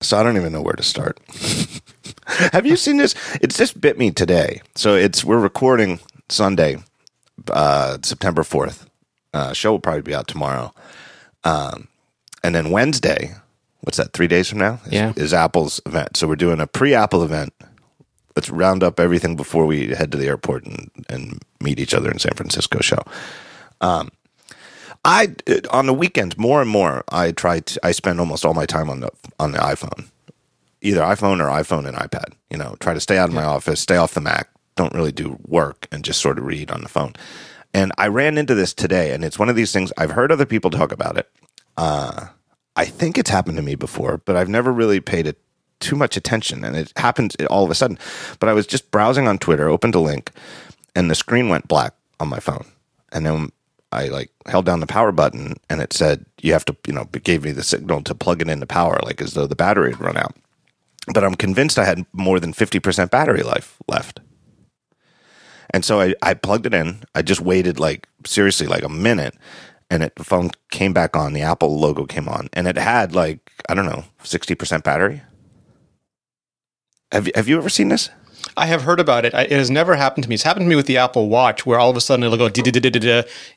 So 0.00 0.18
I 0.18 0.22
don't 0.22 0.36
even 0.36 0.52
know 0.52 0.62
where 0.62 0.74
to 0.74 0.82
start. 0.82 1.18
Have 2.52 2.64
you 2.66 2.76
seen 2.76 2.96
this? 2.96 3.14
It's 3.42 3.56
just 3.58 3.80
bit 3.80 3.98
me 3.98 4.10
today. 4.10 4.62
So 4.74 4.94
it's 4.94 5.24
we're 5.24 5.38
recording 5.38 6.00
Sunday, 6.28 6.78
uh, 7.50 7.98
September 8.02 8.42
fourth. 8.42 8.88
Uh, 9.34 9.52
show 9.52 9.72
will 9.72 9.78
probably 9.80 10.02
be 10.02 10.14
out 10.14 10.26
tomorrow, 10.26 10.72
um, 11.44 11.86
and 12.42 12.54
then 12.54 12.70
Wednesday. 12.70 13.34
What's 13.82 13.96
that? 13.98 14.12
Three 14.12 14.26
days 14.28 14.48
from 14.48 14.58
now? 14.58 14.80
Is, 14.86 14.92
Yeah. 14.92 15.12
is 15.16 15.32
Apple's 15.32 15.80
event. 15.86 16.16
So 16.16 16.26
we're 16.28 16.36
doing 16.36 16.60
a 16.60 16.66
pre-Apple 16.66 17.22
event. 17.22 17.52
Let's 18.36 18.50
round 18.50 18.82
up 18.82 19.00
everything 19.00 19.36
before 19.36 19.64
we 19.66 19.88
head 19.94 20.12
to 20.12 20.18
the 20.18 20.26
airport 20.26 20.64
and, 20.66 20.90
and 21.08 21.38
meet 21.62 21.78
each 21.80 21.94
other 21.94 22.10
in 22.10 22.18
San 22.18 22.34
Francisco. 22.34 22.80
Show. 22.80 23.02
I 25.04 25.34
on 25.70 25.86
the 25.86 25.94
weekends 25.94 26.36
more 26.36 26.60
and 26.60 26.70
more 26.70 27.04
I 27.10 27.32
try 27.32 27.60
to 27.60 27.80
I 27.86 27.92
spend 27.92 28.20
almost 28.20 28.44
all 28.44 28.54
my 28.54 28.66
time 28.66 28.90
on 28.90 29.00
the 29.00 29.10
on 29.38 29.52
the 29.52 29.58
iPhone. 29.58 30.08
Either 30.82 31.00
iPhone 31.00 31.40
or 31.40 31.48
iPhone 31.48 31.86
and 31.86 31.96
iPad. 31.96 32.34
You 32.50 32.58
know, 32.58 32.76
try 32.80 32.94
to 32.94 33.00
stay 33.00 33.18
out 33.18 33.28
of 33.28 33.34
my 33.34 33.44
office, 33.44 33.80
stay 33.80 33.96
off 33.96 34.14
the 34.14 34.20
Mac, 34.20 34.50
don't 34.76 34.94
really 34.94 35.12
do 35.12 35.38
work 35.46 35.86
and 35.92 36.04
just 36.04 36.20
sort 36.20 36.38
of 36.38 36.44
read 36.44 36.70
on 36.70 36.82
the 36.82 36.88
phone. 36.88 37.14
And 37.72 37.92
I 37.98 38.08
ran 38.08 38.36
into 38.36 38.54
this 38.54 38.74
today 38.74 39.12
and 39.12 39.24
it's 39.24 39.38
one 39.38 39.48
of 39.48 39.56
these 39.56 39.72
things 39.72 39.92
I've 39.96 40.12
heard 40.12 40.32
other 40.32 40.46
people 40.46 40.70
talk 40.70 40.92
about 40.92 41.16
it. 41.16 41.30
Uh 41.76 42.28
I 42.76 42.84
think 42.84 43.18
it's 43.18 43.30
happened 43.30 43.56
to 43.56 43.62
me 43.62 43.74
before, 43.74 44.18
but 44.18 44.36
I've 44.36 44.48
never 44.48 44.72
really 44.72 45.00
paid 45.00 45.26
it 45.26 45.38
too 45.80 45.96
much 45.96 46.16
attention 46.16 46.62
and 46.62 46.76
it 46.76 46.92
happened 46.96 47.34
all 47.48 47.64
of 47.64 47.70
a 47.70 47.74
sudden. 47.74 47.98
But 48.38 48.48
I 48.48 48.52
was 48.52 48.66
just 48.66 48.90
browsing 48.90 49.26
on 49.28 49.38
Twitter, 49.38 49.68
opened 49.68 49.94
a 49.94 50.00
link, 50.00 50.30
and 50.94 51.10
the 51.10 51.14
screen 51.14 51.48
went 51.48 51.68
black 51.68 51.94
on 52.18 52.28
my 52.28 52.38
phone. 52.38 52.66
And 53.12 53.26
then 53.26 53.50
I 53.92 54.08
like 54.08 54.30
held 54.46 54.66
down 54.66 54.80
the 54.80 54.86
power 54.86 55.12
button 55.12 55.54
and 55.68 55.80
it 55.80 55.92
said 55.92 56.24
you 56.40 56.52
have 56.52 56.64
to, 56.66 56.76
you 56.86 56.92
know, 56.92 57.08
it 57.12 57.24
gave 57.24 57.44
me 57.44 57.52
the 57.52 57.62
signal 57.62 58.02
to 58.02 58.14
plug 58.14 58.40
it 58.40 58.48
into 58.48 58.66
power, 58.66 59.00
like 59.02 59.20
as 59.20 59.34
though 59.34 59.46
the 59.46 59.56
battery 59.56 59.90
had 59.90 60.00
run 60.00 60.16
out. 60.16 60.36
But 61.12 61.24
I'm 61.24 61.34
convinced 61.34 61.78
I 61.78 61.84
had 61.84 62.06
more 62.12 62.38
than 62.38 62.52
50% 62.52 63.10
battery 63.10 63.42
life 63.42 63.76
left. 63.88 64.20
And 65.72 65.84
so 65.84 66.00
I, 66.00 66.14
I 66.22 66.34
plugged 66.34 66.66
it 66.66 66.74
in. 66.74 67.02
I 67.14 67.22
just 67.22 67.40
waited 67.40 67.80
like 67.80 68.08
seriously 68.26 68.66
like 68.66 68.82
a 68.82 68.88
minute 68.88 69.34
and 69.90 70.04
it, 70.04 70.14
the 70.14 70.24
phone 70.24 70.50
came 70.70 70.92
back 70.92 71.16
on. 71.16 71.32
The 71.32 71.42
Apple 71.42 71.78
logo 71.78 72.06
came 72.06 72.28
on 72.28 72.48
and 72.52 72.68
it 72.68 72.76
had 72.76 73.14
like, 73.14 73.50
I 73.68 73.74
don't 73.74 73.86
know, 73.86 74.04
60% 74.22 74.84
battery. 74.84 75.22
Have 77.12 77.28
have 77.34 77.48
you 77.48 77.58
ever 77.58 77.68
seen 77.68 77.88
this? 77.88 78.08
I 78.60 78.66
have 78.66 78.82
heard 78.82 79.00
about 79.00 79.24
it. 79.24 79.34
I, 79.34 79.44
it 79.44 79.52
has 79.52 79.70
never 79.70 79.96
happened 79.96 80.24
to 80.24 80.28
me. 80.28 80.34
It's 80.34 80.44
happened 80.44 80.64
to 80.64 80.68
me 80.68 80.76
with 80.76 80.84
the 80.84 80.98
Apple 80.98 81.30
Watch, 81.30 81.64
where 81.64 81.78
all 81.78 81.88
of 81.88 81.96
a 81.96 82.00
sudden 82.00 82.22
it'll 82.24 82.36
go 82.36 82.50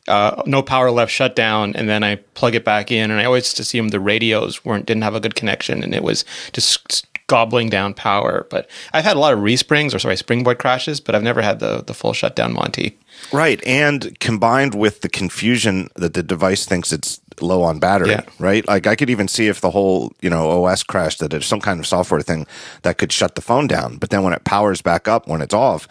uh, 0.07 0.41
no 0.45 0.63
power 0.63 0.91
left, 0.91 1.11
shut 1.11 1.35
down, 1.35 1.75
and 1.75 1.89
then 1.89 2.03
I 2.03 2.15
plug 2.35 2.55
it 2.55 2.63
back 2.63 2.89
in, 2.89 3.11
and 3.11 3.19
I 3.19 3.25
always 3.25 3.43
just 3.43 3.59
assumed 3.59 3.91
the 3.91 3.99
radios 3.99 4.63
weren't 4.63 4.85
didn't 4.85 5.03
have 5.03 5.13
a 5.13 5.19
good 5.19 5.35
connection, 5.35 5.83
and 5.83 5.93
it 5.93 6.03
was 6.03 6.23
just 6.53 7.05
gobbling 7.27 7.69
down 7.69 7.93
power. 7.93 8.45
But 8.49 8.69
I've 8.93 9.03
had 9.03 9.15
a 9.17 9.19
lot 9.19 9.33
of 9.33 9.39
resprings 9.39 9.93
or 9.93 9.99
sorry 9.99 10.17
springboard 10.17 10.59
crashes, 10.59 10.99
but 10.99 11.15
I've 11.15 11.23
never 11.23 11.41
had 11.41 11.59
the 11.59 11.83
the 11.83 11.93
full 11.93 12.13
shutdown 12.13 12.53
Monty. 12.53 12.97
Right. 13.31 13.63
And 13.65 14.19
combined 14.19 14.75
with 14.75 15.01
the 15.01 15.09
confusion 15.09 15.89
that 15.95 16.13
the 16.13 16.23
device 16.23 16.65
thinks 16.65 16.91
it's 16.91 17.21
low 17.41 17.61
on 17.63 17.79
battery, 17.79 18.09
Yeah. 18.11 18.21
right? 18.39 18.67
Like 18.67 18.85
I 18.87 18.95
could 18.95 19.09
even 19.09 19.27
see 19.27 19.47
if 19.47 19.61
the 19.61 19.71
whole, 19.71 20.11
you 20.21 20.29
know, 20.29 20.65
OS 20.65 20.83
crashed 20.83 21.19
that 21.19 21.31
there's 21.31 21.45
some 21.45 21.61
kind 21.61 21.79
of 21.79 21.87
software 21.87 22.21
thing 22.21 22.45
that 22.81 22.97
could 22.97 23.11
shut 23.11 23.35
the 23.35 23.41
phone 23.41 23.67
down. 23.67 23.97
But 23.97 24.09
then 24.09 24.23
when 24.23 24.33
it 24.33 24.43
powers 24.43 24.81
back 24.81 25.07
up, 25.07 25.27
when 25.27 25.41
it's 25.41 25.53
off, 25.53 25.87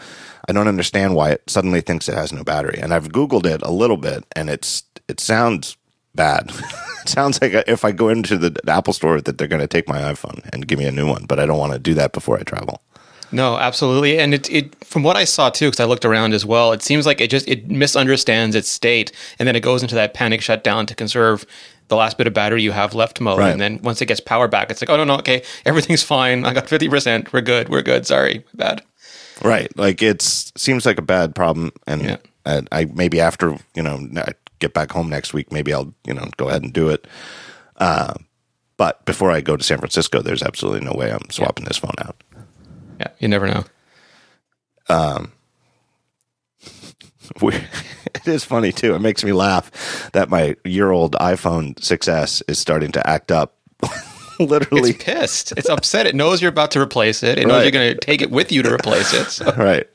I 0.49 0.53
don't 0.53 0.69
understand 0.69 1.15
why 1.15 1.31
it 1.31 1.43
suddenly 1.49 1.81
thinks 1.81 2.09
it 2.09 2.15
has 2.17 2.33
no 2.33 2.45
battery. 2.45 2.79
And 2.83 2.93
I've 2.93 3.09
Googled 3.09 3.47
it 3.47 3.63
a 3.63 3.71
little 3.73 3.97
bit 3.97 4.25
and 4.37 4.51
it's, 4.51 4.83
it 5.09 5.19
sounds 5.21 5.77
bad. 6.15 6.51
sounds 7.07 7.41
like 7.43 7.53
if 7.67 7.85
I 7.85 7.93
go 7.93 8.09
into 8.09 8.37
the 8.39 8.59
Apple 8.69 8.93
store 8.93 9.21
that 9.21 9.39
they're 9.39 9.49
going 9.49 9.61
to 9.63 9.67
take 9.67 9.89
my 9.89 10.01
iPhone 10.01 10.49
and 10.53 10.67
give 10.67 10.79
me 10.79 10.85
a 10.87 10.93
new 10.93 11.07
one, 11.07 11.25
but 11.27 11.39
I 11.41 11.47
don't 11.47 11.59
want 11.59 11.73
to 11.73 11.79
do 11.79 11.95
that 11.95 12.13
before 12.13 12.39
I 12.39 12.43
travel. 12.43 12.83
No, 13.35 13.57
absolutely, 13.57 14.19
and 14.19 14.35
it, 14.35 14.51
it 14.51 14.85
from 14.85 15.03
what 15.03 15.17
I 15.17 15.25
saw 15.25 15.49
too, 15.49 15.69
because 15.69 15.81
I 15.81 15.87
looked 15.87 16.05
around 16.05 16.35
as 16.35 16.45
well. 16.45 16.73
It 16.73 16.83
seems 16.83 17.07
like 17.07 17.19
it 17.21 17.31
just 17.31 17.49
it 17.49 17.67
misunderstands 17.71 18.55
its 18.55 18.69
state, 18.69 19.11
and 19.39 19.49
then 19.49 19.57
it 19.57 19.61
goes 19.61 19.83
into 19.83 19.95
that 19.95 20.13
panic 20.13 20.43
shutdown 20.43 20.85
to 20.85 20.95
conserve 20.95 21.47
the 21.89 21.97
last 21.97 22.19
bit 22.19 22.27
of 22.27 22.35
battery 22.35 22.63
you 22.63 22.73
have 22.73 22.95
left 22.95 23.23
mode. 23.23 23.39
Right. 23.39 23.51
And 23.51 23.59
then 23.61 23.81
once 23.83 24.03
it 24.03 24.07
gets 24.07 24.21
power 24.21 24.49
back, 24.49 24.71
it's 24.71 24.83
like, 24.83 24.91
oh 24.91 24.99
no, 24.99 25.05
no, 25.05 25.15
okay, 25.15 25.43
everything's 25.65 26.03
fine. 26.03 26.45
I 26.45 26.53
got 26.53 26.69
fifty 26.69 26.91
percent. 26.91 27.33
We're 27.33 27.41
good. 27.41 27.71
We're 27.71 27.81
good. 27.83 28.07
Sorry, 28.07 28.45
bad. 28.53 28.83
Right. 29.43 29.75
Like 29.79 30.03
it's 30.03 30.53
seems 30.59 30.85
like 30.85 30.99
a 30.99 31.03
bad 31.03 31.35
problem, 31.35 31.73
and 31.87 32.03
Yeah. 32.03 32.17
and 32.45 32.69
I 32.71 32.85
maybe 32.85 33.19
after 33.19 33.57
you 33.75 33.83
know 33.83 34.09
I 34.15 34.35
get 34.63 34.73
back 34.75 34.91
home 34.93 35.11
next 35.11 35.35
week, 35.35 35.53
maybe 35.53 35.75
I'll 35.75 35.93
you 36.07 36.15
know 36.15 36.29
go 36.39 36.49
ahead 36.49 36.63
and 36.63 36.73
do 36.73 36.89
it. 36.89 37.07
Uh, 37.77 38.15
but 38.77 39.05
before 39.05 39.31
I 39.31 39.41
go 39.43 39.57
to 39.57 39.63
San 39.63 39.79
Francisco, 39.79 40.23
there's 40.23 40.43
absolutely 40.43 40.81
no 40.87 40.93
way 40.95 41.13
I'm 41.13 41.29
swapping 41.31 41.65
this 41.67 41.77
phone 41.79 41.95
out. 41.99 42.23
Yeah, 43.01 43.09
you 43.19 43.29
never 43.29 43.47
know. 43.47 43.65
We- 47.41 47.55
it 48.15 48.27
is 48.27 48.45
funny 48.45 48.73
too. 48.73 48.95
It 48.95 48.99
makes 49.01 49.25
me 49.25 49.33
laugh 49.33 50.11
that 50.13 50.29
my 50.29 50.57
year 50.65 50.91
old 50.91 51.13
iPhone 51.15 51.75
6s 51.77 52.43
is 52.49 52.59
starting 52.59 52.93
to 52.93 53.07
act 53.09 53.31
up. 53.33 53.57
Literally, 54.41 54.91
It's 54.91 55.05
pissed. 55.05 55.53
It's 55.57 55.69
upset. 55.69 56.07
It 56.07 56.15
knows 56.15 56.43
you're 56.43 56.51
about 56.51 56.73
to 56.73 56.81
replace 56.81 57.23
it. 57.23 57.39
It 57.39 57.47
knows 57.47 57.59
Right. 57.59 57.63
you're 57.63 57.71
going 57.71 57.95
to 57.95 58.01
take 58.01 58.21
it 58.23 58.31
with 58.31 58.51
you 58.53 58.63
to 58.65 58.73
replace 58.75 59.15
it. 59.15 59.27
So. 59.31 59.45
right 59.57 59.87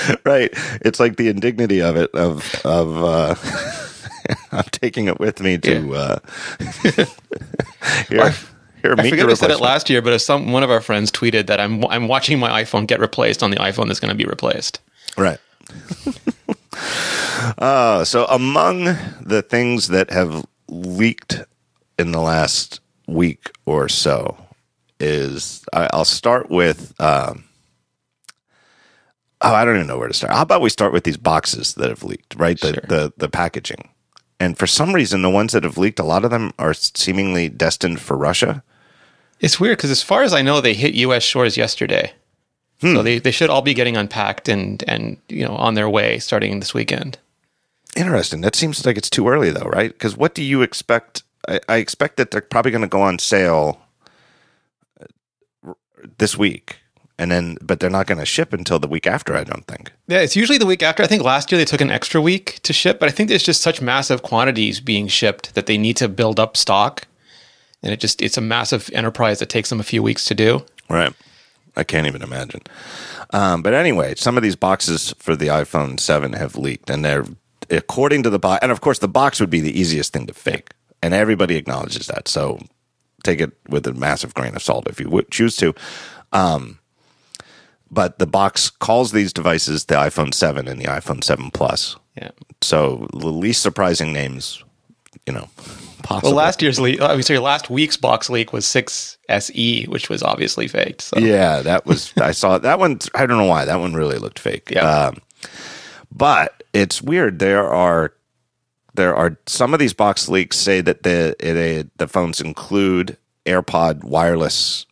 right. 0.24 0.50
It's 0.82 1.00
like 1.00 1.16
the 1.16 1.28
indignity 1.28 1.80
of 1.80 1.96
it 1.96 2.10
of 2.14 2.64
of 2.64 3.02
uh 3.02 3.34
i'm 4.52 4.64
taking 4.70 5.06
it 5.06 5.18
with 5.18 5.40
me 5.40 5.58
to 5.58 5.94
uh 5.94 6.18
here 8.08 8.30
here 8.82 8.94
I 8.98 9.08
forget 9.10 9.28
I 9.28 9.34
said 9.34 9.50
it 9.50 9.60
last 9.60 9.88
year, 9.90 10.02
but 10.02 10.12
if 10.12 10.22
some 10.22 10.52
one 10.52 10.62
of 10.62 10.70
our 10.70 10.80
friends 10.80 11.10
tweeted 11.10 11.46
that 11.46 11.60
I'm 11.60 11.84
I'm 11.86 12.08
watching 12.08 12.38
my 12.38 12.62
iPhone 12.62 12.86
get 12.86 13.00
replaced 13.00 13.42
on 13.42 13.50
the 13.50 13.56
iPhone 13.58 13.86
that's 13.86 14.00
going 14.00 14.10
to 14.10 14.16
be 14.16 14.24
replaced. 14.24 14.80
right. 15.16 15.38
Uh 17.58 18.04
so 18.04 18.26
among 18.26 18.84
the 19.20 19.42
things 19.48 19.88
that 19.88 20.10
have 20.10 20.44
leaked 20.68 21.40
in 21.98 22.12
the 22.12 22.20
last 22.20 22.80
week 23.06 23.50
or 23.66 23.88
so 23.88 24.36
is 25.00 25.64
I, 25.72 25.88
i'll 25.92 26.04
start 26.04 26.50
with 26.50 26.94
um 27.00 27.44
Oh, 29.44 29.54
I 29.54 29.64
don't 29.64 29.74
even 29.76 29.86
know 29.88 29.98
where 29.98 30.08
to 30.08 30.14
start. 30.14 30.32
How 30.32 30.42
about 30.42 30.60
we 30.60 30.70
start 30.70 30.92
with 30.92 31.04
these 31.04 31.16
boxes 31.16 31.74
that 31.74 31.88
have 31.88 32.04
leaked, 32.04 32.34
right? 32.36 32.58
The 32.60 32.74
Sure. 32.74 32.84
the 32.88 33.12
the 33.16 33.28
packaging. 33.28 33.88
And 34.38 34.58
for 34.58 34.66
some 34.66 34.92
reason 34.92 35.22
the 35.22 35.30
ones 35.30 35.52
that 35.52 35.64
have 35.64 35.78
leaked, 35.78 35.98
a 36.00 36.04
lot 36.04 36.24
of 36.24 36.30
them 36.30 36.52
are 36.58 36.74
seemingly 36.74 37.48
destined 37.48 38.00
for 38.00 38.16
Russia. 38.16 38.62
It's 39.40 39.58
weird 39.60 39.78
because 39.78 39.90
as 39.90 40.02
far 40.02 40.22
as 40.22 40.32
I 40.32 40.42
know, 40.42 40.60
they 40.60 40.74
hit 40.74 40.94
U.S. 40.94 41.22
shores 41.24 41.56
yesterday, 41.56 42.12
so 42.80 43.02
they, 43.02 43.18
they 43.18 43.30
should 43.32 43.50
all 43.50 43.62
be 43.62 43.74
getting 43.74 43.96
unpacked 43.96 44.48
and 44.48 44.82
and 44.88 45.16
you 45.28 45.44
know 45.44 45.56
on 45.56 45.74
their 45.74 45.88
way 45.90 46.18
starting 46.20 46.60
this 46.60 46.74
weekend. 46.74 47.18
Interesting. 47.96 48.40
That 48.40 48.54
seems 48.56 48.84
like 48.86 48.96
it's 48.96 49.10
too 49.10 49.28
early 49.28 49.50
though, 49.50 49.66
right? 49.68 49.92
Because 49.92 50.16
what 50.16 50.34
do 50.34 50.42
you 50.42 50.62
expect? 50.62 51.22
I, 51.48 51.60
I 51.68 51.76
expect 51.76 52.16
that 52.16 52.30
they're 52.30 52.40
probably 52.40 52.70
going 52.70 52.82
to 52.82 52.88
go 52.88 53.02
on 53.02 53.18
sale 53.18 53.80
uh, 55.00 55.72
this 56.18 56.38
week, 56.38 56.78
and 57.22 57.30
then 57.30 57.56
but 57.62 57.78
they're 57.78 57.88
not 57.88 58.06
going 58.06 58.18
to 58.18 58.26
ship 58.26 58.52
until 58.52 58.80
the 58.80 58.88
week 58.88 59.06
after. 59.06 59.36
I 59.36 59.44
don't 59.44 59.66
think. 59.66 59.92
Yeah, 60.08 60.18
it's 60.18 60.34
usually 60.34 60.58
the 60.58 60.66
week 60.66 60.82
after. 60.82 61.02
I 61.02 61.06
think 61.06 61.22
last 61.22 61.52
year 61.52 61.58
they 61.58 61.64
took 61.64 61.80
an 61.80 61.90
extra 61.90 62.20
week 62.20 62.58
to 62.64 62.72
ship, 62.72 62.98
but 62.98 63.08
I 63.08 63.12
think 63.12 63.28
there's 63.28 63.44
just 63.44 63.62
such 63.62 63.80
massive 63.80 64.22
quantities 64.22 64.80
being 64.80 65.06
shipped 65.06 65.54
that 65.54 65.66
they 65.66 65.78
need 65.78 65.96
to 65.98 66.08
build 66.08 66.40
up 66.40 66.56
stock, 66.56 67.06
and 67.82 67.92
it 67.92 68.00
just 68.00 68.20
it's 68.20 68.36
a 68.36 68.40
massive 68.40 68.90
enterprise 68.92 69.38
that 69.38 69.48
takes 69.48 69.70
them 69.70 69.78
a 69.78 69.84
few 69.84 70.02
weeks 70.02 70.24
to 70.26 70.34
do. 70.34 70.64
Right. 70.90 71.14
I 71.76 71.84
can't 71.84 72.06
even 72.06 72.22
imagine. 72.22 72.62
Um, 73.30 73.62
but 73.62 73.72
anyway, 73.72 74.14
some 74.16 74.36
of 74.36 74.42
these 74.42 74.56
boxes 74.56 75.14
for 75.18 75.34
the 75.34 75.46
iPhone 75.46 75.98
7 75.98 76.34
have 76.34 76.56
leaked, 76.56 76.90
and 76.90 77.04
they're 77.04 77.24
according 77.70 78.24
to 78.24 78.30
the 78.30 78.38
box. 78.38 78.60
And 78.62 78.72
of 78.72 78.80
course, 78.80 78.98
the 78.98 79.08
box 79.08 79.40
would 79.40 79.48
be 79.48 79.60
the 79.60 79.78
easiest 79.78 80.12
thing 80.12 80.26
to 80.26 80.34
fake, 80.34 80.72
and 81.02 81.14
everybody 81.14 81.56
acknowledges 81.56 82.08
that. 82.08 82.28
So 82.28 82.58
take 83.22 83.40
it 83.40 83.52
with 83.68 83.86
a 83.86 83.94
massive 83.94 84.34
grain 84.34 84.54
of 84.54 84.62
salt 84.62 84.88
if 84.88 85.00
you 85.00 85.08
would 85.08 85.30
choose 85.30 85.56
to. 85.56 85.72
Um, 86.32 86.78
but 87.92 88.18
the 88.18 88.26
box 88.26 88.70
calls 88.70 89.12
these 89.12 89.32
devices 89.32 89.84
the 89.84 89.94
iPhone 89.94 90.32
7 90.32 90.66
and 90.66 90.80
the 90.80 90.86
iPhone 90.86 91.22
7 91.22 91.50
Plus. 91.50 91.96
Yeah. 92.16 92.30
So 92.62 93.06
the 93.12 93.28
least 93.28 93.62
surprising 93.62 94.12
names, 94.12 94.64
you 95.26 95.32
know, 95.34 95.48
possible. 96.02 96.30
Well, 96.30 96.38
last 96.38 96.62
year's 96.62 96.80
leak, 96.80 97.00
I 97.02 97.12
mean, 97.12 97.22
sorry, 97.22 97.38
last 97.38 97.68
week's 97.68 97.98
box 97.98 98.30
leak 98.30 98.52
was 98.52 98.66
6 98.66 99.18
SE, 99.28 99.84
which 99.84 100.08
was 100.08 100.22
obviously 100.22 100.68
faked. 100.68 101.02
So. 101.02 101.18
Yeah, 101.18 101.60
that 101.60 101.84
was 101.84 102.14
I 102.16 102.32
saw 102.32 102.56
that 102.58 102.78
one. 102.78 102.98
I 103.14 103.26
don't 103.26 103.36
know 103.36 103.44
why 103.44 103.66
that 103.66 103.78
one 103.78 103.92
really 103.92 104.18
looked 104.18 104.38
fake. 104.38 104.70
Yeah. 104.70 104.88
Um, 104.88 105.18
but 106.10 106.62
it's 106.72 107.02
weird. 107.02 107.38
There 107.38 107.70
are 107.70 108.14
there 108.94 109.14
are 109.14 109.38
some 109.46 109.74
of 109.74 109.80
these 109.80 109.92
box 109.92 110.28
leaks 110.28 110.58
say 110.58 110.80
that 110.80 111.02
the 111.02 111.36
it, 111.38 111.90
the 111.98 112.08
phones 112.08 112.40
include 112.40 113.18
AirPod 113.44 114.04
wireless 114.04 114.86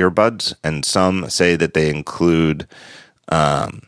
earbuds, 0.00 0.54
and 0.64 0.84
some 0.84 1.28
say 1.30 1.56
that 1.56 1.74
they 1.74 1.88
include 1.90 2.66
um, 3.28 3.82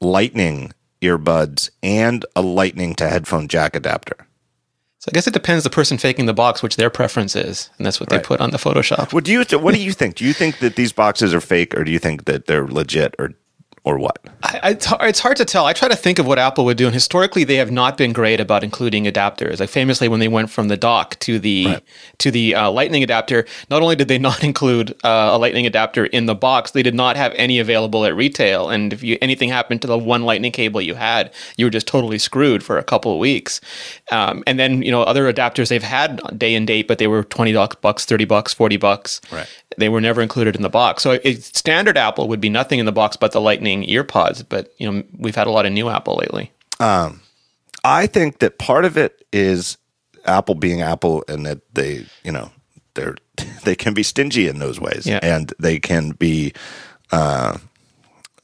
Lightning 0.00 0.72
earbuds 1.00 1.70
and 1.82 2.24
a 2.34 2.42
Lightning 2.42 2.94
to 2.96 3.08
headphone 3.08 3.48
jack 3.48 3.76
adapter. 3.76 4.16
So 4.98 5.08
I 5.10 5.14
guess 5.14 5.26
it 5.26 5.34
depends 5.34 5.64
the 5.64 5.70
person 5.70 5.98
faking 5.98 6.26
the 6.26 6.32
box, 6.34 6.62
which 6.62 6.76
their 6.76 6.90
preference 6.90 7.34
is, 7.34 7.70
and 7.76 7.84
that's 7.84 7.98
what 7.98 8.10
Right. 8.12 8.22
they 8.22 8.24
put 8.26 8.40
on 8.40 8.50
the 8.50 8.56
Photoshop. 8.58 9.12
What 9.12 9.24
do 9.24 9.32
you 9.32 9.44
What 9.58 9.74
do 9.74 9.80
you 9.80 9.92
think? 9.92 10.14
Do 10.14 10.24
you 10.24 10.32
think 10.32 10.58
that 10.60 10.76
these 10.76 10.92
boxes 10.92 11.34
are 11.34 11.40
fake, 11.40 11.76
or 11.76 11.82
do 11.82 11.90
you 11.90 11.98
think 11.98 12.24
that 12.26 12.46
they're 12.46 12.68
legit, 12.68 13.14
or 13.18 13.30
or 13.84 13.98
what? 13.98 14.18
I, 14.42 14.60
I, 14.62 15.08
it's 15.08 15.20
hard- 15.20 15.36
to 15.36 15.44
tell. 15.44 15.66
I 15.66 15.72
try 15.72 15.88
to 15.88 15.96
think 15.96 16.18
of 16.18 16.26
what 16.26 16.38
Apple 16.38 16.64
would 16.66 16.76
do, 16.76 16.84
and 16.86 16.94
historically, 16.94 17.44
they 17.44 17.56
have 17.56 17.70
not 17.70 17.96
been 17.96 18.12
great 18.12 18.38
about 18.38 18.62
including 18.62 19.04
adapters. 19.04 19.60
Like 19.60 19.70
famously, 19.70 20.08
when 20.08 20.20
they 20.20 20.28
went 20.28 20.50
from 20.50 20.68
the 20.68 20.76
dock 20.76 21.18
to 21.20 21.38
the 21.38 21.78
to 22.18 22.30
the 22.30 22.54
uh, 22.54 22.70
Lightning 22.70 23.02
adapter, 23.02 23.46
not 23.70 23.82
only 23.82 23.96
did 23.96 24.08
they 24.08 24.18
not 24.18 24.44
include 24.50 24.92
uh, 25.04 25.30
a 25.32 25.38
Lightning 25.38 25.66
adapter 25.66 26.06
in 26.06 26.26
the 26.26 26.34
box, 26.34 26.72
they 26.72 26.82
did 26.82 26.94
not 26.94 27.16
have 27.16 27.32
any 27.36 27.58
available 27.58 28.04
at 28.04 28.14
retail. 28.14 28.68
And 28.68 28.92
if 28.92 29.02
you, 29.02 29.18
anything 29.22 29.48
happened 29.48 29.80
to 29.82 29.88
the 29.88 29.98
one 29.98 30.22
Lightning 30.22 30.52
cable 30.52 30.80
you 30.80 30.94
had, 30.94 31.32
you 31.56 31.66
were 31.66 31.70
just 31.70 31.86
totally 31.86 32.18
screwed 32.18 32.62
for 32.62 32.78
a 32.78 32.84
couple 32.84 33.12
of 33.12 33.18
weeks. 33.18 33.60
Um, 34.10 34.44
and 34.46 34.58
then 34.58 34.82
you 34.82 34.90
know 34.90 35.02
other 35.02 35.32
adapters 35.32 35.68
they've 35.68 35.82
had 35.82 36.20
day 36.38 36.54
and 36.54 36.66
date, 36.66 36.86
but 36.88 36.98
they 36.98 37.06
were 37.06 37.24
twenty 37.24 37.52
bucks, 37.54 38.04
thirty 38.04 38.26
bucks, 38.26 38.52
forty 38.52 38.76
bucks. 38.76 39.20
Right. 39.30 39.48
They 39.78 39.88
were 39.88 40.00
never 40.00 40.22
included 40.22 40.56
in 40.56 40.62
the 40.62 40.68
box. 40.70 41.02
So 41.02 41.12
it, 41.22 41.42
standard 41.42 41.96
Apple 41.98 42.28
would 42.28 42.40
be 42.40 42.48
nothing 42.50 42.78
in 42.78 42.86
the 42.86 42.92
box 42.92 43.16
but 43.16 43.32
the 43.32 43.40
Lightning 43.40 43.82
earpods. 43.84 44.44
But 44.48 44.72
you 44.78 44.90
know 44.90 45.02
we've 45.16 45.34
had 45.36 45.46
a 45.46 45.50
lot 45.50 45.66
of 45.66 45.72
new 45.72 45.88
Apple 45.88 46.16
lately. 46.16 46.50
I 47.84 48.06
think 48.06 48.38
that 48.38 48.58
part 48.58 48.84
of 48.84 48.96
it 48.96 49.24
is 49.32 49.76
Apple 50.24 50.54
being 50.54 50.82
Apple, 50.82 51.24
and 51.28 51.44
that 51.46 51.60
they, 51.74 52.06
you 52.22 52.30
know, 52.32 52.50
they're 52.94 53.16
they 53.64 53.74
can 53.74 53.94
be 53.94 54.02
stingy 54.02 54.46
in 54.48 54.58
those 54.58 54.78
ways, 54.80 55.06
Yeah. 55.06 55.18
and 55.22 55.52
they 55.58 55.78
can 55.80 56.10
be, 56.10 56.52
uh, 57.10 57.58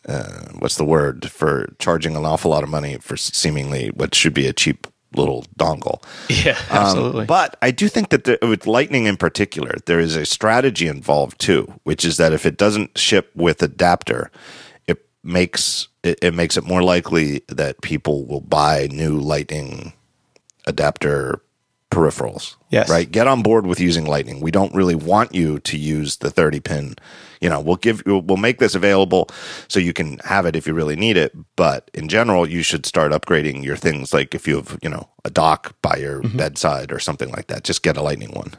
uh, 0.09 0.43
what's 0.59 0.77
the 0.77 0.85
word 0.85 1.31
for 1.31 1.73
charging 1.79 2.17
an 2.17 2.25
awful 2.25 2.51
lot 2.51 2.63
of 2.65 2.69
money 2.69 2.97
for 2.99 3.17
seemingly 3.17 3.89
what 3.89 4.15
should 4.15 4.35
be 4.35 4.47
a 4.47 4.53
cheap 4.53 4.87
little 5.15 5.45
dongle. 5.59 6.03
Yeah, 6.29 6.59
Um, 6.71 6.77
absolutely. 6.79 7.25
but 7.27 7.57
I 7.63 7.71
do 7.71 7.89
think 7.89 8.11
that 8.11 8.25
the, 8.25 8.39
with 8.43 8.67
Lightning 8.67 9.07
in 9.07 9.17
particular, 9.17 9.75
there 9.87 10.01
is 10.01 10.17
a 10.17 10.27
strategy 10.27 10.87
involved 10.87 11.39
too, 11.41 11.73
which 11.85 12.05
is 12.05 12.17
that 12.19 12.33
if 12.33 12.45
it 12.45 12.57
doesn't 12.57 12.97
ship 12.99 13.31
with 13.35 13.63
adapter, 13.63 14.31
it 14.87 15.05
makes 15.25 15.89
it, 16.03 16.19
it 16.23 16.35
makes 16.35 16.57
it 16.57 16.65
more 16.65 16.83
likely 16.83 17.43
that 17.49 17.81
people 17.81 18.27
will 18.27 18.41
buy 18.43 18.89
new 18.91 19.19
Lightning 19.19 19.93
adapter 20.67 21.41
peripherals. 21.91 22.57
Yes. 22.71 22.89
Right. 22.91 23.11
Get 23.11 23.27
on 23.27 23.43
board 23.43 23.67
with 23.67 23.81
using 23.81 24.05
Lightning. 24.05 24.41
We 24.41 24.51
don't 24.51 24.75
really 24.75 24.95
want 24.95 25.35
you 25.35 25.59
to 25.61 25.77
use 25.79 26.19
the 26.19 26.31
30 26.31 26.61
pin. 26.61 26.95
You 27.41 27.49
know, 27.49 27.61
we'll 27.61 27.77
give 27.77 28.03
we'll 28.05 28.37
make 28.37 28.59
this 28.59 28.75
available 28.75 29.29
so 29.69 29.79
you 29.81 29.93
can 29.93 30.19
have 30.25 30.45
it 30.45 30.57
if 30.57 30.67
you 30.67 30.75
really 30.75 30.97
need 30.97 31.17
it. 31.17 31.35
But 31.57 31.91
in 31.95 32.09
general, 32.09 32.49
you 32.49 32.63
should 32.63 32.85
start 32.85 33.13
upgrading 33.13 33.65
your 33.65 33.77
things. 33.77 34.13
Like 34.13 34.35
if 34.35 34.47
you 34.49 34.57
have, 34.57 34.79
you 34.83 34.89
know, 34.91 35.09
a 35.25 35.31
dock 35.31 35.75
by 35.83 35.97
your 35.97 36.23
Mm-hmm. 36.23 36.37
bedside 36.37 36.93
or 36.93 36.99
something 36.99 37.31
like 37.31 37.47
that, 37.47 37.65
just 37.65 37.83
get 37.83 37.97
a 37.97 38.03
Lightning 38.03 38.33
one. 38.33 38.55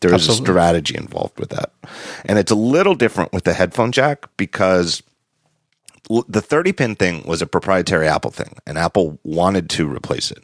There 0.00 0.12
is 0.12 0.28
a 0.28 0.32
strategy 0.32 0.96
involved 0.96 1.38
with 1.38 1.50
that. 1.50 1.72
And 2.24 2.36
it's 2.36 2.50
a 2.50 2.56
little 2.56 2.96
different 2.96 3.32
with 3.32 3.44
the 3.44 3.52
headphone 3.54 3.92
jack 3.92 4.26
because 4.36 5.00
the 6.28 6.40
30 6.40 6.72
pin 6.72 6.94
thing 6.96 7.22
was 7.24 7.40
a 7.40 7.46
proprietary 7.46 8.08
Apple 8.08 8.32
thing, 8.32 8.56
and 8.66 8.76
Apple 8.76 9.20
wanted 9.22 9.70
to 9.70 9.86
replace 9.86 10.32
it. 10.32 10.42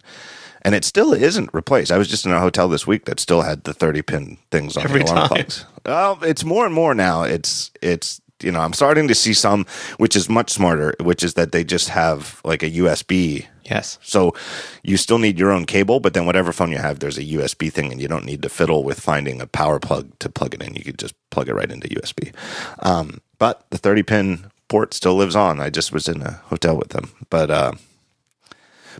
And 0.68 0.74
it 0.74 0.84
still 0.84 1.14
isn't 1.14 1.48
replaced. 1.54 1.90
I 1.90 1.96
was 1.98 2.08
just 2.08 2.26
in 2.26 2.32
a 2.32 2.40
hotel 2.40 2.68
this 2.68 2.86
week 2.86 3.06
that 3.06 3.18
still 3.20 3.40
had 3.42 3.64
the 3.64 3.72
30 3.72 4.02
pin 4.02 4.36
things 4.50 4.76
on 4.76 4.84
Every 4.84 5.00
the 5.02 5.06
alarm 5.06 5.18
time. 5.20 5.28
clocks. 5.28 5.64
Well, 5.86 6.18
it's 6.22 6.44
more 6.44 6.66
and 6.66 6.74
more 6.74 6.94
now. 6.94 7.22
It's 7.22 7.70
it's 7.80 8.20
you 8.42 8.52
know 8.52 8.60
I'm 8.60 8.74
starting 8.74 9.08
to 9.08 9.14
see 9.14 9.32
some 9.34 9.64
which 9.96 10.14
is 10.14 10.28
much 10.28 10.50
smarter, 10.50 10.94
which 11.00 11.22
is 11.22 11.34
that 11.34 11.52
they 11.52 11.64
just 11.64 11.88
have 11.88 12.40
like 12.44 12.62
a 12.62 12.70
USB. 12.70 13.46
yes. 13.64 13.98
So 14.02 14.34
you 14.82 14.96
still 14.98 15.18
need 15.18 15.38
your 15.38 15.50
own 15.52 15.64
cable, 15.64 16.00
but 16.00 16.12
then 16.12 16.26
whatever 16.26 16.52
phone 16.52 16.70
you 16.70 16.78
have, 16.78 16.98
there's 16.98 17.18
a 17.18 17.24
USB 17.24 17.72
thing, 17.72 17.90
and 17.92 18.00
you 18.02 18.08
don't 18.08 18.26
need 18.26 18.42
to 18.42 18.48
fiddle 18.50 18.84
with 18.84 19.00
finding 19.00 19.40
a 19.40 19.46
power 19.46 19.78
plug 19.80 20.04
to 20.18 20.28
plug 20.28 20.52
it 20.54 20.62
in. 20.62 20.74
You 20.74 20.84
could 20.84 20.98
just 20.98 21.14
plug 21.30 21.48
it 21.48 21.54
right 21.54 21.72
into 21.72 21.88
USB. 21.88 22.32
Um, 22.80 23.20
but 23.38 23.64
the 23.70 23.78
30 23.78 24.02
pin 24.02 24.50
port 24.68 24.92
still 24.92 25.14
lives 25.16 25.34
on. 25.36 25.60
I 25.60 25.70
just 25.70 25.92
was 25.92 26.08
in 26.08 26.20
a 26.22 26.40
hotel 26.50 26.76
with 26.76 26.90
them, 26.90 27.10
but 27.30 27.50
uh, 27.50 27.72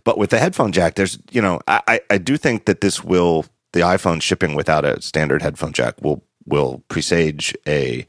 but 0.04 0.18
with 0.18 0.30
the 0.30 0.38
headphone 0.38 0.72
jack, 0.72 0.94
there's 0.94 1.18
you 1.30 1.42
know 1.42 1.60
I, 1.68 2.00
I 2.10 2.18
do 2.18 2.36
think 2.36 2.64
that 2.66 2.80
this 2.80 3.02
will 3.02 3.46
the 3.72 3.80
iPhone 3.80 4.22
shipping 4.22 4.54
without 4.54 4.84
a 4.84 5.00
standard 5.02 5.42
headphone 5.42 5.72
jack 5.72 5.94
will 6.00 6.22
will 6.46 6.82
presage 6.88 7.54
a 7.66 8.06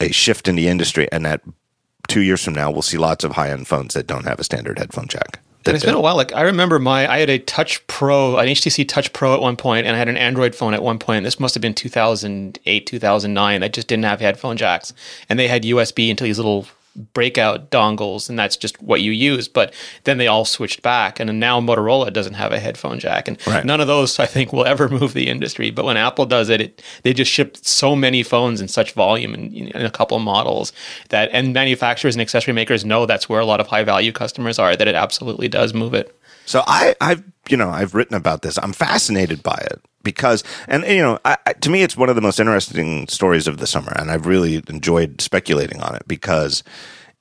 a 0.00 0.12
shift 0.12 0.48
in 0.48 0.56
the 0.56 0.68
industry, 0.68 1.08
and 1.12 1.24
that 1.24 1.42
two 2.08 2.20
years 2.20 2.44
from 2.44 2.54
now 2.54 2.70
we'll 2.70 2.82
see 2.82 2.98
lots 2.98 3.24
of 3.24 3.32
high 3.32 3.50
end 3.50 3.66
phones 3.66 3.94
that 3.94 4.06
don't 4.06 4.24
have 4.24 4.38
a 4.38 4.44
standard 4.44 4.78
headphone 4.78 5.06
jack. 5.08 5.40
And 5.64 5.76
it's 5.76 5.84
been 5.84 5.94
a 5.94 6.00
while. 6.00 6.16
Like 6.16 6.32
I 6.32 6.42
remember 6.42 6.78
my, 6.80 7.10
I 7.10 7.18
had 7.18 7.30
a 7.30 7.38
Touch 7.38 7.86
Pro, 7.86 8.36
an 8.36 8.48
HTC 8.48 8.88
Touch 8.88 9.12
Pro 9.12 9.34
at 9.34 9.40
one 9.40 9.56
point, 9.56 9.86
and 9.86 9.94
I 9.94 9.98
had 9.98 10.08
an 10.08 10.16
Android 10.16 10.54
phone 10.54 10.74
at 10.74 10.82
one 10.82 10.98
point. 10.98 11.24
This 11.24 11.38
must 11.38 11.54
have 11.54 11.62
been 11.62 11.74
2008, 11.74 12.86
2009. 12.86 13.60
That 13.60 13.72
just 13.72 13.86
didn't 13.86 14.04
have 14.04 14.20
headphone 14.20 14.56
jacks, 14.56 14.92
and 15.28 15.38
they 15.38 15.46
had 15.46 15.62
USB 15.62 16.08
into 16.08 16.24
these 16.24 16.38
little 16.38 16.66
breakout 16.94 17.70
dongles, 17.70 18.28
and 18.28 18.38
that's 18.38 18.56
just 18.56 18.80
what 18.82 19.00
you 19.00 19.12
use. 19.12 19.48
But 19.48 19.72
then 20.04 20.18
they 20.18 20.26
all 20.26 20.44
switched 20.44 20.82
back, 20.82 21.18
and 21.20 21.40
now 21.40 21.60
Motorola 21.60 22.12
doesn't 22.12 22.34
have 22.34 22.52
a 22.52 22.58
headphone 22.60 22.98
jack, 22.98 23.28
and 23.28 23.38
Right. 23.46 23.64
none 23.64 23.80
of 23.80 23.86
those 23.86 24.18
I 24.18 24.26
think 24.26 24.52
will 24.52 24.66
ever 24.66 24.88
move 25.00 25.14
the 25.14 25.28
industry. 25.28 25.70
But 25.70 25.84
when 25.84 25.96
Apple 25.96 26.26
does 26.26 26.48
it, 26.48 26.60
it 26.60 26.82
they 27.02 27.12
just 27.12 27.30
ship 27.30 27.56
so 27.62 27.96
many 27.96 28.22
phones 28.22 28.60
in 28.60 28.68
such 28.68 28.92
volume 28.92 29.34
in, 29.34 29.52
in 29.54 29.84
a 29.86 29.90
couple 29.90 30.16
of 30.16 30.22
models 30.22 30.72
that, 31.08 31.30
and 31.32 31.52
manufacturers 31.52 32.14
and 32.14 32.22
accessory 32.22 32.52
makers 32.54 32.84
know 32.84 33.06
that's 33.06 33.28
where 33.28 33.40
a 33.40 33.46
lot 33.46 33.60
of 33.60 33.66
high 33.68 33.84
value 33.84 34.12
customers 34.12 34.58
are. 34.58 34.76
That 34.76 34.88
it 34.88 34.94
absolutely 34.94 35.48
does 35.48 35.74
move 35.74 35.94
it. 35.94 36.16
So 36.44 36.62
I, 36.66 36.94
I've, 37.00 37.22
you 37.48 37.56
know, 37.56 37.70
I've 37.70 37.94
written 37.94 38.16
about 38.16 38.42
this. 38.42 38.58
I'm 38.58 38.72
fascinated 38.72 39.42
by 39.42 39.64
it 39.70 39.80
because, 40.02 40.44
and 40.68 40.84
you 40.84 41.02
know, 41.02 41.18
I, 41.24 41.36
I, 41.46 41.52
to 41.54 41.70
me, 41.70 41.82
it's 41.82 41.96
one 41.96 42.08
of 42.08 42.16
the 42.16 42.22
most 42.22 42.40
interesting 42.40 43.08
stories 43.08 43.46
of 43.46 43.58
the 43.58 43.66
summer, 43.66 43.92
and 43.96 44.10
I've 44.10 44.26
really 44.26 44.62
enjoyed 44.68 45.20
speculating 45.20 45.80
on 45.80 45.94
it 45.94 46.02
because 46.06 46.62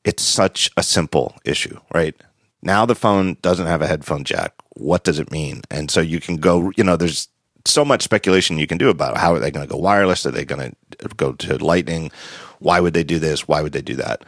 it's 0.04 0.24
such 0.24 0.70
a 0.78 0.84
simple 0.84 1.36
issue, 1.46 1.80
right? 1.94 2.16
Now 2.62 2.86
the 2.86 2.96
phone 2.96 3.38
doesn't 3.42 3.68
have 3.68 3.82
a 3.82 3.88
headphone 3.88 4.24
jack. 4.24 4.54
What 4.76 5.04
does 5.04 5.20
it 5.20 5.32
mean? 5.32 5.62
And 5.70 5.90
so 5.90 6.02
you 6.02 6.20
can 6.20 6.38
go, 6.38 6.72
you 6.76 6.84
know, 6.84 6.96
there's 6.96 7.28
so 7.66 7.86
much 7.86 8.04
speculation 8.04 8.58
you 8.58 8.68
can 8.68 8.78
do 8.78 8.90
about 8.90 9.16
it. 9.16 9.20
how 9.20 9.34
are 9.34 9.40
they 9.40 9.52
going 9.52 9.68
to 9.68 9.72
go 9.72 9.80
wireless? 9.80 10.26
Are 10.26 10.32
they 10.32 10.46
going 10.46 10.76
to 11.00 11.08
go 11.18 11.34
to 11.34 11.64
lightning? 11.64 12.12
Why 12.60 12.80
would 12.80 12.94
they 12.94 13.04
do 13.04 13.20
this? 13.20 13.48
Why 13.48 13.62
would 13.62 13.74
they 13.74 13.82
do 13.82 13.96
that? 13.96 14.24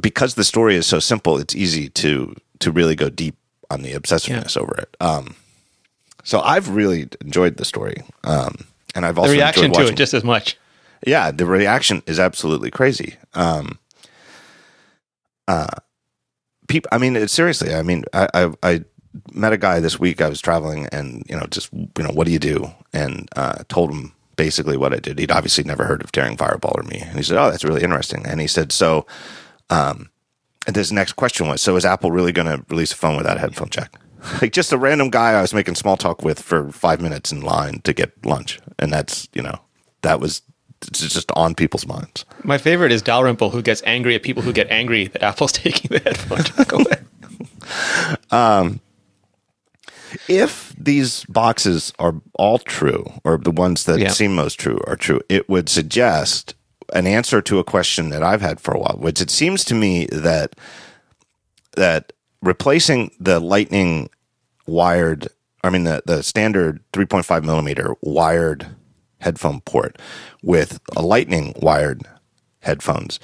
because 0.00 0.34
the 0.34 0.44
story 0.44 0.76
is 0.76 0.86
so 0.86 0.98
simple, 0.98 1.38
it's 1.38 1.54
easy 1.54 1.88
to 1.90 2.34
to 2.60 2.70
really 2.70 2.94
go 2.94 3.10
deep 3.10 3.36
on 3.70 3.82
the 3.82 3.92
obsessiveness 3.92 4.56
over 4.56 4.74
it. 4.76 4.96
Um, 5.00 5.34
so 6.24 6.40
I've 6.40 6.68
really 6.68 7.08
enjoyed 7.20 7.56
the 7.56 7.64
story, 7.64 8.02
um, 8.24 8.56
and 8.94 9.06
I've 9.06 9.18
also 9.18 9.30
The 9.30 9.36
reaction 9.38 9.64
enjoyed 9.66 9.86
to 9.86 9.92
it 9.92 9.96
just 9.96 10.14
as 10.14 10.24
much. 10.24 10.56
yeah, 11.06 11.30
the 11.30 11.46
reaction 11.46 12.02
is 12.06 12.18
absolutely 12.18 12.70
crazy. 12.70 13.14
Um, 13.34 13.78
uh, 15.46 15.68
people, 16.68 16.88
I 16.92 16.98
mean, 16.98 17.28
seriously, 17.28 17.74
I 17.74 17.82
mean, 17.82 18.04
I, 18.12 18.28
I, 18.34 18.52
I 18.62 18.84
met 19.32 19.52
a 19.52 19.58
guy 19.58 19.80
this 19.80 19.98
week. 20.00 20.20
I 20.22 20.28
was 20.28 20.40
traveling, 20.40 20.86
and 20.92 21.24
you 21.28 21.36
know, 21.36 21.46
just 21.50 21.72
you 21.72 21.88
know, 22.04 22.10
what 22.10 22.26
do 22.26 22.32
you 22.32 22.38
do? 22.38 22.70
And 22.92 23.28
uh, 23.36 23.62
told 23.68 23.90
him 23.92 24.12
basically 24.36 24.76
what 24.76 24.92
I 24.92 24.98
did. 24.98 25.18
He'd 25.18 25.30
obviously 25.30 25.64
never 25.64 25.84
heard 25.84 26.02
of 26.02 26.10
Daring 26.12 26.36
Fireball 26.36 26.74
or 26.76 26.82
me, 26.84 26.98
and 27.00 27.16
he 27.16 27.22
said, 27.22 27.36
"Oh, 27.38 27.50
that's 27.50 27.64
really 27.64 27.82
interesting." 27.82 28.26
And 28.26 28.40
he 28.40 28.46
said, 28.46 28.72
"So." 28.72 29.06
Um, 29.70 30.10
and 30.66 30.76
his 30.76 30.90
next 30.90 31.12
question 31.12 31.46
was, 31.46 31.60
"So 31.60 31.76
is 31.76 31.84
Apple 31.84 32.10
really 32.10 32.32
going 32.32 32.46
to 32.48 32.64
release 32.70 32.92
a 32.92 32.96
phone 32.96 33.16
without 33.18 33.36
a 33.36 33.40
headphone 33.40 33.68
jack?" 33.68 33.92
Like 34.42 34.52
just 34.52 34.72
a 34.72 34.78
random 34.78 35.10
guy 35.10 35.32
I 35.32 35.42
was 35.42 35.52
making 35.54 35.74
small 35.74 35.96
talk 35.96 36.22
with 36.22 36.40
for 36.40 36.70
five 36.72 37.00
minutes 37.00 37.30
in 37.32 37.40
line 37.42 37.80
to 37.84 37.92
get 37.92 38.12
lunch, 38.24 38.58
and 38.78 38.92
that's 38.92 39.28
you 39.34 39.42
know 39.42 39.58
that 40.02 40.20
was 40.20 40.42
just 40.92 41.30
on 41.32 41.54
people's 41.54 41.86
minds. 41.86 42.24
My 42.42 42.58
favorite 42.58 42.92
is 42.92 43.00
Dalrymple, 43.02 43.50
who 43.50 43.62
gets 43.62 43.82
angry 43.86 44.14
at 44.14 44.22
people 44.22 44.42
who 44.42 44.52
get 44.52 44.70
angry 44.70 45.06
that 45.08 45.22
Apple's 45.22 45.52
taking 45.64 45.88
the 45.90 45.98
headphone 46.00 46.42
jack 46.42 46.72
away. 46.72 46.96
Um, 48.30 48.80
if 50.28 50.74
these 50.78 51.24
boxes 51.26 51.92
are 51.98 52.14
all 52.34 52.58
true, 52.58 53.04
or 53.24 53.38
the 53.38 53.50
ones 53.50 53.84
that 53.84 53.98
Yeah. 53.98 54.10
seem 54.10 54.34
most 54.34 54.60
true 54.60 54.78
are 54.86 54.96
true, 54.96 55.20
it 55.30 55.48
would 55.48 55.68
suggest 55.68 56.54
an 56.92 57.06
answer 57.06 57.40
to 57.42 57.58
a 57.58 57.64
question 57.64 58.10
that 58.10 58.22
I've 58.22 58.42
had 58.42 58.60
for 58.60 58.74
a 58.74 58.78
while, 58.78 58.96
which 58.98 59.20
it 59.20 59.30
seems 59.30 59.64
to 59.64 59.74
me 59.74 60.06
that 60.12 60.54
that 61.76 62.12
replacing 62.42 63.10
the 63.18 63.40
lightning 63.40 64.10
wired 64.66 65.28
I 65.62 65.70
mean 65.70 65.84
the, 65.84 66.02
the 66.04 66.22
standard 66.22 66.80
3.5 66.92 67.44
millimeter 67.44 67.94
wired 68.02 68.66
headphone 69.20 69.60
port 69.62 69.98
with 70.42 70.80
a 70.96 71.02
lightning 71.02 71.54
wired 71.56 72.02
headphones 72.60 73.18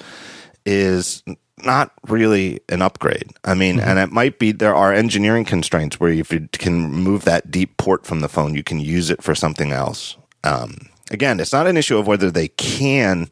is 0.65 1.23
not 1.63 1.91
really 2.07 2.59
an 2.69 2.81
upgrade. 2.81 3.29
I 3.45 3.53
mean, 3.53 3.79
and 3.79 3.99
it 3.99 4.11
might 4.11 4.39
be 4.39 4.51
there 4.51 4.75
are 4.75 4.93
engineering 4.93 5.45
constraints 5.45 5.99
where 5.99 6.11
if 6.11 6.31
you 6.31 6.47
can 6.53 6.91
move 6.91 7.23
that 7.25 7.51
deep 7.51 7.77
port 7.77 8.05
from 8.05 8.21
the 8.21 8.29
phone, 8.29 8.55
you 8.55 8.63
can 8.63 8.79
use 8.79 9.09
it 9.09 9.21
for 9.21 9.35
something 9.35 9.71
else. 9.71 10.17
Um, 10.43 10.77
again, 11.11 11.39
it's 11.39 11.53
not 11.53 11.67
an 11.67 11.77
issue 11.77 11.97
of 11.97 12.07
whether 12.07 12.31
they 12.31 12.47
can 12.49 13.29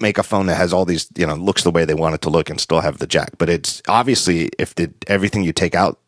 make 0.00 0.18
a 0.18 0.22
phone 0.22 0.46
that 0.46 0.56
has 0.56 0.72
all 0.72 0.84
these, 0.84 1.08
you 1.16 1.26
know, 1.26 1.34
looks 1.34 1.62
the 1.62 1.70
way 1.70 1.84
they 1.84 1.94
want 1.94 2.14
it 2.14 2.20
to 2.22 2.30
look 2.30 2.50
and 2.50 2.60
still 2.60 2.80
have 2.80 2.98
the 2.98 3.06
jack. 3.06 3.38
But 3.38 3.48
it's 3.48 3.80
obviously 3.88 4.50
if 4.58 4.74
the, 4.74 4.92
everything 5.06 5.42
you 5.42 5.52
take 5.52 5.74
out 5.74 5.98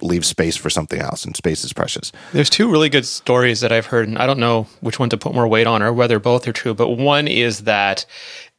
leave 0.00 0.24
space 0.24 0.56
for 0.56 0.70
something 0.70 1.00
else, 1.00 1.24
and 1.24 1.36
space 1.36 1.64
is 1.64 1.72
precious. 1.72 2.12
There's 2.32 2.50
two 2.50 2.70
really 2.70 2.88
good 2.88 3.06
stories 3.06 3.60
that 3.60 3.72
I've 3.72 3.86
heard, 3.86 4.08
and 4.08 4.18
I 4.18 4.26
don't 4.26 4.38
know 4.38 4.66
which 4.80 4.98
one 4.98 5.08
to 5.10 5.16
put 5.16 5.34
more 5.34 5.46
weight 5.46 5.66
on 5.66 5.82
or 5.82 5.92
whether 5.92 6.18
both 6.18 6.46
are 6.48 6.52
true. 6.52 6.74
But 6.74 6.90
one 6.90 7.28
is 7.28 7.60
that 7.60 8.04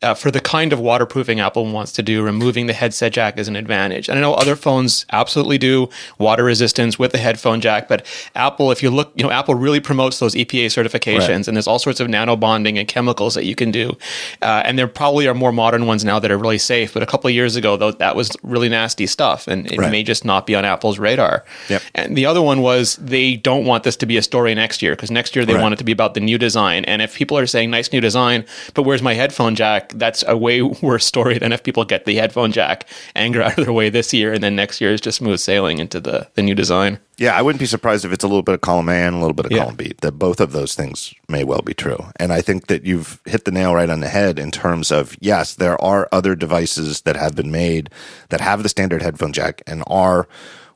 uh, 0.02 0.14
for 0.14 0.30
the 0.30 0.42
kind 0.42 0.74
of 0.74 0.80
waterproofing 0.80 1.40
Apple 1.40 1.66
wants 1.72 1.92
to 1.94 2.04
do, 2.04 2.22
removing 2.22 2.68
the 2.68 2.74
headset 2.74 3.14
jack 3.14 3.38
is 3.38 3.48
an 3.48 3.56
advantage. 3.56 4.10
And 4.10 4.18
I 4.18 4.22
know 4.22 4.34
other 4.34 4.56
phones 4.56 5.06
absolutely 5.12 5.58
do 5.58 5.90
water 6.20 6.44
resistance 6.44 7.00
with 7.00 7.12
the 7.12 7.18
headphone 7.18 7.62
jack, 7.62 7.88
but 7.88 8.06
Apple, 8.36 8.72
if 8.72 8.84
you 8.84 8.92
look, 8.92 9.12
you 9.16 9.24
know, 9.24 9.32
Apple 9.32 9.56
really 9.56 9.80
promotes 9.80 10.20
those 10.20 10.36
EPA 10.36 10.66
certifications, 10.66 11.30
right. 11.30 11.48
and 11.48 11.58
there's 11.58 11.68
all 11.68 11.80
sorts 11.80 12.00
of 12.00 12.10
nano 12.10 12.36
bonding 12.36 12.78
and 12.78 12.88
chemicals 12.88 13.36
that 13.36 13.46
you 13.46 13.56
can 13.56 13.72
do. 13.72 13.98
Uh, 14.42 14.62
and 14.66 14.78
there 14.78 14.88
probably 14.88 15.28
are 15.28 15.34
more 15.34 15.52
modern 15.52 15.88
ones 15.88 16.04
now 16.04 16.20
that 16.20 16.30
are 16.30 16.38
really 16.38 16.58
safe. 16.58 16.94
But 16.94 17.02
a 17.02 17.06
couple 17.06 17.30
of 17.30 17.34
years 17.34 17.56
ago, 17.56 17.78
though, 17.78 17.92
that 17.92 18.16
was 18.16 18.32
really 18.44 18.70
nasty 18.70 19.08
stuff, 19.08 19.48
and 19.48 19.72
it 19.72 19.80
right. 19.80 19.92
may 19.92 20.04
just 20.04 20.26
not 20.26 20.46
be 20.46 20.56
on 20.56 20.66
Apple's 20.66 21.00
radar. 21.00 21.46
Yep. 21.70 21.82
And 21.96 22.18
the 22.18 22.26
other 22.26 22.42
one 22.42 22.62
was 22.62 22.98
they 22.98 23.38
don't 23.38 23.66
want 23.66 23.84
this 23.84 23.96
to 23.98 24.06
be 24.06 24.18
a 24.18 24.22
story 24.22 24.54
next 24.56 24.82
year 24.82 24.92
because 24.92 25.10
next 25.10 25.36
year 25.36 25.46
they 25.46 25.54
right. 25.54 25.62
want 25.62 25.74
it 25.74 25.78
to 25.78 25.86
be 25.86 25.94
about 25.94 26.16
the 26.16 26.20
new 26.20 26.38
design. 26.38 26.84
And 26.86 27.02
if 27.02 27.16
people 27.16 27.38
are 27.38 27.48
saying 27.48 27.72
nice 27.72 27.92
new 27.92 28.02
design, 28.02 28.46
but 28.74 28.84
where's 28.84 29.02
my 29.02 29.14
headphone 29.14 29.56
jack? 29.56 29.85
That's 29.90 30.24
a 30.28 30.38
way 30.38 30.62
worse 30.82 31.06
story 31.06 31.38
than 31.38 31.52
if 31.52 31.64
people 31.64 31.86
get 31.86 32.06
the 32.06 32.16
headphone 32.16 32.52
jack 32.52 32.88
anger 33.16 33.42
out 33.42 33.58
of 33.58 33.66
their 33.66 33.74
way 33.74 33.90
this 33.90 34.14
year, 34.14 34.34
and 34.34 34.44
then 34.44 34.56
next 34.56 34.82
year 34.82 34.92
is 34.92 35.02
just 35.02 35.18
smooth 35.18 35.40
sailing 35.40 35.80
into 35.80 36.00
the 36.00 36.28
the 36.36 36.42
new 36.42 36.56
design. 36.56 37.00
Yeah, 37.18 37.38
I 37.38 37.42
wouldn't 37.42 37.60
be 37.60 37.66
surprised 37.66 38.04
if 38.04 38.12
it's 38.12 38.24
a 38.24 38.28
little 38.28 38.44
bit 38.44 38.56
of 38.56 38.62
column 38.62 38.90
A 38.90 38.94
and 38.94 39.16
a 39.16 39.20
little 39.20 39.34
bit 39.34 39.46
of 39.46 39.52
yeah. 39.52 39.60
column 39.60 39.76
B. 39.76 39.94
That 40.02 40.14
both 40.14 40.42
of 40.42 40.52
those 40.52 40.76
things 40.76 41.14
may 41.30 41.44
well 41.44 41.62
be 41.62 41.74
true. 41.74 41.98
And 42.18 42.34
I 42.34 42.42
think 42.42 42.68
that 42.68 42.84
you've 42.84 43.22
hit 43.26 43.46
the 43.46 43.52
nail 43.52 43.74
right 43.74 43.90
on 43.90 44.02
the 44.02 44.10
head 44.10 44.38
in 44.38 44.52
terms 44.52 44.92
of 44.92 45.16
yes, 45.22 45.56
there 45.56 45.82
are 45.82 46.10
other 46.12 46.36
devices 46.36 47.02
that 47.02 47.16
have 47.16 47.36
been 47.36 47.52
made 47.52 47.90
that 48.30 48.42
have 48.42 48.64
the 48.64 48.70
standard 48.70 49.02
headphone 49.02 49.34
jack 49.34 49.62
and 49.66 49.84
are 49.88 50.28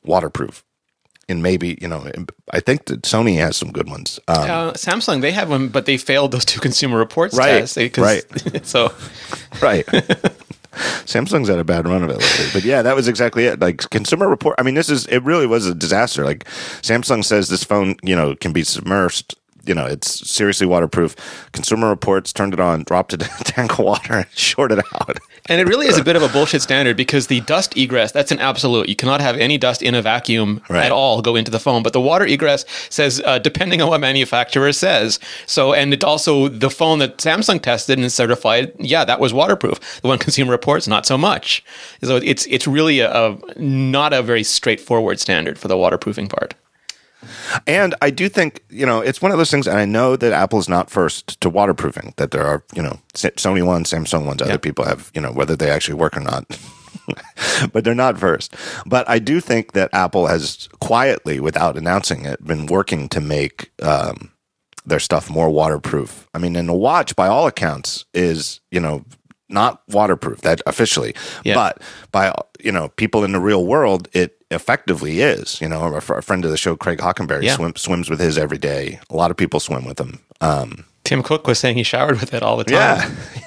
waterproof 0.04 0.64
and 1.30 1.44
maybe 1.44 1.78
you 1.82 1.88
know 1.88 2.10
i 2.52 2.60
think 2.60 2.86
that 2.86 3.04
sony 3.04 3.36
has 3.38 3.56
some 3.56 3.72
good 3.72 3.90
ones. 3.90 4.20
Um, 4.28 4.38
uh, 4.38 4.72
samsung 4.74 5.22
they 5.22 5.32
have 5.32 5.50
them 5.50 5.70
but 5.70 5.86
they 5.86 5.98
failed 5.98 6.32
those 6.32 6.46
two 6.46 6.60
consumer 6.60 6.98
reports 6.98 7.36
right 7.38 7.68
tests. 7.68 7.78
Right. 7.98 8.24
so 8.66 8.94
right. 9.62 9.86
Samsung's 11.06 11.50
had 11.50 11.60
a 11.60 11.64
bad 11.64 11.88
run 11.88 12.04
of 12.04 12.10
it 12.10 12.20
lately 12.20 12.46
but 12.54 12.64
yeah 12.64 12.82
that 12.82 12.96
was 12.96 13.08
exactly 13.08 13.46
it. 13.46 13.60
Like 13.60 13.90
consumer 13.90 14.30
report 14.30 14.56
i 14.60 14.64
mean 14.64 14.76
this 14.76 14.90
is 14.90 15.06
it 15.08 15.20
really 15.24 15.48
was 15.48 15.66
a 15.66 15.76
disaster. 15.76 16.24
Like 16.24 16.46
samsung 16.82 17.24
says 17.24 17.50
this 17.50 17.64
phone 17.64 17.96
you 18.04 18.16
know 18.16 18.36
can 18.36 18.54
be 18.54 18.64
submerged 18.64 19.36
you 19.66 19.74
know, 19.74 19.86
it's 19.86 20.30
seriously 20.30 20.68
waterproof. 20.68 21.16
Consumer 21.52 21.90
Reports 21.90 22.34
turned 22.34 22.54
it 22.54 22.60
on, 22.60 22.84
dropped 22.84 23.14
it 23.14 23.22
in 23.22 23.28
a 23.40 23.44
tank 23.44 23.74
of 23.74 23.80
water, 23.80 24.14
and 24.14 24.28
shorted 24.34 24.80
it 24.80 24.86
out. 24.96 25.20
And 25.46 25.60
it 25.60 25.68
really 25.68 25.88
is 25.88 25.98
a 25.98 26.04
bit 26.04 26.16
of 26.16 26.22
a 26.22 26.28
bullshit 26.28 26.62
standard 26.62 26.96
because 26.96 27.28
the 27.28 27.42
dust 27.42 27.76
egress, 27.76 28.12
that's 28.12 28.32
an 28.32 28.40
absolute. 28.40 28.88
You 28.88 28.96
cannot 28.96 29.20
have 29.20 29.36
any 29.38 29.58
dust 29.58 29.82
in 29.82 29.96
a 29.96 30.02
vacuum 30.02 30.62
right. 30.70 30.86
at 30.86 30.92
all 30.92 31.22
go 31.22 31.36
into 31.36 31.50
the 31.50 31.60
phone. 31.60 31.82
But 31.82 31.94
the 31.94 32.02
water 32.02 32.26
egress 32.26 32.66
says, 32.90 33.22
uh, 33.26 33.40
depending 33.40 33.82
on 33.82 33.90
what 33.90 34.00
manufacturer 34.00 34.72
says. 34.72 35.20
So, 35.48 35.74
and 35.74 35.94
it 35.94 36.04
also, 36.04 36.50
the 36.50 36.70
phone 36.70 37.00
that 37.00 37.18
Samsung 37.18 37.62
tested 37.62 37.98
and 37.98 38.12
certified, 38.12 38.74
yeah, 38.80 39.04
that 39.06 39.20
was 39.20 39.34
waterproof. 39.34 40.02
The 40.02 40.08
one 40.08 40.20
Consumer 40.30 40.52
Reports, 40.52 40.88
not 40.88 41.06
so 41.06 41.18
much. 41.18 41.64
So 42.04 42.18
it's, 42.18 42.46
it's 42.46 42.68
really 42.68 43.00
a, 43.00 43.12
a 43.12 43.38
not 43.58 44.14
a 44.14 44.22
very 44.22 44.44
straightforward 44.44 45.20
standard 45.20 45.58
for 45.58 45.68
the 45.68 45.78
waterproofing 45.78 46.28
part. 46.28 46.54
And 47.68 47.96
I 48.02 48.10
do 48.10 48.30
think, 48.30 48.64
you 48.70 48.86
know, 48.86 49.02
it's 49.02 49.22
one 49.22 49.32
of 49.32 49.38
those 49.38 49.52
things, 49.52 49.68
and 49.68 49.78
I 49.78 49.86
know 49.86 50.16
that 50.16 50.34
Apple 50.34 50.60
is 50.60 50.70
not 50.70 50.90
first 50.90 51.40
to 51.42 51.50
waterproofing, 51.50 52.14
that 52.18 52.32
there 52.32 52.46
are, 52.46 52.64
you 52.74 52.82
know, 52.82 53.00
Sony 53.14 53.66
ones, 53.66 53.92
Samsung 53.92 54.26
ones, 54.26 54.42
other 54.42 54.58
people 54.58 54.86
have, 54.86 55.12
you 55.14 55.22
know, 55.22 55.32
whether 55.32 55.56
they 55.56 55.70
actually 55.70 55.96
work 55.96 56.16
or 56.16 56.22
not. 56.22 56.46
but 57.74 57.84
they're 57.84 57.96
not 57.96 58.18
first. 58.18 58.56
But 58.86 59.08
I 59.10 59.20
do 59.20 59.40
think 59.40 59.74
that 59.74 59.90
Apple 59.94 60.28
has 60.28 60.70
quietly, 60.80 61.40
without 61.40 61.78
announcing 61.78 62.26
it, 62.26 62.44
been 62.44 62.66
working 62.66 63.10
to 63.10 63.22
make 63.22 63.72
um, 63.82 64.32
their 64.86 65.00
stuff 65.00 65.30
more 65.30 65.50
waterproof. 65.50 66.28
I 66.34 66.38
mean, 66.38 66.56
and 66.56 66.70
the 66.70 66.74
watch, 66.74 67.16
by 67.16 67.28
all 67.28 67.48
accounts, 67.48 68.06
is, 68.14 68.60
you 68.72 68.80
know, 68.80 69.06
not 69.50 69.82
waterproof 69.90 70.42
that 70.42 70.62
officially, 70.66 71.16
yeah. 71.44 71.56
but 71.56 71.82
by 72.12 72.34
you 72.60 72.72
know 72.72 72.90
people 72.90 73.24
in 73.24 73.32
the 73.32 73.40
real 73.40 73.66
world, 73.66 74.08
it 74.14 74.38
effectively 74.52 75.22
is. 75.22 75.60
You 75.62 75.70
know, 75.70 75.82
a, 75.82 75.98
a 75.98 76.22
friend 76.22 76.46
of 76.46 76.52
the 76.52 76.58
show, 76.58 76.76
Craig 76.76 77.00
Hockenberry, 77.00 77.44
yeah. 77.44 77.56
swim, 77.56 77.76
swims 77.76 78.10
with 78.10 78.20
his 78.20 78.38
every 78.38 78.58
day. 78.58 79.00
A 79.10 79.16
lot 79.16 79.32
of 79.32 79.38
people 79.38 79.60
swim 79.60 79.86
with 79.86 80.00
him. 80.00 80.20
Um, 80.42 80.86
Tim 81.10 81.24
Cook 81.24 81.48
was 81.48 81.58
saying 81.58 81.76
he 81.76 81.82
showered 81.82 82.20
with 82.20 82.36
it 82.36 82.44
all 82.44 82.56
the 82.56 82.66
time. 82.66 82.76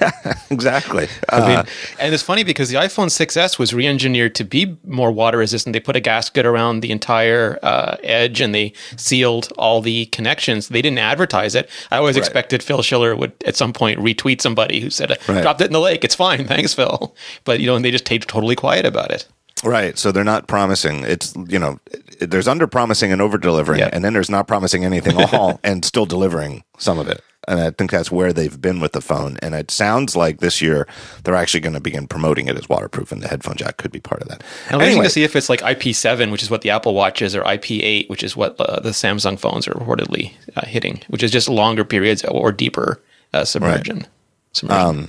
Yeah, 0.00 0.10
yeah 0.24 0.34
exactly. 0.50 1.06
I 1.28 1.40
mean, 1.46 1.58
uh, 1.58 1.64
and 2.00 2.12
it's 2.12 2.20
funny 2.20 2.42
because 2.42 2.70
the 2.70 2.74
iPhone 2.74 3.06
6s 3.06 3.56
was 3.56 3.72
re-engineered 3.72 4.34
to 4.34 4.42
be 4.42 4.76
more 4.84 5.12
water 5.12 5.38
resistant. 5.38 5.72
They 5.72 5.78
put 5.78 5.94
a 5.94 6.00
gasket 6.00 6.44
around 6.44 6.80
the 6.80 6.90
entire 6.90 7.60
uh, 7.62 7.98
edge 8.02 8.40
and 8.40 8.52
they 8.52 8.72
sealed 8.96 9.52
all 9.58 9.80
the 9.80 10.06
connections. 10.06 10.70
They 10.70 10.82
didn't 10.82 10.98
advertise 10.98 11.54
it. 11.54 11.70
I 11.92 11.98
always 11.98 12.16
right. 12.16 12.24
expected 12.24 12.64
Phil 12.64 12.82
Schiller 12.82 13.14
would 13.14 13.32
at 13.46 13.54
some 13.54 13.72
point 13.72 14.00
retweet 14.00 14.40
somebody 14.40 14.80
who 14.80 14.90
said, 14.90 15.16
right. 15.28 15.42
"Dropped 15.42 15.60
it 15.60 15.66
in 15.66 15.72
the 15.72 15.78
lake. 15.78 16.02
It's 16.02 16.16
fine. 16.16 16.44
Thanks, 16.48 16.74
Phil." 16.74 17.14
But 17.44 17.60
you 17.60 17.66
know, 17.66 17.76
and 17.76 17.84
they 17.84 17.92
just 17.92 18.06
stayed 18.06 18.22
totally 18.22 18.56
quiet 18.56 18.84
about 18.84 19.12
it. 19.12 19.28
Right. 19.62 19.96
So 19.96 20.10
they're 20.10 20.24
not 20.24 20.48
promising. 20.48 21.04
It's 21.04 21.32
you 21.46 21.60
know, 21.60 21.78
there's 22.18 22.48
under 22.48 22.66
promising 22.66 23.12
and 23.12 23.22
over 23.22 23.38
delivering, 23.38 23.82
and 23.82 24.04
then 24.04 24.14
there's 24.14 24.30
not 24.30 24.48
promising 24.48 24.84
anything 24.84 25.20
at 25.20 25.32
all 25.32 25.60
and 25.64 25.84
still 25.84 26.06
delivering 26.06 26.64
some 26.76 26.98
of 26.98 27.06
it. 27.06 27.22
And 27.48 27.60
I 27.60 27.70
think 27.70 27.90
that's 27.90 28.10
where 28.10 28.32
they've 28.32 28.60
been 28.60 28.80
with 28.80 28.92
the 28.92 29.00
phone. 29.00 29.36
And 29.42 29.54
it 29.54 29.70
sounds 29.70 30.14
like 30.14 30.38
this 30.38 30.62
year 30.62 30.86
they're 31.24 31.34
actually 31.34 31.60
going 31.60 31.74
to 31.74 31.80
begin 31.80 32.06
promoting 32.06 32.46
it 32.48 32.56
as 32.56 32.68
waterproof, 32.68 33.10
and 33.12 33.22
the 33.22 33.28
headphone 33.28 33.56
jack 33.56 33.78
could 33.78 33.90
be 33.90 34.00
part 34.00 34.22
of 34.22 34.28
that. 34.28 34.42
I'm 34.68 34.74
anyway, 34.76 34.86
waiting 34.86 35.02
to 35.02 35.10
see 35.10 35.24
if 35.24 35.34
it's 35.34 35.48
like 35.48 35.60
IP7, 35.60 36.30
which 36.30 36.42
is 36.42 36.50
what 36.50 36.62
the 36.62 36.70
Apple 36.70 36.94
Watch 36.94 37.20
is, 37.22 37.34
or 37.34 37.42
IP8, 37.42 38.08
which 38.08 38.22
is 38.22 38.36
what 38.36 38.60
uh, 38.60 38.80
the 38.80 38.90
Samsung 38.90 39.38
phones 39.38 39.66
are 39.66 39.72
reportedly 39.72 40.32
uh, 40.56 40.66
hitting, 40.66 41.00
which 41.08 41.22
is 41.22 41.30
just 41.30 41.48
longer 41.48 41.84
periods 41.84 42.24
or 42.24 42.52
deeper 42.52 43.02
uh, 43.32 43.44
submersion. 43.44 43.98
Right. 43.98 44.08
submersion. 44.52 44.86
Um, 44.86 45.08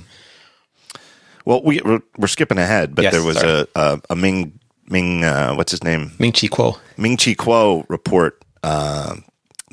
well, 1.45 1.61
we 1.61 1.81
we're, 1.81 2.01
we're, 2.17 2.27
skipping 2.27 2.57
ahead, 2.57 2.95
but 2.95 3.03
yes, 3.03 3.13
there 3.13 3.23
was 3.23 3.41
a, 3.41 3.67
a, 3.75 4.01
a 4.11 4.15
Ming 4.15 4.59
Ming 4.87 5.23
uh, 5.23 5.53
what's 5.55 5.71
his 5.71 5.83
name 5.83 6.11
Ming 6.19 6.31
Chi 6.31 6.47
Kuo 6.47 6.77
Ming 6.97 7.17
Chi 7.17 7.33
Kuo 7.33 7.85
report 7.89 8.43
uh, 8.63 9.15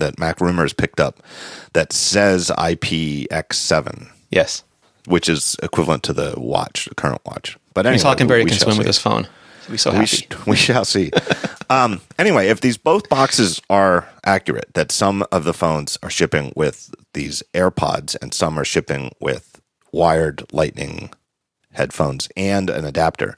that 0.00 0.16
MacRumors 0.16 0.76
picked 0.76 1.00
up 1.00 1.22
that 1.72 1.92
says 1.92 2.50
IPX7. 2.56 4.10
Yes, 4.30 4.64
which 5.06 5.28
is 5.28 5.56
equivalent 5.62 6.02
to 6.04 6.12
the 6.12 6.34
watch, 6.36 6.86
the 6.86 6.94
current 6.94 7.20
watch. 7.24 7.58
But 7.74 7.86
anyway, 7.86 8.02
Hockenberry 8.02 8.46
can 8.46 8.58
swim 8.58 8.72
see. 8.72 8.78
with 8.78 8.86
his 8.86 8.98
phone. 8.98 9.28
So 9.62 9.70
be 9.70 9.76
so 9.78 9.90
happy. 9.90 10.00
We, 10.00 10.06
sh- 10.06 10.46
we 10.46 10.56
shall 10.56 10.84
see. 10.84 11.10
um, 11.70 12.00
anyway, 12.18 12.48
if 12.48 12.60
these 12.60 12.76
both 12.76 13.08
boxes 13.08 13.60
are 13.70 14.08
accurate, 14.24 14.74
that 14.74 14.92
some 14.92 15.24
of 15.32 15.44
the 15.44 15.54
phones 15.54 15.98
are 16.02 16.10
shipping 16.10 16.52
with 16.56 16.94
these 17.14 17.42
AirPods 17.54 18.16
and 18.20 18.34
some 18.34 18.58
are 18.58 18.64
shipping 18.64 19.12
with 19.20 19.60
wired 19.92 20.44
Lightning 20.52 21.10
headphones 21.72 22.28
and 22.36 22.70
an 22.70 22.84
adapter, 22.84 23.36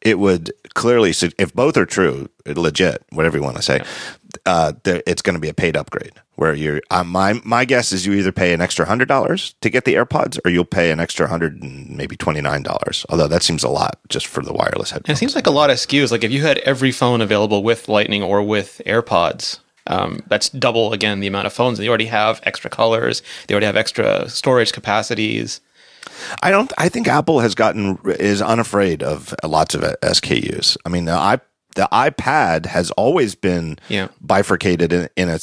it 0.00 0.18
would 0.18 0.52
clearly, 0.74 1.10
if 1.10 1.54
both 1.54 1.76
are 1.76 1.86
true, 1.86 2.28
legit, 2.46 3.04
whatever 3.10 3.36
you 3.36 3.42
want 3.42 3.56
to 3.56 3.62
say, 3.62 3.82
uh, 4.46 4.72
it's 4.84 5.22
going 5.22 5.34
to 5.34 5.40
be 5.40 5.48
a 5.48 5.54
paid 5.54 5.76
upgrade. 5.76 6.12
Where 6.36 6.54
you're, 6.54 6.80
uh, 6.90 7.04
my 7.04 7.40
my 7.44 7.64
guess 7.64 7.92
is 7.92 8.06
you 8.06 8.14
either 8.14 8.32
pay 8.32 8.52
an 8.52 8.60
extra 8.60 8.86
hundred 8.86 9.06
dollars 9.06 9.54
to 9.60 9.70
get 9.70 9.84
the 9.84 9.94
AirPods, 9.94 10.38
or 10.44 10.50
you'll 10.50 10.64
pay 10.64 10.90
an 10.90 10.98
extra 10.98 11.28
hundred 11.28 11.62
and 11.62 11.96
maybe 11.96 12.16
twenty 12.16 12.40
nine 12.40 12.62
dollars. 12.62 13.06
Although 13.10 13.28
that 13.28 13.42
seems 13.42 13.62
a 13.62 13.68
lot 13.68 13.98
just 14.08 14.26
for 14.26 14.42
the 14.42 14.52
wireless 14.52 14.90
headphones. 14.90 15.18
It 15.18 15.20
seems 15.20 15.34
like 15.34 15.46
a 15.46 15.50
lot 15.50 15.70
of 15.70 15.76
SKUs. 15.76 16.10
Like 16.10 16.24
if 16.24 16.32
you 16.32 16.42
had 16.42 16.58
every 16.58 16.90
phone 16.90 17.20
available 17.20 17.62
with 17.62 17.88
Lightning 17.88 18.22
or 18.22 18.42
with 18.42 18.80
AirPods, 18.86 19.60
um, 19.86 20.22
that's 20.26 20.48
double 20.48 20.92
again 20.92 21.20
the 21.20 21.26
amount 21.26 21.46
of 21.46 21.52
phones. 21.52 21.78
They 21.78 21.88
already 21.88 22.06
have 22.06 22.40
extra 22.44 22.70
colors. 22.70 23.22
They 23.46 23.54
already 23.54 23.66
have 23.66 23.76
extra 23.76 24.28
storage 24.28 24.72
capacities. 24.72 25.60
I 26.42 26.50
don't. 26.50 26.72
I 26.78 26.88
think 26.88 27.08
Apple 27.08 27.40
has 27.40 27.54
gotten 27.54 27.98
is 28.04 28.42
unafraid 28.42 29.02
of 29.02 29.34
lots 29.44 29.74
of 29.74 29.82
SKUs. 29.82 30.76
I 30.84 30.88
mean, 30.88 31.04
the 31.04 31.12
i 31.12 31.40
the 31.74 31.88
iPad 31.92 32.66
has 32.66 32.90
always 32.92 33.34
been 33.34 33.78
yeah. 33.88 34.08
bifurcated 34.20 34.92
in, 34.92 35.08
in 35.16 35.28
a 35.28 35.38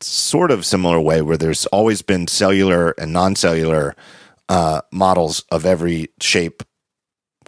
sort 0.00 0.50
of 0.50 0.64
similar 0.66 1.00
way, 1.00 1.22
where 1.22 1.36
there's 1.36 1.66
always 1.66 2.02
been 2.02 2.26
cellular 2.26 2.92
and 2.98 3.12
non-cellular 3.12 3.94
uh, 4.48 4.80
models 4.92 5.44
of 5.50 5.64
every 5.66 6.08
shape, 6.20 6.62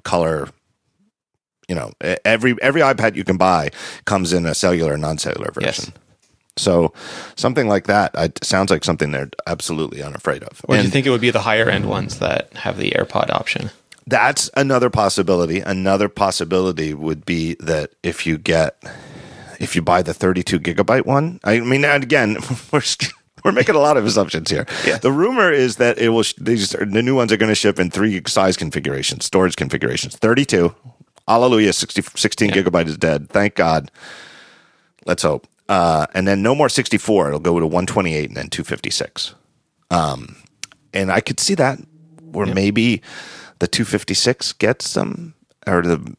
color. 0.05 0.49
You 1.69 1.75
know, 1.75 1.93
every 2.25 2.55
every 2.63 2.81
iPad 2.81 3.17
you 3.17 3.25
can 3.25 3.37
buy 3.37 3.71
comes 4.05 4.33
in 4.33 4.47
a 4.47 4.55
cellular, 4.55 4.97
non-cellular 4.97 5.51
version. 5.51 5.87
Yes. 5.87 6.03
So 6.57 6.95
something 7.35 7.69
like 7.69 7.87
that 7.87 8.13
it 8.15 8.43
sounds 8.45 8.71
like 8.71 8.85
something 8.85 9.11
they're 9.11 9.31
absolutely 9.47 10.03
unafraid 10.03 10.43
of. 10.43 10.65
Or 10.69 10.77
do 10.77 10.83
you 10.83 10.89
think 10.89 11.07
it 11.07 11.11
would 11.11 11.21
be 11.21 11.31
the 11.31 11.41
higher 11.41 11.69
end 11.69 11.87
ones 11.87 12.19
that 12.21 12.53
have 12.55 12.79
the 12.79 12.93
AirPod 12.93 13.31
option? 13.31 13.71
That's 14.07 14.51
another 14.57 14.89
possibility. 14.89 15.61
Another 15.61 16.09
possibility 16.09 16.95
would 16.95 17.25
be 17.25 17.55
that 17.61 17.95
if 18.03 18.27
you 18.27 18.39
get 18.39 18.83
if 19.59 19.75
you 19.75 19.83
buy 19.83 20.03
the 20.03 20.15
32 20.15 20.61
gigabyte 20.61 21.07
one, 21.07 21.41
I 21.43 21.61
mean, 21.61 21.85
again, 21.85 22.37
we're 22.73 22.83
we're 23.45 23.53
making 23.53 23.75
a 23.75 23.81
lot 23.81 23.97
of 23.97 24.05
assumptions 24.05 24.51
here. 24.51 24.67
Yeah. 24.87 24.99
The 24.99 25.13
rumor 25.13 25.53
is 25.53 25.77
that 25.77 25.99
it 25.99 26.11
will 26.11 26.25
these 26.39 26.71
the 26.71 27.03
new 27.03 27.15
ones 27.15 27.33
are 27.33 27.37
going 27.37 27.49
to 27.49 27.55
ship 27.55 27.79
in 27.79 27.91
three 27.91 28.23
size 28.27 28.57
configurations, 28.57 29.25
storage 29.25 29.57
configurations. 29.57 30.17
32. 30.17 30.75
Hallelujah, 31.29 31.73
60, 31.73 32.03
16 32.03 32.49
yeah. 32.49 32.55
gigabyte 32.55 32.87
is 32.87 32.97
dead. 32.97 33.29
Thank 33.31 33.57
God. 33.57 33.91
Let's 35.07 35.25
hope. 35.25 35.49
Uh, 35.69 36.07
and 36.15 36.29
then 36.29 36.43
no 36.43 36.55
more 36.55 36.69
64. 36.69 37.29
It'll 37.29 37.41
go 37.41 37.59
to 37.59 37.67
128 37.67 38.29
and 38.29 38.37
then 38.37 38.49
256. 38.49 39.35
Um, 39.91 40.37
and 40.93 41.11
I 41.11 41.21
could 41.21 41.41
see 41.41 41.55
that 41.55 41.81
where 42.21 42.47
maybe 42.47 43.03
the 43.59 43.67
256 43.67 44.53
gets 44.55 44.89
some 44.89 45.35
or 45.67 45.83
the, 45.83 46.17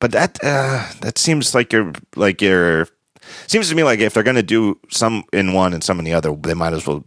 but 0.00 0.12
that 0.12 0.38
uh, 0.42 0.86
that 1.00 1.18
seems 1.18 1.54
like 1.54 1.72
you're 1.72 1.92
like 2.16 2.42
you're 2.42 2.88
seems 3.46 3.68
to 3.68 3.74
me 3.74 3.82
like 3.82 4.00
if 4.00 4.14
they're 4.14 4.22
going 4.22 4.36
to 4.36 4.42
do 4.42 4.78
some 4.90 5.24
in 5.32 5.52
one 5.52 5.72
and 5.74 5.84
some 5.84 5.98
in 5.98 6.04
the 6.04 6.14
other, 6.14 6.34
they 6.34 6.54
might 6.54 6.72
as 6.72 6.86
well 6.86 7.04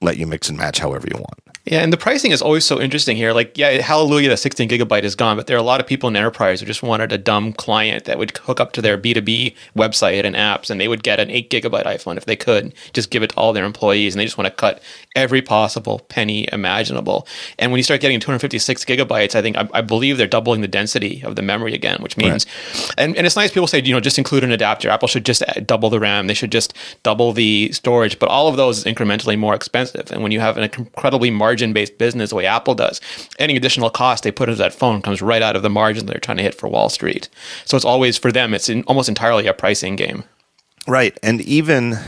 let 0.00 0.16
you 0.16 0.26
mix 0.26 0.48
and 0.48 0.58
match 0.58 0.78
however 0.78 1.06
you 1.10 1.18
want. 1.18 1.40
Yeah, 1.66 1.82
and 1.82 1.92
the 1.92 1.98
pricing 1.98 2.30
is 2.30 2.40
always 2.40 2.64
so 2.64 2.80
interesting 2.80 3.18
here. 3.18 3.34
Like, 3.34 3.56
yeah, 3.58 3.82
hallelujah, 3.82 4.30
the 4.30 4.36
16 4.36 4.68
gigabyte 4.68 5.02
is 5.02 5.14
gone, 5.14 5.36
but 5.36 5.46
there 5.46 5.56
are 5.56 5.60
a 5.60 5.62
lot 5.62 5.78
of 5.78 5.86
people 5.86 6.08
in 6.08 6.16
enterprise 6.16 6.60
who 6.60 6.66
just 6.66 6.82
wanted 6.82 7.12
a 7.12 7.18
dumb 7.18 7.52
client 7.52 8.06
that 8.06 8.18
would 8.18 8.36
hook 8.38 8.60
up 8.60 8.72
to 8.72 8.82
their 8.82 8.96
B2B 8.96 9.54
website 9.76 10.24
and 10.24 10.34
apps, 10.34 10.70
and 10.70 10.80
they 10.80 10.88
would 10.88 11.02
get 11.02 11.20
an 11.20 11.30
8 11.30 11.50
gigabyte 11.50 11.84
iPhone 11.84 12.16
if 12.16 12.24
they 12.24 12.34
could, 12.34 12.74
just 12.94 13.10
give 13.10 13.22
it 13.22 13.30
to 13.30 13.36
all 13.36 13.52
their 13.52 13.66
employees, 13.66 14.14
and 14.14 14.20
they 14.20 14.24
just 14.24 14.38
want 14.38 14.46
to 14.46 14.54
cut 14.54 14.82
every 15.14 15.42
possible 15.42 16.00
penny 16.08 16.48
imaginable. 16.50 17.26
And 17.58 17.70
when 17.70 17.78
you 17.78 17.84
start 17.84 18.00
getting 18.00 18.20
256 18.20 18.86
gigabytes, 18.86 19.34
I 19.34 19.42
think, 19.42 19.56
I, 19.58 19.68
I 19.74 19.82
believe 19.82 20.16
they're 20.16 20.26
doubling 20.26 20.62
the 20.62 20.68
density 20.68 21.22
of 21.22 21.36
the 21.36 21.42
memory 21.42 21.74
again, 21.74 22.00
which 22.00 22.16
means, 22.16 22.46
right. 22.46 22.94
and, 22.96 23.16
and 23.16 23.26
it's 23.26 23.36
nice 23.36 23.50
people 23.50 23.66
say, 23.66 23.82
you 23.82 23.92
know, 23.92 24.00
just 24.00 24.16
include 24.16 24.44
an 24.44 24.50
adapter. 24.50 24.88
Apple 24.88 25.08
should 25.08 25.26
just 25.26 25.42
double 25.66 25.90
the 25.90 26.00
RAM, 26.00 26.26
they 26.26 26.34
should 26.34 26.52
just 26.52 26.72
double 27.02 27.34
the 27.34 27.70
storage, 27.72 28.18
but 28.18 28.30
all 28.30 28.48
of 28.48 28.56
those 28.56 28.78
is 28.78 28.84
incrementally 28.84 29.38
more 29.38 29.54
expensive. 29.54 29.89
And 29.94 30.22
when 30.22 30.32
you 30.32 30.40
have 30.40 30.56
an 30.56 30.64
incredibly 30.64 31.30
margin 31.30 31.72
based 31.72 31.98
business 31.98 32.30
the 32.30 32.36
way 32.36 32.46
Apple 32.46 32.74
does, 32.74 33.00
any 33.38 33.56
additional 33.56 33.90
cost 33.90 34.24
they 34.24 34.30
put 34.32 34.48
into 34.48 34.58
that 34.58 34.74
phone 34.74 35.02
comes 35.02 35.22
right 35.22 35.42
out 35.42 35.56
of 35.56 35.62
the 35.62 35.70
margin 35.70 36.06
they're 36.06 36.18
trying 36.18 36.38
to 36.38 36.42
hit 36.42 36.54
for 36.54 36.68
Wall 36.68 36.88
Street. 36.88 37.28
So 37.64 37.76
it's 37.76 37.84
always 37.84 38.18
for 38.18 38.32
them, 38.32 38.54
it's 38.54 38.68
in, 38.68 38.82
almost 38.84 39.08
entirely 39.08 39.46
a 39.46 39.54
pricing 39.54 39.96
game. 39.96 40.24
Right. 40.86 41.18
And 41.22 41.40
even 41.42 41.98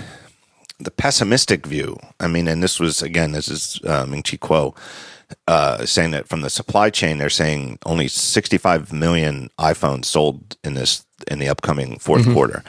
the 0.78 0.90
pessimistic 0.90 1.66
view, 1.66 1.98
I 2.20 2.28
mean, 2.28 2.48
and 2.48 2.62
this 2.62 2.80
was, 2.80 3.02
again, 3.02 3.32
this 3.32 3.48
is 3.48 3.80
uh, 3.84 4.06
Ming 4.06 4.22
Chi 4.22 4.36
Kuo. 4.36 4.76
Uh, 5.48 5.86
saying 5.86 6.10
that 6.10 6.28
from 6.28 6.42
the 6.42 6.50
supply 6.50 6.90
chain, 6.90 7.16
they're 7.16 7.30
saying 7.30 7.78
only 7.86 8.06
65 8.06 8.92
million 8.92 9.48
iPhones 9.58 10.04
sold 10.04 10.58
in 10.62 10.74
this 10.74 11.06
in 11.26 11.38
the 11.38 11.48
upcoming 11.48 11.96
4th 11.96 12.20
mm-hmm. 12.20 12.34
quarter, 12.34 12.64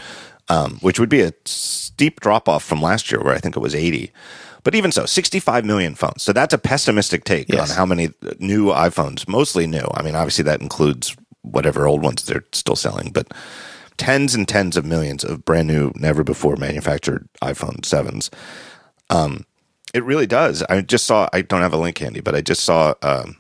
um, 0.48 0.78
which 0.80 0.98
would 0.98 1.10
be 1.10 1.20
a 1.22 1.34
steep 1.46 2.22
drop 2.22 2.48
off 2.48 2.64
from 2.64 2.82
last 2.82 3.12
year, 3.12 3.22
where 3.22 3.34
I 3.34 3.40
think 3.40 3.58
it 3.58 3.60
was 3.60 3.76
80. 3.76 4.12
But 4.64 4.76
even 4.76 4.92
so, 4.92 5.06
65 5.06 5.66
million 5.66 5.96
phones. 5.96 6.24
So 6.24 6.34
that's 6.34 6.54
a 6.54 6.58
pessimistic 6.58 7.26
take 7.26 7.50
yes. 7.50 7.70
on 7.70 7.76
how 7.76 7.86
many 7.86 8.10
new 8.40 8.68
iPhones, 8.68 9.28
mostly 9.28 9.68
new. 9.68 9.86
I 9.94 10.02
mean, 10.02 10.16
obviously 10.16 10.44
that 10.46 10.62
includes 10.62 11.16
whatever 11.42 11.88
old 11.88 12.02
ones 12.02 12.24
they're 12.24 12.46
still 12.54 12.78
selling, 12.78 13.12
but 13.12 13.34
tens 13.98 14.34
and 14.34 14.48
tens 14.48 14.78
of 14.78 14.86
millions 14.86 15.24
of 15.24 15.46
brand 15.46 15.68
new, 15.68 15.92
never 15.96 16.24
before 16.24 16.56
manufactured 16.56 17.28
iPhone 17.42 17.82
7s. 17.82 18.30
Um, 19.10 19.46
it 19.94 20.04
really 20.04 20.26
does. 20.26 20.64
I 20.64 20.82
just 20.82 21.06
saw, 21.06 21.30
I 21.34 21.42
don't 21.42 21.62
have 21.62 21.74
a 21.74 21.78
link 21.78 21.98
handy, 21.98 22.22
but 22.22 22.34
I 22.34 22.42
just 22.42 22.64
saw 22.64 22.96
um, 23.04 23.38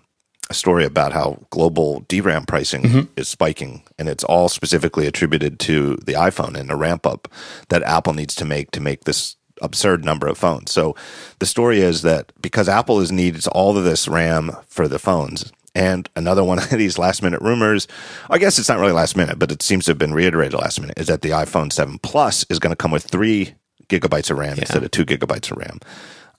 a 0.49 0.53
story 0.53 0.85
about 0.85 1.13
how 1.13 1.39
global 1.49 2.05
DRAM 2.07 2.45
pricing 2.45 2.83
mm-hmm. 2.83 3.11
is 3.15 3.27
spiking, 3.27 3.83
and 3.97 4.07
it's 4.07 4.23
all 4.23 4.49
specifically 4.49 5.07
attributed 5.07 5.59
to 5.61 5.95
the 6.05 6.13
iPhone 6.13 6.55
and 6.55 6.69
a 6.69 6.75
ramp 6.75 7.07
up 7.07 7.27
that 7.69 7.81
Apple 7.83 8.13
needs 8.13 8.35
to 8.35 8.45
make 8.45 8.71
to 8.71 8.81
make 8.81 9.05
this 9.05 9.35
absurd 9.61 10.03
number 10.03 10.27
of 10.27 10.37
phones. 10.37 10.71
So 10.71 10.95
the 11.39 11.45
story 11.45 11.79
is 11.79 12.01
that 12.01 12.31
because 12.41 12.67
Apple 12.69 12.99
is 12.99 13.11
needs 13.11 13.47
all 13.47 13.77
of 13.77 13.83
this 13.83 14.07
RAM 14.07 14.51
for 14.67 14.87
the 14.87 14.99
phones, 14.99 15.51
and 15.75 16.09
another 16.15 16.43
one 16.43 16.59
of 16.63 16.69
these 16.69 16.97
last 16.97 17.23
minute 17.23 17.41
rumors, 17.41 17.87
I 18.29 18.37
guess 18.37 18.59
it's 18.59 18.69
not 18.69 18.79
really 18.79 18.91
last 18.91 19.17
minute, 19.17 19.39
but 19.39 19.51
it 19.51 19.61
seems 19.61 19.85
to 19.85 19.91
have 19.91 19.97
been 19.97 20.13
reiterated 20.13 20.59
last 20.59 20.79
minute, 20.79 20.97
is 20.97 21.07
that 21.07 21.21
the 21.21 21.31
iPhone 21.31 21.71
7 21.71 21.99
Plus 21.99 22.45
is 22.49 22.59
going 22.59 22.71
to 22.71 22.77
come 22.77 22.91
with 22.91 23.03
three 23.03 23.55
gigabytes 23.87 24.31
of 24.31 24.37
RAM 24.37 24.55
yeah. 24.55 24.61
instead 24.61 24.83
of 24.83 24.91
two 24.91 25.05
gigabytes 25.05 25.51
of 25.51 25.57
RAM. 25.57 25.79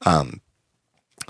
Um, 0.06 0.40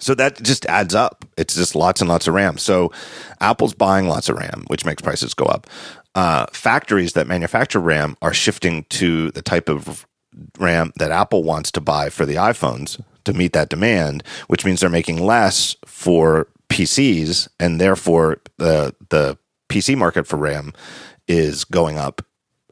so 0.01 0.15
that 0.15 0.43
just 0.43 0.67
adds 0.67 0.95
up. 0.95 1.25
It's 1.37 1.55
just 1.55 1.75
lots 1.75 2.01
and 2.01 2.09
lots 2.09 2.27
of 2.27 2.35
RAM. 2.35 2.59
So 2.59 2.93
Apple's 3.41 3.75
buying 3.75 4.09
lots 4.09 4.29
of 4.29 4.37
RAM, 4.37 4.65
which 4.67 4.85
makes 4.85 5.03
prices 5.03 5.35
go 5.35 5.45
up. 5.45 5.69
Uh, 6.15 6.47
factories 6.53 7.13
that 7.15 7.27
manufacture 7.27 7.81
RAM 7.81 8.17
are 8.23 8.35
shifting 8.35 8.85
to 8.85 9.31
the 9.33 9.43
type 9.43 9.69
of 9.69 10.07
RAM 10.59 10.93
that 10.97 11.11
Apple 11.11 11.43
wants 11.43 11.71
to 11.73 11.81
buy 11.81 12.11
for 12.11 12.27
the 12.27 12.35
iPhones 12.35 13.03
to 13.25 13.33
meet 13.33 13.53
that 13.53 13.69
demand, 13.69 14.23
which 14.49 14.65
means 14.65 14.81
they're 14.81 14.91
making 14.91 15.25
less 15.25 15.77
for 15.87 16.49
PCs, 16.69 17.49
and 17.59 17.81
therefore 17.81 18.39
the 18.59 18.95
the 19.11 19.39
PC 19.69 19.97
market 19.97 20.27
for 20.27 20.37
RAM 20.37 20.73
is 21.27 21.65
going 21.65 21.99
up 21.99 22.23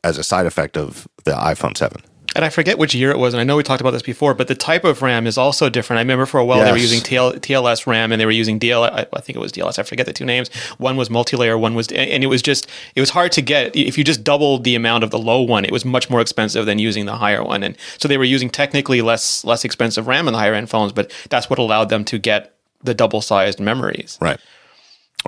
as 0.05 0.19
a 0.19 0.25
side 0.25 0.47
effect 0.47 0.77
of 0.77 1.09
the 1.25 1.33
iPhone 1.33 1.77
7 1.77 2.03
and 2.35 2.45
I 2.45 2.49
forget 2.49 2.79
which 2.79 2.95
year 2.95 3.11
it 3.11 3.19
was, 3.19 3.35
and 3.35 3.41
I 3.41 3.45
know 3.45 3.57
we 3.57 3.63
talked 3.63 3.81
about 3.81 3.91
this 3.91 4.03
before, 4.03 4.35
but 4.35 4.49
the 4.49 4.55
type 4.55 4.85
of 4.85 5.03
RAM 5.03 5.27
is 5.27 5.37
also 5.37 5.69
different. 5.69 5.99
I 5.99 6.03
remember 6.03 6.27
for 6.27 6.39
a 6.41 6.45
while 6.45 6.59
yes. 6.59 6.67
they 6.67 6.73
were 6.73 6.79
using 6.79 7.01
TL, 7.01 7.41
TLS 7.41 7.87
RAM 7.87 8.13
and 8.13 8.21
they 8.21 8.25
were 8.25 8.33
using 8.33 8.59
DL. 8.59 8.91
I, 8.91 9.07
I 9.13 9.21
think 9.21 9.37
it 9.37 9.41
was 9.41 9.53
DLS. 9.53 9.79
I 9.79 9.83
forget 9.83 10.07
the 10.07 10.13
two 10.13 10.25
names. 10.25 10.53
One 10.79 10.97
was 10.97 11.11
multi-layer, 11.11 11.59
one 11.59 11.75
was, 11.75 11.89
and 11.89 12.25
it 12.25 12.29
was 12.29 12.43
just 12.43 12.69
it 12.95 13.01
was 13.01 13.11
hard 13.11 13.33
to 13.33 13.43
get. 13.43 13.77
If 13.77 13.99
you 13.99 14.05
just 14.05 14.25
doubled 14.25 14.65
the 14.65 14.75
amount 14.75 15.05
of 15.05 15.11
the 15.11 15.19
low 15.19 15.43
one, 15.43 15.65
it 15.65 15.73
was 15.73 15.85
much 15.85 16.09
more 16.09 16.21
expensive 16.21 16.67
than 16.67 16.79
using 16.79 17.07
the 17.07 17.17
higher 17.17 17.43
one. 17.45 17.63
And 17.63 17.77
so 17.99 18.09
they 18.09 18.19
were 18.19 18.25
using 18.25 18.49
technically 18.49 19.03
less 19.03 19.45
less 19.45 19.65
expensive 19.65 20.07
RAM 20.07 20.27
in 20.27 20.33
the 20.33 20.39
higher 20.39 20.55
end 20.55 20.71
phones, 20.71 20.93
but 20.93 21.13
that's 21.29 21.51
what 21.51 21.59
allowed 21.59 21.89
them 21.91 22.05
to 22.07 22.19
get 22.19 22.55
the 22.83 22.95
double 22.95 23.21
sized 23.21 23.61
memories. 23.61 24.19
Right. 24.21 24.41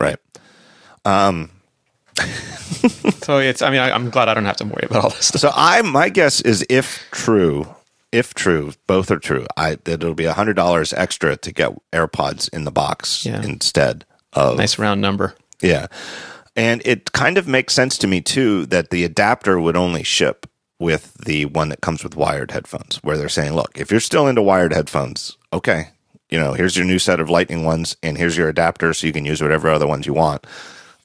Right. 0.00 0.16
Um, 1.04 1.50
so 3.22 3.38
it's. 3.38 3.62
I 3.62 3.70
mean, 3.70 3.80
I, 3.80 3.90
am 3.90 4.10
glad 4.10 4.28
I 4.28 4.34
don't 4.34 4.44
have 4.44 4.56
to 4.56 4.64
worry 4.64 4.84
about 4.84 5.04
all 5.04 5.10
this 5.10 5.26
stuff. 5.26 5.40
So 5.40 5.50
I, 5.54 5.82
my 5.82 6.08
guess 6.08 6.40
is, 6.40 6.64
if 6.68 7.06
true, 7.10 7.66
if 8.12 8.34
true, 8.34 8.72
both 8.86 9.10
are 9.10 9.18
true, 9.18 9.46
I 9.56 9.76
that 9.84 9.88
it'll 9.88 10.14
be 10.14 10.26
a 10.26 10.34
hundred 10.34 10.54
dollars 10.54 10.92
extra 10.92 11.36
to 11.36 11.52
get 11.52 11.72
AirPods 11.92 12.48
in 12.52 12.64
the 12.64 12.70
box 12.70 13.24
yeah. 13.24 13.42
instead 13.42 14.04
of 14.32 14.58
nice 14.58 14.78
round 14.78 15.00
number. 15.00 15.34
Yeah, 15.60 15.86
and 16.56 16.82
it 16.84 17.12
kind 17.12 17.38
of 17.38 17.48
makes 17.48 17.74
sense 17.74 17.98
to 17.98 18.06
me 18.06 18.20
too 18.20 18.66
that 18.66 18.90
the 18.90 19.04
adapter 19.04 19.58
would 19.58 19.76
only 19.76 20.02
ship 20.02 20.46
with 20.78 21.14
the 21.14 21.46
one 21.46 21.68
that 21.70 21.80
comes 21.80 22.04
with 22.04 22.16
wired 22.16 22.50
headphones, 22.50 22.96
where 23.02 23.16
they're 23.16 23.28
saying, 23.28 23.54
look, 23.54 23.78
if 23.78 23.90
you're 23.90 24.00
still 24.00 24.26
into 24.26 24.42
wired 24.42 24.72
headphones, 24.72 25.36
okay, 25.52 25.88
you 26.30 26.38
know, 26.38 26.52
here's 26.52 26.76
your 26.76 26.84
new 26.84 26.98
set 26.98 27.20
of 27.20 27.30
Lightning 27.30 27.64
ones, 27.64 27.96
and 28.02 28.18
here's 28.18 28.36
your 28.36 28.48
adapter, 28.48 28.92
so 28.92 29.06
you 29.06 29.12
can 29.12 29.24
use 29.24 29.40
whatever 29.40 29.70
other 29.70 29.86
ones 29.86 30.06
you 30.06 30.14
want. 30.14 30.46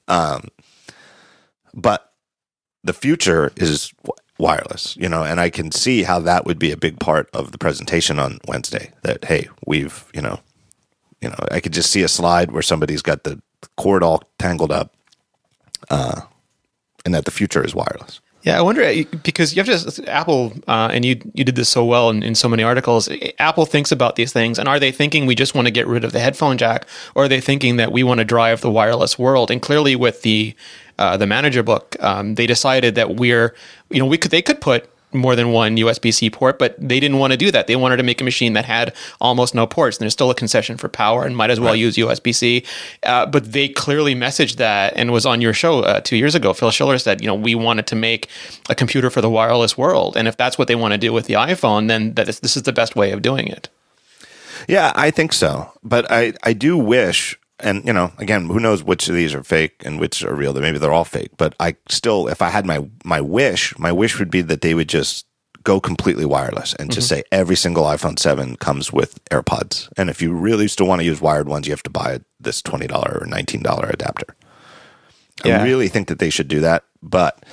Um, 0.08 0.48
but 1.74 2.12
the 2.82 2.92
future 2.92 3.52
is 3.56 3.92
wireless, 4.38 4.96
you 4.96 5.08
know, 5.08 5.22
and 5.22 5.38
I 5.38 5.50
can 5.50 5.70
see 5.70 6.02
how 6.02 6.18
that 6.20 6.46
would 6.46 6.58
be 6.58 6.72
a 6.72 6.76
big 6.76 6.98
part 6.98 7.28
of 7.32 7.52
the 7.52 7.58
presentation 7.58 8.18
on 8.18 8.38
Wednesday. 8.48 8.92
That 9.02 9.24
hey, 9.24 9.48
we've 9.66 10.04
you 10.14 10.22
know, 10.22 10.40
you 11.20 11.28
know, 11.28 11.36
I 11.50 11.60
could 11.60 11.72
just 11.72 11.90
see 11.90 12.02
a 12.02 12.08
slide 12.08 12.50
where 12.50 12.62
somebody's 12.62 13.02
got 13.02 13.24
the 13.24 13.40
cord 13.76 14.02
all 14.02 14.22
tangled 14.38 14.72
up, 14.72 14.94
uh, 15.90 16.22
and 17.04 17.14
that 17.14 17.26
the 17.26 17.30
future 17.30 17.64
is 17.64 17.74
wireless. 17.74 18.20
Yeah, 18.42 18.58
I 18.58 18.62
wonder 18.62 18.82
uh, 18.82 19.02
because 19.22 19.54
you 19.54 19.62
have 19.62 19.94
to 19.94 20.10
Apple, 20.10 20.54
uh, 20.66 20.88
and 20.90 21.04
you 21.04 21.20
you 21.34 21.44
did 21.44 21.56
this 21.56 21.68
so 21.68 21.84
well 21.84 22.08
in, 22.08 22.22
in 22.22 22.34
so 22.34 22.48
many 22.48 22.62
articles. 22.62 23.08
Apple 23.38 23.66
thinks 23.66 23.92
about 23.92 24.16
these 24.16 24.32
things, 24.32 24.58
and 24.58 24.66
are 24.66 24.80
they 24.80 24.90
thinking 24.90 25.26
we 25.26 25.34
just 25.34 25.54
want 25.54 25.66
to 25.66 25.70
get 25.70 25.86
rid 25.86 26.04
of 26.04 26.12
the 26.12 26.20
headphone 26.20 26.56
jack, 26.56 26.86
or 27.14 27.24
are 27.24 27.28
they 27.28 27.40
thinking 27.40 27.76
that 27.76 27.92
we 27.92 28.02
want 28.02 28.18
to 28.18 28.24
drive 28.24 28.62
the 28.62 28.70
wireless 28.70 29.18
world? 29.18 29.50
And 29.50 29.60
clearly, 29.60 29.94
with 29.94 30.22
the 30.22 30.54
uh, 30.98 31.18
the 31.18 31.26
manager 31.26 31.62
book, 31.62 31.96
um, 32.00 32.36
they 32.36 32.46
decided 32.46 32.94
that 32.94 33.16
we're 33.16 33.54
you 33.90 33.98
know 33.98 34.06
we 34.06 34.16
could 34.16 34.30
they 34.30 34.42
could 34.42 34.62
put 34.62 34.88
more 35.12 35.36
than 35.36 35.52
one 35.52 35.76
USB 35.76 36.12
C 36.12 36.30
port, 36.30 36.58
but 36.58 36.76
they 36.78 37.00
didn't 37.00 37.18
want 37.18 37.32
to 37.32 37.36
do 37.36 37.50
that. 37.50 37.66
They 37.66 37.76
wanted 37.76 37.96
to 37.96 38.02
make 38.02 38.20
a 38.20 38.24
machine 38.24 38.52
that 38.54 38.64
had 38.64 38.94
almost 39.20 39.54
no 39.54 39.66
ports. 39.66 39.96
And 39.96 40.02
there's 40.02 40.12
still 40.12 40.30
a 40.30 40.34
concession 40.34 40.76
for 40.76 40.88
power 40.88 41.24
and 41.24 41.36
might 41.36 41.50
as 41.50 41.58
well 41.58 41.72
right. 41.72 41.78
use 41.78 41.96
USB 41.96 42.34
C. 42.34 42.64
Uh, 43.02 43.26
but 43.26 43.52
they 43.52 43.68
clearly 43.68 44.14
messaged 44.14 44.56
that 44.56 44.92
and 44.96 45.12
was 45.12 45.26
on 45.26 45.40
your 45.40 45.52
show 45.52 45.80
uh, 45.80 46.00
two 46.00 46.16
years 46.16 46.34
ago. 46.34 46.52
Phil 46.52 46.70
Schiller 46.70 46.98
said, 46.98 47.20
you 47.20 47.26
know, 47.26 47.34
we 47.34 47.54
wanted 47.54 47.86
to 47.88 47.96
make 47.96 48.28
a 48.68 48.74
computer 48.74 49.10
for 49.10 49.20
the 49.20 49.30
wireless 49.30 49.76
world. 49.76 50.16
And 50.16 50.28
if 50.28 50.36
that's 50.36 50.58
what 50.58 50.68
they 50.68 50.74
want 50.76 50.92
to 50.92 50.98
do 50.98 51.12
with 51.12 51.26
the 51.26 51.34
iPhone, 51.34 51.88
then 51.88 52.14
that 52.14 52.28
is, 52.28 52.40
this 52.40 52.56
is 52.56 52.64
the 52.64 52.72
best 52.72 52.96
way 52.96 53.12
of 53.12 53.22
doing 53.22 53.48
it. 53.48 53.68
Yeah, 54.68 54.92
I 54.94 55.10
think 55.10 55.32
so. 55.32 55.72
But 55.82 56.10
I, 56.10 56.34
I 56.42 56.52
do 56.52 56.76
wish 56.76 57.39
and 57.62 57.84
you 57.86 57.92
know, 57.92 58.12
again, 58.18 58.46
who 58.46 58.60
knows 58.60 58.82
which 58.82 59.08
of 59.08 59.14
these 59.14 59.34
are 59.34 59.42
fake 59.42 59.82
and 59.84 60.00
which 60.00 60.22
are 60.24 60.34
real? 60.34 60.52
Maybe 60.52 60.78
they're 60.78 60.92
all 60.92 61.04
fake. 61.04 61.30
But 61.36 61.54
I 61.60 61.76
still, 61.88 62.28
if 62.28 62.42
I 62.42 62.50
had 62.50 62.66
my 62.66 62.88
my 63.04 63.20
wish, 63.20 63.78
my 63.78 63.92
wish 63.92 64.18
would 64.18 64.30
be 64.30 64.42
that 64.42 64.60
they 64.60 64.74
would 64.74 64.88
just 64.88 65.26
go 65.62 65.80
completely 65.80 66.24
wireless 66.24 66.74
and 66.74 66.90
just 66.90 67.10
mm-hmm. 67.10 67.20
say 67.20 67.24
every 67.30 67.56
single 67.56 67.84
iPhone 67.84 68.18
seven 68.18 68.56
comes 68.56 68.92
with 68.92 69.22
AirPods. 69.26 69.88
And 69.96 70.08
if 70.08 70.22
you 70.22 70.32
really 70.32 70.68
still 70.68 70.86
want 70.86 71.00
to 71.00 71.04
use 71.04 71.20
wired 71.20 71.48
ones, 71.48 71.66
you 71.66 71.72
have 71.72 71.82
to 71.84 71.90
buy 71.90 72.20
this 72.38 72.62
twenty 72.62 72.86
dollar 72.86 73.18
or 73.20 73.26
nineteen 73.26 73.62
dollar 73.62 73.88
adapter. 73.88 74.36
Yeah. 75.44 75.60
I 75.60 75.64
really 75.64 75.88
think 75.88 76.08
that 76.08 76.18
they 76.18 76.30
should 76.30 76.48
do 76.48 76.60
that, 76.60 76.84
but 77.02 77.44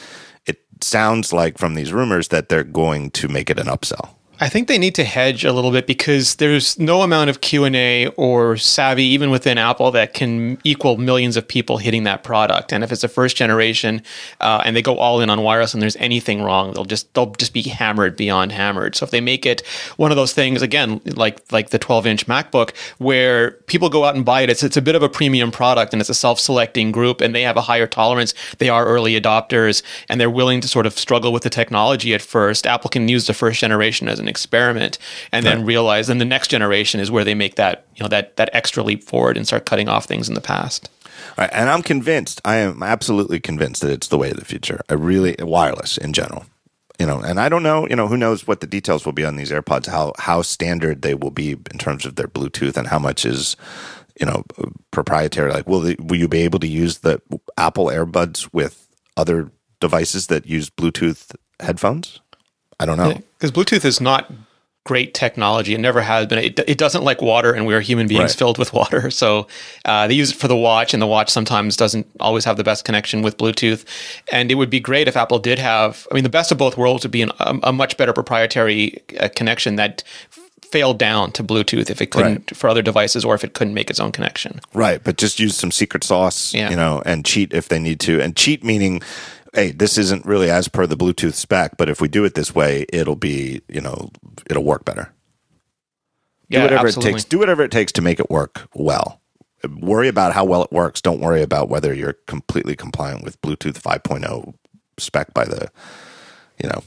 it 0.45 0.59
sounds 0.81 1.31
like 1.31 1.57
from 1.57 1.75
these 1.75 1.93
rumors 1.93 2.27
that 2.29 2.49
they're 2.49 2.65
going 2.65 3.11
to 3.11 3.29
make 3.29 3.49
it 3.49 3.59
an 3.59 3.67
upsell 3.67 4.16
I 4.39 4.49
think 4.49 4.67
they 4.67 4.77
need 4.77 4.93
to 4.95 5.03
hedge 5.03 5.43
a 5.43 5.51
little 5.51 5.71
bit 5.71 5.87
because 5.87 6.35
there's 6.35 6.77
no 6.77 7.01
amount 7.01 7.31
of 7.31 7.41
Q 7.41 7.63
and 7.63 7.75
A 7.75 8.07
or 8.09 8.55
savvy 8.55 9.03
even 9.03 9.31
within 9.31 9.57
Apple 9.57 9.89
that 9.91 10.13
can 10.13 10.59
equal 10.63 10.97
millions 10.97 11.37
of 11.37 11.47
people 11.47 11.79
hitting 11.79 12.03
that 12.03 12.23
product. 12.23 12.71
And 12.71 12.83
if 12.83 12.91
it's 12.91 13.03
a 13.03 13.07
first 13.07 13.35
generation 13.35 14.03
uh, 14.39 14.61
and 14.63 14.75
they 14.75 14.83
go 14.83 14.97
all 14.97 15.21
in 15.21 15.31
on 15.31 15.41
wireless 15.41 15.73
and 15.73 15.81
there's 15.81 15.95
anything 15.95 16.43
wrong, 16.43 16.73
they'll 16.73 16.85
just 16.85 17.11
they'll 17.15 17.31
just 17.31 17.51
be 17.51 17.63
hammered 17.63 18.15
beyond 18.15 18.51
hammered. 18.51 18.95
So 18.95 19.05
if 19.05 19.11
they 19.11 19.21
make 19.21 19.45
it 19.45 19.65
one 19.97 20.11
of 20.11 20.17
those 20.17 20.33
things 20.33 20.61
again, 20.61 21.01
like 21.05 21.41
like 21.51 21.71
the 21.71 21.79
12 21.79 22.05
inch 22.05 22.27
MacBook, 22.27 22.75
where 22.99 23.51
people 23.65 23.89
go 23.89 24.03
out 24.03 24.15
and 24.15 24.23
buy 24.23 24.41
it, 24.41 24.51
it's 24.51 24.61
it's 24.61 24.77
a 24.77 24.81
bit 24.83 24.95
of 24.95 25.01
a 25.01 25.09
premium 25.09 25.51
product 25.51 25.93
and 25.93 25.99
it's 25.99 26.11
a 26.11 26.13
self 26.13 26.39
selecting 26.39 26.91
group 26.91 27.21
and 27.21 27.33
they 27.33 27.41
have 27.41 27.57
a 27.57 27.61
higher 27.61 27.87
tolerance. 27.87 28.35
They 28.59 28.69
are 28.69 28.85
early 28.85 29.19
adopters 29.19 29.81
and 30.09 30.21
they're 30.21 30.29
willing 30.29 30.61
to 30.61 30.67
sort 30.67 30.85
of 30.85 30.93
struggle 30.93 31.31
with 31.33 31.41
the 31.41 31.49
technology 31.49 32.13
at 32.13 32.21
first. 32.21 32.67
Apple 32.67 32.91
can 32.91 33.07
use 33.07 33.25
the 33.25 33.33
first 33.33 33.59
generation 33.59 34.07
as 34.07 34.19
an 34.19 34.26
experiment 34.27 34.97
and 35.31 35.45
then 35.45 35.65
realize 35.65 36.07
then 36.07 36.17
the 36.17 36.25
next 36.25 36.49
generation 36.49 36.99
is 36.99 37.11
where 37.11 37.23
they 37.23 37.35
make 37.35 37.55
that 37.55 37.85
you 37.95 38.03
know 38.03 38.09
that 38.09 38.35
that 38.37 38.49
extra 38.53 38.83
leap 38.83 39.03
forward 39.03 39.37
and 39.37 39.47
start 39.47 39.65
cutting 39.65 39.89
off 39.89 40.05
things 40.05 40.27
in 40.27 40.35
the 40.35 40.41
past 40.41 40.89
Right, 41.37 41.49
and 41.53 41.69
I'm 41.69 41.83
convinced. 41.83 42.41
I 42.45 42.57
am 42.57 42.81
absolutely 42.81 43.39
convinced 43.39 43.81
that 43.81 43.91
it's 43.91 44.07
the 44.07 44.17
way 44.17 44.31
of 44.31 44.37
the 44.37 44.45
future. 44.45 44.81
I 44.89 44.93
really 44.93 45.35
wireless 45.39 45.97
in 45.97 46.13
general. 46.13 46.45
You 46.99 47.05
know, 47.05 47.19
and 47.19 47.39
I 47.39 47.47
don't 47.47 47.61
know. 47.61 47.87
You 47.87 47.95
know, 47.95 48.07
who 48.07 48.17
knows 48.17 48.47
what 48.47 48.59
the 48.59 48.67
details 48.67 49.05
will 49.05 49.13
be 49.13 49.25
on 49.25 49.35
these 49.35 49.51
AirPods? 49.51 49.87
How 49.87 50.13
how 50.17 50.41
standard 50.41 51.03
they 51.03 51.13
will 51.13 51.31
be 51.31 51.51
in 51.51 51.77
terms 51.77 52.05
of 52.05 52.15
their 52.15 52.27
Bluetooth, 52.27 52.75
and 52.75 52.87
how 52.87 52.97
much 52.97 53.23
is 53.23 53.55
you 54.19 54.25
know 54.25 54.43
proprietary. 54.89 55.51
Like, 55.51 55.67
will 55.67 55.81
they, 55.81 55.95
will 55.99 56.17
you 56.17 56.27
be 56.27 56.41
able 56.41 56.59
to 56.59 56.67
use 56.67 56.99
the 56.99 57.21
Apple 57.55 57.85
AirBuds 57.85 58.51
with 58.51 58.87
other 59.15 59.51
devices 59.79 60.27
that 60.27 60.47
use 60.47 60.71
Bluetooth 60.71 61.35
headphones? 61.59 62.19
I 62.79 62.85
don't 62.85 62.97
know. 62.97 63.21
because 63.39 63.51
Bluetooth 63.51 63.85
is 63.85 63.99
not 63.99 64.31
great 64.83 65.13
technology. 65.13 65.73
It 65.73 65.79
never 65.81 65.99
has 66.01 66.27
been. 66.27 66.39
It, 66.39 66.59
it 66.59 66.77
doesn't 66.77 67.03
like 67.03 67.21
water, 67.21 67.51
and 67.51 67.67
we're 67.67 67.81
human 67.81 68.07
beings 68.07 68.21
Right. 68.21 68.31
filled 68.31 68.57
with 68.57 68.71
water. 68.71 69.11
So 69.17 69.47
uh, 69.83 70.07
they 70.07 70.13
use 70.13 70.31
it 70.31 70.37
for 70.37 70.47
the 70.47 70.55
watch, 70.55 70.93
and 70.93 71.01
the 71.01 71.07
watch 71.07 71.29
sometimes 71.29 71.75
doesn't 71.75 72.07
always 72.21 72.45
have 72.45 72.55
the 72.55 72.63
best 72.63 72.85
connection 72.85 73.21
with 73.21 73.37
Bluetooth. 73.37 73.83
And 74.31 74.49
it 74.51 74.55
would 74.55 74.69
be 74.69 74.79
great 74.79 75.07
if 75.09 75.17
Apple 75.17 75.39
did 75.39 75.59
have. 75.59 76.07
I 76.11 76.13
mean, 76.15 76.23
the 76.23 76.29
best 76.29 76.51
of 76.53 76.57
both 76.57 76.77
worlds 76.77 77.03
would 77.03 77.11
be 77.11 77.21
an, 77.23 77.31
a, 77.39 77.57
a 77.63 77.73
much 77.73 77.97
better 77.97 78.13
proprietary 78.13 79.01
uh, 79.19 79.27
connection 79.35 79.75
that 79.75 80.03
f- 80.31 80.49
failed 80.71 80.99
down 80.99 81.31
to 81.33 81.43
Bluetooth 81.43 81.89
if 81.89 82.01
it 82.01 82.11
couldn't 82.11 82.55
for 82.55 82.69
other 82.69 82.81
devices, 82.81 83.25
or 83.25 83.35
if 83.35 83.43
it 83.43 83.53
couldn't 83.55 83.73
make 83.73 83.89
its 83.89 83.99
own 83.99 84.11
connection. 84.13 84.61
Right, 84.73 85.03
but 85.03 85.17
just 85.17 85.37
use 85.39 85.57
some 85.57 85.71
secret 85.71 86.03
sauce, 86.05 86.53
Yeah. 86.53 86.69
you 86.69 86.75
know, 86.77 87.01
and 87.05 87.25
cheat 87.25 87.53
if 87.53 87.67
they 87.67 87.79
need 87.79 87.99
to. 88.01 88.21
And 88.21 88.35
cheat 88.37 88.63
meaning, 88.63 89.01
hey, 89.57 89.71
this 89.71 89.97
isn't 89.97 90.23
really 90.23 90.51
as 90.51 90.67
per 90.67 90.85
the 90.85 90.95
Bluetooth 90.95 91.33
spec, 91.33 91.77
but 91.77 91.89
if 91.89 91.99
we 91.99 92.07
do 92.07 92.23
it 92.25 92.35
this 92.35 92.53
way, 92.53 92.85
it'll 92.93 93.15
be, 93.15 93.61
you 93.67 93.81
know, 93.81 94.11
it'll 94.47 94.63
work 94.63 94.85
better. 94.85 95.11
Do 96.49 96.57
Yeah, 96.57 96.63
whatever 96.63 96.87
absolutely. 96.87 97.09
it 97.09 97.13
takes. 97.13 97.23
Do 97.25 97.39
whatever 97.39 97.63
it 97.63 97.71
takes 97.71 97.91
to 97.93 98.01
make 98.03 98.19
it 98.19 98.29
work 98.29 98.67
well. 98.75 99.19
Worry 99.79 100.09
about 100.09 100.33
how 100.33 100.45
well 100.45 100.61
it 100.63 100.71
works. 100.71 101.01
Don't 101.01 101.19
worry 101.19 101.41
about 101.41 101.69
whether 101.69 101.91
you're 101.91 102.17
completely 102.27 102.75
compliant 102.75 103.23
with 103.23 103.41
Bluetooth 103.41 103.81
5.0 103.81 104.53
spec 104.99 105.33
by 105.33 105.45
the, 105.45 105.71
you 106.61 106.69
know, 106.69 106.83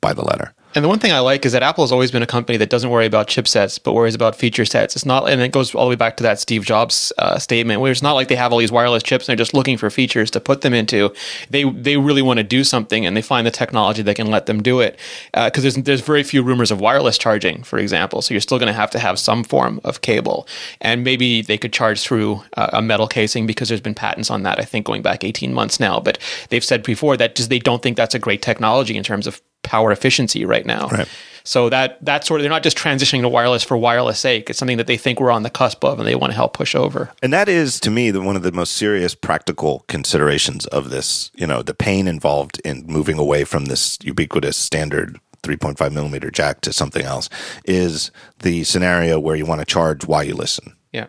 by 0.00 0.12
the 0.12 0.22
letter. 0.24 0.54
And 0.76 0.84
the 0.84 0.90
one 0.90 0.98
thing 0.98 1.10
I 1.10 1.20
like 1.20 1.46
is 1.46 1.52
that 1.52 1.62
Apple 1.62 1.84
has 1.84 1.90
always 1.90 2.10
been 2.10 2.22
a 2.22 2.26
company 2.26 2.58
that 2.58 2.68
doesn't 2.68 2.90
worry 2.90 3.06
about 3.06 3.28
chipsets, 3.28 3.82
but 3.82 3.94
worries 3.94 4.14
about 4.14 4.36
feature 4.36 4.66
sets. 4.66 4.94
It's 4.94 5.06
not, 5.06 5.26
and 5.26 5.40
it 5.40 5.50
goes 5.50 5.74
all 5.74 5.86
the 5.86 5.88
way 5.88 5.96
back 5.96 6.18
to 6.18 6.22
that 6.24 6.38
Steve 6.38 6.66
Jobs 6.66 7.14
uh, 7.16 7.38
statement, 7.38 7.80
where 7.80 7.90
it's 7.90 8.02
not 8.02 8.12
like 8.12 8.28
they 8.28 8.36
have 8.36 8.52
all 8.52 8.58
these 8.58 8.70
wireless 8.70 9.02
chips 9.02 9.24
and 9.24 9.28
they're 9.28 9.42
just 9.42 9.54
looking 9.54 9.78
for 9.78 9.88
features 9.88 10.30
to 10.32 10.38
put 10.38 10.60
them 10.60 10.74
into. 10.74 11.14
They 11.48 11.64
they 11.64 11.96
really 11.96 12.20
want 12.20 12.40
to 12.40 12.44
do 12.44 12.62
something, 12.62 13.06
and 13.06 13.16
they 13.16 13.22
find 13.22 13.46
the 13.46 13.50
technology 13.50 14.02
that 14.02 14.16
can 14.16 14.26
let 14.26 14.44
them 14.44 14.62
do 14.62 14.80
it. 14.80 14.98
Because 15.32 15.62
there's 15.62 15.76
there's 15.76 16.02
very 16.02 16.22
few 16.22 16.42
rumors 16.42 16.70
of 16.70 16.78
wireless 16.78 17.16
charging, 17.16 17.62
for 17.62 17.78
example. 17.78 18.20
So 18.20 18.34
you're 18.34 18.42
still 18.42 18.58
going 18.58 18.66
to 18.66 18.78
have 18.78 18.90
to 18.90 18.98
have 18.98 19.18
some 19.18 19.44
form 19.44 19.80
of 19.82 20.02
cable, 20.02 20.46
and 20.82 21.02
maybe 21.02 21.40
they 21.40 21.56
could 21.56 21.72
charge 21.72 22.02
through 22.02 22.42
uh, 22.58 22.68
a 22.74 22.82
metal 22.82 23.08
casing 23.08 23.46
because 23.46 23.68
there's 23.68 23.80
been 23.80 23.94
patents 23.94 24.30
on 24.30 24.42
that. 24.42 24.60
I 24.60 24.64
think 24.64 24.84
going 24.84 25.00
back 25.00 25.24
18 25.24 25.54
months 25.54 25.80
now, 25.80 26.00
but 26.00 26.18
they've 26.50 26.62
said 26.62 26.82
before 26.82 27.16
that 27.16 27.34
just 27.34 27.48
they 27.48 27.60
don't 27.60 27.82
think 27.82 27.96
that's 27.96 28.14
a 28.14 28.18
great 28.18 28.42
technology 28.42 28.94
in 28.94 29.02
terms 29.02 29.26
of 29.26 29.40
power 29.66 29.92
efficiency 29.92 30.44
right 30.44 30.64
now. 30.64 30.88
Right. 30.88 31.08
So 31.44 31.68
that 31.68 32.04
that 32.04 32.24
sort 32.24 32.40
of 32.40 32.42
they're 32.42 32.50
not 32.50 32.64
just 32.64 32.76
transitioning 32.76 33.20
to 33.20 33.28
wireless 33.28 33.62
for 33.62 33.76
wireless 33.76 34.18
sake. 34.18 34.50
It's 34.50 34.58
something 34.58 34.78
that 34.78 34.88
they 34.88 34.96
think 34.96 35.20
we're 35.20 35.30
on 35.30 35.44
the 35.44 35.50
cusp 35.50 35.84
of 35.84 36.00
and 36.00 36.06
they 36.06 36.16
want 36.16 36.32
to 36.32 36.36
help 36.36 36.54
push 36.54 36.74
over. 36.74 37.12
And 37.22 37.32
that 37.32 37.48
is, 37.48 37.78
to 37.80 37.90
me, 37.90 38.10
the, 38.10 38.20
one 38.20 38.34
of 38.34 38.42
the 38.42 38.50
most 38.50 38.72
serious 38.72 39.14
practical 39.14 39.84
considerations 39.86 40.66
of 40.66 40.90
this. 40.90 41.30
You 41.36 41.46
know, 41.46 41.62
the 41.62 41.74
pain 41.74 42.08
involved 42.08 42.60
in 42.64 42.84
moving 42.88 43.16
away 43.16 43.44
from 43.44 43.66
this 43.66 43.96
ubiquitous 44.02 44.56
standard 44.56 45.20
3.5 45.42 45.92
millimeter 45.92 46.30
jack 46.32 46.62
to 46.62 46.72
something 46.72 47.04
else 47.04 47.28
is 47.64 48.10
the 48.40 48.64
scenario 48.64 49.20
where 49.20 49.36
you 49.36 49.46
want 49.46 49.60
to 49.60 49.64
charge 49.64 50.04
while 50.04 50.24
you 50.24 50.34
listen. 50.34 50.76
Yeah. 50.92 51.06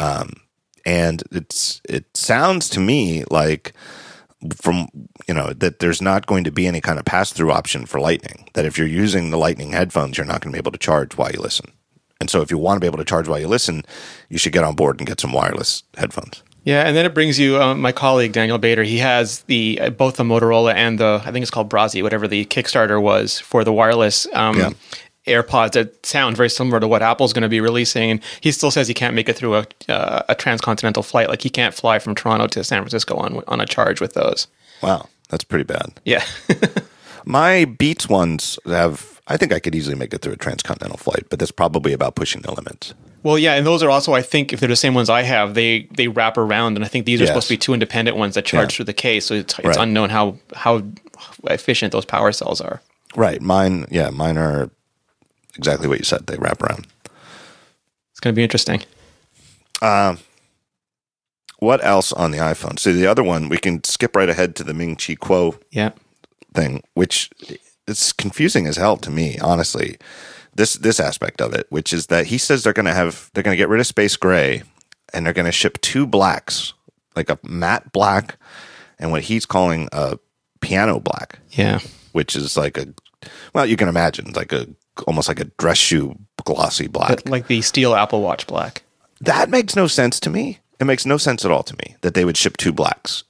Um, 0.00 0.32
and 0.84 1.22
it's 1.30 1.80
it 1.88 2.04
sounds 2.16 2.68
to 2.70 2.80
me 2.80 3.24
like 3.30 3.72
from 4.54 4.88
you 5.26 5.34
know 5.34 5.52
that 5.52 5.78
there's 5.78 6.02
not 6.02 6.26
going 6.26 6.44
to 6.44 6.50
be 6.50 6.66
any 6.66 6.80
kind 6.80 6.98
of 6.98 7.04
pass 7.04 7.32
through 7.32 7.52
option 7.52 7.86
for 7.86 8.00
Lightning. 8.00 8.48
That 8.54 8.64
if 8.64 8.78
you're 8.78 8.86
using 8.86 9.30
the 9.30 9.38
Lightning 9.38 9.72
headphones, 9.72 10.16
you're 10.16 10.26
not 10.26 10.40
going 10.40 10.52
to 10.52 10.56
be 10.56 10.60
able 10.60 10.72
to 10.72 10.78
charge 10.78 11.16
while 11.16 11.30
you 11.30 11.40
listen. 11.40 11.72
And 12.20 12.30
so, 12.30 12.40
if 12.40 12.50
you 12.50 12.58
want 12.58 12.76
to 12.76 12.80
be 12.80 12.86
able 12.86 12.98
to 12.98 13.04
charge 13.04 13.28
while 13.28 13.38
you 13.38 13.48
listen, 13.48 13.82
you 14.28 14.38
should 14.38 14.52
get 14.52 14.64
on 14.64 14.74
board 14.74 14.98
and 14.98 15.06
get 15.06 15.20
some 15.20 15.32
wireless 15.32 15.82
headphones. 15.96 16.42
Yeah, 16.64 16.82
and 16.82 16.96
then 16.96 17.06
it 17.06 17.14
brings 17.14 17.38
you 17.38 17.62
uh, 17.62 17.76
my 17.76 17.92
colleague 17.92 18.32
Daniel 18.32 18.58
Bader. 18.58 18.82
He 18.82 18.98
has 18.98 19.42
the 19.42 19.78
uh, 19.80 19.90
both 19.90 20.16
the 20.16 20.24
Motorola 20.24 20.74
and 20.74 20.98
the 20.98 21.22
I 21.24 21.30
think 21.30 21.42
it's 21.42 21.50
called 21.50 21.68
Bragi, 21.68 22.02
whatever 22.02 22.26
the 22.26 22.44
Kickstarter 22.46 23.00
was 23.00 23.38
for 23.38 23.62
the 23.62 23.72
wireless 23.72 24.26
um, 24.32 24.58
Yeah. 24.58 24.70
AirPods 25.26 25.72
that 25.72 26.04
sound 26.06 26.36
very 26.36 26.48
similar 26.50 26.78
to 26.80 26.88
what 26.88 27.02
Apple's 27.02 27.32
going 27.32 27.42
to 27.42 27.48
be 27.48 27.60
releasing. 27.60 28.10
And 28.10 28.20
he 28.40 28.52
still 28.52 28.70
says 28.70 28.88
he 28.88 28.94
can't 28.94 29.14
make 29.14 29.28
it 29.28 29.36
through 29.36 29.56
a 29.56 29.66
uh, 29.88 30.22
a 30.28 30.34
transcontinental 30.34 31.02
flight. 31.02 31.28
Like 31.28 31.42
he 31.42 31.50
can't 31.50 31.74
fly 31.74 31.98
from 31.98 32.14
Toronto 32.14 32.46
to 32.48 32.64
San 32.64 32.80
Francisco 32.82 33.16
on 33.16 33.42
on 33.48 33.60
a 33.60 33.66
charge 33.66 34.00
with 34.00 34.14
those. 34.14 34.46
Wow, 34.82 35.08
that's 35.28 35.44
pretty 35.44 35.64
bad. 35.64 35.92
Yeah. 36.04 36.24
My 37.24 37.64
Beats 37.64 38.08
ones 38.08 38.58
have. 38.66 39.20
I 39.28 39.36
think 39.36 39.52
I 39.52 39.58
could 39.58 39.74
easily 39.74 39.96
make 39.96 40.14
it 40.14 40.22
through 40.22 40.34
a 40.34 40.36
transcontinental 40.36 40.98
flight, 40.98 41.24
but 41.28 41.40
that's 41.40 41.50
probably 41.50 41.92
about 41.92 42.14
pushing 42.14 42.42
the 42.42 42.52
limits. 42.52 42.94
Well, 43.24 43.36
yeah, 43.36 43.54
and 43.54 43.66
those 43.66 43.82
are 43.82 43.90
also, 43.90 44.12
I 44.14 44.22
think, 44.22 44.52
if 44.52 44.60
they're 44.60 44.68
the 44.68 44.76
same 44.76 44.94
ones 44.94 45.10
I 45.10 45.22
have, 45.22 45.54
they 45.54 45.88
they 45.96 46.06
wrap 46.06 46.38
around, 46.38 46.76
and 46.76 46.84
I 46.84 46.88
think 46.88 47.06
these 47.06 47.20
are 47.20 47.24
Yes. 47.24 47.30
supposed 47.30 47.48
to 47.48 47.54
be 47.54 47.58
two 47.58 47.74
independent 47.74 48.16
ones 48.16 48.36
that 48.36 48.44
charge 48.44 48.72
Yeah. 48.72 48.76
through 48.76 48.84
the 48.84 48.92
case. 48.92 49.26
So 49.26 49.34
it's, 49.34 49.58
it's 49.58 49.66
Right. 49.66 49.76
unknown 49.78 50.10
how 50.10 50.36
how 50.54 50.82
efficient 51.44 51.90
those 51.90 52.04
power 52.04 52.30
cells 52.30 52.60
are. 52.60 52.80
Right, 53.16 53.42
mine. 53.42 53.86
Yeah, 53.90 54.10
mine 54.10 54.38
are 54.38 54.70
exactly 55.56 55.88
what 55.88 55.98
you 55.98 56.04
said. 56.04 56.26
They 56.26 56.36
wrap 56.36 56.62
around. 56.62 56.86
It's 58.12 58.20
going 58.20 58.34
to 58.34 58.36
be 58.36 58.42
interesting. 58.44 58.82
Um, 59.82 60.18
what 61.58 61.84
else 61.84 62.12
on 62.12 62.30
the 62.30 62.38
iPhone? 62.38 62.78
So 62.78 62.92
the 62.92 63.06
other 63.06 63.22
one, 63.22 63.48
we 63.48 63.58
can 63.58 63.82
skip 63.84 64.16
right 64.16 64.28
ahead 64.28 64.56
to 64.56 64.64
the 64.64 64.74
Ming 64.74 64.96
Chi 64.96 65.14
Kuo 65.14 65.60
Yeah, 65.70 65.90
thing, 66.54 66.82
which 66.94 67.30
it's 67.86 68.12
confusing 68.12 68.66
as 68.66 68.76
hell 68.76 68.96
to 68.98 69.10
me, 69.10 69.38
honestly. 69.38 69.96
This 70.54 70.74
this 70.74 70.98
aspect 70.98 71.42
of 71.42 71.52
it, 71.52 71.66
which 71.68 71.92
is 71.92 72.06
that 72.06 72.26
he 72.26 72.38
says 72.38 72.62
they're 72.62 72.72
going 72.72 72.86
to 72.86 72.94
have 72.94 73.30
they're 73.34 73.42
going 73.42 73.54
to 73.54 73.58
get 73.58 73.68
rid 73.68 73.80
of 73.80 73.86
space 73.86 74.16
gray, 74.16 74.62
and 75.12 75.26
they're 75.26 75.34
going 75.34 75.44
to 75.44 75.52
ship 75.52 75.78
two 75.82 76.06
blacks, 76.06 76.72
like 77.14 77.28
a 77.28 77.38
matte 77.42 77.92
black, 77.92 78.38
and 78.98 79.10
what 79.10 79.24
he's 79.24 79.44
calling 79.44 79.90
a 79.92 80.18
piano 80.60 80.98
black, 80.98 81.40
yeah, 81.50 81.80
which 82.12 82.34
is 82.34 82.56
like 82.56 82.78
a 82.78 82.88
well, 83.52 83.66
you 83.66 83.76
can 83.76 83.88
imagine 83.88 84.32
like 84.32 84.52
a 84.52 84.66
almost 85.06 85.28
like 85.28 85.40
a 85.40 85.44
dress 85.58 85.78
shoe 85.78 86.16
glossy 86.44 86.86
black. 86.86 87.28
like 87.28 87.48
the 87.48 87.60
steel 87.62 87.94
Apple 87.94 88.22
Watch 88.22 88.46
black. 88.46 88.82
that 89.20 89.50
makes 89.50 89.74
no 89.76 89.86
sense 89.86 90.20
to 90.20 90.30
me. 90.30 90.60
It 90.78 90.84
makes 90.84 91.04
no 91.06 91.16
sense 91.16 91.44
at 91.44 91.50
all 91.50 91.62
to 91.64 91.74
me 91.84 91.96
that 92.02 92.14
they 92.14 92.24
would 92.24 92.36
ship 92.36 92.56
two 92.56 92.72
blacks. 92.72 93.24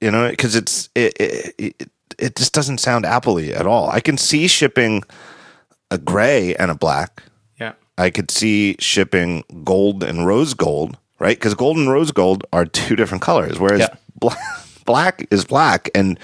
You 0.00 0.10
know, 0.10 0.28
because 0.30 0.54
it's 0.56 0.88
it, 0.94 1.12
it 1.20 1.54
it 1.58 1.90
it 2.18 2.36
just 2.36 2.52
doesn't 2.54 2.78
sound 2.78 3.04
Apple-y 3.04 3.48
at 3.48 3.66
all. 3.66 3.90
I 3.90 4.00
can 4.00 4.16
see 4.16 4.48
shipping 4.48 5.02
a 5.90 5.98
gray 5.98 6.54
and 6.56 6.70
a 6.70 6.74
black. 6.74 7.22
Yeah, 7.60 7.72
I 7.96 8.10
could 8.10 8.30
see 8.30 8.76
shipping 8.78 9.44
gold 9.64 10.02
and 10.02 10.26
rose 10.26 10.54
gold, 10.54 10.96
right? 11.18 11.36
Because 11.36 11.54
gold 11.54 11.76
and 11.76 11.90
rose 11.90 12.10
gold 12.12 12.44
are 12.52 12.64
two 12.64 12.96
different 12.96 13.22
colors, 13.22 13.58
whereas 13.58 13.80
Yeah. 13.80 13.94
black, 14.18 14.38
black 14.84 15.26
is 15.30 15.44
black. 15.44 15.90
And 15.94 16.18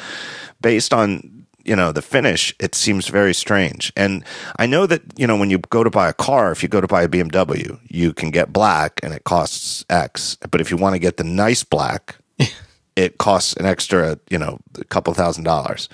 based 0.60 0.94
on 0.94 1.43
you 1.64 1.74
know 1.74 1.92
the 1.92 2.02
finish, 2.02 2.54
it 2.60 2.74
seems 2.74 3.08
very 3.08 3.34
strange. 3.34 3.92
And 3.96 4.24
I 4.58 4.66
know 4.66 4.86
that 4.86 5.02
you 5.16 5.26
know 5.26 5.36
when 5.36 5.50
you 5.50 5.58
go 5.58 5.82
to 5.82 5.90
buy 5.90 6.08
a 6.08 6.12
car, 6.12 6.52
if 6.52 6.62
you 6.62 6.68
go 6.68 6.80
to 6.80 6.86
buy 6.86 7.02
a 7.02 7.08
BMW, 7.08 7.78
you 7.88 8.12
can 8.12 8.30
get 8.30 8.52
black 8.52 9.00
and 9.02 9.12
it 9.12 9.24
costs 9.24 9.84
X. 9.90 10.36
But 10.50 10.60
if 10.60 10.70
you 10.70 10.76
want 10.76 10.94
to 10.94 10.98
get 10.98 11.16
the 11.16 11.24
nice 11.24 11.64
black, 11.64 12.16
it 12.96 13.18
costs 13.18 13.54
an 13.54 13.66
extra, 13.66 14.18
you 14.30 14.38
know, 14.38 14.60
a 14.78 14.84
couple 14.84 15.12
thousand 15.14 15.44
dollars. 15.44 15.88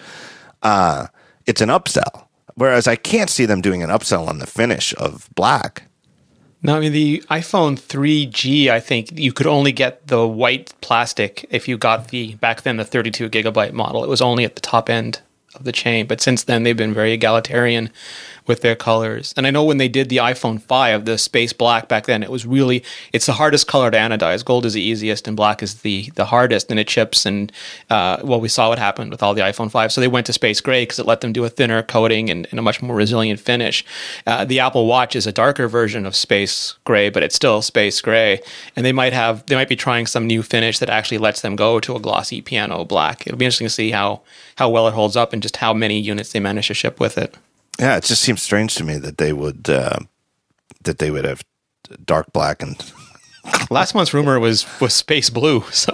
Uh, 0.62 1.06
it's 1.46 1.60
an 1.60 1.68
upsell. 1.68 2.26
Whereas 2.56 2.86
I 2.86 2.96
can't 2.96 3.30
see 3.30 3.46
them 3.46 3.62
doing 3.62 3.82
an 3.82 3.90
upsell 3.90 4.28
on 4.28 4.38
the 4.38 4.46
finish 4.46 4.94
of 4.98 5.30
black. 5.34 5.84
no, 6.62 6.76
I 6.76 6.80
mean 6.80 6.92
the 6.92 7.22
iPhone 7.30 7.80
3G. 7.80 8.68
I 8.68 8.80
think 8.80 9.18
you 9.18 9.32
could 9.32 9.46
only 9.46 9.72
get 9.72 10.08
the 10.08 10.28
white 10.28 10.74
plastic 10.82 11.46
if 11.50 11.68
you 11.68 11.78
got 11.78 12.08
the 12.08 12.34
back 12.34 12.62
then 12.62 12.76
the 12.76 12.84
32 12.84 13.30
gigabyte 13.30 13.72
model. 13.72 14.04
It 14.04 14.10
was 14.10 14.20
only 14.20 14.44
at 14.44 14.56
the 14.56 14.60
top 14.60 14.90
end 14.90 15.22
of 15.54 15.64
the 15.64 15.72
chain, 15.72 16.06
but 16.06 16.20
since 16.20 16.44
then 16.44 16.62
they've 16.62 16.76
been 16.76 16.94
very 16.94 17.12
egalitarian 17.12 17.90
with 18.50 18.62
their 18.62 18.74
colors. 18.74 19.32
And 19.36 19.46
I 19.46 19.52
know 19.52 19.62
when 19.62 19.76
they 19.76 19.86
did 19.86 20.08
the 20.08 20.16
iPhone 20.16 20.60
5, 20.60 21.04
the 21.04 21.18
space 21.18 21.52
black 21.52 21.86
back 21.86 22.06
then, 22.06 22.24
it 22.24 22.32
was 22.32 22.44
really 22.44 22.82
it's 23.12 23.26
the 23.26 23.34
hardest 23.34 23.68
color 23.68 23.92
to 23.92 23.96
anodize. 23.96 24.44
Gold 24.44 24.66
is 24.66 24.72
the 24.72 24.82
easiest 24.82 25.28
and 25.28 25.36
black 25.36 25.62
is 25.62 25.82
the 25.82 26.10
the 26.16 26.24
hardest 26.24 26.68
and 26.68 26.80
it 26.80 26.88
chips 26.88 27.24
and 27.24 27.52
uh, 27.90 28.16
well 28.24 28.40
we 28.40 28.48
saw 28.48 28.68
what 28.68 28.80
happened 28.80 29.12
with 29.12 29.22
all 29.22 29.34
the 29.34 29.40
iPhone 29.42 29.70
5. 29.70 29.92
So 29.92 30.00
they 30.00 30.08
went 30.08 30.26
to 30.26 30.32
space 30.32 30.60
gray 30.60 30.82
because 30.82 30.98
it 30.98 31.06
let 31.06 31.20
them 31.20 31.32
do 31.32 31.44
a 31.44 31.48
thinner 31.48 31.80
coating 31.84 32.28
and, 32.28 32.48
and 32.50 32.58
a 32.58 32.62
much 32.62 32.82
more 32.82 32.96
resilient 32.96 33.38
finish. 33.38 33.84
Uh, 34.26 34.44
the 34.44 34.58
Apple 34.58 34.86
Watch 34.88 35.14
is 35.14 35.28
a 35.28 35.32
darker 35.32 35.68
version 35.68 36.04
of 36.04 36.16
space 36.16 36.74
gray, 36.82 37.08
but 37.08 37.22
it's 37.22 37.36
still 37.36 37.62
space 37.62 38.00
gray. 38.00 38.40
And 38.74 38.84
they 38.84 38.92
might 38.92 39.12
have 39.12 39.46
they 39.46 39.54
might 39.54 39.68
be 39.68 39.76
trying 39.76 40.08
some 40.08 40.26
new 40.26 40.42
finish 40.42 40.80
that 40.80 40.90
actually 40.90 41.18
lets 41.18 41.40
them 41.42 41.54
go 41.54 41.78
to 41.78 41.94
a 41.94 42.00
glossy 42.00 42.40
piano 42.40 42.84
black. 42.84 43.28
It'll 43.28 43.38
be 43.38 43.44
interesting 43.44 43.68
to 43.68 43.70
see 43.70 43.92
how 43.92 44.22
how 44.56 44.68
well 44.70 44.88
it 44.88 44.94
holds 44.94 45.16
up 45.16 45.32
and 45.32 45.40
just 45.40 45.58
how 45.58 45.72
many 45.72 46.00
units 46.00 46.32
they 46.32 46.40
manage 46.40 46.66
to 46.66 46.74
ship 46.74 46.98
with 46.98 47.16
it. 47.16 47.36
Yeah, 47.80 47.96
it 47.96 48.04
just 48.04 48.22
seems 48.22 48.42
strange 48.42 48.74
to 48.76 48.84
me 48.84 48.98
that 48.98 49.16
they 49.18 49.32
would 49.32 49.68
uh, 49.68 49.98
that 50.84 50.98
they 50.98 51.10
would 51.10 51.24
have 51.24 51.42
dark 52.04 52.32
black 52.32 52.62
and 52.62 52.76
Last 53.70 53.94
month's 53.94 54.12
rumor 54.14 54.38
was 54.38 54.66
was 54.80 54.94
space 54.94 55.30
blue. 55.30 55.64
So 55.72 55.92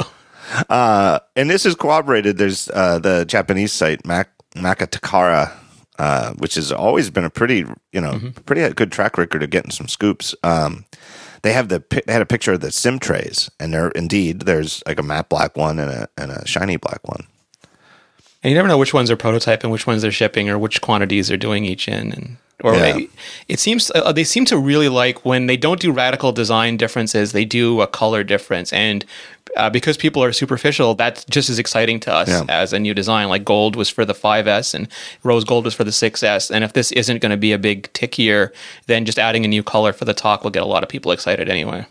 uh, 0.71 1.19
and 1.35 1.49
this 1.51 1.65
is 1.67 1.75
corroborated. 1.75 2.39
There's 2.39 2.69
uh, 2.71 2.99
the 2.99 3.25
Japanese 3.25 3.73
site 3.73 4.05
Mac 4.07 4.31
Macotakara, 4.55 5.53
uh, 5.99 6.33
which 6.35 6.55
has 6.57 6.71
always 6.73 7.11
been 7.11 7.25
a 7.25 7.31
pretty 7.31 7.65
you 7.93 8.01
know 8.01 8.13
Mm-hmm. 8.13 8.31
pretty 8.47 8.69
good 8.75 8.93
track 8.93 9.17
record 9.19 9.43
of 9.43 9.51
getting 9.51 9.71
some 9.71 9.89
scoops. 9.89 10.35
Um, 10.43 10.85
they 11.43 11.53
have 11.53 11.69
the 11.69 11.83
they 12.07 12.13
had 12.13 12.23
a 12.23 12.27
picture 12.27 12.53
of 12.55 12.61
the 12.61 12.73
sim 12.73 12.99
trays, 12.99 13.49
and 13.61 13.73
there 13.73 13.89
indeed 13.91 14.41
there's 14.43 14.83
like 14.87 14.99
a 14.99 15.03
matte 15.05 15.29
black 15.29 15.57
one 15.57 15.79
and 15.79 15.91
a 15.91 16.09
and 16.19 16.31
a 16.33 16.47
shiny 16.47 16.77
black 16.77 17.07
one. 17.09 17.27
And 18.47 18.51
you 18.53 18.55
never 18.55 18.69
know 18.69 18.79
which 18.79 18.95
ones 18.95 19.11
are 19.11 19.17
prototype 19.17 19.65
and 19.65 19.73
which 19.73 19.89
ones 19.89 20.03
they're 20.03 20.13
shipping 20.13 20.49
or 20.49 20.57
which 20.57 20.81
quantities 20.81 21.27
they're 21.27 21.37
doing 21.37 21.65
each 21.65 21.89
in 21.89 22.13
and 22.13 22.37
or 22.63 22.75
Yeah. 22.77 22.97
it, 22.99 23.11
it 23.49 23.59
seems 23.59 23.91
uh, 23.95 24.13
they 24.13 24.23
seem 24.25 24.45
to 24.47 24.57
really 24.57 24.89
like 24.89 25.25
when 25.25 25.47
they 25.47 25.57
don't 25.57 25.81
do 25.81 25.91
radical 25.91 26.31
design 26.31 26.77
differences 26.77 27.33
they 27.33 27.45
do 27.45 27.81
a 27.81 27.89
color 27.89 28.23
difference 28.23 28.73
and 28.73 29.05
uh, 29.57 29.69
because 29.71 29.97
people 29.97 30.23
are 30.23 30.33
superficial 30.33 30.95
that's 30.95 31.25
just 31.25 31.51
as 31.51 31.59
exciting 31.59 31.99
to 32.01 32.13
us 32.13 32.29
Yeah. 32.29 32.45
as 32.49 32.73
a 32.73 32.79
new 32.79 32.95
design 32.95 33.29
like 33.29 33.45
gold 33.45 33.75
was 33.75 33.89
for 33.91 34.05
the 34.05 34.15
5s 34.15 34.75
and 34.75 34.87
rose 35.25 35.45
gold 35.45 35.65
was 35.65 35.75
for 35.75 35.85
the 35.85 35.91
6s 35.91 36.51
and 36.51 36.63
if 36.63 36.73
this 36.73 36.93
isn't 36.93 37.21
going 37.21 37.31
to 37.31 37.37
be 37.37 37.53
a 37.53 37.59
big 37.59 37.93
tick 37.93 38.15
then 38.87 39.05
just 39.05 39.19
adding 39.19 39.45
a 39.45 39.49
new 39.49 39.63
color 39.65 39.93
for 39.93 40.05
the 40.07 40.15
talk 40.15 40.43
will 40.45 40.51
get 40.53 40.63
a 40.63 40.67
lot 40.67 40.83
of 40.85 40.89
people 40.89 41.11
excited 41.13 41.49
anyway 41.51 41.85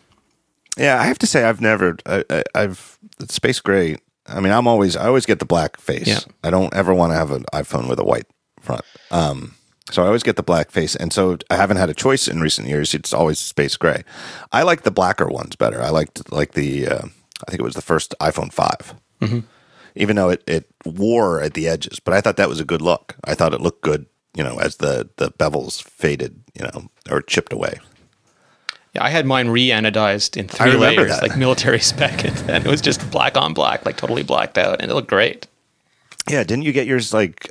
Yeah, 0.77 0.99
I 0.99 1.05
have 1.05 1.19
to 1.19 1.27
say 1.27 1.43
I've 1.43 1.61
never 1.61 1.97
I, 2.05 2.23
I, 2.29 2.43
I've 2.55 2.97
space 3.29 3.59
gray. 3.61 3.97
I 4.27 4.39
mean, 4.39 4.51
I'm 4.51 4.67
always 4.67 4.95
I 4.95 5.07
always 5.07 5.25
get 5.25 5.39
the 5.39 5.45
black 5.45 5.77
face. 5.79 6.07
Yeah. 6.07 6.19
I 6.43 6.49
don't 6.49 6.73
ever 6.73 6.93
want 6.93 7.11
to 7.11 7.15
have 7.15 7.31
an 7.31 7.45
iPhone 7.53 7.87
with 7.87 7.99
a 7.99 8.03
white 8.03 8.27
front. 8.59 8.83
Um, 9.11 9.55
so 9.91 10.01
I 10.03 10.07
always 10.07 10.23
get 10.23 10.35
the 10.35 10.43
black 10.43 10.71
face, 10.71 10.95
and 10.95 11.13
so 11.13 11.37
I 11.51 11.55
haven't 11.55 11.77
had 11.77 11.89
a 11.91 11.93
choice 11.93 12.27
in 12.27 12.41
recent 12.41 12.67
years. 12.67 12.93
It's 12.95 13.13
always 13.13 13.37
space 13.37 13.77
gray. 13.77 14.03
I 14.51 14.63
like 14.63 14.81
the 14.81 14.91
blacker 14.91 15.27
ones 15.27 15.55
better. 15.55 15.81
I 15.81 15.89
liked 15.89 16.31
like 16.31 16.53
the 16.53 16.87
uh, 16.87 17.05
I 17.47 17.51
think 17.51 17.59
it 17.59 17.63
was 17.63 17.75
the 17.75 17.81
first 17.81 18.15
iPhone 18.19 18.51
5 18.51 18.95
even 19.95 20.15
though 20.15 20.29
it 20.29 20.43
it 20.47 20.67
wore 20.85 21.41
at 21.41 21.53
the 21.53 21.67
edges, 21.67 21.99
but 21.99 22.13
I 22.13 22.21
thought 22.21 22.37
that 22.37 22.49
was 22.49 22.59
a 22.59 22.65
good 22.65 22.81
look. 22.81 23.15
I 23.23 23.33
thought 23.33 23.53
it 23.53 23.61
looked 23.61 23.81
good, 23.81 24.05
you 24.35 24.43
know, 24.43 24.59
as 24.59 24.77
the 24.77 25.09
the 25.17 25.29
bevels 25.31 25.81
faded, 25.81 26.43
you 26.53 26.63
know, 26.65 26.89
or 27.09 27.21
chipped 27.21 27.53
away. 27.53 27.79
Yeah, 28.95 29.03
I 29.03 29.09
had 29.09 29.25
mine 29.25 29.49
re-anodized 29.49 30.37
in 30.37 30.47
three 30.47 30.73
layers, 30.73 31.11
that. 31.11 31.21
like 31.21 31.37
military 31.37 31.79
spec, 31.91 32.23
and 32.49 32.65
it 32.65 32.69
was 32.69 32.81
just 32.81 33.09
black 33.11 33.37
on 33.37 33.53
black, 33.53 33.85
like 33.85 33.97
totally 33.97 34.23
blacked 34.23 34.57
out, 34.57 34.81
and 34.81 34.89
it 34.89 34.93
looked 34.95 35.09
great. 35.09 35.47
Yeah, 36.27 36.43
didn't 36.43 36.63
you 36.63 36.71
get 36.71 36.87
yours 36.87 37.13
like? 37.13 37.47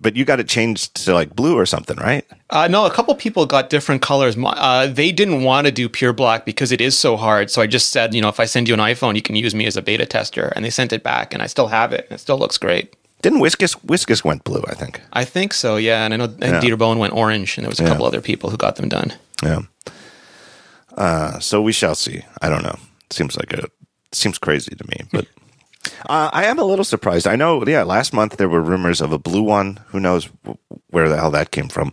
but 0.00 0.16
you 0.16 0.24
got 0.24 0.40
it 0.40 0.48
changed 0.48 0.94
to 1.04 1.12
like 1.12 1.36
blue 1.36 1.54
or 1.58 1.66
something, 1.66 1.98
right? 1.98 2.24
Uh, 2.48 2.66
no, 2.66 2.86
a 2.86 2.90
couple 2.90 3.14
people 3.14 3.44
got 3.44 3.68
different 3.68 4.00
colors. 4.00 4.36
Uh, 4.42 4.86
they 4.86 5.12
didn't 5.12 5.42
want 5.42 5.66
to 5.66 5.70
do 5.72 5.86
pure 5.86 6.14
black 6.14 6.46
because 6.46 6.72
it 6.72 6.80
is 6.80 6.96
so 6.96 7.18
hard. 7.18 7.50
So 7.50 7.60
I 7.60 7.66
just 7.66 7.90
said, 7.90 8.14
you 8.14 8.22
know, 8.22 8.30
if 8.30 8.40
I 8.40 8.46
send 8.46 8.68
you 8.68 8.74
an 8.74 8.80
iPhone, 8.80 9.16
you 9.16 9.22
can 9.22 9.36
use 9.36 9.54
me 9.54 9.66
as 9.66 9.76
a 9.76 9.82
beta 9.82 10.06
tester, 10.06 10.50
and 10.56 10.64
they 10.64 10.70
sent 10.70 10.94
it 10.94 11.02
back, 11.02 11.34
and 11.34 11.42
I 11.42 11.46
still 11.46 11.66
have 11.68 11.92
it, 11.92 12.06
and 12.08 12.12
it 12.16 12.20
still 12.20 12.38
looks 12.38 12.56
great. 12.56 12.94
Didn't 13.20 13.40
Whiskus 13.40 13.76
Whiskus 13.84 14.24
went 14.24 14.44
blue? 14.44 14.62
I 14.66 14.74
think. 14.74 15.02
I 15.12 15.26
think 15.26 15.52
so, 15.52 15.76
yeah. 15.76 16.04
And 16.06 16.14
I 16.14 16.16
know 16.16 16.24
and 16.24 16.40
Yeah. 16.40 16.60
Dieter 16.60 16.78
Bohn 16.78 16.98
went 16.98 17.12
orange, 17.12 17.58
and 17.58 17.64
there 17.66 17.70
was 17.70 17.80
a 17.80 17.82
Yeah. 17.82 17.90
couple 17.90 18.06
other 18.06 18.22
people 18.22 18.48
who 18.48 18.56
got 18.56 18.76
them 18.76 18.88
done. 18.88 19.12
Yeah. 19.42 19.60
Uh, 20.96 21.38
so 21.38 21.62
we 21.62 21.72
shall 21.72 21.94
see. 21.94 22.22
I 22.42 22.48
don't 22.48 22.62
know. 22.62 22.78
Seems 23.10 23.36
like 23.36 23.52
a 23.52 23.68
seems 24.12 24.38
crazy 24.38 24.74
to 24.74 24.84
me, 24.88 25.08
but 25.12 25.26
uh, 26.08 26.30
I 26.32 26.44
am 26.44 26.58
a 26.58 26.64
little 26.64 26.84
surprised. 26.84 27.26
I 27.26 27.36
know. 27.36 27.64
Yeah, 27.66 27.82
last 27.82 28.12
month 28.12 28.36
there 28.36 28.48
were 28.48 28.60
rumors 28.60 29.00
of 29.00 29.12
a 29.12 29.18
blue 29.18 29.42
one. 29.42 29.80
Who 29.88 30.00
knows 30.00 30.28
where 30.90 31.08
the 31.08 31.16
hell 31.16 31.30
that 31.30 31.50
came 31.50 31.68
from? 31.68 31.90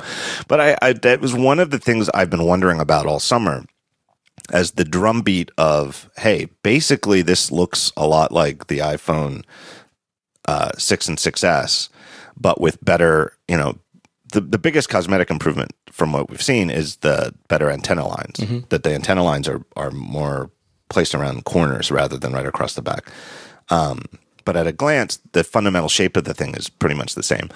But 0.47 0.59
I, 0.59 0.77
I 0.81 0.93
that 0.93 1.21
was 1.21 1.33
one 1.33 1.59
of 1.59 1.71
the 1.71 1.79
things 1.79 2.09
I've 2.09 2.29
been 2.29 2.45
wondering 2.45 2.79
about 2.79 3.05
all 3.05 3.19
summer. 3.19 3.65
As 4.49 4.71
the 4.71 4.85
drumbeat 4.85 5.51
of, 5.57 6.09
hey, 6.17 6.47
basically 6.63 7.21
this 7.21 7.51
looks 7.51 7.91
a 7.97 8.07
lot 8.07 8.31
like 8.31 8.67
the 8.67 8.77
iPhone 8.77 9.43
uh, 10.47 10.71
six 10.77 11.09
and 11.09 11.17
6S, 11.17 11.89
but 12.37 12.61
with 12.61 12.83
better, 12.83 13.33
you 13.49 13.57
know, 13.57 13.77
the, 14.37 14.41
the 14.41 14.59
biggest 14.59 14.87
cosmetic 14.87 15.31
improvement 15.31 15.71
from 15.91 16.13
what 16.13 16.29
we've 16.29 16.43
seen 16.43 16.69
is 16.69 16.97
the 16.97 17.33
better 17.47 17.71
antenna 17.71 18.07
lines. 18.07 18.39
That 18.69 18.83
the 18.83 18.93
antenna 18.93 19.23
lines 19.23 19.47
are 19.47 19.63
are 19.75 19.89
more 19.89 20.51
placed 20.89 21.15
around 21.15 21.43
corners 21.45 21.89
rather 21.91 22.17
than 22.17 22.33
right 22.33 22.45
across 22.45 22.75
the 22.75 22.83
back. 22.83 23.09
Um, 23.69 24.05
but 24.45 24.55
at 24.55 24.67
a 24.67 24.71
glance, 24.71 25.17
the 25.31 25.43
fundamental 25.43 25.89
shape 25.89 26.15
of 26.15 26.23
the 26.23 26.35
thing 26.35 26.53
is 26.55 26.69
pretty 26.69 26.95
much 26.95 27.15
the 27.15 27.23
same. 27.23 27.49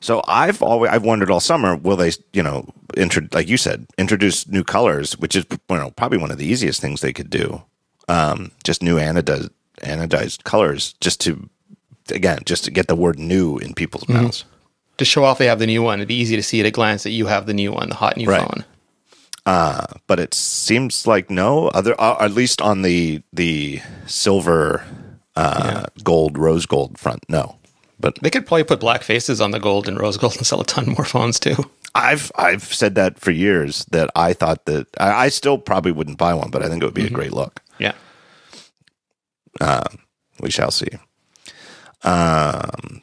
So 0.00 0.22
I've 0.26 0.62
always 0.62 0.90
I've 0.90 1.04
wondered 1.04 1.30
all 1.30 1.40
summer 1.40 1.76
will 1.76 1.96
they 1.96 2.12
you 2.32 2.42
know 2.42 2.66
intro, 2.96 3.28
like 3.32 3.48
you 3.48 3.58
said 3.58 3.86
introduce 3.98 4.48
new 4.48 4.64
colors, 4.64 5.18
which 5.18 5.36
is 5.36 5.44
you 5.50 5.76
know 5.76 5.90
probably 5.90 6.18
one 6.18 6.30
of 6.30 6.38
the 6.38 6.46
easiest 6.46 6.80
things 6.80 7.02
they 7.02 7.12
could 7.12 7.28
do. 7.28 7.62
Um, 8.08 8.50
just 8.64 8.82
new 8.82 8.96
anodized 8.96 9.50
anodized 9.82 10.44
colors, 10.44 10.94
just 11.02 11.20
to 11.20 11.50
again 12.10 12.38
just 12.46 12.64
to 12.64 12.70
get 12.70 12.88
the 12.88 12.96
word 12.96 13.18
new 13.18 13.58
in 13.58 13.74
people's 13.74 14.08
mouths. 14.08 14.44
To 14.98 15.04
show 15.04 15.24
off 15.24 15.38
they 15.38 15.46
have 15.46 15.58
the 15.58 15.66
new 15.66 15.82
one, 15.82 15.98
it'd 15.98 16.08
be 16.08 16.14
easy 16.14 16.36
to 16.36 16.42
see 16.42 16.60
at 16.60 16.66
a 16.66 16.70
glance 16.70 17.02
that 17.02 17.10
you 17.10 17.26
have 17.26 17.46
the 17.46 17.54
new 17.54 17.72
one, 17.72 17.88
the 17.88 17.94
hot 17.96 18.16
new 18.16 18.28
Right. 18.28 18.40
phone. 18.40 18.64
but 20.06 20.20
it 20.20 20.34
seems 20.34 21.06
like 21.06 21.30
no 21.30 21.68
other 21.68 21.94
uh, 22.00 22.16
at 22.24 22.30
least 22.32 22.62
on 22.62 22.82
the 22.82 23.22
the 23.32 23.80
silver 24.06 24.84
uh 25.36 25.84
gold 26.04 26.38
rose 26.38 26.64
gold 26.66 26.96
front 26.98 27.24
no 27.28 27.56
but 27.98 28.16
They 28.22 28.30
could 28.30 28.46
probably 28.46 28.64
put 28.64 28.78
black 28.80 29.02
faces 29.02 29.40
on 29.40 29.50
the 29.50 29.58
gold 29.58 29.88
and 29.88 29.98
rose 29.98 30.16
gold 30.16 30.36
and 30.36 30.46
sell 30.46 30.60
a 30.60 30.64
ton 30.64 30.86
more 30.96 31.04
phones 31.04 31.40
too. 31.40 31.56
i've 31.94 32.30
i've 32.36 32.62
said 32.62 32.94
that 32.94 33.18
for 33.18 33.32
years 33.32 33.84
that 33.90 34.08
i 34.14 34.32
thought 34.32 34.64
that 34.66 34.86
i, 34.98 35.24
I 35.26 35.28
still 35.28 35.58
probably 35.58 35.90
wouldn't 35.92 36.18
buy 36.18 36.32
one 36.34 36.50
but 36.50 36.62
i 36.62 36.68
think 36.68 36.82
it 36.82 36.86
would 36.86 36.94
be 36.94 37.06
a 37.06 37.10
great 37.10 37.32
look 37.32 37.60
Yeah. 37.78 37.92
we 40.40 40.50
shall 40.50 40.70
see 40.70 40.88
um 42.04 43.02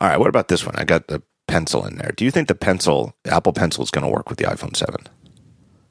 all 0.00 0.08
right 0.08 0.18
what 0.18 0.28
about 0.28 0.48
this 0.48 0.64
one 0.64 0.74
i 0.76 0.84
got 0.84 1.06
the 1.08 1.22
pencil 1.46 1.84
in 1.86 1.96
there 1.96 2.12
do 2.16 2.24
you 2.24 2.30
think 2.30 2.46
the 2.48 2.54
pencil 2.54 3.14
apple 3.26 3.52
pencil 3.52 3.82
is 3.82 3.90
going 3.90 4.04
to 4.04 4.10
work 4.12 4.28
with 4.28 4.38
the 4.38 4.44
iphone 4.44 4.76
7 4.76 4.96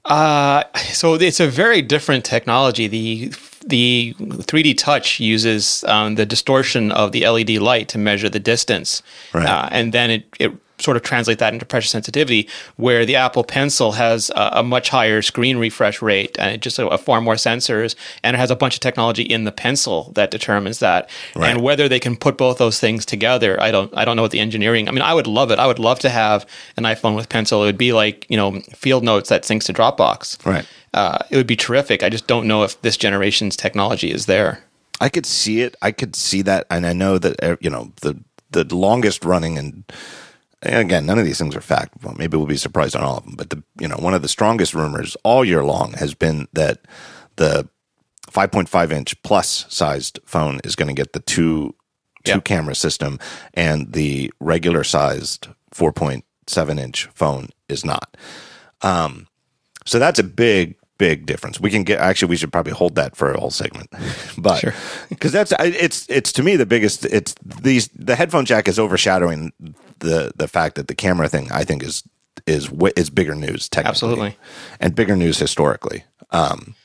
Uh, 0.06 0.64
so 0.94 1.16
it's 1.16 1.42
a 1.42 1.48
very 1.50 1.82
different 1.82 2.24
technology. 2.24 2.88
The 2.88 3.28
the 3.66 4.16
3D 4.20 4.78
Touch 4.78 5.20
uses 5.20 5.84
um, 5.84 6.16
the 6.16 6.26
distortion 6.26 6.94
of 6.94 7.12
the 7.12 7.28
LED 7.28 7.58
light 7.60 7.90
to 7.90 7.98
measure 7.98 8.30
the 8.30 8.40
distance, 8.40 9.04
Right. 9.34 9.46
uh, 9.46 9.68
and 9.70 9.92
then 9.94 10.10
it, 10.10 10.24
it 10.40 10.52
sort 10.80 10.98
of 10.98 11.04
translate 11.04 11.40
that 11.40 11.54
into 11.54 11.66
pressure 11.66 11.88
sensitivity. 11.88 12.48
Where 12.76 13.06
the 13.06 13.16
Apple 13.16 13.44
Pencil 13.44 13.94
has 13.94 14.30
a, 14.32 14.50
a 14.54 14.64
much 14.64 14.90
higher 14.90 15.22
screen 15.22 15.58
refresh 15.58 16.02
rate 16.02 16.38
and 16.40 16.56
it 16.56 16.62
just 16.62 16.80
a, 16.80 16.88
a 16.88 16.98
far 16.98 17.22
more 17.22 17.36
sensors, 17.36 17.96
and 18.24 18.36
it 18.36 18.40
has 18.40 18.52
a 18.52 18.56
bunch 18.56 18.76
of 18.76 18.80
technology 18.80 19.24
in 19.24 19.44
the 19.44 19.52
pencil 19.52 20.12
that 20.16 20.32
determines 20.32 20.80
that. 20.80 21.10
Right. 21.36 21.50
And 21.50 21.62
whether 21.62 21.88
they 21.88 22.00
can 22.00 22.16
put 22.16 22.38
both 22.38 22.58
those 22.58 22.80
things 22.80 23.06
together, 23.06 23.60
I 23.62 23.72
don't 23.72 23.96
I 23.98 24.06
don't 24.06 24.16
know 24.16 24.22
what 24.22 24.32
the 24.32 24.40
engineering. 24.40 24.88
I 24.88 24.92
mean, 24.92 25.02
I 25.02 25.14
would 25.14 25.28
love 25.28 25.52
it. 25.52 25.60
I 25.60 25.68
would 25.68 25.80
love 25.80 26.00
to 26.00 26.10
have 26.10 26.46
an 26.78 26.84
iPhone 26.84 27.16
with 27.16 27.30
pencil. 27.30 27.64
It 27.64 27.66
would 27.68 27.78
be 27.78 27.94
like 27.94 28.26
you 28.30 28.38
know 28.38 28.60
Field 28.76 29.04
Notes 29.04 29.30
that 29.30 29.44
syncs 29.44 29.64
to 29.66 29.74
Dropbox 29.74 30.46
right 30.46 30.66
uh, 30.94 31.20
it 31.30 31.38
would 31.38 31.48
be 31.48 31.56
terrific. 31.56 32.02
I 32.02 32.10
just 32.10 32.26
don't 32.26 32.48
know 32.48 32.64
if 32.64 32.82
this 32.82 32.98
generation's 32.98 33.56
technology 33.56 34.12
is 34.12 34.26
there. 34.26 34.64
I 35.00 35.10
could 35.10 35.28
see 35.28 35.62
it. 35.62 35.76
I 35.82 35.92
could 35.92 36.16
see 36.16 36.42
that, 36.42 36.66
and 36.72 36.88
I 36.88 36.94
know 36.94 37.20
that 37.20 37.44
uh, 37.44 37.58
you 37.60 37.70
know 37.70 37.92
the 38.02 38.20
the 38.52 38.64
longest 38.76 39.24
running 39.24 39.58
and. 39.58 39.84
Again, 40.64 41.06
none 41.06 41.20
of 41.20 41.26
these 41.26 41.38
things 41.38 41.56
are 41.56 41.62
fact. 41.62 41.94
Well, 42.04 42.16
maybe 42.18 42.36
we'll 42.36 42.48
be 42.48 42.58
surprised 42.58 42.96
on 42.96 43.04
all 43.04 43.18
of 43.18 43.26
them. 43.26 43.36
But 43.38 43.50
the 43.52 43.64
you 43.80 43.88
know 43.88 43.98
one 43.98 44.14
of 44.16 44.22
the 44.24 44.28
strongest 44.28 44.74
rumors 44.74 45.16
all 45.24 45.46
year 45.46 45.64
long 45.64 45.94
has 45.94 46.14
been 46.16 46.48
that 46.54 46.80
the 47.36 47.70
5.5 48.32 48.92
inch 48.92 49.22
plus 49.24 49.66
sized 49.70 50.20
phone 50.26 50.60
is 50.64 50.76
going 50.76 50.88
to 50.88 50.94
get 50.94 51.14
the 51.14 51.20
two 51.20 51.76
two 52.24 52.32
Yeah. 52.34 52.40
camera 52.40 52.76
system, 52.76 53.20
and 53.54 53.94
the 53.94 54.32
regular 54.40 54.84
sized 54.84 55.48
4.7 55.74 56.80
inch 56.80 57.06
phone 57.14 57.50
is 57.70 57.86
not. 57.86 58.18
Um, 58.82 59.28
so 59.86 60.00
that's 60.00 60.20
a 60.20 60.24
big, 60.24 60.76
big 60.98 61.26
difference. 61.26 61.60
We 61.60 61.70
can 61.70 61.84
get 61.84 62.00
actually, 62.00 62.30
we 62.30 62.36
should 62.38 62.52
probably 62.52 62.74
hold 62.74 62.96
that 62.96 63.16
for 63.16 63.32
a 63.32 63.40
whole 63.40 63.52
segment, 63.52 63.90
but 64.38 64.60
Sure. 64.60 64.74
because 65.10 65.32
that's 65.32 65.54
it's 65.60 66.08
it's 66.10 66.32
to 66.34 66.44
me 66.44 66.56
the 66.56 66.66
biggest. 66.66 67.06
It's 67.06 67.36
these 67.62 67.90
the 67.96 68.16
headphone 68.16 68.46
jack 68.46 68.68
is 68.68 68.80
overshadowing 68.80 69.54
the 70.00 70.32
the 70.36 70.48
fact 70.48 70.76
that 70.76 70.88
the 70.88 70.96
camera 70.96 71.30
thing 71.30 71.52
I 71.52 71.64
think 71.64 71.84
is 71.84 72.04
is 72.46 72.70
is 72.96 73.10
bigger 73.10 73.36
news 73.36 73.70
technically, 73.70 73.90
Absolutely. 73.90 74.38
and 74.80 74.96
bigger 74.96 75.16
news 75.16 75.40
historically. 75.40 76.04
Um, 76.32 76.76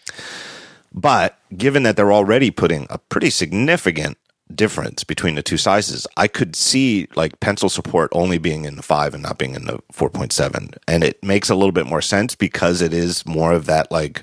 but 0.92 1.38
given 1.56 1.82
that 1.84 1.96
they're 1.96 2.12
already 2.12 2.50
putting 2.50 2.86
a 2.90 2.98
pretty 2.98 3.30
significant 3.30 4.18
difference 4.54 5.04
between 5.04 5.34
the 5.34 5.42
two 5.42 5.56
sizes, 5.56 6.06
I 6.16 6.28
could 6.28 6.54
see 6.54 7.08
like 7.14 7.40
pencil 7.40 7.68
support 7.68 8.10
only 8.12 8.38
being 8.38 8.64
in 8.64 8.76
the 8.76 8.82
five 8.82 9.14
and 9.14 9.22
not 9.22 9.38
being 9.38 9.54
in 9.54 9.64
the 9.64 9.78
four 9.90 10.10
point 10.10 10.32
seven, 10.32 10.70
and 10.86 11.02
it 11.02 11.22
makes 11.22 11.48
a 11.48 11.54
little 11.54 11.72
bit 11.72 11.86
more 11.86 12.02
sense 12.02 12.34
because 12.34 12.82
it 12.82 12.92
is 12.92 13.24
more 13.26 13.52
of 13.52 13.66
that 13.66 13.90
like, 13.90 14.22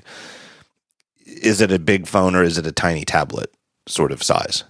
is 1.26 1.60
it 1.60 1.72
a 1.72 1.78
big 1.78 2.06
phone 2.06 2.34
or 2.34 2.42
is 2.42 2.58
it 2.58 2.66
a 2.66 2.72
tiny 2.72 3.04
tablet 3.04 3.52
sort 3.86 4.12
of 4.12 4.22
size? 4.22 4.64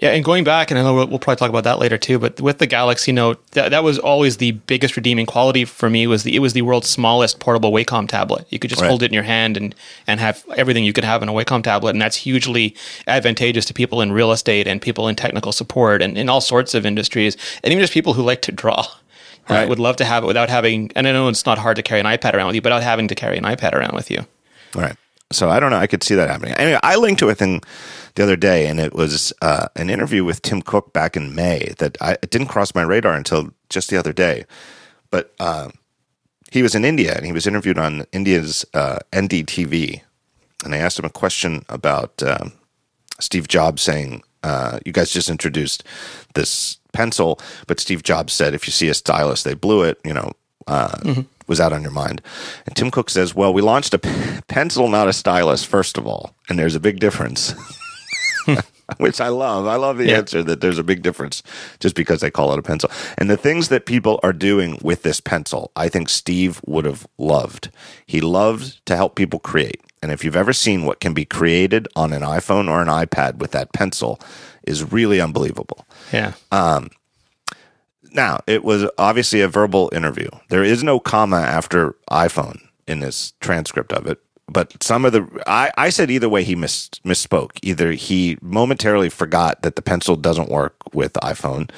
Yeah, 0.00 0.12
and 0.12 0.24
going 0.24 0.44
back, 0.44 0.70
and 0.70 0.80
I 0.80 0.82
know 0.82 0.94
we'll, 0.94 1.06
we'll 1.08 1.18
probably 1.18 1.36
talk 1.36 1.50
about 1.50 1.64
that 1.64 1.78
later 1.78 1.98
too. 1.98 2.18
But 2.18 2.40
with 2.40 2.56
the 2.56 2.66
Galaxy 2.66 3.12
Note, 3.12 3.46
that, 3.50 3.68
that 3.70 3.84
was 3.84 3.98
always 3.98 4.38
the 4.38 4.52
biggest 4.52 4.96
redeeming 4.96 5.26
quality 5.26 5.66
for 5.66 5.90
me. 5.90 6.06
Was 6.06 6.22
the 6.22 6.34
it 6.34 6.38
was 6.38 6.54
the 6.54 6.62
world's 6.62 6.88
smallest 6.88 7.38
portable 7.38 7.70
Wacom 7.70 8.08
tablet. 8.08 8.46
You 8.48 8.58
could 8.58 8.70
just 8.70 8.80
Right. 8.80 8.88
hold 8.88 9.02
it 9.02 9.06
in 9.10 9.12
your 9.14 9.24
hand 9.24 9.58
and 9.58 9.74
and 10.06 10.18
have 10.18 10.42
everything 10.56 10.84
you 10.84 10.94
could 10.94 11.04
have 11.04 11.22
in 11.22 11.28
a 11.28 11.32
Wacom 11.32 11.62
tablet, 11.62 11.90
and 11.90 12.00
that's 12.00 12.16
hugely 12.16 12.74
advantageous 13.06 13.66
to 13.66 13.74
people 13.74 14.00
in 14.00 14.10
real 14.10 14.32
estate 14.32 14.66
and 14.66 14.80
people 14.80 15.06
in 15.06 15.16
technical 15.16 15.52
support 15.52 16.00
and 16.00 16.16
in 16.16 16.30
all 16.30 16.40
sorts 16.40 16.74
of 16.74 16.86
industries, 16.86 17.36
and 17.62 17.70
even 17.70 17.82
just 17.82 17.92
people 17.92 18.14
who 18.14 18.22
like 18.22 18.42
to 18.42 18.52
draw. 18.52 18.86
Uh, 19.48 19.54
Right. 19.54 19.68
would 19.68 19.80
love 19.80 19.96
to 19.96 20.04
have 20.04 20.22
it 20.22 20.26
without 20.28 20.48
having, 20.48 20.92
and 20.94 21.08
I 21.08 21.12
know 21.12 21.26
it's 21.26 21.44
not 21.44 21.58
hard 21.58 21.74
to 21.76 21.82
carry 21.82 21.98
an 21.98 22.06
iPad 22.06 22.34
around 22.34 22.46
with 22.48 22.54
you, 22.54 22.60
but 22.62 22.68
without 22.70 22.84
having 22.84 23.08
to 23.08 23.16
carry 23.16 23.36
an 23.36 23.42
iPad 23.42 23.72
around 23.72 23.94
with 23.94 24.08
you. 24.08 24.24
Right. 24.76 24.94
So 25.32 25.48
I 25.48 25.60
don't 25.60 25.70
know. 25.70 25.78
I 25.78 25.86
could 25.86 26.02
see 26.02 26.14
that 26.16 26.28
happening. 26.28 26.54
Anyway, 26.54 26.80
I 26.82 26.96
linked 26.96 27.20
to 27.20 27.28
a 27.28 27.34
thing 27.34 27.62
the 28.14 28.22
other 28.22 28.36
day, 28.36 28.66
and 28.66 28.80
it 28.80 28.94
was 28.94 29.32
uh, 29.42 29.68
an 29.76 29.88
interview 29.88 30.24
with 30.24 30.42
Tim 30.42 30.60
Cook 30.60 30.92
back 30.92 31.16
in 31.16 31.34
May 31.34 31.72
that 31.78 31.96
I, 32.00 32.12
it 32.22 32.30
didn't 32.30 32.48
cross 32.48 32.74
my 32.74 32.82
radar 32.82 33.14
until 33.14 33.50
just 33.68 33.90
the 33.90 33.96
other 33.96 34.12
day. 34.12 34.44
But 35.10 35.32
uh, 35.38 35.70
he 36.50 36.62
was 36.62 36.74
in 36.74 36.84
India, 36.84 37.14
and 37.14 37.24
he 37.24 37.32
was 37.32 37.46
interviewed 37.46 37.78
on 37.78 38.06
India's 38.12 38.64
uh, 38.74 38.98
NDTV, 39.12 40.02
and 40.64 40.74
I 40.74 40.78
asked 40.78 40.98
him 40.98 41.04
a 41.04 41.10
question 41.10 41.64
about 41.68 42.22
um, 42.22 42.52
Steve 43.20 43.46
Jobs 43.46 43.82
saying, 43.82 44.22
uh, 44.42 44.80
"You 44.84 44.92
guys 44.92 45.12
just 45.12 45.30
introduced 45.30 45.84
this 46.34 46.78
pencil, 46.92 47.38
but 47.68 47.78
Steve 47.78 48.02
Jobs 48.02 48.32
said 48.32 48.52
if 48.52 48.66
you 48.66 48.72
see 48.72 48.88
a 48.88 48.94
stylus, 48.94 49.44
they 49.44 49.54
blew 49.54 49.82
it." 49.82 50.00
You 50.04 50.14
know, 50.14 50.32
uh, 50.66 50.98
was 51.50 51.58
that 51.58 51.72
on 51.74 51.82
your 51.82 51.90
mind? 51.90 52.22
And 52.64 52.74
Tim 52.76 52.90
Cook 52.90 53.10
says, 53.10 53.34
"Well, 53.34 53.52
we 53.52 53.60
launched 53.60 53.92
a 53.92 53.98
p- 53.98 54.08
pencil, 54.48 54.88
not 54.88 55.08
a 55.08 55.12
stylus, 55.12 55.64
first 55.64 55.98
of 55.98 56.06
all, 56.06 56.34
and 56.48 56.58
there's 56.58 56.76
a 56.76 56.80
big 56.80 57.00
difference." 57.00 57.52
Which 58.96 59.20
I 59.20 59.28
love. 59.28 59.66
I 59.66 59.76
love 59.76 59.98
the 59.98 60.06
Yeah. 60.08 60.16
answer 60.18 60.42
that 60.42 60.60
there's 60.60 60.78
a 60.78 60.82
big 60.82 61.02
difference 61.02 61.42
just 61.78 61.94
because 61.94 62.20
they 62.20 62.30
call 62.30 62.52
it 62.52 62.58
a 62.58 62.62
pencil. 62.62 62.90
And 63.18 63.30
the 63.30 63.36
things 63.36 63.68
that 63.68 63.86
people 63.86 64.18
are 64.24 64.32
doing 64.32 64.78
with 64.82 65.02
this 65.02 65.20
pencil, 65.20 65.70
I 65.76 65.88
think 65.88 66.08
Steve 66.08 66.60
would 66.66 66.84
have 66.86 67.06
loved. 67.16 67.70
He 68.06 68.20
loved 68.20 68.84
to 68.86 68.96
help 68.96 69.14
people 69.14 69.38
create. 69.38 69.80
And 70.02 70.10
if 70.10 70.24
you've 70.24 70.34
ever 70.34 70.52
seen 70.52 70.86
what 70.86 70.98
can 70.98 71.14
be 71.14 71.24
created 71.24 71.86
on 71.94 72.12
an 72.12 72.22
iPhone 72.22 72.68
or 72.68 72.80
an 72.82 72.88
iPad 72.88 73.36
with 73.38 73.52
that 73.52 73.72
pencil 73.72 74.18
is 74.66 74.90
really 74.92 75.20
unbelievable. 75.20 75.86
Yeah. 76.12 76.32
Um, 76.50 76.90
Now, 78.12 78.40
it 78.46 78.64
was 78.64 78.88
obviously 78.98 79.40
a 79.40 79.48
verbal 79.48 79.90
interview. 79.92 80.28
There 80.48 80.64
is 80.64 80.82
no 80.82 80.98
comma 80.98 81.38
after 81.38 81.94
iPhone 82.10 82.60
in 82.86 83.00
this 83.00 83.32
transcript 83.40 83.92
of 83.92 84.06
it. 84.06 84.20
But 84.48 84.82
some 84.82 85.04
of 85.04 85.12
the, 85.12 85.28
I, 85.46 85.70
I 85.78 85.90
said 85.90 86.10
either 86.10 86.28
way 86.28 86.42
he 86.42 86.56
miss, 86.56 86.88
misspoke. 87.04 87.58
Either 87.62 87.92
he 87.92 88.36
momentarily 88.42 89.08
forgot 89.08 89.62
that 89.62 89.76
the 89.76 89.82
pencil 89.82 90.16
doesn't 90.16 90.50
work 90.50 90.74
with 90.92 91.12
iPhone, 91.14 91.70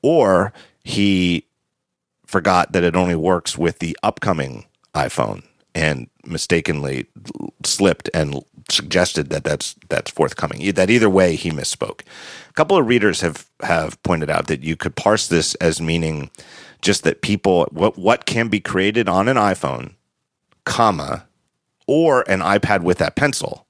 or 0.00 0.54
he 0.84 1.44
forgot 2.24 2.72
that 2.72 2.84
it 2.84 2.96
only 2.96 3.14
works 3.14 3.58
with 3.58 3.80
the 3.80 3.96
upcoming 4.02 4.64
iPhone 4.94 5.42
and 5.74 6.08
mistakenly 6.24 7.06
slipped 7.62 8.08
and 8.14 8.42
suggested 8.70 9.30
that 9.30 9.44
that's 9.44 9.74
that's 9.88 10.10
forthcoming. 10.10 10.72
That 10.72 10.90
either 10.90 11.10
way 11.10 11.36
he 11.36 11.50
misspoke. 11.50 12.02
A 12.48 12.52
couple 12.52 12.76
of 12.76 12.86
readers 12.86 13.20
have 13.20 13.48
have 13.62 14.02
pointed 14.02 14.30
out 14.30 14.46
that 14.48 14.62
you 14.62 14.76
could 14.76 14.96
parse 14.96 15.28
this 15.28 15.54
as 15.56 15.80
meaning 15.80 16.30
just 16.82 17.04
that 17.04 17.22
people 17.22 17.68
what 17.72 17.98
what 17.98 18.26
can 18.26 18.48
be 18.48 18.60
created 18.60 19.08
on 19.08 19.28
an 19.28 19.36
iPhone, 19.36 19.94
comma, 20.64 21.26
or 21.86 22.28
an 22.30 22.40
iPad 22.40 22.82
with 22.82 22.98
that 22.98 23.16
pencil 23.16 23.66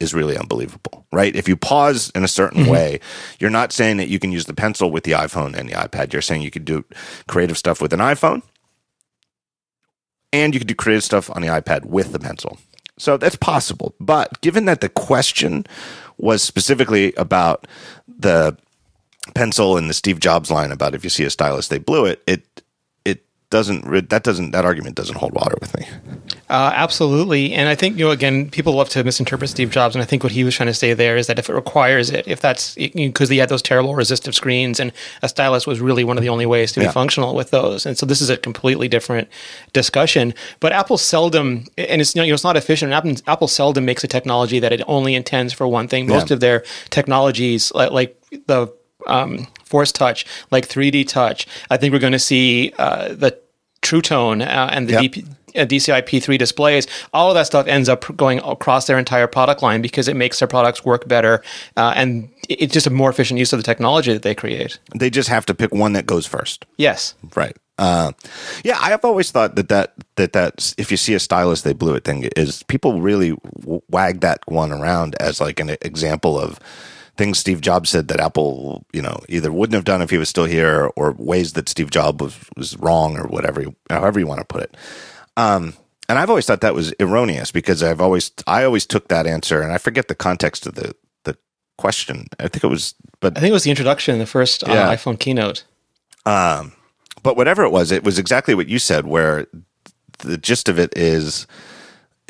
is 0.00 0.14
really 0.14 0.36
unbelievable, 0.36 1.06
right? 1.12 1.36
If 1.36 1.46
you 1.46 1.56
pause 1.56 2.10
in 2.14 2.24
a 2.24 2.28
certain 2.28 2.62
mm-hmm. 2.62 2.70
way, 2.70 3.00
you're 3.38 3.50
not 3.50 3.70
saying 3.70 3.98
that 3.98 4.08
you 4.08 4.18
can 4.18 4.32
use 4.32 4.46
the 4.46 4.54
pencil 4.54 4.90
with 4.90 5.04
the 5.04 5.12
iPhone 5.12 5.54
and 5.54 5.68
the 5.68 5.74
iPad. 5.74 6.12
You're 6.12 6.22
saying 6.22 6.40
you 6.40 6.50
could 6.50 6.64
do 6.64 6.84
creative 7.28 7.58
stuff 7.58 7.82
with 7.82 7.92
an 7.92 8.00
iPhone 8.00 8.42
and 10.32 10.54
you 10.54 10.60
could 10.60 10.68
do 10.68 10.74
creative 10.74 11.04
stuff 11.04 11.30
on 11.30 11.42
the 11.42 11.48
iPad 11.48 11.84
with 11.84 12.12
the 12.12 12.18
pencil. 12.18 12.58
So 13.00 13.16
that's 13.16 13.36
possible. 13.36 13.94
But 13.98 14.40
given 14.42 14.66
that 14.66 14.82
the 14.82 14.90
question 14.90 15.66
was 16.18 16.42
specifically 16.42 17.14
about 17.14 17.66
the 18.06 18.58
pencil 19.34 19.78
and 19.78 19.88
the 19.88 19.94
Steve 19.94 20.20
Jobs 20.20 20.50
line 20.50 20.70
about 20.70 20.94
if 20.94 21.02
you 21.02 21.08
see 21.08 21.24
a 21.24 21.30
stylus, 21.30 21.68
they 21.68 21.78
blew 21.78 22.04
it 22.04 22.22
it 22.26 22.62
doesn't 23.50 24.08
that 24.10 24.22
doesn't 24.22 24.52
that 24.52 24.64
argument 24.64 24.94
doesn't 24.96 25.16
hold 25.16 25.32
water 25.34 25.56
with 25.60 25.76
me. 25.76 25.86
Uh, 26.48 26.72
absolutely. 26.74 27.52
And 27.52 27.68
I 27.68 27.74
think, 27.76 27.96
you 27.96 28.04
know, 28.06 28.10
again, 28.10 28.50
people 28.50 28.72
love 28.74 28.88
to 28.90 29.04
misinterpret 29.04 29.50
Steve 29.50 29.70
Jobs. 29.70 29.94
And 29.94 30.02
I 30.02 30.04
think 30.04 30.22
what 30.24 30.32
he 30.32 30.42
was 30.42 30.54
trying 30.54 30.66
to 30.68 30.74
say 30.74 30.94
there 30.94 31.16
is 31.16 31.28
that 31.28 31.38
if 31.38 31.48
it 31.48 31.54
requires 31.54 32.10
it, 32.10 32.26
if 32.26 32.40
that's 32.40 32.74
because 32.76 33.28
he 33.28 33.38
had 33.38 33.48
those 33.48 33.62
terrible 33.62 33.94
resistive 33.94 34.34
screens 34.34 34.80
and 34.80 34.92
a 35.22 35.28
stylus 35.28 35.64
was 35.66 35.80
really 35.80 36.02
one 36.02 36.16
of 36.16 36.22
the 36.22 36.28
only 36.28 36.46
ways 36.46 36.72
to 36.72 36.80
Yeah. 36.80 36.88
be 36.88 36.92
functional 36.92 37.34
with 37.36 37.50
those. 37.50 37.86
And 37.86 37.96
so 37.98 38.04
this 38.06 38.20
is 38.20 38.30
a 38.30 38.36
completely 38.36 38.88
different 38.88 39.28
discussion. 39.72 40.34
But 40.58 40.72
Apple 40.72 40.98
seldom, 40.98 41.66
and 41.78 42.00
it's, 42.00 42.14
you 42.16 42.22
know, 42.26 42.34
it's 42.34 42.44
not 42.44 42.56
efficient. 42.56 42.92
Apple, 42.92 43.14
Apple 43.28 43.48
seldom 43.48 43.84
makes 43.84 44.02
a 44.02 44.08
technology 44.08 44.58
that 44.60 44.72
it 44.72 44.82
only 44.88 45.14
intends 45.14 45.52
for 45.52 45.68
one 45.68 45.86
thing. 45.86 46.06
Most 46.08 46.30
Yeah. 46.30 46.34
of 46.34 46.40
their 46.40 46.64
technologies, 46.90 47.72
like, 47.74 47.90
like 47.92 48.16
the 48.46 48.68
um, 49.06 49.46
Force 49.70 49.92
Touch, 49.92 50.26
like 50.50 50.68
3D 50.68 51.06
Touch, 51.08 51.46
I 51.70 51.76
think 51.76 51.92
we're 51.92 52.00
going 52.00 52.12
to 52.12 52.18
see 52.18 52.72
uh, 52.78 53.14
the 53.14 53.38
True 53.82 54.02
Tone 54.02 54.42
uh, 54.42 54.68
and 54.72 54.88
the 54.88 54.92
Yep. 54.92 55.02
DP, 55.02 55.26
uh, 55.56 55.64
DCI 55.66 56.02
P3 56.02 56.38
displays, 56.38 56.86
all 57.12 57.28
of 57.30 57.34
that 57.34 57.46
stuff 57.46 57.66
ends 57.66 57.88
up 57.88 58.04
going 58.16 58.38
across 58.40 58.86
their 58.86 58.98
entire 58.98 59.26
product 59.26 59.62
line 59.62 59.80
because 59.82 60.06
it 60.06 60.14
makes 60.14 60.38
their 60.38 60.46
products 60.48 60.84
work 60.84 61.08
better, 61.08 61.42
uh, 61.76 61.92
and 61.96 62.28
it's 62.48 62.72
just 62.72 62.86
a 62.86 62.90
more 62.90 63.10
efficient 63.10 63.38
use 63.38 63.52
of 63.52 63.58
the 63.58 63.62
technology 63.64 64.12
that 64.12 64.22
they 64.22 64.34
create. 64.34 64.78
They 64.94 65.08
just 65.10 65.28
have 65.28 65.46
to 65.46 65.54
pick 65.54 65.72
one 65.74 65.92
that 65.94 66.06
goes 66.06 66.26
first. 66.26 66.66
Yes, 66.76 67.14
Right. 67.34 67.56
Uh, 67.78 68.12
yeah, 68.62 68.76
I 68.78 68.90
have 68.90 69.06
always 69.06 69.30
thought 69.30 69.54
that 69.56 69.70
that 69.70 69.94
that 70.16 70.34
that 70.34 70.74
if 70.76 70.90
you 70.90 70.98
see 70.98 71.14
a 71.14 71.18
stylus, 71.18 71.62
they 71.62 71.72
blew 71.72 71.94
it 71.94 72.04
thing 72.04 72.28
is 72.36 72.62
people 72.64 73.00
really 73.00 73.30
w- 73.60 73.80
wag 73.88 74.20
that 74.20 74.40
one 74.46 74.70
around 74.70 75.16
as 75.18 75.40
like 75.40 75.58
an 75.60 75.70
example 75.80 76.38
of 76.38 76.60
things 77.20 77.38
Steve 77.38 77.60
Jobs 77.60 77.90
said 77.90 78.08
that 78.08 78.18
Apple, 78.18 78.86
you 78.92 79.02
know, 79.02 79.20
either 79.28 79.52
wouldn't 79.52 79.74
have 79.74 79.84
done 79.84 80.00
if 80.02 80.08
he 80.10 80.16
was 80.18 80.28
still 80.30 80.46
here, 80.46 80.90
or 80.96 81.12
ways 81.18 81.52
that 81.52 81.68
Steve 81.68 81.90
Jobs 81.90 82.20
was 82.22 82.34
was 82.56 82.76
wrong, 82.78 83.18
or 83.18 83.24
whatever, 83.26 83.62
however 83.90 84.18
you 84.18 84.26
want 84.26 84.40
to 84.40 84.46
put 84.46 84.62
it. 84.62 84.76
Um, 85.36 85.74
and 86.08 86.18
I've 86.18 86.30
always 86.30 86.46
thought 86.46 86.62
that 86.62 86.74
was 86.74 86.94
erroneous 86.98 87.52
because 87.52 87.82
I've 87.82 88.00
always 88.00 88.32
I 88.46 88.64
always 88.64 88.86
took 88.86 89.08
that 89.08 89.26
answer, 89.26 89.60
and 89.60 89.70
I 89.72 89.78
forget 89.78 90.08
the 90.08 90.14
context 90.14 90.66
of 90.66 90.74
the 90.76 90.94
the 91.24 91.36
question. 91.76 92.26
I 92.38 92.48
think 92.48 92.64
it 92.64 92.68
was, 92.68 92.94
but 93.20 93.36
I 93.36 93.40
think 93.40 93.50
it 93.50 93.58
was 93.60 93.64
the 93.64 93.70
introduction 93.70 94.14
in 94.14 94.18
the 94.18 94.26
first 94.26 94.66
uh, 94.66 94.72
Yeah. 94.72 94.94
iPhone 94.96 95.18
keynote. 95.18 95.64
um, 96.26 96.72
but 97.22 97.36
whatever 97.36 97.64
it 97.64 97.70
was, 97.70 97.92
it 97.92 98.02
was 98.02 98.18
exactly 98.18 98.54
what 98.54 98.66
you 98.68 98.78
said. 98.78 99.04
Where 99.06 99.46
the 100.20 100.38
gist 100.38 100.68
of 100.70 100.78
it 100.78 100.92
is, 100.96 101.46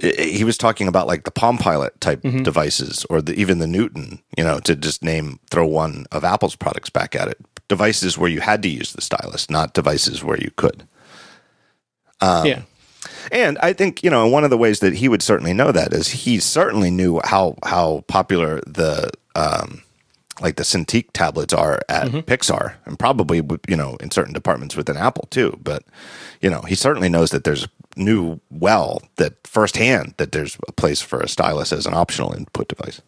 he 0.00 0.44
was 0.44 0.56
talking 0.56 0.88
about 0.88 1.06
like 1.06 1.24
the 1.24 1.30
Palm 1.30 1.58
Pilot 1.58 2.00
type 2.00 2.22
devices, 2.22 3.04
or 3.10 3.20
the, 3.20 3.34
even 3.34 3.58
the 3.58 3.66
Newton. 3.66 4.20
You 4.36 4.44
know, 4.44 4.58
to 4.60 4.74
just 4.74 5.02
name 5.02 5.38
throw 5.50 5.66
one 5.66 6.06
of 6.10 6.24
Apple's 6.24 6.56
products 6.56 6.90
back 6.90 7.14
at 7.14 7.28
it. 7.28 7.38
Devices 7.68 8.18
where 8.18 8.30
you 8.30 8.40
had 8.40 8.62
to 8.62 8.68
use 8.68 8.92
the 8.92 9.00
stylus, 9.00 9.48
not 9.50 9.74
devices 9.74 10.24
where 10.24 10.38
you 10.38 10.50
could. 10.56 10.86
Um, 12.20 12.46
yeah, 12.46 12.62
And 13.32 13.58
I 13.58 13.72
think 13.72 14.02
you 14.02 14.10
know 14.10 14.26
one 14.26 14.44
of 14.44 14.50
the 14.50 14.58
ways 14.58 14.80
that 14.80 14.94
he 14.94 15.08
would 15.08 15.22
certainly 15.22 15.52
know 15.52 15.72
that 15.72 15.92
is 15.92 16.08
he 16.08 16.40
certainly 16.40 16.90
knew 16.90 17.20
how 17.24 17.56
how 17.64 18.04
popular 18.08 18.60
the 18.66 19.10
um, 19.34 19.82
like 20.40 20.56
the 20.56 20.64
Cintiq 20.64 21.08
tablets 21.12 21.52
are 21.54 21.80
at 21.88 22.08
Pixar, 22.26 22.74
and 22.86 22.98
probably 22.98 23.42
you 23.68 23.76
know 23.76 23.96
in 24.00 24.10
certain 24.10 24.32
departments 24.34 24.76
within 24.76 24.96
Apple 24.96 25.28
too. 25.30 25.58
But 25.62 25.84
you 26.40 26.50
know 26.50 26.62
he 26.62 26.74
certainly 26.74 27.08
knows 27.08 27.30
that 27.30 27.44
there's 27.44 27.68
knew 28.00 28.40
well 28.50 29.02
that 29.16 29.34
firsthand 29.46 30.14
that 30.16 30.32
there's 30.32 30.56
a 30.66 30.72
place 30.72 31.00
for 31.00 31.20
a 31.20 31.28
stylus 31.28 31.72
as 31.72 31.86
an 31.86 31.94
optional 31.94 32.32
input 32.32 32.68
device. 32.68 33.00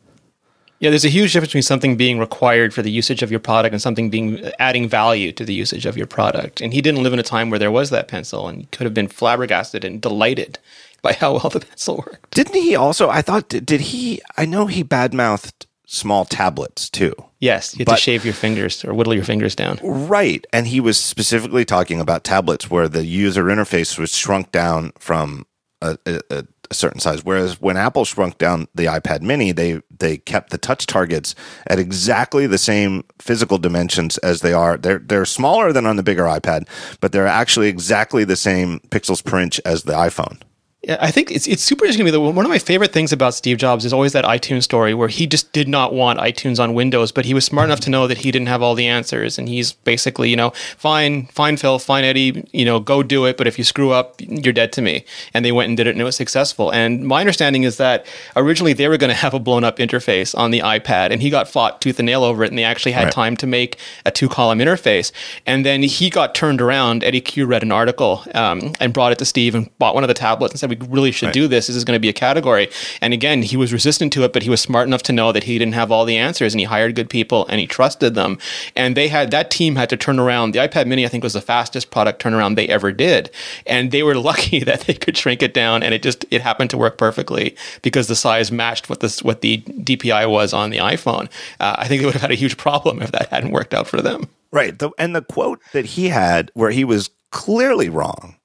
yeah. 0.80 0.90
There's 0.90 1.04
a 1.04 1.08
huge 1.08 1.32
difference 1.32 1.50
between 1.50 1.62
something 1.62 1.96
being 1.96 2.18
required 2.18 2.74
for 2.74 2.82
the 2.82 2.90
usage 2.90 3.22
of 3.22 3.30
your 3.30 3.40
product 3.40 3.72
and 3.72 3.80
something 3.82 4.10
being 4.10 4.50
adding 4.58 4.88
value 4.88 5.32
to 5.32 5.44
the 5.44 5.54
usage 5.54 5.86
of 5.86 5.96
your 5.96 6.06
product. 6.06 6.60
And 6.60 6.72
he 6.72 6.80
didn't 6.82 7.02
live 7.02 7.12
in 7.12 7.18
a 7.18 7.24
time 7.24 7.50
where 7.50 7.58
there 7.58 7.70
was 7.70 7.90
that 7.90 8.08
pencil, 8.08 8.48
and 8.48 8.70
could 8.70 8.84
have 8.84 8.94
been 8.94 9.08
flabbergasted 9.08 9.84
and 9.84 10.00
delighted 10.00 10.58
by 11.02 11.12
how 11.14 11.32
well 11.32 11.50
the 11.50 11.60
pencil 11.68 11.96
worked. 11.98 12.30
Didn't 12.32 12.54
he 12.54 12.76
also? 12.76 13.08
I 13.08 13.22
thought 13.22 13.48
did, 13.48 13.66
did 13.66 13.80
he? 13.80 14.20
I 14.36 14.44
know 14.44 14.66
he 14.66 14.84
badmouthed 14.84 15.66
small 15.92 16.24
tablets 16.24 16.88
too. 16.88 17.14
Yes, 17.38 17.74
you 17.74 17.80
have 17.80 17.86
But- 17.86 17.96
to 17.96 18.00
shave 18.00 18.24
your 18.24 18.34
fingers 18.34 18.84
or 18.84 18.94
whittle 18.94 19.14
your 19.14 19.24
fingers 19.24 19.54
down. 19.54 19.78
Right. 19.82 20.46
And 20.52 20.66
he 20.66 20.80
was 20.80 20.98
specifically 20.98 21.64
talking 21.64 22.00
about 22.00 22.24
tablets 22.24 22.70
where 22.70 22.88
the 22.88 23.04
user 23.04 23.44
interface 23.44 23.98
was 23.98 24.16
shrunk 24.16 24.52
down 24.52 24.92
from 24.98 25.44
a, 25.82 25.98
a, 26.06 26.20
a 26.30 26.74
certain 26.74 27.00
size. 27.00 27.24
Whereas 27.24 27.60
when 27.60 27.76
Apple 27.76 28.06
shrunk 28.06 28.38
down 28.38 28.68
the 28.74 28.86
iPad 28.86 29.20
mini, 29.20 29.52
they, 29.52 29.82
they 29.90 30.16
kept 30.16 30.48
the 30.50 30.56
touch 30.58 30.86
targets 30.86 31.34
at 31.66 31.78
exactly 31.78 32.46
the 32.46 32.56
same 32.56 33.04
physical 33.18 33.58
dimensions 33.58 34.16
as 34.18 34.40
they 34.40 34.54
are. 34.54 34.78
They're, 34.78 35.00
they're 35.00 35.26
smaller 35.26 35.72
than 35.74 35.84
on 35.84 35.96
the 35.96 36.02
bigger 36.02 36.24
iPad, 36.24 36.66
but 37.00 37.12
they're 37.12 37.26
actually 37.26 37.68
exactly 37.68 38.24
the 38.24 38.36
same 38.36 38.80
pixels 38.88 39.22
per 39.22 39.38
inch 39.40 39.60
as 39.66 39.82
the 39.82 39.92
iPhone. 39.92 40.40
Yeah, 40.84 40.96
I 41.00 41.12
think 41.12 41.30
it's 41.30 41.46
it's 41.46 41.62
super 41.62 41.84
interesting 41.84 42.04
to 42.04 42.10
me. 42.10 42.10
that 42.10 42.20
One 42.20 42.44
of 42.44 42.50
my 42.50 42.58
favorite 42.58 42.92
things 42.92 43.12
about 43.12 43.34
Steve 43.34 43.56
Jobs 43.56 43.84
is 43.84 43.92
always 43.92 44.12
that 44.14 44.24
iTunes 44.24 44.64
story 44.64 44.94
where 44.94 45.06
he 45.06 45.28
just 45.28 45.52
did 45.52 45.68
not 45.68 45.94
want 45.94 46.18
iTunes 46.18 46.58
on 46.58 46.74
Windows, 46.74 47.12
but 47.12 47.24
he 47.24 47.34
was 47.34 47.44
smart 47.44 47.66
enough 47.66 47.78
to 47.80 47.90
know 47.90 48.08
that 48.08 48.18
he 48.18 48.32
didn't 48.32 48.48
have 48.48 48.62
all 48.62 48.74
the 48.74 48.88
answers, 48.88 49.38
and 49.38 49.48
he's 49.48 49.74
basically, 49.74 50.28
you 50.28 50.34
know, 50.34 50.50
fine, 50.76 51.26
fine, 51.26 51.56
Phil, 51.56 51.78
fine, 51.78 52.02
Eddy, 52.02 52.44
you 52.50 52.64
know, 52.64 52.80
go 52.80 53.04
do 53.04 53.26
it. 53.26 53.36
But 53.36 53.46
if 53.46 53.58
you 53.58 53.64
screw 53.64 53.92
up, 53.92 54.16
you're 54.18 54.52
dead 54.52 54.72
to 54.72 54.82
me. 54.82 55.04
And 55.32 55.44
they 55.44 55.52
went 55.52 55.68
and 55.68 55.76
did 55.76 55.86
it, 55.86 55.90
and 55.90 56.00
it 56.00 56.04
was 56.04 56.16
successful. 56.16 56.72
And 56.72 57.06
my 57.06 57.20
understanding 57.20 57.62
is 57.62 57.76
that 57.76 58.04
originally 58.34 58.72
they 58.72 58.88
were 58.88 58.96
going 58.96 59.10
to 59.10 59.14
have 59.16 59.34
a 59.34 59.38
blown 59.38 59.62
up 59.62 59.76
interface 59.76 60.36
on 60.36 60.50
the 60.50 60.60
iPad, 60.60 61.12
and 61.12 61.22
he 61.22 61.30
got 61.30 61.46
fought 61.46 61.80
tooth 61.80 62.00
and 62.00 62.06
nail 62.06 62.24
over 62.24 62.42
it, 62.42 62.50
and 62.50 62.58
they 62.58 62.64
actually 62.64 62.92
had 62.92 63.04
Right. 63.04 63.12
time 63.12 63.36
to 63.36 63.46
make 63.46 63.76
a 64.04 64.10
two 64.10 64.28
column 64.28 64.58
interface. 64.58 65.12
And 65.46 65.64
then 65.64 65.84
he 65.84 66.10
got 66.10 66.34
turned 66.34 66.60
around. 66.60 67.04
Eddy 67.04 67.20
Cue 67.20 67.46
read 67.46 67.62
an 67.62 67.70
article 67.70 68.24
um, 68.34 68.72
and 68.80 68.92
brought 68.92 69.12
it 69.12 69.18
to 69.18 69.24
Steve 69.24 69.54
and 69.54 69.70
bought 69.78 69.94
one 69.94 70.02
of 70.02 70.08
the 70.08 70.14
tablets 70.14 70.52
and 70.52 70.58
said, 70.58 70.71
We 70.80 70.86
really 70.88 71.12
should 71.12 71.32
do 71.32 71.48
this. 71.48 71.66
This 71.66 71.76
is 71.76 71.84
going 71.84 71.96
to 71.96 72.00
be 72.00 72.08
a 72.08 72.14
category. 72.14 72.68
And 73.00 73.12
again, 73.12 73.42
he 73.42 73.56
was 73.56 73.72
resistant 73.72 74.12
to 74.14 74.24
it, 74.24 74.32
but 74.32 74.42
he 74.42 74.50
was 74.50 74.60
smart 74.60 74.86
enough 74.86 75.02
to 75.04 75.12
know 75.12 75.32
that 75.32 75.44
he 75.44 75.58
didn't 75.58 75.74
have 75.74 75.92
all 75.92 76.04
the 76.04 76.16
answers 76.16 76.54
and 76.54 76.60
he 76.60 76.64
hired 76.64 76.94
good 76.94 77.10
people 77.10 77.46
and 77.48 77.60
he 77.60 77.66
trusted 77.66 78.14
them. 78.14 78.38
And 78.76 78.96
they 78.96 79.08
had 79.08 79.30
that 79.30 79.50
team 79.50 79.76
had 79.76 79.90
to 79.90 79.96
turn 79.96 80.18
around. 80.18 80.52
The 80.52 80.60
iPad 80.60 80.86
mini, 80.86 81.04
I 81.04 81.08
think, 81.08 81.24
was 81.24 81.34
the 81.34 81.40
fastest 81.40 81.90
product 81.90 82.22
turnaround 82.22 82.56
they 82.56 82.68
ever 82.68 82.92
did. 82.92 83.30
And 83.66 83.90
they 83.90 84.02
were 84.02 84.14
lucky 84.32 84.60
that 84.60 84.82
they 84.82 84.94
could 84.94 85.16
shrink 85.16 85.42
it 85.42 85.54
down 85.54 85.82
and 85.82 85.94
it 85.94 86.02
just 86.02 86.24
it 86.30 86.40
happened 86.40 86.70
to 86.70 86.78
work 86.78 86.98
perfectly 86.98 87.56
because 87.82 88.06
the 88.06 88.16
size 88.16 88.50
matched 88.50 88.88
what 88.88 89.00
this 89.00 89.22
what 89.22 89.40
the 89.40 89.58
DPI 89.58 90.30
was 90.30 90.52
on 90.52 90.70
the 90.70 90.78
iPhone. 90.78 91.28
Uh, 91.60 91.76
I 91.78 91.88
think 91.88 92.00
they 92.00 92.06
would 92.06 92.14
have 92.14 92.22
had 92.22 92.30
a 92.30 92.36
huge 92.36 92.56
problem 92.56 93.02
if 93.02 93.12
that 93.12 93.28
hadn't 93.28 93.52
worked 93.52 93.74
out 93.74 93.86
for 93.86 94.00
them. 94.00 94.28
Right. 94.52 94.78
The, 94.78 94.90
and 94.98 95.16
the 95.16 95.22
quote 95.22 95.60
that 95.72 95.86
he 95.86 96.08
had 96.08 96.50
where 96.54 96.70
he 96.70 96.84
was 96.84 97.10
clearly 97.30 97.88
wrong, 97.88 98.36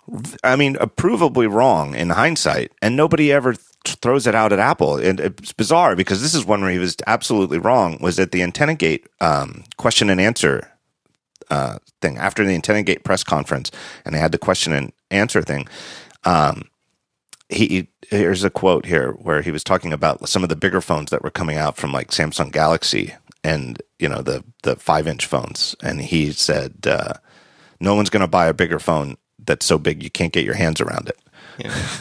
I 0.44 0.56
mean, 0.56 0.76
approvably 0.76 1.52
wrong 1.52 1.96
in 1.96 2.12
hindsight, 2.12 2.72
and 2.82 2.96
nobody 2.96 3.32
ever 3.32 3.54
th- 3.54 3.98
throws 4.02 4.28
it 4.28 4.36
out 4.36 4.54
at 4.54 4.60
Apple. 4.60 4.98
And 4.98 5.20
it's 5.20 5.54
bizarre 5.54 5.96
because 5.96 6.22
this 6.22 6.36
is 6.36 6.46
one 6.46 6.62
where 6.62 6.72
he 6.72 6.80
was 6.80 6.96
absolutely 7.08 7.60
wrong, 7.60 7.98
was 8.02 8.20
at 8.20 8.32
the 8.32 8.44
Antenna 8.44 8.76
Gate 8.76 9.08
um, 9.22 9.64
question 9.78 10.10
and 10.10 10.22
answer 10.22 10.72
uh, 11.50 11.80
thing. 12.02 12.18
After 12.18 12.46
the 12.46 12.54
Antenna 12.56 12.84
Gate 12.84 13.04
press 13.04 13.24
conference, 13.24 13.72
and 14.06 14.16
they 14.16 14.20
had 14.20 14.32
the 14.32 14.38
question 14.38 14.74
and 14.74 14.94
answer 15.12 15.42
thing, 15.42 15.68
um, 16.26 16.64
he, 17.50 17.68
he- 17.68 17.90
here's 18.10 18.44
a 18.44 18.50
quote 18.50 18.86
here 18.86 19.12
where 19.14 19.42
he 19.42 19.52
was 19.52 19.64
talking 19.64 19.94
about 19.94 20.28
some 20.30 20.44
of 20.44 20.50
the 20.50 20.56
bigger 20.56 20.82
phones 20.82 21.12
that 21.12 21.24
were 21.24 21.32
coming 21.32 21.58
out 21.58 21.78
from 21.78 21.92
like 21.92 22.12
Samsung 22.12 22.52
Galaxy 22.52 23.14
and 23.44 23.82
you 24.00 24.10
know 24.10 24.22
the 24.22 24.44
the 24.64 24.76
five 24.78 25.08
inch 25.08 25.26
phones, 25.26 25.76
and 25.84 26.02
he 26.02 26.32
said 26.32 26.86
uh, 26.88 27.14
no 27.80 27.96
one's 27.96 28.10
going 28.10 28.22
to 28.22 28.28
buy 28.28 28.48
a 28.48 28.54
bigger 28.54 28.80
phone 28.80 29.18
that's 29.48 29.66
so 29.66 29.80
big 29.80 30.04
you 30.04 30.12
can't 30.12 30.34
get 30.34 30.46
your 30.46 30.54
hands 30.54 30.80
around 30.80 31.10
it. 31.10 31.18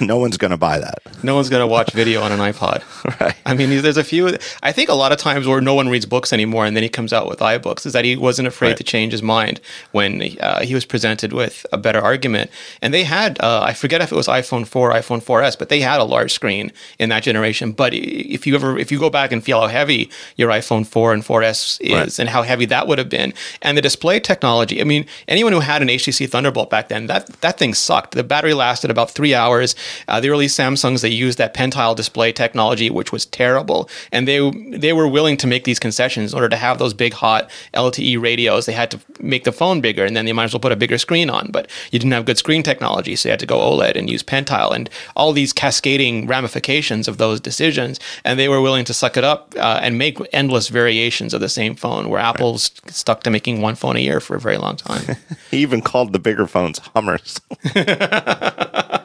No 0.00 0.18
one's 0.18 0.36
going 0.36 0.50
to 0.50 0.56
buy 0.56 0.78
that. 0.78 0.98
No 1.22 1.34
one's 1.34 1.48
going 1.48 1.60
to 1.60 1.66
watch 1.66 1.92
video 1.92 2.22
on 2.22 2.32
an 2.32 2.38
iPod. 2.40 2.82
Right. 3.20 3.36
I 3.46 3.54
mean, 3.54 3.70
there's 3.82 3.96
a 3.96 4.04
few. 4.04 4.36
I 4.62 4.72
think 4.72 4.88
a 4.90 4.94
lot 4.94 5.12
of 5.12 5.18
times 5.18 5.46
where 5.46 5.60
no 5.60 5.74
one 5.74 5.88
reads 5.88 6.04
books 6.06 6.32
anymore, 6.32 6.66
and 6.66 6.76
then 6.76 6.82
he 6.82 6.88
comes 6.88 7.12
out 7.12 7.28
with 7.28 7.38
iBooks, 7.38 7.86
is 7.86 7.92
that 7.92 8.04
he 8.04 8.16
wasn't 8.16 8.48
afraid 8.48 8.68
Right. 8.70 8.76
to 8.78 8.84
change 8.84 9.12
his 9.12 9.22
mind 9.22 9.60
when 9.92 10.20
uh, 10.40 10.60
he 10.62 10.74
was 10.74 10.84
presented 10.84 11.32
with 11.32 11.64
a 11.72 11.78
better 11.78 12.00
argument. 12.00 12.50
And 12.82 12.92
they 12.92 13.04
had, 13.04 13.40
uh, 13.40 13.62
I 13.62 13.72
forget 13.74 14.00
if 14.02 14.10
it 14.12 14.16
was 14.16 14.26
iPhone 14.26 14.66
4, 14.66 14.92
iPhone 14.92 15.22
4S, 15.22 15.56
but 15.58 15.68
they 15.68 15.80
had 15.80 16.00
a 16.00 16.04
large 16.04 16.32
screen 16.32 16.72
in 16.98 17.08
that 17.10 17.22
generation. 17.22 17.72
But 17.72 17.94
if 17.94 18.46
you 18.46 18.54
ever, 18.56 18.76
if 18.76 18.90
you 18.92 18.98
go 18.98 19.08
back 19.08 19.30
and 19.32 19.42
feel 19.42 19.60
how 19.60 19.68
heavy 19.68 20.10
your 20.36 20.50
iPhone 20.50 20.84
4 20.86 21.14
and 21.14 21.22
4S 21.24 21.78
is, 21.80 21.92
Right. 21.92 22.18
and 22.18 22.28
how 22.28 22.42
heavy 22.42 22.66
that 22.66 22.88
would 22.88 22.98
have 22.98 23.08
been, 23.08 23.32
and 23.62 23.78
the 23.78 23.82
display 23.82 24.18
technology. 24.20 24.80
I 24.80 24.84
mean, 24.84 25.06
anyone 25.28 25.52
who 25.52 25.60
had 25.60 25.80
an 25.80 25.88
HTC 25.88 26.28
Thunderbolt 26.28 26.68
back 26.70 26.88
then, 26.88 27.06
that 27.06 27.26
that 27.40 27.56
thing 27.56 27.72
sucked. 27.72 28.12
The 28.14 28.24
battery 28.24 28.52
lasted 28.54 28.90
about 28.90 29.10
three 29.12 29.32
hours. 29.34 29.45
Uh, 29.46 30.20
the 30.20 30.28
early 30.28 30.46
Samsungs 30.46 31.02
they 31.02 31.08
used 31.08 31.38
that 31.38 31.54
pentile 31.54 31.94
display 31.94 32.32
technology, 32.32 32.90
which 32.90 33.12
was 33.12 33.26
terrible, 33.26 33.88
and 34.12 34.26
they 34.26 34.50
they 34.70 34.92
were 34.92 35.08
willing 35.08 35.36
to 35.38 35.46
make 35.46 35.64
these 35.64 35.78
concessions 35.78 36.32
in 36.32 36.36
order 36.36 36.48
to 36.48 36.56
have 36.56 36.78
those 36.78 36.94
big 36.94 37.12
hot 37.12 37.50
LTE 37.74 38.20
radios. 38.20 38.66
They 38.66 38.72
had 38.72 38.90
to 38.90 39.00
make 39.20 39.44
the 39.44 39.52
phone 39.52 39.80
bigger, 39.80 40.04
and 40.04 40.16
then 40.16 40.24
they 40.24 40.32
might 40.32 40.44
as 40.44 40.52
well 40.52 40.60
put 40.60 40.72
a 40.72 40.76
bigger 40.76 40.98
screen 40.98 41.30
on. 41.30 41.50
But 41.50 41.70
you 41.90 41.98
didn't 41.98 42.12
have 42.12 42.24
good 42.24 42.38
screen 42.38 42.62
technology, 42.62 43.16
so 43.16 43.28
you 43.28 43.32
had 43.32 43.40
to 43.40 43.46
go 43.46 43.58
OLED 43.58 43.96
and 43.96 44.10
use 44.10 44.22
pentile, 44.22 44.74
and 44.74 44.90
all 45.14 45.32
these 45.32 45.52
cascading 45.52 46.26
ramifications 46.26 47.08
of 47.08 47.18
those 47.18 47.40
decisions. 47.40 48.00
And 48.24 48.38
they 48.38 48.48
were 48.48 48.60
willing 48.60 48.84
to 48.86 48.94
suck 48.94 49.16
it 49.16 49.24
up 49.24 49.54
uh, 49.56 49.80
and 49.82 49.98
make 49.98 50.18
endless 50.32 50.68
variations 50.68 51.34
of 51.34 51.40
the 51.40 51.48
same 51.48 51.74
phone. 51.74 52.08
Where 52.08 52.20
Apple's 52.20 52.70
stuck 52.88 53.22
to 53.22 53.30
making 53.30 53.60
one 53.60 53.74
phone 53.74 53.96
a 53.96 54.00
year 54.00 54.20
for 54.20 54.36
a 54.36 54.40
very 54.40 54.58
long 54.58 54.76
time. 54.76 55.16
He 55.50 55.58
even 55.58 55.80
called 55.80 56.12
the 56.12 56.18
bigger 56.18 56.46
phones 56.46 56.78
Hummers. 56.78 57.40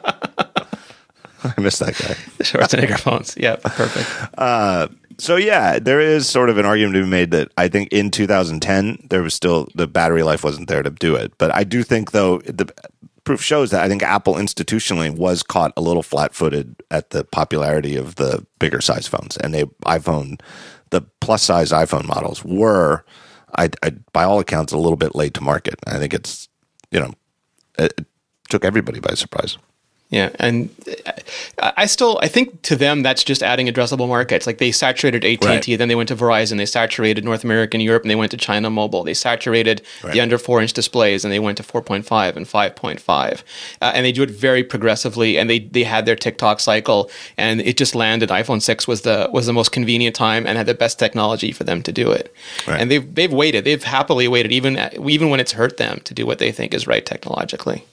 I 1.56 1.60
miss 1.60 1.78
that 1.78 1.96
guy. 1.98 2.14
The 2.38 2.44
Schwarzenegger 2.44 2.98
phones, 2.98 3.34
yeah, 3.36 3.56
perfect. 3.56 4.08
Uh, 4.38 4.88
so 5.18 5.36
yeah, 5.36 5.78
there 5.78 6.00
is 6.00 6.28
sort 6.28 6.48
of 6.48 6.58
an 6.58 6.64
argument 6.64 6.94
to 6.94 7.02
be 7.02 7.08
made 7.08 7.30
that 7.32 7.52
I 7.56 7.68
think 7.68 7.92
in 7.92 8.10
2010 8.10 9.06
there 9.10 9.22
was 9.22 9.34
still 9.34 9.68
the 9.74 9.86
battery 9.86 10.22
life 10.22 10.42
wasn't 10.42 10.68
there 10.68 10.82
to 10.82 10.90
do 10.90 11.14
it. 11.14 11.32
But 11.38 11.54
I 11.54 11.64
do 11.64 11.82
think 11.82 12.12
though 12.12 12.38
the 12.38 12.72
proof 13.24 13.42
shows 13.42 13.70
that 13.70 13.82
I 13.82 13.88
think 13.88 14.02
Apple 14.02 14.34
institutionally 14.34 15.14
was 15.14 15.42
caught 15.42 15.72
a 15.76 15.80
little 15.80 16.02
flat-footed 16.02 16.82
at 16.90 17.10
the 17.10 17.24
popularity 17.24 17.96
of 17.96 18.16
the 18.16 18.44
bigger 18.58 18.80
size 18.80 19.06
phones, 19.06 19.36
and 19.36 19.54
they 19.54 19.64
iPhone 19.86 20.40
the 20.90 21.02
plus 21.20 21.42
size 21.42 21.70
iPhone 21.70 22.06
models 22.06 22.44
were, 22.44 23.04
I, 23.56 23.70
I 23.82 23.90
by 24.12 24.24
all 24.24 24.40
accounts, 24.40 24.72
a 24.72 24.78
little 24.78 24.96
bit 24.96 25.14
late 25.14 25.34
to 25.34 25.40
market. 25.40 25.74
I 25.86 25.98
think 25.98 26.14
it's 26.14 26.48
you 26.90 27.00
know 27.00 27.12
it, 27.78 27.92
it 27.96 28.06
took 28.48 28.64
everybody 28.64 29.00
by 29.00 29.14
surprise. 29.14 29.56
Yeah, 30.12 30.28
and 30.38 30.68
I 31.58 31.72
I 31.78 31.86
still 31.86 32.18
I 32.22 32.28
think 32.28 32.60
to 32.62 32.76
them 32.76 33.02
that's 33.02 33.24
just 33.24 33.42
adding 33.42 33.66
addressable 33.66 34.06
markets. 34.06 34.46
Like 34.46 34.58
they 34.58 34.70
saturated 34.70 35.24
AT 35.24 35.42
and 35.46 35.62
T, 35.62 35.72
Right. 35.72 35.78
then 35.78 35.88
they 35.88 35.94
went 35.94 36.08
to 36.10 36.16
Verizon. 36.16 36.58
They 36.58 36.66
saturated 36.66 37.24
North 37.24 37.44
America 37.44 37.76
and 37.76 37.82
Europe, 37.82 38.02
and 38.02 38.10
they 38.10 38.14
went 38.14 38.30
to 38.32 38.36
China 38.36 38.68
Mobile. 38.68 39.04
They 39.04 39.14
saturated 39.14 39.80
the 40.12 40.20
under 40.20 40.36
four 40.36 40.60
inch 40.60 40.74
displays, 40.74 41.24
and 41.24 41.32
they 41.32 41.38
went 41.38 41.56
to 41.56 41.62
four 41.62 41.80
point 41.80 42.04
five 42.04 42.36
and 42.36 42.46
five 42.46 42.76
point 42.76 43.00
five. 43.00 43.42
Uh, 43.80 43.92
and 43.94 44.04
they 44.04 44.12
do 44.12 44.22
it 44.22 44.30
very 44.30 44.62
progressively. 44.62 45.38
And 45.38 45.48
they 45.48 45.60
they 45.60 45.82
had 45.84 46.04
their 46.04 46.14
tick-tock 46.16 46.60
cycle, 46.60 47.10
and 47.38 47.62
it 47.62 47.78
just 47.78 47.94
landed. 47.94 48.28
iPhone 48.28 48.60
six 48.60 48.86
was 48.86 49.00
the 49.00 49.30
was 49.32 49.46
the 49.46 49.54
most 49.54 49.72
convenient 49.72 50.14
time 50.14 50.46
and 50.46 50.58
had 50.58 50.66
the 50.66 50.74
best 50.74 50.98
technology 50.98 51.52
for 51.52 51.64
them 51.64 51.82
to 51.82 51.90
do 51.90 52.12
it. 52.12 52.34
Right. 52.68 52.80
And 52.80 52.90
they've 52.90 53.14
they've 53.14 53.32
waited. 53.32 53.64
They've 53.64 53.82
happily 53.82 54.28
waited, 54.28 54.52
even 54.52 54.78
even 55.00 55.30
when 55.30 55.40
it's 55.40 55.52
hurt 55.52 55.78
them 55.78 56.00
to 56.04 56.12
do 56.12 56.26
what 56.26 56.38
they 56.38 56.52
think 56.52 56.74
is 56.74 56.86
right 56.86 57.06
technologically. 57.06 57.86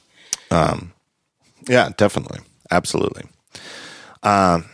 Yeah, 1.70 1.90
definitely, 1.96 2.40
absolutely. 2.72 3.24
Um, 4.24 4.66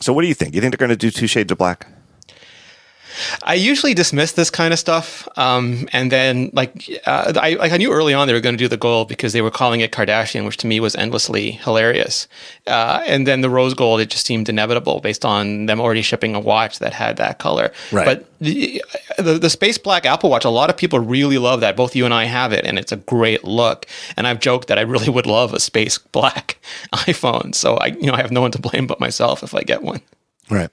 so 0.00 0.12
what 0.12 0.22
do 0.22 0.28
you 0.28 0.34
think? 0.34 0.54
You 0.54 0.60
think 0.60 0.72
they're 0.72 0.86
going 0.86 0.90
to 0.90 0.96
do 0.96 1.10
Two 1.10 1.28
Shades 1.28 1.52
of 1.52 1.58
Black? 1.58 1.86
I 3.42 3.54
usually 3.54 3.94
dismiss 3.94 4.32
this 4.32 4.50
kind 4.50 4.72
of 4.72 4.78
stuff, 4.78 5.28
um, 5.36 5.88
and 5.92 6.10
then 6.10 6.50
like 6.52 6.88
uh, 7.06 7.32
I 7.36 7.54
like 7.54 7.72
I 7.72 7.76
knew 7.76 7.92
early 7.92 8.14
on 8.14 8.26
they 8.26 8.34
were 8.34 8.40
going 8.40 8.54
to 8.54 8.62
do 8.62 8.68
the 8.68 8.76
gold 8.76 9.08
because 9.08 9.32
they 9.32 9.42
were 9.42 9.50
calling 9.50 9.80
it 9.80 9.92
Kardashian, 9.92 10.44
which 10.44 10.56
to 10.58 10.66
me 10.66 10.80
was 10.80 10.94
endlessly 10.96 11.52
hilarious. 11.52 12.28
Uh, 12.66 13.02
and 13.06 13.26
then 13.26 13.40
the 13.40 13.50
rose 13.50 13.74
gold, 13.74 14.00
it 14.00 14.10
just 14.10 14.26
seemed 14.26 14.48
inevitable 14.48 15.00
based 15.00 15.24
on 15.24 15.66
them 15.66 15.80
already 15.80 16.02
shipping 16.02 16.34
a 16.34 16.40
watch 16.40 16.78
that 16.78 16.92
had 16.92 17.16
that 17.16 17.38
color. 17.38 17.72
Right. 17.92 18.04
But 18.04 18.26
the, 18.40 18.82
the 19.18 19.38
the 19.38 19.50
space 19.50 19.78
black 19.78 20.06
Apple 20.06 20.30
Watch, 20.30 20.44
a 20.44 20.50
lot 20.50 20.70
of 20.70 20.76
people 20.76 20.98
really 20.98 21.38
love 21.38 21.60
that. 21.60 21.76
Both 21.76 21.96
you 21.96 22.04
and 22.04 22.14
I 22.14 22.24
have 22.24 22.52
it, 22.52 22.64
and 22.64 22.78
it's 22.78 22.92
a 22.92 22.96
great 22.96 23.44
look. 23.44 23.86
And 24.16 24.26
I've 24.26 24.40
joked 24.40 24.68
that 24.68 24.78
I 24.78 24.82
really 24.82 25.08
would 25.08 25.26
love 25.26 25.54
a 25.54 25.60
space 25.60 25.98
black 25.98 26.58
iPhone. 26.92 27.54
So 27.54 27.76
I 27.76 27.86
you 27.86 28.06
know 28.06 28.14
I 28.14 28.22
have 28.22 28.32
no 28.32 28.40
one 28.40 28.52
to 28.52 28.60
blame 28.60 28.86
but 28.86 29.00
myself 29.00 29.42
if 29.42 29.54
I 29.54 29.62
get 29.62 29.82
one. 29.82 30.00
Right. 30.50 30.70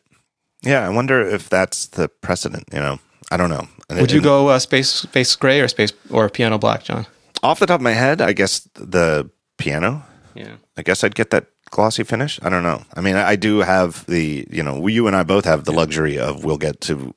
Yeah, 0.61 0.85
I 0.85 0.89
wonder 0.89 1.21
if 1.21 1.49
that's 1.49 1.87
the 1.87 2.07
precedent. 2.07 2.65
You 2.73 2.79
know, 2.79 2.99
I 3.31 3.37
don't 3.37 3.49
know. 3.49 3.67
And 3.89 3.99
Would 3.99 4.11
it- 4.11 4.15
you 4.15 4.21
go 4.21 4.49
uh, 4.49 4.59
space 4.59 4.89
space 4.89 5.35
gray 5.35 5.59
or 5.61 5.67
space 5.67 5.93
or 6.09 6.29
piano 6.29 6.57
black, 6.57 6.83
John? 6.83 7.05
off 7.43 7.59
the 7.59 7.65
top 7.65 7.79
of 7.79 7.83
my 7.83 7.93
head? 7.93 8.21
I 8.21 8.33
guess 8.33 8.59
the 8.75 9.29
piano. 9.57 10.03
Yeah. 10.35 10.55
I 10.77 10.83
guess 10.83 11.03
I'd 11.03 11.15
get 11.15 11.31
that 11.31 11.45
glossy 11.71 12.03
finish. 12.03 12.39
I 12.43 12.49
don't 12.49 12.63
know. 12.63 12.83
I 12.95 13.01
mean, 13.01 13.15
I 13.15 13.29
I 13.31 13.35
do 13.35 13.59
have 13.59 14.05
the 14.05 14.45
you 14.51 14.61
know, 14.63 14.87
you 14.87 15.07
and 15.07 15.15
I 15.15 15.23
both 15.23 15.45
have 15.45 15.65
the 15.65 15.71
luxury 15.71 16.19
of 16.19 16.43
we'll 16.45 16.57
get 16.59 16.81
to 16.81 17.13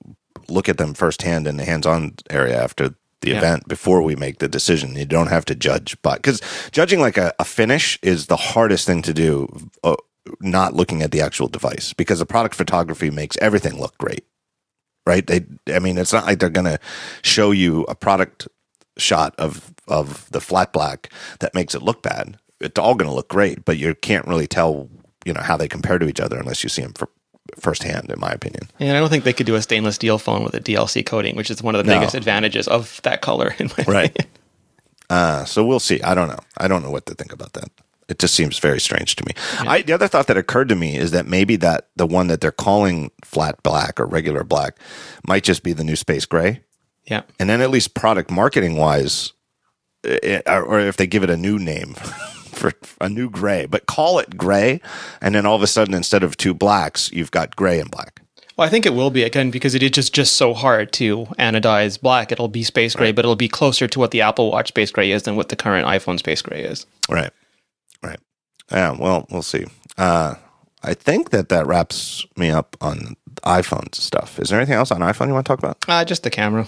look 0.49 0.69
at 0.69 0.79
them 0.79 0.95
firsthand 0.95 1.47
in 1.47 1.57
the 1.59 1.65
hands-on 1.65 2.15
area 2.31 2.63
after 2.63 2.89
the 3.21 3.31
Yeah. 3.31 3.39
event 3.39 3.69
before 3.69 4.03
we 4.03 4.17
make 4.17 4.39
the 4.39 4.49
decision. 4.49 4.97
You 4.97 5.07
don't 5.07 5.29
have 5.31 5.45
to 5.47 5.55
judge, 5.55 5.97
but 6.03 6.17
because 6.17 6.41
judging 6.73 7.01
like 7.01 7.17
a, 7.19 7.33
a 7.39 7.45
finish 7.45 7.99
is 8.03 8.27
the 8.27 8.37
hardest 8.37 8.87
thing 8.87 9.03
to 9.03 9.13
do. 9.15 9.49
Uh, 9.83 9.97
not 10.41 10.75
looking 10.75 11.03
at 11.03 11.11
the 11.11 11.21
actual 11.21 11.49
device 11.49 11.93
because 11.93 12.19
the 12.19 12.27
product 12.27 12.55
photography 12.55 13.11
makes 13.11 13.37
everything 13.39 13.79
look 13.79 13.97
great. 13.99 14.25
right? 15.07 15.27
They, 15.27 15.45
I 15.75 15.79
mean, 15.81 15.99
it's 15.99 16.13
not 16.13 16.25
like 16.27 16.39
they're 16.39 16.49
going 16.49 16.65
to 16.65 16.79
show 17.23 17.51
you 17.51 17.83
a 17.89 17.95
product 17.95 18.49
shot 18.97 19.35
of 19.39 19.73
of 19.89 20.31
the 20.31 20.41
flat 20.41 20.73
black 20.73 21.11
that 21.41 21.55
makes 21.55 21.75
it 21.75 21.83
look 21.83 22.03
bad. 22.03 22.39
It's 22.61 22.79
all 22.79 22.95
going 22.95 23.11
to 23.11 23.15
look 23.15 23.29
great, 23.29 23.65
but 23.67 23.77
you 23.77 23.95
can't 23.95 24.27
really 24.27 24.47
tell, 24.47 24.89
you 25.27 25.33
know, 25.35 25.43
how 25.43 25.59
they 25.59 25.69
compare 25.69 25.99
to 25.99 26.09
each 26.09 26.21
other 26.21 26.39
unless 26.39 26.63
you 26.63 26.71
see 26.71 26.81
them 26.83 26.95
for 26.95 27.11
firsthand, 27.59 28.11
in 28.11 28.19
my 28.19 28.31
opinion. 28.31 28.71
And 28.81 28.97
I 28.97 29.01
don't 29.01 29.11
think 29.11 29.25
they 29.25 29.35
could 29.35 29.45
do 29.45 29.57
a 29.57 29.61
stainless 29.63 29.97
steel 29.97 30.17
phone 30.19 30.43
with 30.43 30.55
a 30.55 30.61
DLC 30.61 31.05
coating, 31.05 31.37
which 31.37 31.51
is 31.51 31.63
one 31.63 31.75
of 31.75 31.85
the 31.85 31.93
No. 31.93 31.99
biggest 31.99 32.15
advantages 32.15 32.67
of 32.67 32.99
that 33.03 33.21
color. 33.21 33.55
In 33.59 33.69
my 33.77 33.85
Right. 33.87 34.27
Uh, 35.11 35.45
so 35.45 35.63
we'll 35.67 35.81
see. 35.81 36.01
I 36.01 36.15
don't 36.15 36.29
know. 36.29 36.39
I 36.57 36.67
don't 36.67 36.83
know 36.83 36.91
what 36.91 37.05
to 37.07 37.15
think 37.15 37.33
about 37.33 37.53
that. 37.53 37.69
It 38.09 38.19
just 38.19 38.35
seems 38.35 38.59
very 38.59 38.81
strange 38.81 39.17
to 39.17 39.25
me. 39.25 39.33
I, 39.61 39.83
the 39.83 39.93
other 39.93 40.09
thought 40.09 40.27
that 40.27 40.37
occurred 40.37 40.69
to 40.69 40.75
me 40.75 40.97
is 40.97 41.11
that 41.13 41.27
maybe 41.27 41.57
that 41.57 41.89
the 41.97 42.07
one 42.07 42.27
that 42.27 42.41
they're 42.41 42.53
calling 42.53 43.11
flat 43.25 43.63
black 43.63 43.99
or 43.99 44.07
regular 44.07 44.45
black 44.45 44.77
might 45.27 45.43
just 45.43 45.63
be 45.63 45.73
the 45.73 45.85
new 45.85 45.97
space 45.97 46.27
gray. 46.27 46.63
Yeah. 47.07 47.23
And 47.39 47.49
then 47.49 47.61
at 47.61 47.71
least 47.71 47.95
product 47.95 48.31
marketing 48.31 48.77
wise, 48.77 49.33
eh, 50.05 50.41
or 50.47 50.63
or 50.63 50.81
if 50.81 50.97
they 50.97 51.07
give 51.07 51.23
it 51.23 51.31
a 51.31 51.37
new 51.37 51.59
name 51.59 51.95
for 52.53 52.73
a 53.01 53.09
new 53.09 53.29
gray, 53.31 53.67
but 53.67 53.87
call 53.87 54.19
it 54.19 54.37
gray, 54.37 54.81
and 55.21 55.35
then 55.35 55.47
all 55.47 55.57
of 55.57 55.63
a 55.63 55.67
sudden 55.67 55.95
instead 55.95 56.23
of 56.23 56.37
two 56.37 56.55
blacks, 56.55 57.11
you've 57.13 57.31
got 57.31 57.57
gray 57.57 57.81
and 57.81 57.91
black. 57.91 58.21
Well, 58.57 58.67
I 58.67 58.71
think 58.71 58.87
it 58.87 58.95
will 58.95 59.11
be 59.11 59.25
again 59.25 59.51
because 59.51 59.75
it 59.75 59.83
is 59.83 59.91
just 59.91 60.15
just 60.15 60.35
so 60.35 60.55
hard 60.55 60.93
to 60.95 61.27
anodize 61.39 62.01
black. 62.01 62.31
It'll 62.31 62.49
be 62.49 62.63
space 62.63 62.95
gray, 62.95 63.13
but 63.13 63.25
it'll 63.25 63.37
be 63.37 63.49
closer 63.49 63.89
to 63.89 63.99
what 63.99 64.13
the 64.13 64.21
Apple 64.21 64.51
Watch 64.53 64.69
space 64.69 64.93
gray 64.93 65.11
is 65.11 65.25
than 65.25 65.37
what 65.37 65.49
the 65.49 65.57
current 65.57 65.87
iPhone 65.87 66.19
space 66.19 66.41
gray 66.41 66.63
is. 66.63 66.87
Right. 67.09 67.33
Yeah. 68.71 68.93
Well, 68.99 69.27
we'll 69.31 69.43
see. 69.43 69.65
Uh, 69.97 70.35
I 70.83 70.95
think 70.95 71.31
that 71.31 71.49
that 71.49 71.67
wraps 71.67 72.27
me 72.37 72.51
up 72.51 72.77
on 72.81 73.17
iPhone 73.43 73.95
stuff. 73.95 74.39
Is 74.39 74.49
there 74.51 74.59
anything 74.59 74.75
else 74.77 74.91
on 74.91 75.01
iPhone 75.01 75.29
you 75.29 75.35
want 75.35 75.47
to 75.47 75.51
talk 75.51 75.59
about? 75.59 75.79
Uh, 75.89 76.05
just 76.05 76.23
the 76.23 76.31
camera. 76.31 76.67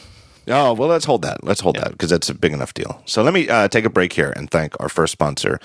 Oh, 0.49 0.73
well, 0.75 0.89
let's 0.89 1.05
hold 1.05 1.23
that. 1.23 1.43
Let's 1.43 1.61
hold 1.61 1.77
that 1.77 1.93
because 1.93 2.11
that's 2.11 2.29
a 2.29 2.35
big 2.35 2.53
enough 2.53 2.73
deal. 2.73 3.03
So 3.05 3.23
let 3.23 3.35
me 3.35 3.49
uh, 3.49 3.69
take 3.69 3.85
a 3.85 3.91
break 3.91 4.13
here 4.13 4.33
and 4.37 4.51
thank 4.51 4.79
our 4.81 4.89
first 4.89 5.13
sponsor, 5.13 5.59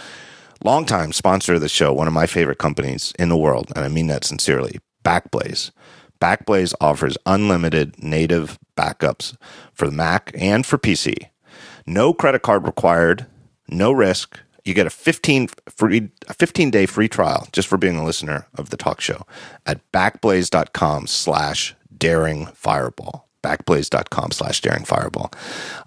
longtime 0.63 1.13
sponsor 1.13 1.53
of 1.55 1.61
the 1.61 1.69
show, 1.69 1.93
one 1.93 2.07
of 2.07 2.13
my 2.13 2.25
favorite 2.25 2.57
companies 2.57 3.13
in 3.19 3.29
the 3.29 3.37
world, 3.37 3.71
and 3.75 3.85
I 3.85 3.89
mean 3.89 4.07
that 4.07 4.23
sincerely, 4.23 4.79
Backblaze. 5.03 5.71
Backblaze 6.19 6.73
offers 6.81 7.17
unlimited 7.25 8.01
native 8.03 8.59
backups 8.75 9.35
for 9.73 9.85
the 9.85 9.91
Mac 9.91 10.31
and 10.35 10.65
for 10.65 10.77
PC. 10.77 11.29
No 11.85 12.13
credit 12.13 12.41
card 12.41 12.65
required, 12.65 13.27
no 13.67 13.91
risk. 13.91 14.39
You 14.63 14.73
get 14.73 14.87
a 14.87 14.91
15 14.91 15.49
free 15.69 16.09
a 16.27 16.33
15 16.33 16.71
day 16.71 16.85
free 16.85 17.07
trial 17.07 17.47
just 17.51 17.67
for 17.67 17.77
being 17.77 17.97
a 17.97 18.05
listener 18.05 18.47
of 18.55 18.69
the 18.69 18.77
talk 18.77 19.01
show 19.01 19.25
at 19.65 19.79
backblaze.com 19.91 21.07
slash 21.07 21.75
daring 21.95 22.47
fireball. 22.47 23.27
Backblaze.com 23.43 24.31
slash 24.31 24.61
daring 24.61 24.85
fireball. 24.85 25.31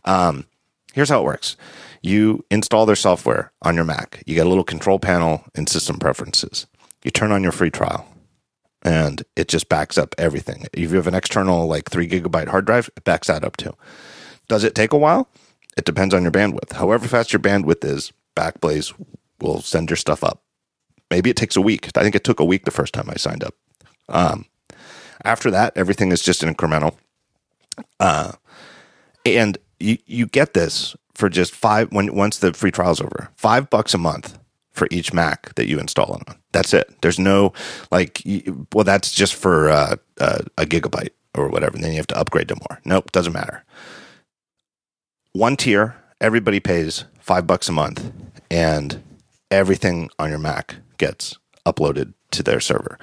Um, 0.04 0.46
here's 0.92 1.08
how 1.08 1.20
it 1.20 1.24
works. 1.24 1.56
You 2.02 2.44
install 2.50 2.84
their 2.84 2.96
software 2.96 3.52
on 3.62 3.76
your 3.76 3.84
Mac. 3.84 4.22
You 4.26 4.34
get 4.34 4.46
a 4.46 4.48
little 4.48 4.64
control 4.64 4.98
panel 4.98 5.44
and 5.54 5.68
system 5.68 5.98
preferences. 5.98 6.66
You 7.04 7.10
turn 7.10 7.32
on 7.32 7.42
your 7.42 7.52
free 7.52 7.70
trial 7.70 8.06
and 8.82 9.22
it 9.36 9.48
just 9.48 9.68
backs 9.68 9.96
up 9.96 10.14
everything. 10.18 10.66
If 10.72 10.90
you 10.90 10.96
have 10.96 11.06
an 11.06 11.14
external 11.14 11.66
like 11.66 11.90
three 11.90 12.08
gigabyte 12.08 12.48
hard 12.48 12.66
drive, 12.66 12.90
it 12.96 13.04
backs 13.04 13.28
that 13.28 13.44
up 13.44 13.56
too. 13.56 13.74
Does 14.48 14.64
it 14.64 14.74
take 14.74 14.92
a 14.92 14.98
while? 14.98 15.28
It 15.76 15.84
depends 15.84 16.14
on 16.14 16.22
your 16.22 16.32
bandwidth. 16.32 16.72
However 16.72 17.08
fast 17.08 17.32
your 17.32 17.40
bandwidth 17.40 17.84
is, 17.84 18.12
Backblaze 18.34 18.92
will 19.40 19.60
send 19.60 19.90
your 19.90 19.96
stuff 19.96 20.24
up. 20.24 20.42
Maybe 21.10 21.30
it 21.30 21.36
takes 21.36 21.56
a 21.56 21.60
week. 21.60 21.88
I 21.96 22.02
think 22.02 22.14
it 22.14 22.24
took 22.24 22.40
a 22.40 22.44
week 22.44 22.64
the 22.64 22.70
first 22.70 22.94
time 22.94 23.08
I 23.08 23.16
signed 23.16 23.44
up. 23.44 23.54
Um, 24.08 24.46
after 25.24 25.50
that, 25.50 25.76
everything 25.76 26.12
is 26.12 26.22
just 26.22 26.42
incremental. 26.42 26.96
Uh, 28.00 28.32
and 29.24 29.58
you, 29.78 29.98
you 30.06 30.26
get 30.26 30.54
this 30.54 30.96
for 31.14 31.28
just 31.28 31.54
five 31.54 31.92
when 31.92 32.14
once 32.14 32.38
the 32.38 32.52
free 32.52 32.70
trial's 32.70 33.00
over, 33.00 33.30
five 33.36 33.70
bucks 33.70 33.94
a 33.94 33.98
month 33.98 34.38
for 34.72 34.88
each 34.90 35.12
Mac 35.12 35.54
that 35.54 35.68
you 35.68 35.78
install 35.78 36.12
on. 36.12 36.22
That's 36.52 36.74
it. 36.74 37.00
There's 37.00 37.18
no 37.18 37.52
like, 37.90 38.22
well, 38.72 38.84
that's 38.84 39.12
just 39.12 39.34
for 39.34 39.70
uh, 39.70 39.96
uh, 40.20 40.42
a 40.58 40.64
gigabyte 40.66 41.10
or 41.34 41.48
whatever. 41.48 41.76
And 41.76 41.84
then 41.84 41.92
you 41.92 41.98
have 41.98 42.06
to 42.08 42.18
upgrade 42.18 42.48
to 42.48 42.56
more. 42.56 42.80
Nope, 42.84 43.12
doesn't 43.12 43.32
matter. 43.32 43.64
One 45.32 45.56
tier, 45.56 45.96
everybody 46.20 46.60
pays 46.60 47.04
five 47.20 47.46
bucks 47.46 47.68
a 47.68 47.72
month, 47.72 48.12
and 48.54 49.02
everything 49.50 50.08
on 50.20 50.30
your 50.30 50.38
Mac 50.38 50.76
gets 50.96 51.36
uploaded 51.66 52.14
to 52.30 52.42
their 52.44 52.60
server. 52.60 52.98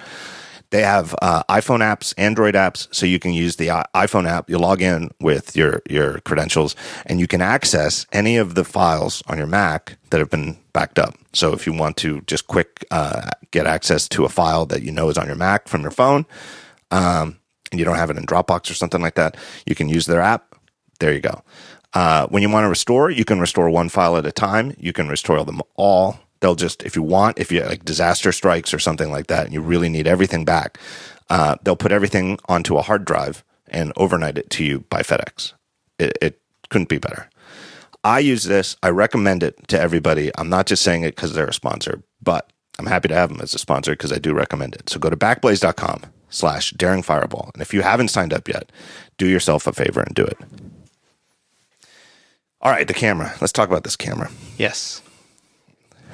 They 0.69 0.81
have 0.83 1.13
uh, 1.21 1.43
iPhone 1.49 1.79
apps, 1.79 2.13
Android 2.17 2.55
apps, 2.55 2.87
so 2.95 3.05
you 3.05 3.19
can 3.19 3.33
use 3.33 3.57
the 3.57 3.67
iPhone 3.93 4.25
app. 4.25 4.49
You 4.49 4.57
log 4.57 4.81
in 4.81 5.11
with 5.19 5.53
your 5.57 5.81
your 5.89 6.21
credentials, 6.21 6.77
and 7.05 7.19
you 7.19 7.27
can 7.27 7.41
access 7.41 8.05
any 8.13 8.37
of 8.37 8.55
the 8.55 8.63
files 8.63 9.21
on 9.27 9.37
your 9.37 9.47
Mac 9.47 9.97
that 10.11 10.19
have 10.19 10.29
been 10.29 10.57
backed 10.71 10.97
up. 10.97 11.15
So 11.33 11.51
if 11.51 11.67
you 11.67 11.73
want 11.73 11.97
to 11.97 12.21
just 12.21 12.47
quick 12.47 12.85
uh, 12.89 13.29
get 13.51 13.67
access 13.67 14.07
to 14.09 14.23
a 14.23 14.29
file 14.29 14.65
that 14.67 14.83
you 14.83 14.93
know 14.93 15.09
is 15.09 15.17
on 15.17 15.27
your 15.27 15.35
Mac 15.35 15.67
from 15.67 15.81
your 15.81 15.91
phone, 15.91 16.25
um, 16.91 17.37
and 17.71 17.79
you 17.79 17.83
don't 17.83 17.97
have 17.97 18.09
it 18.09 18.15
in 18.15 18.25
Dropbox 18.25 18.71
or 18.71 18.75
something 18.75 19.01
like 19.01 19.15
that, 19.15 19.35
you 19.65 19.75
can 19.75 19.89
use 19.89 20.05
their 20.05 20.21
app. 20.21 20.55
There 21.01 21.11
you 21.11 21.19
go. 21.19 21.43
Uh, 21.93 22.27
when 22.27 22.41
you 22.41 22.49
want 22.49 22.63
to 22.63 22.69
restore, 22.69 23.09
you 23.09 23.25
can 23.25 23.39
restore 23.39 23.69
one 23.69 23.89
file 23.89 24.17
at 24.17 24.25
a 24.25 24.31
time. 24.31 24.75
You 24.79 24.93
can 24.93 25.07
restore 25.07 25.43
them 25.43 25.61
all. 25.75 26.19
They'll 26.39 26.55
just, 26.55 26.83
if 26.83 26.95
you 26.95 27.03
want, 27.03 27.37
if 27.37 27.51
you 27.51 27.63
like 27.63 27.85
disaster 27.85 28.31
strikes 28.31 28.73
or 28.73 28.79
something 28.79 29.11
like 29.11 29.27
that, 29.27 29.45
and 29.45 29.53
you 29.53 29.61
really 29.61 29.89
need 29.89 30.07
everything 30.07 30.45
back, 30.45 30.79
uh, 31.29 31.55
they'll 31.63 31.75
put 31.75 31.91
everything 31.91 32.39
onto 32.47 32.77
a 32.77 32.81
hard 32.81 33.05
drive 33.05 33.43
and 33.67 33.93
overnight 33.95 34.37
it 34.37 34.49
to 34.51 34.63
you 34.63 34.81
by 34.89 35.01
FedEx. 35.01 35.53
It, 35.99 36.17
it 36.21 36.41
couldn't 36.69 36.89
be 36.89 36.97
better. 36.97 37.29
I 38.03 38.19
use 38.19 38.45
this. 38.45 38.75
I 38.81 38.89
recommend 38.89 39.43
it 39.43 39.67
to 39.67 39.79
everybody. 39.79 40.31
I'm 40.35 40.49
not 40.49 40.65
just 40.65 40.81
saying 40.81 41.03
it 41.03 41.15
because 41.15 41.33
they're 41.33 41.45
a 41.45 41.53
sponsor, 41.53 42.01
but 42.21 42.51
I'm 42.79 42.87
happy 42.87 43.09
to 43.09 43.15
have 43.15 43.29
them 43.29 43.41
as 43.41 43.53
a 43.53 43.59
sponsor 43.59 43.91
because 43.91 44.11
I 44.11 44.17
do 44.17 44.33
recommend 44.33 44.73
it. 44.73 44.89
So 44.89 44.99
go 44.99 45.09
to 45.11 45.17
backblaze.com 45.17 46.03
slash 46.29 46.71
daring 46.71 47.03
fireball. 47.03 47.51
And 47.53 47.61
if 47.61 47.73
you 47.73 47.83
haven't 47.83 48.07
signed 48.07 48.33
up 48.33 48.47
yet, 48.47 48.71
do 49.17 49.27
yourself 49.27 49.67
a 49.67 49.73
favor 49.73 50.01
and 50.01 50.15
do 50.15 50.23
it. 50.23 50.37
All 52.61 52.71
right, 52.71 52.87
the 52.87 52.93
camera. 52.93 53.33
Let's 53.41 53.53
talk 53.53 53.69
about 53.69 53.83
this 53.83 53.95
camera. 53.95 54.29
Yes. 54.57 55.01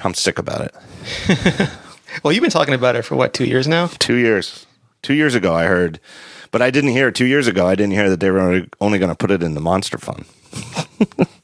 I'm 0.04 0.14
sick 0.14 0.38
about 0.40 0.62
it. 0.62 1.70
Well, 2.24 2.32
you've 2.34 2.42
been 2.42 2.50
talking 2.50 2.74
about 2.74 2.96
it 2.96 3.04
for 3.04 3.16
what 3.16 3.34
two 3.34 3.46
years 3.46 3.68
now? 3.68 3.88
Two 4.00 4.16
years. 4.16 4.66
Two 5.04 5.14
years 5.14 5.36
ago, 5.36 5.54
I 5.54 5.66
heard, 5.66 6.00
but 6.52 6.62
I 6.64 6.72
didn't 6.72 6.90
hear 6.92 7.12
two 7.12 7.26
years 7.26 7.46
ago. 7.48 7.68
I 7.68 7.76
didn't 7.76 7.92
hear 7.94 8.10
that 8.10 8.20
they 8.22 8.32
were 8.32 8.40
only- 8.80 8.98
going 8.98 9.10
to 9.12 9.16
put 9.16 9.30
it 9.30 9.44
in 9.44 9.54
the 9.54 9.62
Monster 9.62 10.00
Fund. 10.00 10.26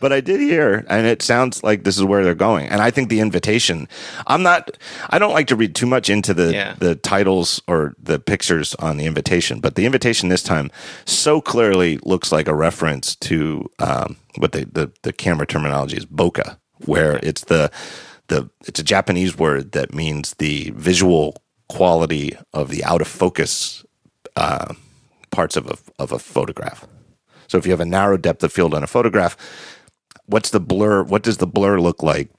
but 0.00 0.12
I 0.12 0.20
did 0.20 0.40
hear, 0.40 0.84
and 0.88 1.06
it 1.06 1.22
sounds 1.22 1.62
like 1.62 1.84
this 1.84 1.98
is 1.98 2.04
where 2.04 2.24
they're 2.24 2.34
going. 2.34 2.68
And 2.68 2.80
I 2.80 2.90
think 2.90 3.08
the 3.08 3.20
invitation. 3.20 3.88
I'm 4.26 4.42
not. 4.42 4.76
I 5.10 5.18
don't 5.18 5.32
like 5.34 5.48
to 5.48 5.56
read 5.56 5.74
too 5.74 5.86
much 5.86 6.08
into 6.08 6.32
the 6.32 6.52
Yeah. 6.52 6.74
the 6.78 6.94
titles 6.94 7.60
or 7.66 7.94
the 8.02 8.18
pictures 8.18 8.74
on 8.76 8.96
the 8.96 9.06
invitation, 9.06 9.60
but 9.60 9.74
the 9.74 9.84
invitation 9.86 10.28
this 10.30 10.42
time 10.42 10.70
so 11.04 11.40
clearly 11.40 11.98
looks 12.04 12.32
like 12.32 12.48
a 12.48 12.54
reference 12.54 13.14
to 13.16 13.68
um, 13.78 14.16
what 14.38 14.52
the, 14.52 14.64
the 14.64 14.90
the 15.02 15.12
camera 15.12 15.46
terminology 15.46 15.96
is 15.96 16.06
bokeh, 16.06 16.56
where 16.86 17.20
it's 17.22 17.44
the 17.44 17.70
the 18.28 18.48
it's 18.66 18.80
a 18.80 18.84
Japanese 18.84 19.36
word 19.36 19.72
that 19.72 19.92
means 19.94 20.34
the 20.38 20.70
visual 20.74 21.36
quality 21.68 22.36
of 22.54 22.70
the 22.70 22.82
out 22.84 23.00
of 23.02 23.08
focus 23.08 23.84
uh, 24.36 24.72
parts 25.30 25.56
of 25.56 25.66
a 25.66 25.76
of 25.98 26.12
a 26.12 26.18
photograph. 26.18 26.86
So 27.50 27.58
if 27.58 27.66
you 27.66 27.72
have 27.72 27.80
a 27.80 27.84
narrow 27.84 28.16
depth 28.16 28.44
of 28.44 28.52
field 28.52 28.74
on 28.74 28.84
a 28.84 28.86
photograph, 28.86 29.36
what's 30.26 30.50
the 30.50 30.60
blur? 30.60 31.02
What 31.02 31.24
does 31.24 31.38
the 31.38 31.48
blur 31.48 31.80
look 31.80 32.00
like 32.00 32.30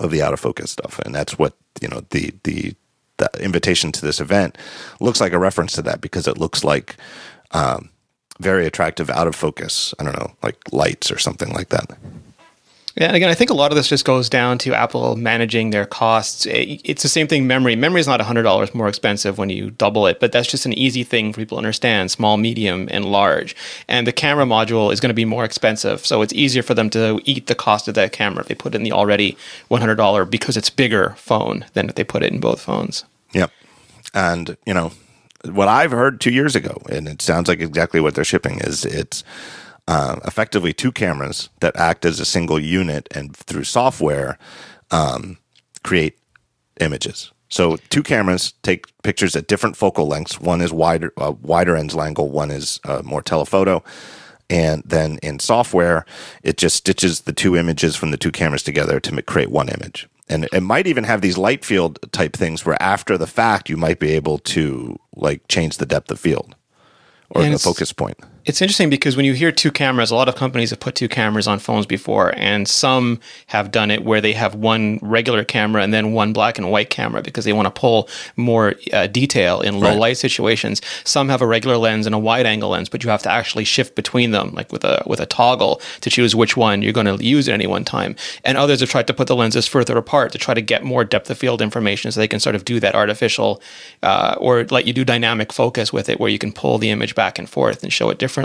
of 0.00 0.10
the 0.10 0.22
out 0.22 0.32
of 0.32 0.40
focus 0.40 0.72
stuff? 0.72 0.98
And 0.98 1.14
that's 1.14 1.38
what 1.38 1.54
you 1.80 1.86
know 1.86 2.02
the 2.10 2.34
the 2.42 2.74
the 3.18 3.30
invitation 3.38 3.92
to 3.92 4.02
this 4.04 4.20
event 4.20 4.58
looks 4.98 5.20
like 5.20 5.32
a 5.32 5.38
reference 5.38 5.72
to 5.74 5.82
that 5.82 6.00
because 6.00 6.26
it 6.26 6.38
looks 6.38 6.64
like 6.64 6.96
um, 7.52 7.90
very 8.40 8.66
attractive 8.66 9.08
out 9.08 9.28
of 9.28 9.36
focus. 9.36 9.94
I 10.00 10.04
don't 10.04 10.18
know, 10.18 10.32
like 10.42 10.56
lights 10.72 11.12
or 11.12 11.18
something 11.18 11.52
like 11.52 11.68
that. 11.68 11.96
Yeah, 12.96 13.06
and 13.06 13.16
again, 13.16 13.28
I 13.30 13.34
think 13.34 13.50
a 13.50 13.54
lot 13.54 13.70
of 13.70 13.76
this 13.76 13.88
just 13.88 14.04
goes 14.04 14.28
down 14.28 14.58
to 14.58 14.74
Apple 14.74 15.14
managing 15.14 15.70
their 15.70 15.86
costs. 15.86 16.44
It's 16.50 17.02
the 17.02 17.08
same 17.08 17.28
thing. 17.28 17.46
Memory, 17.46 17.76
memory 17.76 18.00
is 18.00 18.08
not 18.08 18.20
hundred 18.20 18.42
dollars 18.42 18.74
more 18.74 18.88
expensive 18.88 19.38
when 19.38 19.48
you 19.48 19.70
double 19.70 20.08
it, 20.08 20.18
but 20.18 20.32
that's 20.32 20.50
just 20.50 20.66
an 20.66 20.72
easy 20.72 21.04
thing 21.04 21.32
for 21.32 21.40
people 21.40 21.56
to 21.56 21.60
understand: 21.60 22.10
small, 22.10 22.36
medium, 22.36 22.88
and 22.90 23.04
large. 23.04 23.54
And 23.86 24.06
the 24.06 24.12
camera 24.12 24.44
module 24.44 24.92
is 24.92 24.98
going 24.98 25.10
to 25.10 25.14
be 25.14 25.24
more 25.24 25.44
expensive, 25.44 26.04
so 26.04 26.20
it's 26.20 26.32
easier 26.32 26.62
for 26.62 26.74
them 26.74 26.90
to 26.90 27.20
eat 27.24 27.46
the 27.46 27.54
cost 27.54 27.86
of 27.86 27.94
that 27.94 28.12
camera 28.12 28.40
if 28.40 28.48
they 28.48 28.54
put 28.56 28.74
it 28.74 28.78
in 28.78 28.82
the 28.82 28.92
already 28.92 29.36
one 29.68 29.80
hundred 29.80 29.96
dollar 29.96 30.24
because 30.24 30.56
it's 30.56 30.68
bigger 30.68 31.14
phone 31.16 31.64
than 31.74 31.88
if 31.88 31.94
they 31.94 32.04
put 32.04 32.24
it 32.24 32.32
in 32.32 32.40
both 32.40 32.60
phones. 32.60 33.04
Yep. 33.32 33.52
And, 34.12 34.56
you 34.66 34.74
know, 34.74 34.90
what 35.44 35.68
I've 35.68 35.92
heard 35.92 36.20
two 36.20 36.32
years 36.32 36.56
ago, 36.56 36.82
and 36.90 37.06
it 37.06 37.22
sounds 37.22 37.48
like 37.48 37.60
exactly 37.60 38.00
what 38.00 38.16
they're 38.16 38.24
shipping, 38.24 38.58
is 38.58 38.84
it's 38.84 39.22
uh, 39.88 40.20
effectively 40.24 40.72
two 40.72 40.92
cameras 40.92 41.48
that 41.60 41.76
act 41.76 42.04
as 42.04 42.20
a 42.20 42.24
single 42.24 42.58
unit 42.58 43.08
and 43.12 43.36
through 43.36 43.64
software 43.64 44.38
um, 44.90 45.38
create 45.82 46.18
images. 46.80 47.32
So 47.48 47.76
two 47.88 48.02
cameras 48.02 48.52
take 48.62 48.86
pictures 49.02 49.34
at 49.34 49.48
different 49.48 49.76
focal 49.76 50.06
lengths. 50.06 50.40
One 50.40 50.60
is 50.60 50.72
wider, 50.72 51.12
uh, 51.16 51.32
wider 51.42 51.76
ends 51.76 51.96
angle. 51.96 52.30
One 52.30 52.50
is 52.50 52.80
uh, 52.84 53.02
more 53.04 53.22
telephoto. 53.22 53.82
And 54.48 54.82
then 54.84 55.18
in 55.22 55.38
software, 55.38 56.04
it 56.42 56.56
just 56.56 56.76
stitches 56.76 57.20
the 57.20 57.32
two 57.32 57.56
images 57.56 57.94
from 57.96 58.10
the 58.10 58.16
two 58.16 58.32
cameras 58.32 58.62
together 58.62 58.98
to 59.00 59.22
create 59.22 59.50
one 59.50 59.68
image. 59.68 60.08
And 60.28 60.48
it 60.52 60.62
might 60.62 60.86
even 60.86 61.04
have 61.04 61.22
these 61.22 61.36
light 61.36 61.64
field 61.64 61.98
type 62.12 62.34
things 62.34 62.64
where 62.64 62.80
after 62.80 63.18
the 63.18 63.26
fact, 63.26 63.68
you 63.68 63.76
might 63.76 63.98
be 63.98 64.12
able 64.12 64.38
to 64.38 64.96
like 65.16 65.46
change 65.48 65.78
the 65.78 65.86
depth 65.86 66.10
of 66.10 66.20
field 66.20 66.54
or 67.30 67.42
And 67.42 67.54
the 67.54 67.58
focus 67.58 67.92
point. 67.92 68.18
It's 68.50 68.60
interesting 68.60 68.90
because 68.90 69.16
when 69.16 69.24
you 69.24 69.32
hear 69.32 69.52
two 69.52 69.70
cameras, 69.70 70.10
a 70.10 70.16
lot 70.16 70.28
of 70.28 70.34
companies 70.34 70.70
have 70.70 70.80
put 70.80 70.96
two 70.96 71.06
cameras 71.06 71.46
on 71.46 71.60
phones 71.60 71.86
before, 71.86 72.34
and 72.36 72.66
some 72.66 73.20
have 73.46 73.70
done 73.70 73.92
it 73.92 74.04
where 74.04 74.20
they 74.20 74.32
have 74.32 74.56
one 74.56 74.98
regular 75.02 75.44
camera 75.44 75.84
and 75.84 75.94
then 75.94 76.14
one 76.14 76.32
black 76.32 76.58
and 76.58 76.68
white 76.68 76.90
camera 76.90 77.22
because 77.22 77.44
they 77.44 77.52
want 77.52 77.66
to 77.66 77.70
pull 77.70 78.08
more 78.34 78.74
uh, 78.92 79.06
detail 79.06 79.60
in 79.60 79.78
low 79.78 79.90
Right. 79.90 79.98
light 80.00 80.16
situations. 80.16 80.82
Some 81.04 81.28
have 81.28 81.40
a 81.42 81.46
regular 81.46 81.76
lens 81.76 82.06
and 82.06 82.14
a 82.14 82.18
wide 82.18 82.44
angle 82.44 82.70
lens, 82.70 82.88
but 82.88 83.04
you 83.04 83.10
have 83.10 83.22
to 83.22 83.30
actually 83.30 83.62
shift 83.62 83.94
between 83.94 84.32
them, 84.32 84.50
like 84.52 84.72
with 84.72 84.82
a 84.82 85.04
with 85.06 85.20
a 85.20 85.26
toggle, 85.26 85.80
to 86.00 86.10
choose 86.10 86.34
which 86.34 86.56
one 86.56 86.82
you're 86.82 86.92
going 86.92 87.06
to 87.06 87.24
use 87.24 87.48
at 87.48 87.54
any 87.54 87.68
one 87.68 87.84
time. 87.84 88.16
And 88.42 88.58
others 88.58 88.80
have 88.80 88.90
tried 88.90 89.06
to 89.06 89.14
put 89.14 89.28
the 89.28 89.36
lenses 89.36 89.68
further 89.68 89.96
apart 89.96 90.32
to 90.32 90.38
try 90.38 90.54
to 90.54 90.60
get 90.60 90.82
more 90.82 91.04
depth 91.04 91.30
of 91.30 91.38
field 91.38 91.62
information, 91.62 92.10
so 92.10 92.18
they 92.18 92.26
can 92.26 92.40
sort 92.40 92.56
of 92.56 92.64
do 92.64 92.80
that 92.80 92.96
artificial 92.96 93.62
uh, 94.02 94.34
or 94.40 94.64
let 94.72 94.88
you 94.88 94.92
do 94.92 95.04
dynamic 95.04 95.52
focus 95.52 95.92
with 95.92 96.08
it, 96.08 96.18
where 96.18 96.30
you 96.30 96.38
can 96.38 96.50
pull 96.50 96.78
the 96.78 96.90
image 96.90 97.14
back 97.14 97.38
and 97.38 97.48
forth 97.48 97.84
and 97.84 97.92
show 97.92 98.10
it 98.10 98.18
differently. 98.18 98.39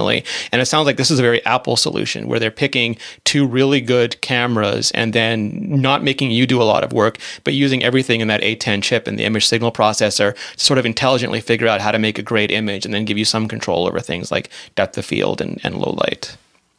And 0.52 0.62
it 0.62 0.66
sounds 0.66 0.86
like 0.86 0.98
this 0.98 1.12
is 1.12 1.20
a 1.20 1.24
very 1.24 1.44
Apple 1.46 1.76
solution 1.76 2.28
where 2.28 2.40
they're 2.40 2.52
picking 2.52 2.98
two 3.24 3.46
really 3.46 3.82
good 3.82 4.20
cameras 4.22 4.92
and 4.92 5.14
then 5.14 5.82
not 5.82 6.04
making 6.04 6.32
you 6.32 6.46
do 6.46 6.62
a 6.62 6.64
lot 6.64 6.84
of 6.84 6.94
work, 6.94 7.18
but 7.44 7.54
using 7.54 7.84
everything 7.84 8.22
in 8.22 8.28
that 8.28 8.42
A10 8.42 8.84
chip 8.84 9.08
and 9.08 9.18
the 9.18 9.24
image 9.24 9.48
signal 9.48 9.72
processor 9.72 10.36
to 10.36 10.64
sort 10.64 10.78
of 10.78 10.86
intelligently 10.86 11.42
figure 11.42 11.68
out 11.68 11.82
how 11.82 11.92
to 11.92 12.00
make 12.00 12.20
a 12.20 12.24
great 12.24 12.52
image 12.52 12.86
and 12.86 12.94
then 12.94 13.06
give 13.06 13.18
you 13.18 13.26
some 13.26 13.48
control 13.48 13.88
over 13.88 14.00
things 14.00 14.32
like 14.32 14.50
depth 14.76 14.98
of 14.98 15.06
field 15.06 15.42
and, 15.42 15.60
and 15.64 15.78
low 15.78 15.92
light. 15.92 16.38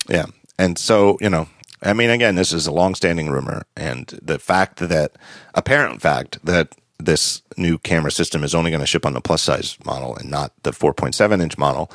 Yeah. 0.09 0.27
And 0.59 0.79
so, 0.79 1.19
you 1.21 1.31
know, 1.31 1.49
I 1.83 1.93
mean, 1.93 2.11
again, 2.11 2.35
this 2.35 2.53
is 2.53 2.67
a 2.67 2.73
long-standing 2.73 3.31
rumor, 3.31 3.63
and 3.77 4.07
the 4.23 4.39
fact 4.39 4.79
that 4.79 5.13
apparent 5.55 6.01
fact 6.01 6.39
that 6.45 6.75
this 6.99 7.43
new 7.57 7.79
camera 7.79 8.11
system 8.11 8.43
is 8.43 8.55
only 8.55 8.71
going 8.71 8.81
to 8.81 8.87
ship 8.87 9.05
on 9.05 9.13
the 9.13 9.21
plus 9.21 9.43
size 9.43 9.77
model 9.85 10.17
and 10.17 10.31
not 10.31 10.53
the 10.63 10.71
4.7 10.71 11.43
inch 11.43 11.59
model 11.59 11.91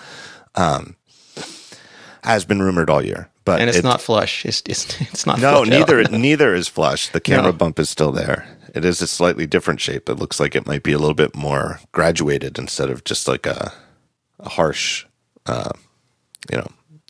um, 0.56 0.96
has 2.24 2.46
been 2.46 2.62
rumored 2.62 2.90
all 2.90 3.04
year. 3.04 3.30
But 3.44 3.60
And 3.60 3.70
it's 3.70 3.80
it- 3.80 3.84
not 3.84 4.02
flush. 4.02 4.46
It's, 4.46 4.62
it's, 4.68 5.00
it's 5.12 5.26
not 5.26 5.40
No, 5.40 5.58
flush 5.64 5.70
neither 5.70 6.04
neither 6.04 6.54
is 6.54 6.68
flush. 6.68 7.10
The 7.10 7.20
camera 7.20 7.52
No. 7.52 7.54
bump 7.54 7.80
is 7.80 7.90
still 7.90 8.12
there. 8.12 8.48
It 8.74 8.86
is 8.86 9.02
a 9.02 9.08
slightly 9.08 9.46
different 9.46 9.82
shape. 9.82 10.08
It 10.10 10.16
looks 10.16 10.40
like 10.40 10.56
it 10.56 10.66
might 10.68 10.84
be 10.84 10.94
a 10.94 10.98
little 11.00 11.16
bit 11.16 11.36
more 11.36 11.80
graduated 11.92 12.58
instead 12.58 12.90
of 12.90 13.04
just 13.04 13.28
like 13.28 13.46
a, 13.46 13.74
a 14.40 14.48
harsh, 14.50 15.06
uh, 15.48 15.72
you 16.52 16.58
know, 16.58 16.68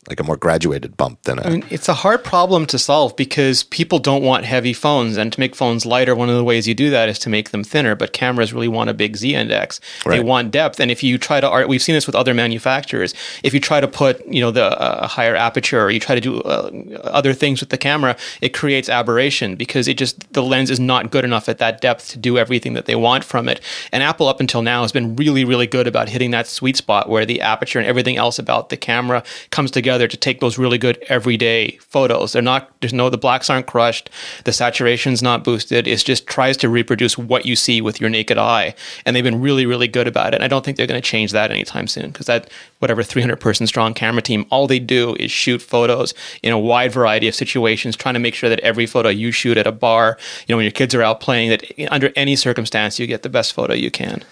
like 0.08 0.18
a 0.18 0.24
more 0.24 0.36
graduated 0.36 0.96
bump 0.96 1.22
than 1.22 1.38
a. 1.38 1.42
I 1.42 1.50
mean, 1.50 1.64
it's 1.70 1.88
a 1.88 1.94
hard 1.94 2.24
problem 2.24 2.66
to 2.66 2.78
solve 2.78 3.14
because 3.14 3.62
people 3.62 4.00
don't 4.00 4.24
want 4.24 4.44
heavy 4.44 4.72
phones, 4.72 5.16
and 5.16 5.32
to 5.32 5.38
make 5.38 5.54
phones 5.54 5.86
lighter, 5.86 6.16
one 6.16 6.28
of 6.28 6.34
the 6.34 6.42
ways 6.42 6.66
you 6.66 6.74
do 6.74 6.90
that 6.90 7.08
is 7.08 7.20
to 7.20 7.28
make 7.28 7.50
them 7.50 7.62
thinner. 7.62 7.94
But 7.94 8.12
cameras 8.12 8.52
really 8.52 8.66
want 8.66 8.90
a 8.90 8.94
big 8.94 9.16
Z 9.16 9.32
index; 9.32 9.80
they 10.04 10.18
want 10.18 10.50
depth. 10.50 10.80
And 10.80 10.90
if 10.90 11.04
you 11.04 11.18
try 11.18 11.40
to, 11.40 11.66
we've 11.68 11.82
seen 11.82 11.94
this 11.94 12.06
with 12.06 12.16
other 12.16 12.34
manufacturers. 12.34 13.14
If 13.44 13.54
you 13.54 13.60
try 13.60 13.80
to 13.80 13.86
put, 13.86 14.26
you 14.26 14.40
know, 14.40 14.50
the 14.50 14.76
uh, 14.80 15.06
higher 15.06 15.36
aperture, 15.36 15.80
or 15.80 15.90
you 15.92 16.00
try 16.00 16.16
to 16.16 16.20
do 16.20 16.40
uh, 16.40 16.70
other 17.04 17.32
things 17.32 17.60
with 17.60 17.68
the 17.68 17.78
camera, 17.78 18.16
it 18.40 18.52
creates 18.52 18.88
aberration 18.88 19.54
because 19.54 19.86
it 19.86 19.98
just 19.98 20.32
the 20.32 20.42
lens 20.42 20.70
is 20.70 20.80
not 20.80 21.12
good 21.12 21.24
enough 21.24 21.48
at 21.48 21.58
that 21.58 21.80
depth 21.80 22.10
to 22.10 22.18
do 22.18 22.38
everything 22.38 22.72
that 22.72 22.86
they 22.86 22.96
want 22.96 23.22
from 23.22 23.48
it. 23.48 23.60
And 23.92 24.02
Apple, 24.02 24.26
up 24.26 24.40
until 24.40 24.62
now, 24.62 24.82
has 24.82 24.90
been 24.90 25.14
really, 25.14 25.44
really 25.44 25.68
good 25.68 25.86
about 25.86 26.08
hitting 26.08 26.32
that 26.32 26.48
sweet 26.48 26.76
spot 26.76 27.08
where 27.08 27.24
the 27.24 27.40
aperture 27.40 27.78
and 27.78 27.86
everything 27.86 28.16
else 28.16 28.40
about 28.40 28.68
the 28.68 28.76
camera 28.76 29.22
comes 29.50 29.70
together 29.70 29.91
to 29.98 30.16
take 30.16 30.40
those 30.40 30.58
really 30.58 30.78
good 30.78 30.98
everyday 31.08 31.76
photos. 31.78 32.32
They're 32.32 32.42
not, 32.42 32.70
there's 32.80 32.92
no, 32.92 33.10
the 33.10 33.18
blacks 33.18 33.50
aren't 33.50 33.66
crushed, 33.66 34.10
the 34.44 34.52
saturation's 34.52 35.22
not 35.22 35.44
boosted. 35.44 35.86
It 35.86 35.98
just 35.98 36.26
tries 36.26 36.56
to 36.58 36.68
reproduce 36.68 37.16
what 37.18 37.46
you 37.46 37.56
see 37.56 37.80
with 37.80 38.00
your 38.00 38.10
naked 38.10 38.38
eye. 38.38 38.74
And 39.04 39.14
they've 39.14 39.24
been 39.24 39.40
really, 39.40 39.66
really 39.66 39.88
good 39.88 40.08
about 40.08 40.34
it. 40.34 40.36
And 40.36 40.44
I 40.44 40.48
don't 40.48 40.64
think 40.64 40.76
they're 40.76 40.86
going 40.86 41.00
to 41.00 41.06
change 41.06 41.32
that 41.32 41.50
anytime 41.50 41.86
soon 41.86 42.10
because 42.10 42.26
that, 42.26 42.50
whatever 42.78 43.02
300 43.02 43.36
person 43.36 43.66
strong 43.66 43.94
camera 43.94 44.22
team, 44.22 44.46
all 44.50 44.66
they 44.66 44.78
do 44.78 45.16
is 45.20 45.30
shoot 45.30 45.62
photos 45.62 46.14
in 46.42 46.52
a 46.52 46.58
wide 46.58 46.92
variety 46.92 47.28
of 47.28 47.34
situations, 47.34 47.96
trying 47.96 48.14
to 48.14 48.20
make 48.20 48.34
sure 48.34 48.50
that 48.50 48.60
every 48.60 48.86
photo 48.86 49.08
you 49.08 49.30
shoot 49.30 49.56
at 49.56 49.66
a 49.66 49.72
bar, 49.72 50.18
you 50.46 50.52
know, 50.52 50.56
when 50.56 50.64
your 50.64 50.72
kids 50.72 50.94
are 50.94 51.02
out 51.02 51.20
playing, 51.20 51.50
that 51.50 51.64
under 51.90 52.12
any 52.16 52.36
circumstance, 52.36 52.98
you 52.98 53.06
get 53.06 53.22
the 53.22 53.28
best 53.28 53.52
photo 53.52 53.72
you 53.72 53.90
can. 53.90 54.22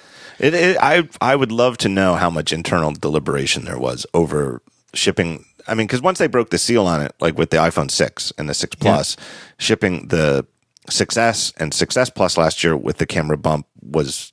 It, 0.41 0.55
it, 0.55 0.77
I 0.81 1.09
I 1.21 1.37
would 1.37 1.53
love 1.53 1.77
to 1.79 1.89
know 1.89 2.15
how 2.15 2.31
much 2.31 2.53
internal 2.53 2.93
deliberation 2.93 3.67
there 3.67 3.79
was 3.79 4.07
over 4.15 4.63
shipping. 4.95 5.45
I 5.71 5.75
mean, 5.75 5.87
because 5.87 6.03
once 6.03 6.19
they 6.19 6.27
broke 6.27 6.51
the 6.51 6.59
seal 6.59 6.87
on 6.87 7.01
it, 7.01 7.15
like 7.21 7.39
with 7.39 7.51
the 7.51 7.59
iPhone 7.59 7.91
six 7.91 8.33
and 8.37 8.49
the 8.49 8.55
six 8.55 8.75
Plus, 8.75 9.17
shipping 9.59 10.09
the 10.09 10.45
6S 10.89 11.55
and 11.59 11.73
6S 11.73 12.15
Plus 12.15 12.37
last 12.37 12.65
year 12.65 12.77
with 12.77 12.99
the 12.99 13.07
camera 13.07 13.37
bump 13.39 13.67
was, 13.81 14.33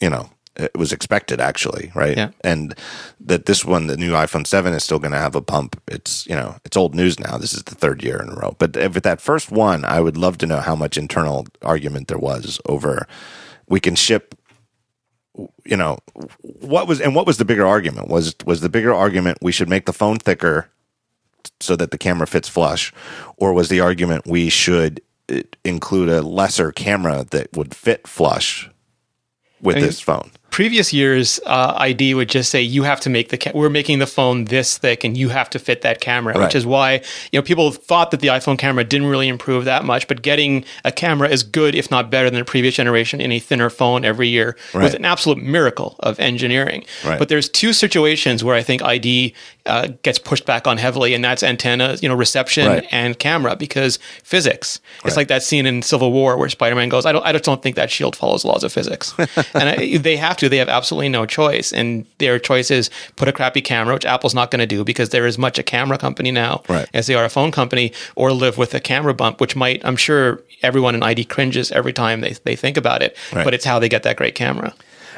you 0.00 0.08
know, 0.08 0.30
it 0.56 0.76
was 0.76 0.92
expected 0.92 1.40
actually, 1.40 1.90
right? 1.94 2.16
Yeah. 2.16 2.30
And 2.42 2.74
that 3.20 3.46
this 3.46 3.64
one, 3.64 3.86
the 3.88 3.96
new 3.96 4.12
iPhone 4.12 4.46
seven, 4.46 4.72
is 4.72 4.84
still 4.84 4.98
going 4.98 5.12
to 5.12 5.18
have 5.18 5.34
a 5.34 5.40
bump. 5.40 5.80
It's 5.86 6.26
you 6.26 6.34
know, 6.34 6.56
it's 6.64 6.76
old 6.76 6.94
news 6.94 7.18
now. 7.18 7.38
This 7.38 7.54
is 7.54 7.62
the 7.64 7.74
third 7.74 8.02
year 8.02 8.20
in 8.20 8.28
a 8.28 8.34
row. 8.34 8.56
But 8.58 8.76
with 8.76 9.04
that 9.04 9.20
first 9.20 9.50
one, 9.50 9.84
I 9.84 10.00
would 10.00 10.16
love 10.16 10.38
to 10.38 10.46
know 10.46 10.58
how 10.58 10.74
much 10.74 10.98
internal 10.98 11.46
argument 11.62 12.08
there 12.08 12.18
was 12.18 12.60
over. 12.66 13.06
We 13.68 13.80
can 13.80 13.94
ship 13.94 14.34
you 15.64 15.76
know 15.76 15.98
what 16.42 16.88
was 16.88 17.00
and 17.00 17.14
what 17.14 17.26
was 17.26 17.38
the 17.38 17.44
bigger 17.44 17.66
argument? 17.66 18.08
Was 18.08 18.34
was 18.44 18.60
the 18.60 18.68
bigger 18.68 18.94
argument 18.94 19.38
we 19.40 19.52
should 19.52 19.68
make 19.68 19.86
the 19.86 19.92
phone 19.92 20.18
thicker 20.18 20.70
so 21.60 21.76
that 21.76 21.90
the 21.90 21.98
camera 21.98 22.26
fits 22.26 22.48
flush 22.48 22.92
or 23.36 23.52
was 23.52 23.68
the 23.68 23.80
argument 23.80 24.26
we 24.26 24.48
should 24.48 25.00
uh, 25.30 25.40
include 25.64 26.08
a 26.08 26.22
lesser 26.22 26.72
camera 26.72 27.24
that 27.30 27.56
would 27.56 27.74
fit 27.74 28.06
flush 28.06 28.68
with 29.60 29.76
I 29.76 29.80
mean, 29.80 29.86
this 29.86 30.00
phone 30.00 30.30
previous 30.50 30.92
years 30.92 31.38
uh, 31.46 31.74
id 31.78 32.14
would 32.14 32.28
just 32.28 32.50
say 32.50 32.60
you 32.60 32.82
have 32.82 32.98
to 33.00 33.10
make 33.10 33.28
the 33.28 33.36
ca- 33.38 33.52
we're 33.54 33.68
making 33.68 33.98
the 33.98 34.06
phone 34.06 34.44
this 34.46 34.78
thick 34.78 35.04
and 35.04 35.16
you 35.16 35.28
have 35.28 35.48
to 35.50 35.58
fit 35.58 35.82
that 35.82 36.00
camera 36.00 36.34
Right. 36.34 36.44
which 36.46 36.54
is 36.54 36.64
why 36.66 36.94
you 37.32 37.38
know 37.38 37.42
people 37.42 37.70
thought 37.70 38.10
that 38.12 38.20
the 38.20 38.28
iphone 38.28 38.58
camera 38.58 38.82
didn't 38.82 39.06
really 39.08 39.28
improve 39.28 39.66
that 39.66 39.84
much 39.84 40.08
but 40.08 40.22
getting 40.22 40.64
a 40.84 40.90
camera 40.92 41.28
as 41.28 41.42
good 41.42 41.74
if 41.74 41.90
not 41.90 42.10
better 42.10 42.30
than 42.30 42.38
the 42.40 42.44
previous 42.44 42.74
generation 42.74 43.20
in 43.20 43.30
a 43.30 43.38
thinner 43.38 43.68
phone 43.70 44.04
every 44.04 44.28
year 44.28 44.56
was 44.74 44.94
an 44.94 45.04
absolute 45.04 45.38
miracle 45.38 45.96
of 46.00 46.18
engineering 46.18 46.84
Right. 47.04 47.18
but 47.18 47.28
there's 47.28 47.48
two 47.48 47.72
situations 47.72 48.42
where 48.42 48.54
i 48.56 48.62
think 48.62 48.82
id 48.82 49.34
uh, 49.68 49.88
gets 50.02 50.18
pushed 50.18 50.46
back 50.46 50.66
on 50.66 50.78
heavily 50.78 51.14
and 51.14 51.22
that's 51.24 51.42
antenna 51.42 51.96
you 52.00 52.08
know 52.08 52.14
reception 52.14 52.66
Right. 52.66 52.86
and 52.90 53.18
camera 53.18 53.54
because 53.56 53.98
physics 54.24 54.80
it's 55.04 55.04
Right. 55.04 55.16
like 55.18 55.28
that 55.28 55.42
scene 55.42 55.66
in 55.66 55.82
civil 55.82 56.10
war 56.12 56.36
where 56.36 56.48
spider-man 56.48 56.88
goes 56.88 57.06
i 57.06 57.12
don't 57.12 57.24
i 57.24 57.32
just 57.32 57.44
don't 57.44 57.62
think 57.62 57.76
that 57.76 57.90
shield 57.90 58.16
follows 58.16 58.44
laws 58.44 58.64
of 58.64 58.72
physics 58.72 59.14
and 59.54 59.68
I, 59.68 59.96
they 59.98 60.16
have 60.16 60.36
to 60.38 60.48
they 60.48 60.56
have 60.58 60.68
absolutely 60.68 61.08
no 61.08 61.26
choice 61.26 61.72
and 61.72 62.04
their 62.18 62.38
choice 62.38 62.70
is 62.70 62.90
put 63.16 63.28
a 63.28 63.32
crappy 63.32 63.60
camera 63.60 63.94
which 63.94 64.04
apple's 64.06 64.34
not 64.34 64.50
going 64.50 64.60
to 64.60 64.66
do 64.66 64.84
because 64.84 65.10
they're 65.10 65.26
as 65.26 65.38
much 65.38 65.58
a 65.58 65.62
camera 65.62 65.98
company 65.98 66.30
now 66.30 66.62
Right. 66.68 66.88
as 66.94 67.06
they 67.06 67.14
are 67.14 67.24
a 67.24 67.30
phone 67.30 67.52
company 67.52 67.92
or 68.16 68.32
live 68.32 68.58
with 68.58 68.74
a 68.74 68.80
camera 68.80 69.14
bump 69.14 69.40
which 69.40 69.54
might 69.56 69.84
i'm 69.84 69.96
sure 69.96 70.42
everyone 70.62 70.94
in 70.94 71.02
id 71.02 71.24
cringes 71.24 71.70
every 71.72 71.92
time 71.92 72.20
they, 72.22 72.32
they 72.44 72.56
think 72.56 72.76
about 72.76 73.02
it 73.02 73.16
but 73.32 73.54
it's 73.54 73.64
how 73.64 73.78
they 73.78 73.88
get 73.88 74.02
that 74.02 74.16
great 74.16 74.34
camera 74.34 74.72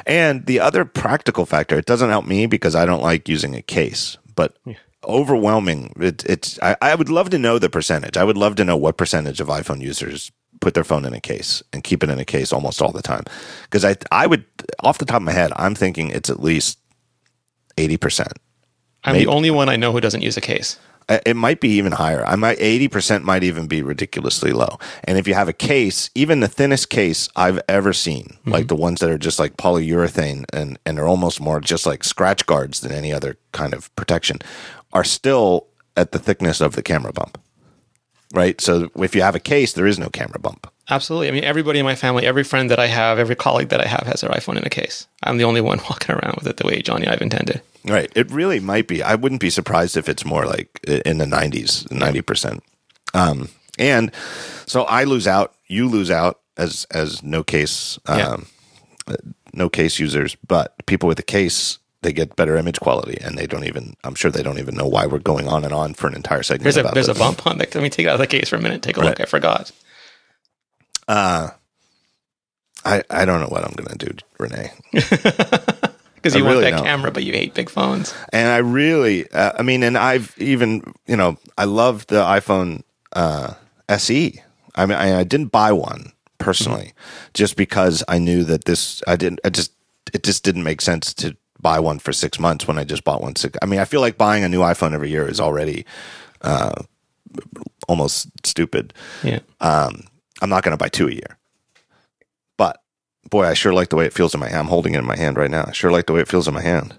And 0.07 0.45
the 0.47 0.59
other 0.59 0.83
practical 0.83 1.45
factor, 1.45 1.77
it 1.77 1.85
doesn't 1.85 2.09
help 2.09 2.25
me 2.25 2.47
because 2.47 2.75
I 2.75 2.85
don't 2.85 3.03
like 3.03 3.29
using 3.29 3.53
a 3.55 3.61
case, 3.61 4.17
but 4.35 4.57
overwhelming. 5.05 5.93
It, 5.99 6.23
it's 6.25 6.59
I, 6.61 6.75
I 6.81 6.95
would 6.95 7.09
love 7.09 7.29
to 7.31 7.37
know 7.39 7.59
the 7.59 7.69
percentage. 7.69 8.17
I 8.17 8.23
would 8.23 8.37
love 8.37 8.55
to 8.55 8.65
know 8.65 8.77
what 8.77 8.97
percentage 8.97 9.39
of 9.41 9.47
iPhone 9.47 9.81
users 9.81 10.31
put 10.61 10.73
their 10.75 10.83
phone 10.83 11.05
in 11.05 11.13
a 11.13 11.21
case 11.21 11.63
and 11.73 11.83
keep 11.83 12.03
it 12.03 12.09
in 12.09 12.19
a 12.19 12.25
case 12.25 12.53
almost 12.53 12.81
all 12.81 12.91
the 12.91 13.01
time. 13.01 13.23
Because 13.63 13.85
I 13.85 13.95
I 14.11 14.27
would 14.27 14.45
off 14.81 14.97
the 14.99 15.05
top 15.05 15.17
of 15.17 15.23
my 15.23 15.31
head, 15.33 15.51
I'm 15.55 15.75
thinking 15.75 16.09
it's 16.11 16.29
at 16.29 16.41
least 16.43 16.79
eighty 17.77 17.97
percent. 17.97 18.33
i'm 19.05 19.13
Maybe. 19.13 19.25
the 19.25 19.31
only 19.31 19.51
one 19.51 19.69
i 19.69 19.75
know 19.77 19.91
who 19.91 20.01
doesn't 20.01 20.21
use 20.21 20.37
a 20.37 20.41
case 20.41 20.77
Uh, 21.11 21.19
it 21.25 21.35
might 21.35 21.59
be 21.59 21.67
even 21.67 21.91
higher. 21.91 22.25
I 22.25 22.37
might 22.37 22.57
eighty 22.61 22.87
percent 22.87 23.25
might 23.25 23.43
even 23.43 23.67
be 23.67 23.81
ridiculously 23.81 24.53
low. 24.53 24.79
And 25.03 25.17
if 25.17 25.27
you 25.27 25.33
have 25.33 25.49
a 25.49 25.53
case, 25.53 26.09
even 26.15 26.39
the 26.39 26.47
thinnest 26.47 26.89
case 26.89 27.27
I've 27.35 27.59
ever 27.67 27.91
seen, 27.91 28.37
mm-hmm. 28.39 28.51
like 28.51 28.69
the 28.69 28.77
ones 28.77 29.01
that 29.01 29.09
are 29.09 29.17
just 29.17 29.37
like 29.37 29.57
polyurethane 29.57 30.45
and 30.53 30.79
and 30.85 30.97
are 30.97 31.05
almost 31.05 31.41
more 31.41 31.59
just 31.59 31.85
like 31.85 32.05
scratch 32.05 32.45
guards 32.45 32.79
than 32.79 32.93
any 32.93 33.11
other 33.11 33.35
kind 33.51 33.73
of 33.73 33.93
protection, 33.97 34.39
are 34.93 35.03
still 35.03 35.67
at 35.97 36.13
the 36.13 36.19
thickness 36.19 36.61
of 36.61 36.77
the 36.77 36.81
camera 36.81 37.11
bump. 37.11 37.37
Right. 38.33 38.61
So 38.61 38.89
if 38.95 39.13
you 39.13 39.21
have 39.21 39.35
a 39.35 39.41
case, 39.41 39.73
there 39.73 39.87
is 39.87 39.99
no 39.99 40.07
camera 40.07 40.39
bump. 40.39 40.71
Absolutely. 40.89 41.27
I 41.27 41.31
mean, 41.31 41.43
everybody 41.43 41.79
in 41.79 41.85
my 41.85 41.95
family, 41.95 42.25
every 42.25 42.45
friend 42.45 42.71
that 42.71 42.79
I 42.79 42.87
have, 42.87 43.19
every 43.19 43.35
colleague 43.35 43.69
that 43.69 43.81
I 43.81 43.87
have 43.87 44.07
has 44.07 44.21
their 44.21 44.29
iPhone 44.29 44.57
in 44.57 44.65
a 44.65 44.69
case. 44.69 45.07
I'm 45.23 45.37
the 45.37 45.43
only 45.43 45.59
one 45.59 45.79
walking 45.89 46.15
around 46.15 46.35
with 46.37 46.47
it 46.47 46.55
the 46.55 46.65
way 46.65 46.81
Jony 46.81 47.09
Ive 47.09 47.21
intended. 47.21 47.61
Right. 47.85 48.11
It 48.15 48.29
really 48.31 48.59
might 48.59 48.87
be. 48.87 49.01
I 49.01 49.15
wouldn't 49.15 49.41
be 49.41 49.49
surprised 49.49 49.97
if 49.97 50.07
it's 50.07 50.23
more 50.25 50.45
like 50.45 50.79
in 50.85 51.17
the 51.17 51.25
90s, 51.25 51.87
90%. 51.87 52.59
Um, 53.13 53.49
and 53.79 54.11
so 54.65 54.83
I 54.83 55.03
lose 55.03 55.27
out, 55.27 55.55
you 55.67 55.87
lose 55.87 56.11
out 56.11 56.39
as 56.57 56.85
as 56.91 57.23
no 57.23 57.43
case 57.43 57.97
um, 58.07 58.47
Yeah. 59.07 59.15
no 59.53 59.69
case 59.69 59.97
users, 59.99 60.35
but 60.47 60.75
people 60.85 61.07
with 61.07 61.17
a 61.19 61.23
case 61.23 61.79
they 62.03 62.13
get 62.13 62.35
better 62.35 62.57
image 62.57 62.79
quality, 62.79 63.17
and 63.21 63.37
they 63.37 63.45
don't 63.45 63.63
even. 63.65 63.95
I'm 64.03 64.15
sure 64.15 64.31
they 64.31 64.41
don't 64.43 64.57
even 64.59 64.75
know 64.75 64.87
why 64.87 65.05
we're 65.05 65.19
going 65.19 65.47
on 65.47 65.63
and 65.63 65.71
on 65.73 65.93
for 65.93 66.07
an 66.07 66.15
entire 66.15 66.41
segment. 66.43 66.63
There's 66.63 66.77
a 66.77 66.83
there's 66.93 67.07
this. 67.07 67.15
a 67.15 67.19
bump 67.19 67.45
on 67.45 67.57
the. 67.59 67.65
Let 67.73 67.83
me 67.83 67.89
take 67.89 68.05
it 68.05 68.09
out 68.09 68.15
of 68.15 68.19
the 68.19 68.27
case 68.27 68.49
for 68.49 68.55
a 68.55 68.61
minute. 68.61 68.81
Take 68.81 68.97
a 68.97 69.01
look. 69.01 69.19
I 69.19 69.25
forgot. 69.25 69.71
Uh, 71.07 71.49
I 72.83 73.03
I 73.09 73.25
don't 73.25 73.39
know 73.39 73.47
what 73.47 73.63
I'm 73.63 73.73
gonna 73.73 73.97
do, 73.97 74.07
Rene. 74.39 74.71
Because 76.21 76.35
I 76.35 76.39
you 76.39 76.45
want 76.45 76.57
really 76.57 76.69
that 76.69 76.77
don't. 76.77 76.85
camera, 76.85 77.11
but 77.11 77.23
you 77.23 77.33
hate 77.33 77.55
big 77.55 77.69
phones. 77.69 78.13
And 78.31 78.47
I 78.47 78.57
really, 78.57 79.29
uh, 79.31 79.53
I 79.57 79.63
mean, 79.63 79.81
and 79.81 79.97
I've 79.97 80.35
even, 80.37 80.93
you 81.07 81.15
know, 81.15 81.37
I 81.57 81.65
love 81.65 82.05
the 82.07 82.21
iPhone 82.21 82.83
uh, 83.13 83.55
SE. 83.89 84.39
I 84.75 84.85
mean, 84.85 84.97
I, 84.97 85.19
I 85.19 85.23
didn't 85.23 85.47
buy 85.47 85.71
one 85.71 86.11
personally, 86.37 86.93
just 87.33 87.55
because 87.55 88.03
I 88.07 88.19
knew 88.19 88.43
that 88.43 88.65
this, 88.65 89.01
I 89.07 89.15
didn't, 89.15 89.39
I 89.43 89.49
just, 89.49 89.71
it 90.13 90.21
just 90.23 90.43
didn't 90.43 90.63
make 90.63 90.81
sense 90.81 91.11
to 91.15 91.35
buy 91.59 91.79
one 91.79 91.97
for 91.97 92.13
six 92.13 92.39
months 92.39 92.67
when 92.67 92.77
I 92.77 92.83
just 92.83 93.03
bought 93.03 93.21
one. 93.21 93.35
Six, 93.35 93.57
I 93.61 93.65
mean, 93.65 93.79
I 93.79 93.85
feel 93.85 94.01
like 94.01 94.17
buying 94.17 94.43
a 94.43 94.49
new 94.49 94.61
iPhone 94.61 94.93
every 94.93 95.09
year 95.09 95.27
is 95.27 95.39
already 95.39 95.85
uh, 96.41 96.83
almost 97.87 98.29
stupid. 98.45 98.93
Yeah. 99.23 99.39
Um, 99.59 100.03
I'm 100.41 100.49
not 100.49 100.63
going 100.63 100.71
to 100.71 100.77
buy 100.77 100.89
two 100.89 101.07
a 101.07 101.11
year. 101.11 101.37
Boy, 103.31 103.45
I 103.47 103.53
sure 103.55 103.73
like 103.73 103.89
the 103.89 103.95
way 103.95 104.05
it 104.05 104.13
feels 104.13 104.35
in 104.35 104.39
my 104.39 104.49
hand. 104.49 104.59
I'm 104.59 104.67
holding 104.67 104.93
it 104.93 104.99
in 104.99 105.05
my 105.05 105.17
hand 105.17 105.37
right 105.37 105.49
now. 105.49 105.65
I 105.67 105.71
sure 105.71 105.91
like 105.91 106.05
the 106.05 106.13
way 106.13 106.21
it 106.21 106.27
feels 106.27 106.47
in 106.47 106.53
my 106.53 106.61
hand. 106.61 106.93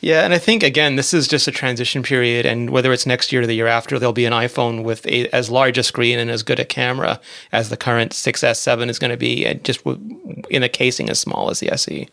Yeah, 0.00 0.24
and 0.24 0.34
I 0.34 0.38
think 0.38 0.62
again, 0.62 0.96
this 0.96 1.14
is 1.14 1.26
just 1.26 1.48
a 1.48 1.50
transition 1.50 2.02
period, 2.02 2.44
and 2.44 2.70
whether 2.70 2.92
it's 2.92 3.06
next 3.06 3.32
year 3.32 3.42
or 3.42 3.46
the 3.46 3.54
year 3.54 3.66
after, 3.66 3.98
there'll 3.98 4.12
be 4.12 4.26
an 4.26 4.34
iPhone 4.34 4.84
with 4.84 5.06
a, 5.06 5.28
as 5.34 5.50
large 5.50 5.78
a 5.78 5.82
screen 5.82 6.18
and 6.18 6.30
as 6.30 6.42
good 6.42 6.60
a 6.60 6.64
camera 6.64 7.20
as 7.52 7.70
the 7.70 7.76
current 7.76 8.12
6S 8.12 8.56
7 8.56 8.90
is 8.90 8.98
going 8.98 9.12
to 9.12 9.16
be, 9.16 9.46
and 9.46 9.64
just 9.64 9.82
w- 9.84 10.42
in 10.50 10.62
a 10.62 10.68
casing 10.68 11.08
as 11.08 11.18
small 11.18 11.50
as 11.50 11.60
the. 11.60 11.72
SE. 11.72 12.08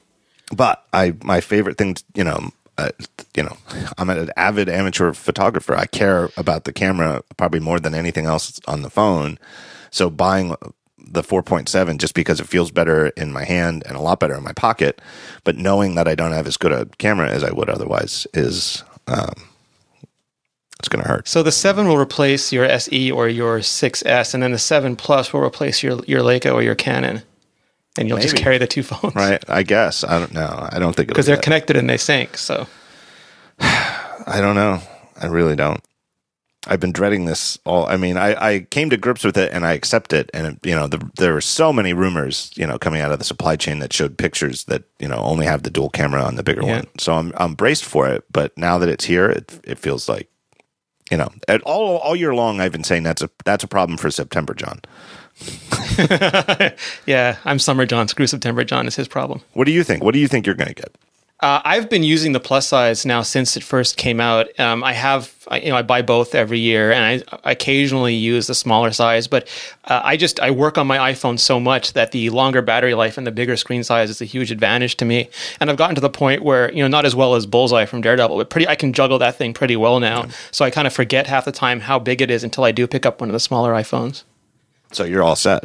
but 0.56 0.86
I 0.94 1.16
my 1.24 1.42
favorite 1.42 1.78
thing, 1.78 1.98
you 2.16 2.24
know, 2.24 2.52
uh, 2.78 2.92
you 3.36 3.44
know, 3.44 3.58
I'm 3.98 4.10
an 4.10 4.32
avid 4.38 4.70
amateur 4.70 5.12
photographer. 5.14 5.76
I 5.76 5.86
care 5.86 6.30
about 6.38 6.64
the 6.64 6.74
camera 6.74 7.24
probably 7.38 7.60
more 7.60 7.80
than 7.80 7.94
anything 7.94 8.26
else 8.26 8.60
on 8.68 8.82
the 8.82 8.90
phone. 8.90 9.38
So 9.92 10.10
buying 10.10 10.56
the 11.06 11.22
4.7 11.22 11.98
just 11.98 12.14
because 12.14 12.40
it 12.40 12.48
feels 12.48 12.72
better 12.72 13.08
in 13.10 13.32
my 13.32 13.44
hand 13.44 13.84
and 13.86 13.98
a 13.98 14.02
lot 14.02 14.20
better 14.20 14.36
in 14.36 14.44
my 14.44 14.54
pocket, 14.54 15.02
but 15.44 15.58
knowing 15.58 15.96
that 15.96 16.08
I 16.08 16.16
don't 16.16 16.32
have 16.32 16.48
as 16.48 16.58
good 16.58 16.72
a 16.72 16.86
camera 16.98 17.30
as 17.30 17.44
I 17.44 17.52
would 17.52 17.70
otherwise 17.70 18.28
is 18.34 18.84
um, 19.08 19.34
it's 20.80 20.90
going 20.90 21.04
to 21.04 21.08
hurt. 21.10 21.28
So 21.28 21.44
the 21.44 21.52
7 21.52 21.88
will 21.88 21.98
replace 21.98 22.52
your 22.52 22.66
SE 22.66 23.12
or 23.12 23.28
your 23.28 23.60
6S, 23.60 24.34
and 24.34 24.42
then 24.42 24.52
the 24.52 24.58
7 24.58 24.96
Plus 24.96 25.32
will 25.34 25.42
replace 25.42 25.84
your 25.84 26.04
your 26.06 26.22
Leica 26.22 26.54
or 26.54 26.64
your 26.64 26.76
Canon, 26.76 27.22
and 27.98 28.08
you'll 28.08 28.20
just 28.20 28.36
carry 28.36 28.58
the 28.58 28.68
two 28.68 28.84
phones, 28.84 29.14
Right? 29.14 29.44
I 29.48 29.64
guess 29.64 30.04
I 30.04 30.20
don't 30.20 30.34
know. 30.34 30.68
I 30.72 30.80
don't 30.80 30.96
think 30.96 31.08
Because 31.08 31.26
they're 31.26 31.38
connected 31.38 31.76
and 31.76 31.90
they 31.90 31.98
sync. 31.98 32.38
So. 32.38 32.68
I 33.60 34.40
don't 34.40 34.56
know. 34.56 34.82
I 35.20 35.28
really 35.28 35.56
don't. 35.56 35.84
I've 36.68 36.80
been 36.80 36.92
dreading 36.92 37.26
this 37.26 37.58
all. 37.66 37.88
I 37.88 37.98
mean, 37.98 38.18
I, 38.18 38.36
I 38.54 38.60
came 38.70 38.92
to 38.92 38.98
grips 38.98 39.24
with 39.24 39.36
it 39.36 39.52
and 39.52 39.66
I 39.66 39.74
accept 39.74 40.14
it. 40.14 40.30
And 40.34 40.60
you 40.64 40.76
know, 40.76 40.88
the, 40.88 41.10
there 41.18 41.34
were 41.34 41.42
so 41.42 41.74
many 41.74 41.92
rumors, 41.94 42.52
you 42.56 42.68
know, 42.68 42.78
coming 42.78 43.02
out 43.02 43.12
of 43.12 43.18
the 43.18 43.26
supply 43.26 43.56
chain 43.56 43.80
that 43.80 43.92
showed 43.92 44.16
pictures 44.18 44.66
that 44.66 44.84
you 45.00 45.08
know 45.08 45.18
only 45.18 45.46
have 45.48 45.64
the 45.64 45.72
dual 45.72 45.90
camera 45.90 46.22
on 46.24 46.36
the 46.36 46.44
bigger 46.44 46.62
Yeah. 46.64 46.76
one. 46.78 46.88
So 47.00 47.14
I'm 47.14 47.34
I'm 47.38 47.56
braced 47.56 47.84
for 47.84 48.08
it. 48.10 48.24
But 48.32 48.56
now 48.58 48.78
that 48.78 48.90
it's 48.90 49.06
here, 49.06 49.28
it 49.30 49.60
it 49.64 49.80
feels 49.80 50.08
like, 50.08 50.30
you 51.10 51.18
know, 51.18 51.30
at 51.48 51.62
all 51.64 51.98
all 51.98 52.16
year 52.16 52.36
long 52.36 52.62
I've 52.62 52.72
been 52.72 52.84
saying 52.84 53.04
that's 53.04 53.24
a 53.24 53.30
that's 53.44 53.64
a 53.64 53.68
problem 53.68 53.98
for 53.98 54.12
September, 54.12 54.54
John. 54.54 54.82
yeah, 57.08 57.38
I'm 57.46 57.58
Summer 57.58 57.86
John. 57.88 58.08
Screw 58.08 58.28
September 58.28 58.64
John 58.64 58.88
is 58.88 58.96
his 58.96 59.08
problem. 59.08 59.42
What 59.54 59.66
do 59.66 59.72
you 59.72 59.84
think? 59.84 60.04
What 60.04 60.14
do 60.14 60.20
you 60.20 60.28
think 60.28 60.46
you're 60.46 60.56
going 60.56 60.68
to 60.68 60.76
get? 60.76 60.96
Uh, 61.42 61.60
I've 61.66 61.90
been 61.90 62.04
using 62.04 62.34
the 62.34 62.40
plus 62.40 62.68
size 62.68 63.04
now 63.04 63.24
since 63.24 63.58
it 63.58 63.64
first 63.64 63.98
came 63.98 64.20
out. 64.20 64.48
Um, 64.60 64.84
I 64.84 64.94
have, 64.94 65.34
I, 65.48 65.60
you 65.60 65.70
know, 65.70 65.76
I 65.76 65.82
buy 65.82 66.04
both 66.04 66.36
every 66.36 66.60
year, 66.60 66.92
and 66.92 67.26
I 67.34 67.52
occasionally 67.52 68.14
use 68.14 68.46
the 68.46 68.54
smaller 68.54 68.92
size. 68.92 69.28
But 69.28 69.48
uh, 69.86 70.02
I 70.04 70.18
just 70.18 70.40
I 70.40 70.52
work 70.52 70.78
on 70.78 70.86
my 70.86 71.12
iPhone 71.12 71.40
so 71.40 71.60
much 71.60 71.94
that 71.94 72.12
the 72.12 72.30
longer 72.30 72.62
battery 72.62 72.94
life 72.94 73.18
and 73.18 73.26
the 73.26 73.32
bigger 73.32 73.58
screen 73.58 73.84
size 73.84 74.12
is 74.12 74.22
a 74.22 74.26
huge 74.26 74.52
advantage 74.52 74.98
to 74.98 75.06
me. 75.06 75.30
And 75.60 75.72
I've 75.72 75.78
gotten 75.78 75.96
to 75.96 76.02
the 76.02 76.12
point 76.12 76.44
where 76.44 76.72
you 76.74 76.84
know, 76.84 76.88
not 76.88 77.06
as 77.06 77.16
well 77.16 77.34
as 77.34 77.48
Bullseye 77.48 77.86
from 77.86 78.02
Daredevil, 78.02 78.38
but 78.38 78.52
pretty, 78.52 78.68
I 78.68 78.76
can 78.76 78.94
juggle 78.94 79.18
that 79.18 79.36
thing 79.36 79.52
pretty 79.52 79.76
well 79.76 80.00
now. 80.00 80.28
So 80.52 80.64
I 80.64 80.70
kind 80.70 80.86
of 80.86 80.94
forget 80.94 81.26
half 81.26 81.46
the 81.46 81.52
time 81.52 81.80
how 81.80 81.98
big 81.98 82.22
it 82.22 82.30
is 82.30 82.44
until 82.44 82.66
I 82.66 82.72
do 82.72 82.86
pick 82.86 83.08
up 83.08 83.20
one 83.20 83.30
of 83.30 83.34
the 83.34 83.40
smaller 83.40 83.74
iPhones. 83.74 84.26
So 84.92 85.06
you're 85.06 85.24
all 85.24 85.36
set. 85.36 85.64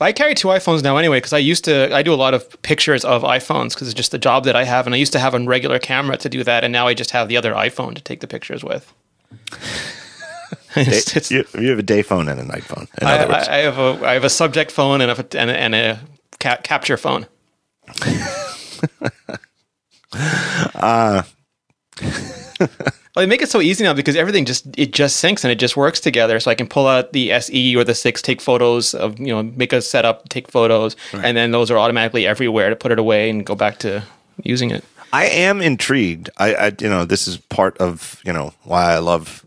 I 0.00 0.12
carry 0.12 0.34
two 0.34 0.48
iPhones 0.48 0.82
now 0.82 0.96
anyway 0.96 1.18
because 1.18 1.32
I 1.32 1.38
used 1.38 1.64
to 1.64 1.94
I 1.94 2.02
do 2.02 2.12
a 2.12 2.16
lot 2.16 2.34
of 2.34 2.60
pictures 2.62 3.04
of 3.04 3.22
iPhones 3.22 3.70
because 3.74 3.88
it's 3.88 3.94
just 3.94 4.10
the 4.12 4.18
job 4.18 4.44
that 4.44 4.54
I 4.56 4.64
have 4.64 4.86
and 4.86 4.94
I 4.94 4.98
used 4.98 5.12
to 5.12 5.18
have 5.18 5.34
a 5.34 5.40
regular 5.40 5.78
camera 5.78 6.16
to 6.18 6.28
do 6.28 6.44
that 6.44 6.64
and 6.64 6.72
now 6.72 6.86
I 6.86 6.94
just 6.94 7.10
have 7.12 7.28
the 7.28 7.36
other 7.36 7.52
iPhone 7.54 7.94
to 7.94 8.02
take 8.02 8.20
the 8.20 8.26
pictures 8.26 8.62
with. 8.64 8.92
It's- 10.76 11.16
it's- 11.16 11.30
You, 11.30 11.44
you 11.58 11.70
have 11.70 11.78
a 11.78 11.82
day 11.82 12.02
phone 12.02 12.28
and 12.28 12.38
a 12.38 12.44
night 12.44 12.62
phone. 12.62 12.86
In 13.00 13.06
I, 13.06 13.16
other 13.18 13.32
words, 13.32 13.48
I, 13.48 13.54
I 13.54 13.58
have 13.62 13.78
a 13.78 14.06
I 14.06 14.12
have 14.12 14.24
a 14.24 14.28
subject 14.30 14.70
phone 14.70 15.00
and 15.00 15.10
a 15.10 15.16
and 15.40 15.50
a, 15.50 15.56
and 15.58 15.74
a 15.74 16.00
ca- 16.38 16.58
capture 16.62 16.98
phone. 16.98 17.26
uh, 20.74 21.22
Well, 23.16 23.22
they 23.22 23.30
make 23.30 23.40
it 23.40 23.48
so 23.48 23.62
easy 23.62 23.82
now 23.82 23.94
because 23.94 24.14
everything 24.14 24.44
just 24.44 24.66
it 24.78 24.92
just 24.92 25.24
syncs 25.24 25.42
and 25.42 25.50
it 25.50 25.58
just 25.58 25.74
works 25.74 26.00
together. 26.00 26.38
So 26.38 26.50
I 26.50 26.54
can 26.54 26.66
pull 26.66 26.86
out 26.86 27.14
the 27.14 27.32
SE 27.32 27.74
or 27.74 27.82
the 27.82 27.94
six, 27.94 28.20
take 28.20 28.42
photos 28.42 28.94
of 28.94 29.18
you 29.18 29.28
know 29.28 29.42
make 29.42 29.72
a 29.72 29.80
setup, 29.80 30.28
take 30.28 30.50
photos, 30.50 30.96
and 31.14 31.34
then 31.34 31.50
those 31.50 31.70
are 31.70 31.78
automatically 31.78 32.26
everywhere 32.26 32.68
to 32.68 32.76
put 32.76 32.92
it 32.92 32.98
away 32.98 33.30
and 33.30 33.46
go 33.46 33.54
back 33.54 33.78
to 33.78 34.02
using 34.42 34.70
it. 34.70 34.84
I 35.14 35.28
am 35.28 35.62
intrigued. 35.62 36.28
I, 36.36 36.54
I, 36.54 36.72
you 36.78 36.90
know, 36.90 37.06
this 37.06 37.26
is 37.26 37.38
part 37.38 37.78
of 37.78 38.20
you 38.22 38.34
know 38.34 38.52
why 38.64 38.92
I 38.92 38.98
love 38.98 39.46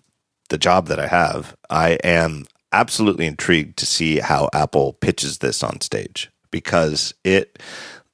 the 0.50 0.58
job 0.58 0.88
that 0.88 1.00
I 1.00 1.06
have. 1.06 1.56
I 1.70 1.92
am 2.04 2.48
absolutely 2.72 3.28
intrigued 3.28 3.78
to 3.78 3.86
see 3.86 4.18
how 4.18 4.50
Apple 4.52 4.94
pitches 4.94 5.38
this 5.38 5.62
on 5.62 5.80
stage 5.82 6.32
because 6.50 7.14
it, 7.24 7.62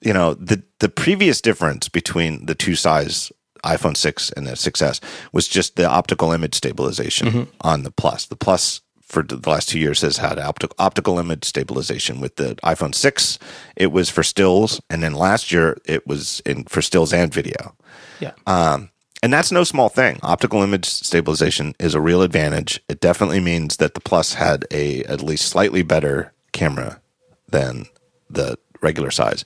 you 0.02 0.12
know, 0.12 0.34
the 0.34 0.64
the 0.80 0.90
previous 0.90 1.40
difference 1.40 1.88
between 1.88 2.46
the 2.46 2.56
two 2.56 2.76
size 2.76 3.32
iPhone 3.66 3.98
six 3.98 4.32
and 4.32 4.48
the 4.48 4.52
6s 4.52 5.00
was 5.32 5.48
just 5.48 5.76
the 5.76 5.86
optical 5.86 6.32
image 6.32 6.56
stabilization 6.56 7.48
on 7.62 7.84
the 7.84 7.92
Plus. 7.92 8.26
The 8.26 8.36
Plus 8.36 8.82
for 9.02 9.22
the 9.22 9.38
last 9.50 9.70
two 9.70 9.80
years 9.80 10.02
has 10.02 10.18
had 10.18 10.38
opti- 10.38 10.72
optical 10.80 11.20
image 11.20 11.46
stabilization 11.46 12.20
with 12.20 12.38
the 12.38 12.56
iPhone 12.64 12.94
6 12.94 13.38
it 13.76 13.92
was 13.92 14.10
for 14.10 14.24
stills 14.24 14.82
and 14.90 15.04
then 15.04 15.14
last 15.14 15.52
year 15.52 15.78
it 15.86 16.06
was 16.08 16.42
in 16.46 16.64
for 16.66 16.82
stills 16.82 17.14
and 17.14 17.34
video. 17.34 17.76
Yeah. 18.20 18.32
um, 18.48 18.90
and 19.22 19.34
that's 19.34 19.52
no 19.52 19.64
small 19.64 19.90
thing. 19.90 20.20
Optical 20.22 20.62
image 20.62 20.86
stabilization 20.86 21.74
is 21.80 21.96
a 21.96 22.02
real 22.02 22.22
advantage. 22.22 22.80
It 22.88 23.00
definitely 23.00 23.40
means 23.40 23.78
that 23.78 23.96
the 23.96 24.00
plus 24.00 24.34
had 24.36 24.66
a 24.72 25.04
at 25.06 25.22
least 25.22 25.48
slightly 25.48 25.82
better 25.82 26.34
camera 26.52 27.02
than 27.50 27.86
the 28.30 28.58
regular 28.82 29.12
size 29.12 29.44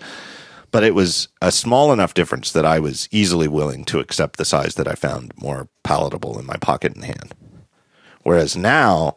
but 0.72 0.84
it 0.84 0.94
was 0.96 1.28
a 1.42 1.52
small 1.52 1.92
enough 1.94 2.14
difference 2.14 2.52
that 2.52 2.66
I 2.66 2.80
was 2.80 3.08
easily 3.12 3.48
willing 3.48 3.86
to 3.86 4.00
accept 4.00 4.38
the 4.38 4.46
size 4.46 4.76
that 4.76 4.88
I 4.88 4.96
found 4.96 5.34
more 5.38 5.70
palatable 5.84 6.40
in 6.40 6.46
my 6.46 6.58
pocket 6.58 6.96
and 6.96 7.06
hand. 7.06 7.34
Whereas 8.24 8.56
now, 8.56 9.16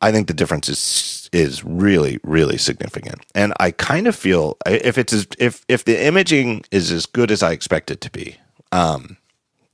I 0.00 0.12
think 0.12 0.26
the 0.26 0.34
difference 0.34 0.68
is 0.68 1.28
is 1.32 1.62
really 1.64 2.18
really 2.24 2.58
significant, 2.58 3.20
and 3.34 3.52
I 3.60 3.70
kind 3.70 4.06
of 4.08 4.16
feel 4.16 4.56
if 4.66 4.98
it's 4.98 5.12
as, 5.12 5.26
if 5.38 5.64
if 5.68 5.84
the 5.84 6.02
imaging 6.04 6.64
is 6.70 6.90
as 6.90 7.06
good 7.06 7.30
as 7.30 7.42
I 7.42 7.52
expect 7.52 7.90
it 7.90 8.00
to 8.00 8.10
be, 8.10 8.36
um, 8.72 9.16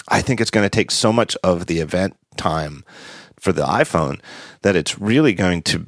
I 0.09 0.21
think 0.23 0.41
it's 0.41 0.51
going 0.51 0.65
to 0.67 0.71
take 0.71 0.91
so 0.91 1.13
much 1.13 1.37
of 1.43 1.67
the 1.67 1.79
event 1.79 2.17
time 2.37 2.85
for 3.41 3.53
the 3.53 3.65
iPhone 3.65 4.21
that 4.63 4.77
it's 4.77 4.99
really 4.99 5.33
going 5.33 5.63
to 5.63 5.87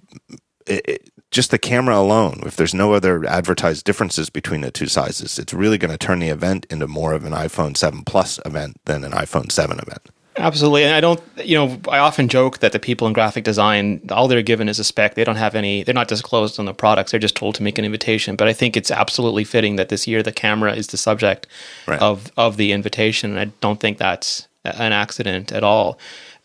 it, 0.67 0.89
it- 0.89 1.11
just 1.31 1.51
the 1.51 1.59
camera 1.59 1.97
alone. 1.97 2.41
If 2.47 2.57
there's 2.57 2.75
no 2.75 2.93
other 2.95 3.25
advertised 3.27 3.85
differences 3.85 4.31
between 4.31 4.63
the 4.63 4.71
two 4.71 4.87
sizes, 4.87 5.39
it's 5.39 5.53
really 5.53 5.79
going 5.79 5.91
to 5.91 5.99
turn 5.99 6.21
the 6.21 6.29
event 6.29 6.67
into 6.71 6.87
more 6.87 7.13
of 7.13 7.25
an 7.25 7.33
iPhone 7.33 7.77
7 7.77 8.03
Plus 8.05 8.41
event 8.47 8.77
than 8.87 9.05
an 9.05 9.13
iPhone 9.13 9.53
7 9.53 9.79
event. 9.79 10.09
Absolutely. 10.37 10.85
And 10.85 10.95
I 10.95 11.01
don't, 11.01 11.21
you 11.45 11.57
know, 11.57 11.81
I 11.89 11.99
often 11.99 12.29
joke 12.29 12.61
that 12.61 12.71
the 12.71 12.79
people 12.79 13.09
in 13.09 13.13
graphic 13.13 13.43
design, 13.43 14.01
all 14.11 14.29
they're 14.29 14.41
given 14.41 14.69
is 14.69 14.79
a 14.79 14.85
spec. 14.85 15.17
They 15.17 15.25
don't 15.25 15.35
have 15.37 15.57
any, 15.57 15.83
they're 15.83 15.95
not 15.95 16.07
disclosed 16.07 16.61
on 16.61 16.65
the 16.65 16.73
products. 16.73 17.11
They're 17.11 17.19
just 17.19 17.35
told 17.35 17.57
to 17.57 17.63
make 17.65 17.77
an 17.77 17.85
invitation. 17.85 18.37
But 18.37 18.47
I 18.47 18.53
think 18.53 18.77
it's 18.77 18.93
absolutely 18.93 19.43
fitting 19.43 19.77
that 19.77 19.89
this 19.89 20.07
year 20.07 20.23
the 20.23 20.31
camera 20.33 20.75
is 20.75 20.87
the 20.87 20.97
subject 20.97 21.49
Right. 21.89 22.01
of, 22.01 22.31
of 22.37 22.57
the 22.57 22.71
invitation. 22.71 23.31
And 23.37 23.41
I 23.41 23.53
don't 23.61 23.81
think 23.81 23.99
that's 23.99 24.47
an 24.65 24.93
accident 24.93 25.51
at 25.51 25.65
all. 25.65 25.99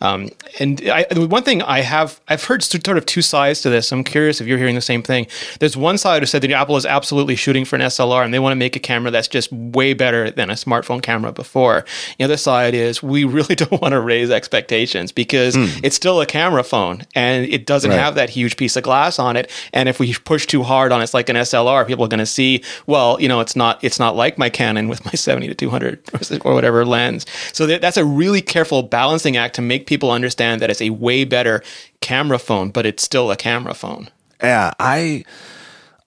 Um, 0.03 0.29
and 0.59 0.81
I, 0.89 1.05
one 1.15 1.43
thing 1.43 1.61
I 1.63 1.81
have, 1.81 2.19
I've 2.27 2.43
heard 2.43 2.61
sort 2.61 2.87
of 2.97 3.05
two 3.05 3.21
sides 3.21 3.61
to 3.61 3.69
this. 3.69 3.91
I'm 3.91 4.03
curious 4.03 4.41
if 4.41 4.47
you're 4.47 4.57
hearing 4.57 4.75
the 4.75 4.81
same 4.81 5.01
thing. 5.01 5.27
There's 5.59 5.75
one 5.77 5.97
side 5.97 6.21
who 6.21 6.25
said 6.25 6.41
that 6.43 6.51
Apple 6.51 6.75
is 6.77 6.85
absolutely 6.85 7.35
shooting 7.35 7.63
for 7.65 7.77
an 7.77 7.81
SLR 7.83 8.23
and 8.25 8.33
they 8.33 8.39
want 8.39 8.51
to 8.51 8.57
make 8.57 8.75
a 8.75 8.79
camera 8.79 9.09
that's 9.11 9.27
just 9.29 9.51
way 9.51 9.93
better 9.93 10.29
than 10.29 10.49
a 10.49 10.53
smartphone 10.53 11.01
camera 11.01 11.31
before. 11.31 11.85
The 12.17 12.25
other 12.25 12.37
side 12.37 12.73
is 12.75 13.01
we 13.01 13.23
really 13.37 13.55
don't 13.55 13.81
want 13.81 13.93
to 13.93 14.01
raise 14.01 14.29
expectations 14.29 15.11
because 15.11 15.55
it's 15.83 15.95
still 15.95 16.19
a 16.21 16.25
camera 16.25 16.63
phone 16.63 17.03
and 17.15 17.45
it 17.45 17.65
doesn't 17.65 17.89
Right. 17.91 17.99
have 17.99 18.15
that 18.15 18.29
huge 18.29 18.57
piece 18.57 18.75
of 18.75 18.83
glass 18.83 19.19
on 19.19 19.35
it. 19.37 19.49
And 19.71 19.87
if 19.87 19.99
we 19.99 20.13
push 20.13 20.45
too 20.45 20.63
hard 20.63 20.91
on 20.91 20.99
it, 20.99 21.05
it's 21.05 21.13
like 21.13 21.29
an 21.29 21.35
SLR, 21.37 21.87
people 21.87 22.03
are 22.05 22.09
going 22.09 22.19
to 22.19 22.25
see, 22.25 22.61
well, 22.87 23.19
you 23.21 23.27
know, 23.27 23.39
it's 23.39 23.55
not 23.55 23.81
it's 23.83 23.99
not 23.99 24.15
like 24.15 24.37
my 24.37 24.49
Canon 24.49 24.87
with 24.89 25.05
my 25.05 25.11
70 25.15 25.47
to 25.47 25.55
200 25.55 26.41
or 26.45 26.53
whatever 26.53 26.85
lens. 26.85 27.25
So 27.53 27.65
that's 27.67 27.97
a 27.97 28.03
really 28.05 28.41
careful 28.41 28.83
balancing 28.83 29.37
act 29.37 29.55
to 29.55 29.61
make 29.61 29.85
people 29.93 30.11
understand 30.11 30.61
that 30.61 30.69
it's 30.71 30.81
a 30.81 30.89
way 30.89 31.23
better 31.23 31.61
camera 32.01 32.39
phone, 32.39 32.69
but 32.71 32.85
it's 32.85 33.03
still 33.03 33.29
a 33.31 33.35
camera 33.35 33.73
phone. 33.73 34.09
Yeah, 34.41 34.73
I 34.79 35.23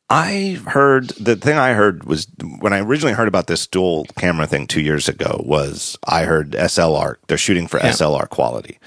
I 0.08 0.60
heard 0.66 1.08
the 1.20 1.34
thing 1.36 1.56
I 1.58 1.72
heard 1.72 2.04
was 2.04 2.26
when 2.60 2.72
I 2.72 2.78
originally 2.80 3.14
heard 3.14 3.28
about 3.28 3.46
this 3.48 3.66
dual 3.66 4.06
camera 4.16 4.46
thing 4.46 4.66
two 4.66 4.80
years 4.80 5.08
ago 5.08 5.40
was 5.44 5.96
I 6.06 6.24
heard 6.24 6.52
SLR 6.52 7.16
they're 7.26 7.38
shooting 7.38 7.66
for 7.66 7.78
Yeah. 7.78 7.90
SLR 7.90 8.28
quality, 8.28 8.78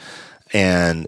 and 0.54 1.08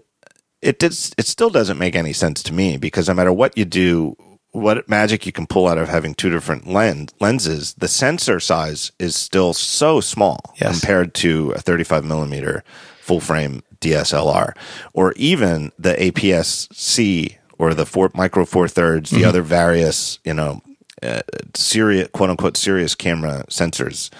it 0.60 0.78
did 0.78 0.92
it 1.18 1.26
still 1.26 1.50
doesn't 1.50 1.78
make 1.78 1.94
any 1.96 2.12
sense 2.12 2.42
to 2.44 2.52
me 2.52 2.76
because 2.76 3.08
no 3.08 3.14
matter 3.14 3.32
what 3.32 3.56
you 3.56 3.64
do. 3.64 4.16
What 4.54 4.86
magic 4.86 5.24
you 5.24 5.32
can 5.32 5.46
pull 5.46 5.66
out 5.66 5.78
of 5.78 5.88
having 5.88 6.12
two 6.14 6.28
different 6.28 6.66
lens 6.66 7.08
lenses? 7.20 7.72
The 7.78 7.88
sensor 7.88 8.38
size 8.38 8.92
is 8.98 9.16
still 9.16 9.54
so 9.54 9.98
small 10.02 10.40
Yes. 10.60 10.78
compared 10.78 11.14
to 11.24 11.52
a 11.52 11.58
35 11.58 12.04
millimeter 12.04 12.62
full 13.00 13.20
frame 13.20 13.62
DSLR, 13.82 14.56
or 14.94 15.12
even 15.16 15.72
the 15.78 15.94
APS-C 15.94 17.38
or 17.58 17.74
the 17.74 17.86
four 17.86 18.10
micro 18.14 18.44
four 18.44 18.68
thirds, 18.68 19.10
the 19.10 19.24
other 19.24 19.42
various 19.42 20.18
you 20.24 20.34
know 20.34 20.62
uh, 21.02 21.22
serious 21.54 22.08
quote 22.12 22.30
unquote 22.30 22.56
serious 22.56 22.94
camera 22.94 23.44
sensors. 23.48 24.10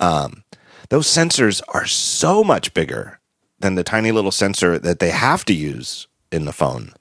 Um, 0.00 0.44
those 0.90 1.06
sensors 1.06 1.62
are 1.68 1.86
so 1.86 2.44
much 2.44 2.74
bigger 2.74 3.18
than 3.60 3.74
the 3.74 3.84
tiny 3.84 4.12
little 4.12 4.30
sensor 4.30 4.78
that 4.78 4.98
they 4.98 5.10
have 5.10 5.44
to 5.46 5.54
use 5.54 6.06
in 6.30 6.44
the 6.44 6.52
phone 6.52 6.92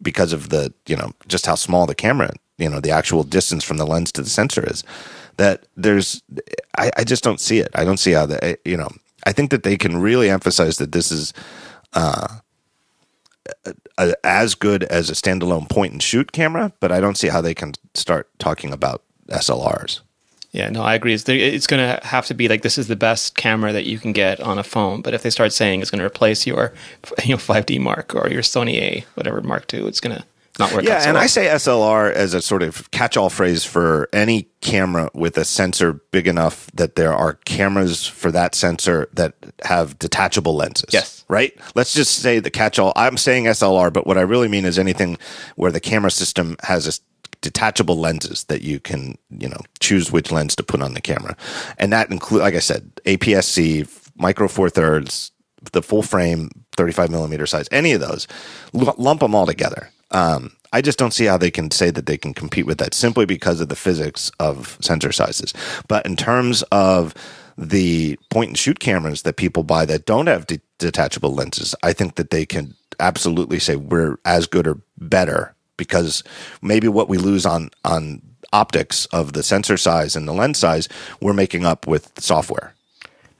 because 0.00 0.32
of 0.32 0.50
the 0.50 0.72
you 0.86 0.96
know 0.96 1.12
just 1.26 1.46
how 1.46 1.54
small 1.54 1.86
the 1.86 1.94
camera 1.94 2.30
you 2.58 2.68
know 2.68 2.80
the 2.80 2.90
actual 2.90 3.24
distance 3.24 3.64
from 3.64 3.78
the 3.78 3.86
lens 3.86 4.12
to 4.12 4.22
the 4.22 4.30
sensor 4.30 4.64
is 4.68 4.84
that 5.38 5.66
there's 5.76 6.22
I, 6.78 6.90
I 6.98 7.04
just 7.04 7.24
don't 7.24 7.40
see 7.40 7.58
it 7.58 7.68
i 7.74 7.84
don't 7.84 7.96
see 7.96 8.12
how 8.12 8.26
the 8.26 8.58
you 8.64 8.76
know 8.76 8.90
i 9.26 9.32
think 9.32 9.50
that 9.50 9.62
they 9.62 9.76
can 9.76 10.00
really 10.00 10.30
emphasize 10.30 10.78
that 10.78 10.92
this 10.92 11.10
is 11.10 11.32
uh, 11.94 12.28
a, 13.98 14.14
as 14.24 14.54
good 14.54 14.84
as 14.84 15.10
a 15.10 15.14
standalone 15.14 15.68
point 15.68 15.92
and 15.92 16.02
shoot 16.02 16.32
camera 16.32 16.72
but 16.80 16.90
i 16.92 17.00
don't 17.00 17.16
see 17.16 17.28
how 17.28 17.40
they 17.40 17.54
can 17.54 17.72
start 17.94 18.28
talking 18.38 18.72
about 18.72 19.02
slrs 19.30 20.00
Yeah, 20.54 20.70
no, 20.70 20.82
I 20.82 20.94
agree. 20.94 21.12
It's, 21.12 21.28
it's 21.28 21.66
going 21.66 21.82
to 21.82 22.06
have 22.06 22.26
to 22.26 22.34
be 22.34 22.46
like 22.46 22.62
this 22.62 22.78
is 22.78 22.86
the 22.86 22.94
best 22.94 23.34
camera 23.34 23.72
that 23.72 23.86
you 23.86 23.98
can 23.98 24.12
get 24.12 24.38
on 24.38 24.56
a 24.56 24.62
phone. 24.62 25.02
But 25.02 25.12
if 25.12 25.24
they 25.24 25.30
start 25.30 25.52
saying 25.52 25.82
it's 25.82 25.90
going 25.90 25.98
to 25.98 26.06
replace 26.06 26.46
your, 26.46 26.72
you 27.24 27.34
know, 27.34 27.38
5D 27.38 27.80
Mark 27.80 28.14
or 28.14 28.28
your 28.28 28.42
Sony 28.42 28.76
A, 28.76 29.04
whatever 29.14 29.40
Mark 29.40 29.74
II, 29.74 29.88
it's 29.88 29.98
going 29.98 30.16
to 30.16 30.24
not 30.58 30.72
out 30.72 30.84
Yeah, 30.84 31.08
and. 31.08 31.18
I 31.18 31.26
say 31.26 31.46
SLR 31.46 32.12
as 32.12 32.34
a 32.34 32.42
sort 32.42 32.62
of 32.62 32.90
catch-all 32.90 33.30
phrase 33.30 33.64
for 33.64 34.08
any 34.12 34.48
camera 34.60 35.10
with 35.14 35.36
a 35.38 35.44
sensor 35.44 35.94
big 36.10 36.26
enough 36.26 36.70
that 36.74 36.96
there 36.96 37.14
are 37.14 37.34
cameras 37.44 38.06
for 38.06 38.30
that 38.32 38.54
sensor 38.54 39.08
that 39.14 39.34
have 39.64 39.98
detachable 39.98 40.54
lenses. 40.54 40.90
Yes. 40.92 41.24
Right? 41.28 41.58
Let's 41.74 41.94
just 41.94 42.16
say 42.16 42.40
the 42.40 42.50
catch-all. 42.50 42.92
I'm 42.96 43.16
saying 43.16 43.44
SLR, 43.44 43.92
but 43.92 44.06
what 44.06 44.18
I 44.18 44.22
really 44.22 44.48
mean 44.48 44.64
is 44.64 44.78
anything 44.78 45.18
where 45.56 45.72
the 45.72 45.80
camera 45.80 46.10
system 46.10 46.56
has 46.62 46.86
a 46.86 46.92
detachable 47.40 47.98
lenses 47.98 48.44
that 48.44 48.62
you 48.62 48.80
can, 48.80 49.18
you 49.30 49.48
know, 49.48 49.60
choose 49.80 50.10
which 50.10 50.30
lens 50.32 50.56
to 50.56 50.62
put 50.62 50.80
on 50.80 50.94
the 50.94 51.00
camera. 51.00 51.36
And 51.78 51.92
that 51.92 52.10
include 52.10 52.40
like 52.40 52.54
I 52.54 52.60
said, 52.60 52.94
APS-C, 53.04 53.84
micro 54.16 54.48
four 54.48 54.70
thirds, 54.70 55.30
the 55.72 55.82
full 55.82 56.02
frame 56.02 56.50
35 56.76 57.10
millimeter 57.10 57.46
size, 57.46 57.68
any 57.70 57.92
of 57.92 58.00
those, 58.00 58.26
lump 58.72 59.20
them 59.20 59.34
all 59.34 59.46
together. 59.46 59.90
Um, 60.14 60.52
I 60.72 60.80
just 60.80 60.98
don't 60.98 61.12
see 61.12 61.26
how 61.26 61.36
they 61.36 61.50
can 61.50 61.70
say 61.70 61.90
that 61.90 62.06
they 62.06 62.16
can 62.16 62.34
compete 62.34 62.66
with 62.66 62.78
that 62.78 62.94
simply 62.94 63.26
because 63.26 63.60
of 63.60 63.68
the 63.68 63.76
physics 63.76 64.30
of 64.40 64.78
sensor 64.80 65.12
sizes. 65.12 65.52
But 65.86 66.06
in 66.06 66.16
terms 66.16 66.62
of 66.72 67.14
the 67.56 68.18
point 68.30 68.48
and 68.48 68.58
shoot 68.58 68.80
cameras 68.80 69.22
that 69.22 69.36
people 69.36 69.62
buy 69.62 69.84
that 69.86 70.06
don't 70.06 70.26
have 70.26 70.46
de- 70.46 70.60
detachable 70.78 71.34
lenses, 71.34 71.74
I 71.82 71.92
think 71.92 72.16
that 72.16 72.30
they 72.30 72.46
can 72.46 72.74
absolutely 72.98 73.58
say 73.58 73.76
we're 73.76 74.16
as 74.24 74.46
good 74.46 74.66
or 74.66 74.80
better 74.98 75.54
because 75.76 76.24
maybe 76.62 76.88
what 76.88 77.08
we 77.08 77.18
lose 77.18 77.44
on 77.44 77.70
on 77.84 78.22
optics 78.52 79.06
of 79.06 79.32
the 79.32 79.42
sensor 79.42 79.76
size 79.76 80.14
and 80.16 80.28
the 80.28 80.32
lens 80.32 80.58
size, 80.58 80.88
we're 81.20 81.32
making 81.32 81.66
up 81.66 81.86
with 81.86 82.12
software. 82.18 82.72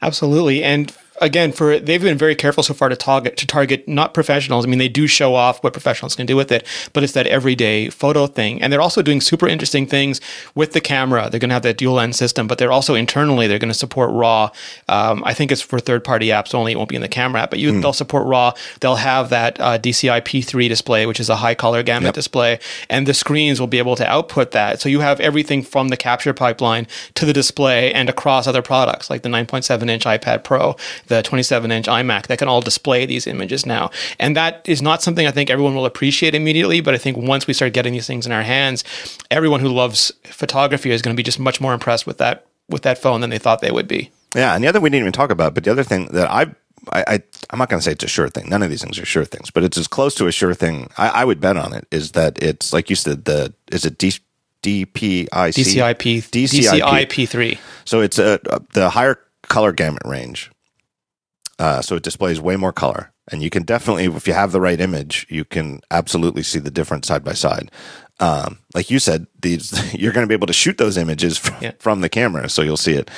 Absolutely. 0.03 0.63
And 0.63 0.95
again, 1.21 1.53
for 1.53 1.79
they've 1.79 2.03
been 2.03 2.19
very 2.19 2.35
careful 2.35 2.63
so 2.63 2.75
far 2.75 2.89
to 2.89 2.97
target 2.97 3.37
to 3.37 3.47
target 3.47 3.87
not 3.89 4.15
professionals. 4.15 4.65
I 4.65 4.69
mean, 4.69 4.79
they 4.79 4.89
do 4.89 5.07
show 5.07 5.35
off 5.35 5.63
what 5.63 5.73
professionals 5.73 6.15
can 6.17 6.27
do 6.27 6.37
with 6.37 6.51
it, 6.53 6.67
but 6.93 7.03
it's 7.03 7.13
that 7.15 7.27
everyday 7.27 7.89
photo 7.91 8.27
thing. 8.27 8.61
And 8.63 8.73
they're 8.73 8.81
also 8.81 9.03
doing 9.03 9.21
super 9.21 9.47
interesting 9.49 9.87
things 9.87 10.21
with 10.55 10.73
the 10.73 10.81
camera. 10.81 11.29
They're 11.31 11.41
going 11.41 11.51
to 11.51 11.55
have 11.55 11.63
that 11.63 11.77
dual 11.79 11.95
lens 11.95 12.17
system, 12.17 12.47
but 12.47 12.59
they're 12.59 12.73
also 12.73 12.95
internally 12.95 13.47
they're 13.47 13.59
going 13.59 13.73
to 13.73 13.79
support 13.79 14.11
RAW. 14.13 14.51
Um, 14.89 15.23
I 15.25 15.35
think 15.35 15.53
it's 15.53 15.63
for 15.63 15.79
third 15.81 16.05
party 16.05 16.29
apps 16.29 16.55
only. 16.55 16.73
It 16.73 16.77
won't 16.77 16.89
be 16.91 16.97
in 16.97 17.03
the 17.03 17.09
camera 17.09 17.43
app, 17.43 17.51
but 17.51 17.59
you, 17.59 17.81
they'll 17.81 17.93
support 17.93 18.27
RAW. 18.27 18.53
They'll 18.81 18.97
have 18.97 19.31
that 19.31 19.61
uh, 19.61 19.79
DCI 19.79 20.23
P3 20.23 20.69
display, 20.69 21.07
which 21.07 21.21
is 21.21 21.29
a 21.31 21.37
high 21.37 21.55
color 21.55 21.83
gamut 21.83 22.05
Yep. 22.09 22.15
display, 22.15 22.59
and 22.91 23.07
the 23.07 23.15
screens 23.15 23.61
will 23.61 23.67
be 23.67 23.79
able 23.79 23.97
to 23.97 24.07
output 24.07 24.51
that. 24.51 24.81
So 24.81 24.89
you 24.89 25.01
have 25.01 25.21
everything 25.21 25.63
from 25.63 25.89
the 25.89 25.97
capture 25.97 26.35
pipeline 26.35 26.87
to 27.15 27.25
the 27.25 27.33
display 27.33 27.93
and 27.93 28.09
across 28.11 28.47
other 28.47 28.63
products 28.63 29.09
like 29.11 29.23
the 29.23 29.29
9.7 29.29 29.89
inch 29.89 30.05
iPad 30.05 30.45
Pro, 30.45 30.77
the 31.07 31.23
27 31.23 31.71
inch 31.71 31.87
iMac 31.87 32.27
that 32.27 32.39
can 32.39 32.49
all 32.49 32.61
display 32.61 33.07
these 33.07 33.27
images 33.27 33.67
now. 33.67 33.91
And 34.19 34.37
that 34.37 34.63
is 34.69 34.83
not 34.83 35.03
something 35.03 35.27
I 35.27 35.31
think 35.31 35.51
everyone 35.51 35.75
will 35.75 35.87
appreciate 35.87 36.35
immediately, 36.35 36.81
but 36.81 36.95
I 36.95 36.99
think 36.99 37.17
once 37.17 37.47
we 37.47 37.55
start 37.55 37.73
getting 37.73 37.93
these 37.93 38.07
things 38.07 38.27
in 38.27 38.33
our 38.33 38.43
hands, 38.43 38.85
everyone 39.31 39.61
who 39.61 39.69
loves 39.69 40.13
photography 40.25 40.91
is 40.91 41.03
going 41.03 41.15
to 41.15 41.19
be 41.19 41.23
just 41.23 41.39
much 41.39 41.61
more 41.61 41.75
impressed 41.75 42.07
with 42.07 42.19
that 42.19 42.47
with 42.69 42.83
that 42.83 42.97
phone 42.97 43.21
than 43.21 43.31
they 43.31 43.39
thought 43.39 43.61
they 43.61 43.71
would 43.71 43.89
be. 43.89 44.11
Yeah, 44.35 44.55
and 44.55 44.65
the 44.65 44.69
other 44.69 44.81
we 44.81 44.91
didn't 44.91 45.03
even 45.03 45.13
talk 45.13 45.31
about, 45.31 45.55
but 45.55 45.65
the 45.65 45.71
other 45.71 45.85
thing 45.85 46.07
that 46.07 46.31
I, 46.31 46.47
I, 46.93 47.05
I 47.07 47.23
I'm 47.51 47.59
not 47.59 47.69
going 47.69 47.79
to 47.79 47.85
say 47.85 47.93
it's 47.93 48.05
a 48.05 48.09
sure 48.09 48.29
thing. 48.29 48.49
None 48.49 48.63
of 48.63 48.71
these 48.71 48.83
things 48.83 48.99
are 48.99 49.05
sure 49.05 49.25
things, 49.25 49.51
but 49.51 49.63
it's 49.63 49.79
as 49.79 49.87
close 49.87 50.15
to 50.17 50.27
a 50.27 50.33
sure 50.33 50.55
thing. 50.55 50.91
I, 50.99 51.09
I 51.09 51.25
would 51.25 51.41
bet 51.41 51.57
on 51.57 51.73
it. 51.73 51.87
Is 51.91 52.13
that 52.13 52.43
it's 52.43 52.73
like 52.73 52.91
you 52.91 52.97
said 52.97 53.27
the 53.27 53.55
is 53.71 53.85
it 53.85 53.99
D, 53.99 54.13
DPIC 54.63 55.29
DCI 55.29 55.99
P 55.99 56.19
DCI 56.19 56.81
DCI 56.81 57.07
P3. 57.07 57.59
So 57.85 58.01
it's 58.01 58.19
a, 58.19 58.41
a 58.51 58.61
the 58.73 58.91
higher 58.91 59.19
color 59.43 59.73
gamut 59.73 60.03
range. 60.05 60.51
Uh, 61.59 61.81
so 61.81 61.95
it 61.97 62.03
displays 62.03 62.41
way 62.41 62.57
more 62.57 62.73
color, 62.73 63.13
and 63.31 63.43
you 63.43 63.49
can 63.51 63.63
definitely, 63.63 64.07
if 64.07 64.27
you 64.27 64.33
have 64.35 64.51
the 64.53 64.61
right 64.61 64.81
image, 64.81 65.25
you 65.31 65.45
can 65.45 65.81
absolutely 65.91 66.43
see 66.43 66.59
the 66.59 66.71
difference 66.71 67.07
side 67.07 67.23
by 67.23 67.33
side. 67.33 67.71
Um, 68.21 68.59
like 68.75 68.91
you 68.91 68.99
said, 68.99 69.27
these 69.41 69.73
you're 70.01 70.13
going 70.13 70.25
to 70.25 70.29
be 70.29 70.35
able 70.35 70.49
to 70.49 70.53
shoot 70.53 70.79
those 70.79 70.97
images 70.97 71.39
from, 71.39 71.55
Yeah. 71.61 71.73
from 71.79 72.01
the 72.01 72.09
camera, 72.09 72.49
so 72.49 72.63
you'll 72.63 72.77
see 72.77 72.95
it. 72.95 73.09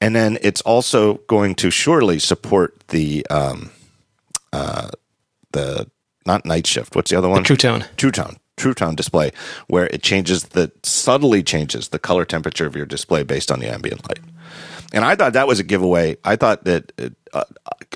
And 0.00 0.14
then 0.14 0.38
it's 0.42 0.60
also 0.62 1.14
going 1.28 1.54
to 1.56 1.70
surely 1.70 2.18
support 2.18 2.74
the 2.88 3.24
um, 3.30 3.70
uh, 4.52 4.90
the 5.52 5.88
not 6.26 6.44
night 6.44 6.66
shift. 6.66 6.96
What's 6.96 7.10
the 7.10 7.18
other 7.18 7.28
one? 7.28 7.44
True 7.44 7.56
Tone. 7.56 7.84
True 7.96 8.10
Tone. 8.10 8.36
True 8.56 8.74
Tone 8.74 8.94
display, 8.94 9.32
where 9.66 9.86
it 9.86 10.02
changes 10.02 10.44
the 10.44 10.70
subtly 10.82 11.42
changes 11.42 11.88
the 11.88 11.98
color 11.98 12.24
temperature 12.24 12.66
of 12.66 12.74
your 12.76 12.86
display 12.86 13.22
based 13.24 13.50
on 13.52 13.58
the 13.60 13.68
ambient 13.68 14.08
light. 14.08 14.20
And 14.94 15.04
I 15.04 15.16
thought 15.16 15.32
that 15.32 15.46
was 15.46 15.58
a 15.58 15.64
giveaway. 15.64 16.16
I 16.24 16.36
thought 16.36 16.64
that 16.64 16.92
uh, 17.32 17.44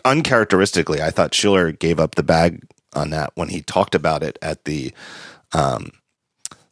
uncharacteristically, 0.05 1.01
I 1.01 1.11
thought 1.11 1.35
Schiller 1.35 1.73
gave 1.73 2.01
up 2.01 2.17
the 2.17 2.23
bag 2.23 2.63
on 2.95 3.11
that 3.11 3.33
when 3.35 3.49
he 3.49 3.63
talked 3.63 3.95
about 3.95 4.23
it 4.23 4.39
at 4.43 4.65
the 4.65 4.93
um, 5.53 5.93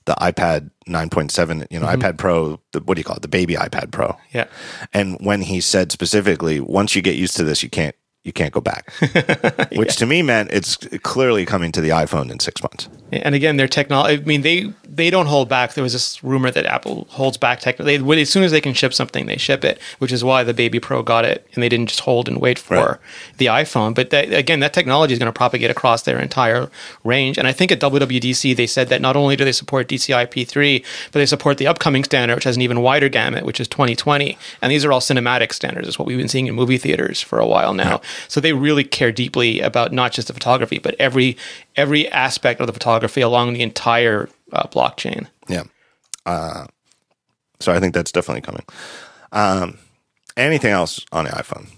the 0.06 0.14
iPad 0.14 0.70
9.7, 0.88 1.66
you 1.70 1.80
know, 1.80 1.86
iPad 1.86 2.16
Pro. 2.16 2.60
The, 2.72 2.80
what 2.80 2.94
do 2.94 3.00
you 3.00 3.04
call 3.04 3.16
it? 3.16 3.22
The 3.22 3.28
baby 3.28 3.54
iPad 3.54 3.90
Pro. 3.90 4.16
Yeah. 4.32 4.46
And 4.92 5.16
when 5.20 5.42
he 5.42 5.60
said 5.60 5.90
specifically, 5.90 6.60
once 6.60 6.94
you 6.94 7.02
get 7.02 7.16
used 7.16 7.36
to 7.36 7.44
this, 7.44 7.62
you 7.62 7.70
can't 7.70 7.96
you 8.26 8.32
can't 8.32 8.52
go 8.52 8.60
back. 8.60 8.92
Which 9.76 9.94
to 9.96 10.04
me 10.06 10.20
meant 10.20 10.50
it's 10.52 10.76
clearly 11.04 11.46
coming 11.46 11.70
to 11.72 11.80
the 11.80 11.90
iPhone 11.90 12.28
in 12.30 12.40
six 12.40 12.60
months. 12.60 12.88
And 13.12 13.36
again, 13.36 13.56
their 13.56 13.68
technology. 13.68 14.20
I 14.20 14.24
mean, 14.24 14.42
they 14.42 14.72
they 14.84 15.10
don't 15.10 15.26
hold 15.26 15.48
back. 15.48 15.74
There 15.74 15.84
was 15.84 15.92
this 15.92 16.24
rumor 16.24 16.50
that 16.50 16.66
Apple 16.66 17.06
holds 17.10 17.36
back 17.36 17.60
tech. 17.60 17.76
They 17.76 17.96
as 18.20 18.30
soon 18.30 18.42
as 18.42 18.50
they 18.50 18.60
can 18.60 18.74
ship 18.74 18.92
something, 18.92 19.26
they 19.26 19.36
ship 19.36 19.64
it, 19.64 19.78
which 19.98 20.10
is 20.10 20.24
why 20.24 20.42
the 20.42 20.52
Baby 20.52 20.80
Pro 20.80 21.04
got 21.04 21.24
it, 21.24 21.46
and 21.54 21.62
they 21.62 21.68
didn't 21.68 21.86
just 21.86 22.00
hold 22.00 22.26
and 22.28 22.40
wait 22.40 22.58
for 22.58 22.74
Right. 22.76 22.96
the 23.38 23.46
iPhone. 23.46 23.94
But 23.94 24.10
that, 24.10 24.32
again, 24.32 24.58
that 24.60 24.72
technology 24.72 25.12
is 25.12 25.20
going 25.20 25.32
to 25.32 25.36
propagate 25.36 25.70
across 25.70 26.02
their 26.02 26.18
entire 26.18 26.68
range. 27.04 27.38
And 27.38 27.46
I 27.46 27.52
think 27.52 27.70
at 27.70 27.78
WWDC 27.78 28.56
they 28.56 28.66
said 28.66 28.88
that 28.88 29.00
not 29.00 29.14
only 29.14 29.36
do 29.36 29.44
they 29.44 29.52
support 29.52 29.86
DCI 29.86 30.26
P3, 30.26 30.84
but 31.12 31.20
they 31.20 31.26
support 31.26 31.58
the 31.58 31.68
upcoming 31.68 32.02
standard, 32.02 32.34
which 32.34 32.44
has 32.44 32.56
an 32.56 32.62
even 32.62 32.80
wider 32.80 33.08
gamut, 33.08 33.44
which 33.44 33.60
is 33.60 33.68
2020. 33.68 34.36
And 34.60 34.72
these 34.72 34.84
are 34.84 34.90
all 34.92 35.00
cinematic 35.00 35.52
standards. 35.52 35.86
Is 35.86 35.96
what 35.98 36.06
we've 36.06 36.18
been 36.18 36.26
seeing 36.28 36.48
in 36.48 36.54
movie 36.56 36.78
theaters 36.78 37.20
for 37.20 37.38
a 37.38 37.46
while 37.46 37.72
now. 37.72 38.00
So 38.28 38.40
they 38.40 38.52
really 38.52 38.84
care 38.84 39.12
deeply 39.12 39.60
about 39.60 39.92
not 39.92 40.12
just 40.12 40.28
the 40.28 40.34
photography, 40.34 40.78
but 40.78 40.94
every 40.98 41.36
every 41.76 42.08
aspect 42.08 42.60
of 42.60 42.66
the 42.66 42.72
photography 42.72 43.20
along 43.20 43.52
the 43.52 43.62
entire 43.62 44.28
uh, 44.52 44.66
blockchain. 44.68 45.26
Yeah. 45.48 45.64
Uh, 46.24 46.66
so 47.60 47.72
I 47.72 47.80
think 47.80 47.94
that's 47.94 48.12
definitely 48.12 48.42
coming. 48.42 48.64
Um, 49.32 49.78
anything 50.36 50.72
else 50.72 51.04
on 51.12 51.24
the 51.24 51.30
iPhone? 51.30 51.68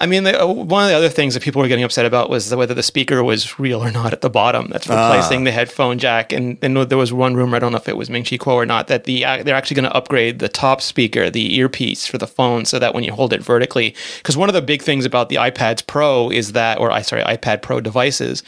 I 0.00 0.06
mean, 0.06 0.24
the, 0.24 0.40
uh, 0.40 0.46
one 0.46 0.84
of 0.84 0.90
the 0.90 0.96
other 0.96 1.08
things 1.08 1.34
that 1.34 1.42
people 1.42 1.60
were 1.60 1.68
getting 1.68 1.84
upset 1.84 2.06
about 2.06 2.30
was 2.30 2.54
whether 2.54 2.74
the 2.74 2.82
speaker 2.82 3.22
was 3.24 3.58
real 3.58 3.82
or 3.82 3.90
not 3.90 4.12
at 4.12 4.20
the 4.20 4.30
bottom. 4.30 4.68
That's 4.70 4.88
replacing 4.88 5.44
the 5.44 5.50
headphone 5.50 5.98
jack. 5.98 6.32
And, 6.32 6.56
and 6.62 6.76
there 6.76 6.98
was 6.98 7.12
one 7.12 7.34
rumor, 7.34 7.56
I 7.56 7.58
don't 7.58 7.72
know 7.72 7.78
if 7.78 7.88
it 7.88 7.96
was 7.96 8.08
Ming 8.08 8.24
Chi 8.24 8.36
Kuo 8.36 8.54
or 8.54 8.66
not, 8.66 8.86
that 8.86 9.04
the 9.04 9.24
uh, 9.24 9.42
they're 9.42 9.56
actually 9.56 9.74
going 9.76 9.90
to 9.90 9.94
upgrade 9.94 10.38
the 10.38 10.48
top 10.48 10.80
speaker, 10.80 11.30
the 11.30 11.56
earpiece 11.56 12.06
for 12.06 12.18
the 12.18 12.26
phone, 12.26 12.64
so 12.64 12.78
that 12.78 12.94
when 12.94 13.04
you 13.04 13.12
hold 13.12 13.32
it 13.32 13.42
vertically, 13.42 13.94
because 14.18 14.36
one 14.36 14.48
of 14.48 14.54
the 14.54 14.62
big 14.62 14.82
things 14.82 15.04
about 15.04 15.28
the 15.28 15.36
iPads 15.36 15.86
Pro 15.86 16.30
is 16.30 16.52
that, 16.52 16.78
or 16.78 16.90
I 16.90 17.02
sorry, 17.02 17.22
iPad 17.24 17.62
Pro 17.62 17.80
devices, 17.80 18.42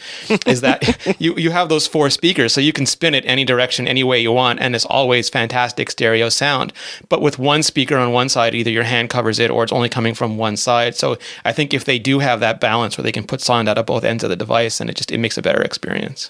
is 0.45 0.61
that 0.61 0.81
you 1.19 1.35
you 1.35 1.51
have 1.51 1.69
those 1.69 1.87
four 1.87 2.09
speakers, 2.09 2.53
so 2.53 2.61
you 2.61 2.73
can 2.73 2.85
spin 2.85 3.13
it 3.13 3.25
any 3.25 3.43
direction, 3.43 3.87
any 3.87 4.03
way 4.03 4.19
you 4.19 4.31
want, 4.31 4.59
and 4.59 4.75
it's 4.75 4.85
always 4.85 5.29
fantastic 5.29 5.91
stereo 5.91 6.29
sound. 6.29 6.71
But 7.09 7.21
with 7.21 7.39
one 7.39 7.63
speaker 7.63 7.97
on 7.97 8.13
one 8.13 8.29
side, 8.29 8.55
either 8.55 8.71
your 8.71 8.83
hand 8.83 9.09
covers 9.09 9.39
it 9.39 9.51
or 9.51 9.63
it's 9.63 9.73
only 9.73 9.89
coming 9.89 10.13
from 10.13 10.37
one 10.37 10.55
side. 10.55 10.95
So 10.95 11.17
I 11.45 11.51
think 11.53 11.73
if 11.73 11.85
they 11.85 11.99
do 11.99 12.19
have 12.19 12.39
that 12.39 12.59
balance 12.59 12.97
where 12.97 13.03
they 13.03 13.11
can 13.11 13.25
put 13.25 13.41
sound 13.41 13.67
out 13.69 13.77
of 13.77 13.85
both 13.85 14.03
ends 14.03 14.23
of 14.23 14.29
the 14.29 14.35
device, 14.35 14.79
and 14.79 14.89
it 14.89 14.95
just 14.95 15.11
it 15.11 15.17
makes 15.17 15.37
a 15.37 15.41
better 15.41 15.61
experience. 15.61 16.29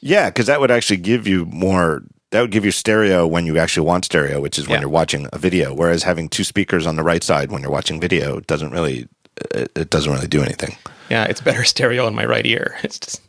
Yeah, 0.00 0.30
because 0.30 0.46
that 0.46 0.60
would 0.60 0.70
actually 0.70 0.98
give 0.98 1.26
you 1.26 1.46
more. 1.46 2.02
That 2.30 2.40
would 2.40 2.50
give 2.50 2.64
you 2.64 2.70
stereo 2.72 3.26
when 3.26 3.46
you 3.46 3.58
actually 3.58 3.86
want 3.86 4.04
stereo, 4.04 4.40
which 4.40 4.58
is 4.58 4.66
when 4.66 4.76
Yeah. 4.76 4.80
you're 4.82 4.90
watching 4.90 5.28
a 5.32 5.38
video. 5.38 5.72
Whereas 5.72 6.02
having 6.02 6.28
two 6.28 6.44
speakers 6.44 6.86
on 6.86 6.96
the 6.96 7.02
right 7.04 7.22
side 7.22 7.50
when 7.52 7.62
you're 7.62 7.70
watching 7.70 8.00
video 8.00 8.40
doesn't 8.40 8.70
really 8.70 9.08
it, 9.54 9.70
it 9.76 9.90
doesn't 9.90 10.12
really 10.12 10.26
do 10.26 10.42
anything. 10.42 10.76
Yeah, 11.08 11.24
it's 11.24 11.40
better 11.40 11.62
stereo 11.74 12.06
in 12.06 12.14
my 12.14 12.24
right 12.24 12.44
ear. 12.46 12.76
It's 12.82 12.98
just, 12.98 13.22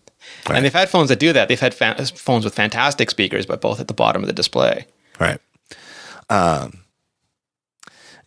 and 0.49 0.63
they've 0.65 0.73
had 0.73 0.89
phones 0.89 1.09
that 1.09 1.19
do 1.19 1.31
that. 1.33 1.47
They've 1.47 1.59
had 1.59 1.73
fa- 1.73 1.95
phones 2.15 2.43
with 2.45 2.55
fantastic 2.55 3.11
speakers, 3.11 3.45
but 3.45 3.61
both 3.61 3.79
at 3.79 3.87
the 3.87 3.93
bottom 3.93 4.23
of 4.23 4.27
the 4.27 4.33
display. 4.33 4.85
Right. 5.19 5.39
Um, 6.29 6.83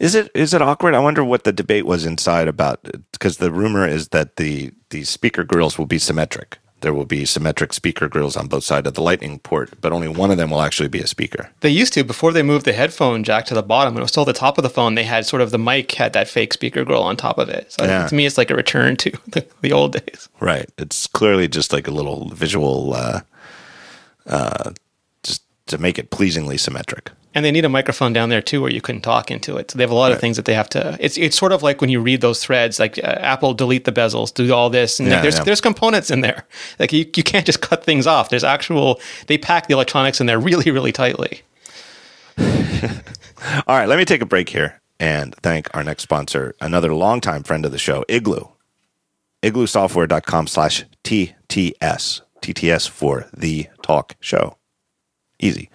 is 0.00 0.14
it 0.16 0.30
is 0.34 0.52
it 0.52 0.62
awkward? 0.62 0.94
I 0.94 0.98
wonder 0.98 1.22
what 1.22 1.44
the 1.44 1.52
debate 1.52 1.86
was 1.86 2.04
inside 2.04 2.48
about 2.48 2.82
because 3.12 3.36
the 3.36 3.52
rumor 3.52 3.86
is 3.86 4.08
that 4.08 4.36
the 4.36 4.72
the 4.90 5.04
speaker 5.04 5.44
grills 5.44 5.78
will 5.78 5.86
be 5.86 5.98
symmetric. 5.98 6.58
There 6.80 6.94
will 6.94 7.04
be 7.04 7.26
symmetric 7.26 7.74
speaker 7.74 8.08
grills 8.08 8.38
on 8.38 8.48
both 8.48 8.64
sides 8.64 8.88
of 8.88 8.94
the 8.94 9.02
lightning 9.02 9.38
port, 9.40 9.78
but 9.82 9.92
only 9.92 10.08
one 10.08 10.30
of 10.30 10.38
them 10.38 10.50
will 10.50 10.62
actually 10.62 10.88
be 10.88 11.00
a 11.00 11.06
speaker. 11.06 11.50
They 11.60 11.68
used 11.68 11.92
to 11.92 12.02
before 12.04 12.32
they 12.32 12.42
moved 12.42 12.64
the 12.64 12.72
headphone 12.72 13.22
jack 13.22 13.44
to 13.46 13.54
the 13.54 13.62
bottom. 13.62 13.98
It 13.98 14.00
was 14.00 14.08
still 14.10 14.24
the 14.24 14.32
top 14.32 14.56
of 14.56 14.62
the 14.62 14.70
phone. 14.70 14.94
They 14.94 15.04
had 15.04 15.26
sort 15.26 15.42
of 15.42 15.50
the 15.50 15.58
mic 15.58 15.92
had 15.92 16.14
that 16.14 16.26
fake 16.26 16.54
speaker 16.54 16.82
grill 16.82 17.02
on 17.02 17.16
top 17.18 17.36
of 17.36 17.50
it. 17.50 17.70
So 17.72 17.84
Yeah. 17.84 18.08
to 18.08 18.14
me, 18.14 18.24
it's 18.24 18.38
like 18.38 18.50
a 18.50 18.56
return 18.56 18.96
to 18.96 19.10
the, 19.28 19.46
the 19.60 19.72
old 19.72 19.92
days. 19.92 20.30
Right. 20.40 20.70
It's 20.78 21.06
clearly 21.06 21.48
just 21.48 21.70
like 21.70 21.86
a 21.86 21.90
little 21.90 22.30
visual, 22.30 22.94
uh, 22.94 23.20
uh, 24.26 24.72
just 25.22 25.42
to 25.66 25.76
make 25.76 25.98
it 25.98 26.10
pleasingly 26.10 26.56
symmetric. 26.56 27.10
And 27.32 27.44
they 27.44 27.52
need 27.52 27.64
a 27.64 27.68
microphone 27.68 28.12
down 28.12 28.28
there 28.28 28.42
too, 28.42 28.60
where 28.60 28.72
you 28.72 28.80
can 28.80 29.00
talk 29.00 29.30
into 29.30 29.56
it. 29.56 29.70
So 29.70 29.78
they 29.78 29.84
have 29.84 29.90
a 29.92 29.94
lot 29.94 30.10
of 30.10 30.18
things 30.18 30.36
that 30.36 30.46
they 30.46 30.54
have 30.54 30.68
to. 30.70 30.96
It's 30.98 31.16
it's 31.16 31.36
sort 31.36 31.52
of 31.52 31.62
like 31.62 31.80
when 31.80 31.88
you 31.88 32.00
read 32.00 32.22
those 32.22 32.42
threads, 32.42 32.80
like 32.80 32.98
uh, 32.98 33.02
Apple 33.20 33.54
delete 33.54 33.84
the 33.84 33.92
bezels, 33.92 34.34
do 34.34 34.52
all 34.52 34.68
this, 34.68 34.98
and 34.98 35.08
Yeah, 35.08 35.22
there's 35.22 35.36
yeah. 35.38 35.44
there's 35.44 35.60
components 35.60 36.10
in 36.10 36.22
there. 36.22 36.44
Like 36.80 36.92
you 36.92 37.06
you 37.14 37.22
can't 37.22 37.46
just 37.46 37.60
cut 37.60 37.84
things 37.84 38.06
off. 38.08 38.30
There's 38.30 38.42
actual. 38.42 39.00
They 39.28 39.38
pack 39.38 39.68
the 39.68 39.74
electronics 39.74 40.20
in 40.20 40.26
there 40.26 40.40
really 40.40 40.72
really 40.72 40.90
tightly. 40.92 41.42
All 42.38 43.76
right, 43.76 43.86
let 43.88 43.98
me 43.98 44.04
take 44.04 44.22
a 44.22 44.26
break 44.26 44.48
here 44.48 44.80
and 44.98 45.34
thank 45.36 45.68
our 45.74 45.84
next 45.84 46.02
sponsor, 46.02 46.54
another 46.60 46.92
longtime 46.94 47.42
friend 47.44 47.64
of 47.64 47.72
the 47.72 47.78
show, 47.78 48.04
Igloo. 48.08 48.48
Igloosoftware.com 49.42 50.46
slash 50.46 50.84
TTS. 51.04 52.20
TTS 52.42 52.88
for 52.88 53.26
the 53.36 53.68
talk 53.82 54.16
show. 54.20 54.56
Easy. 55.40 55.70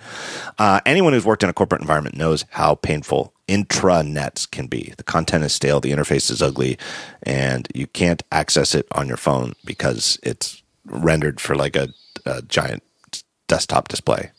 Uh, 0.59 0.80
anyone 0.86 1.13
who's 1.13 1.26
worked 1.26 1.43
in 1.43 1.49
a 1.49 1.53
corporate 1.53 1.82
environment 1.82 2.16
knows 2.16 2.45
how 2.51 2.76
painful 2.76 3.34
intranets 3.47 4.49
can 4.49 4.68
be. 4.68 4.93
The 4.97 5.03
content 5.03 5.43
is 5.43 5.53
stale, 5.53 5.82
the 5.82 5.91
interface 5.91 6.30
is 6.32 6.41
ugly, 6.41 6.78
and 7.24 7.68
you 7.74 7.88
can't 7.88 8.24
access 8.32 8.76
it 8.76 8.88
on 8.91 9.07
your 9.07 9.18
phone 9.18 9.53
because 9.66 10.20
it's 10.24 10.61
rendered 10.86 11.39
for 11.41 11.55
like 11.55 11.76
a, 11.76 11.89
a 12.26 12.43
giant 12.43 12.84
desktop 13.47 13.88
display. 13.88 14.32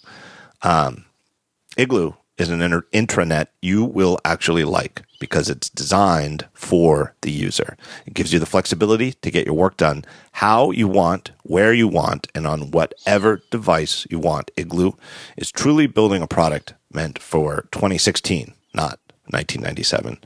Igloo 1.76 2.14
is 2.38 2.50
an 2.50 2.60
inter- 2.60 2.86
intranet 2.92 3.46
you 3.62 3.84
will 3.84 4.18
actually 4.24 4.64
like 4.64 5.02
because 5.18 5.48
it's 5.48 5.70
designed 5.70 6.46
for 6.52 7.14
the 7.22 7.30
user. 7.30 7.76
It 8.06 8.14
gives 8.14 8.32
you 8.32 8.38
the 8.38 8.46
flexibility 8.46 9.12
to 9.12 9.30
get 9.30 9.46
your 9.46 9.54
work 9.54 9.76
done 9.76 10.04
how 10.32 10.70
you 10.70 10.86
want, 10.88 11.30
where 11.44 11.72
you 11.72 11.88
want, 11.88 12.28
and 12.34 12.46
on 12.46 12.70
whatever 12.70 13.42
device 13.50 14.06
you 14.10 14.18
want. 14.18 14.50
Igloo 14.56 14.92
is 15.36 15.50
truly 15.50 15.86
building 15.86 16.22
a 16.22 16.26
product 16.26 16.74
meant 16.92 17.18
for 17.18 17.66
2016, 17.72 18.52
not 18.74 19.00
1997. 19.30 20.18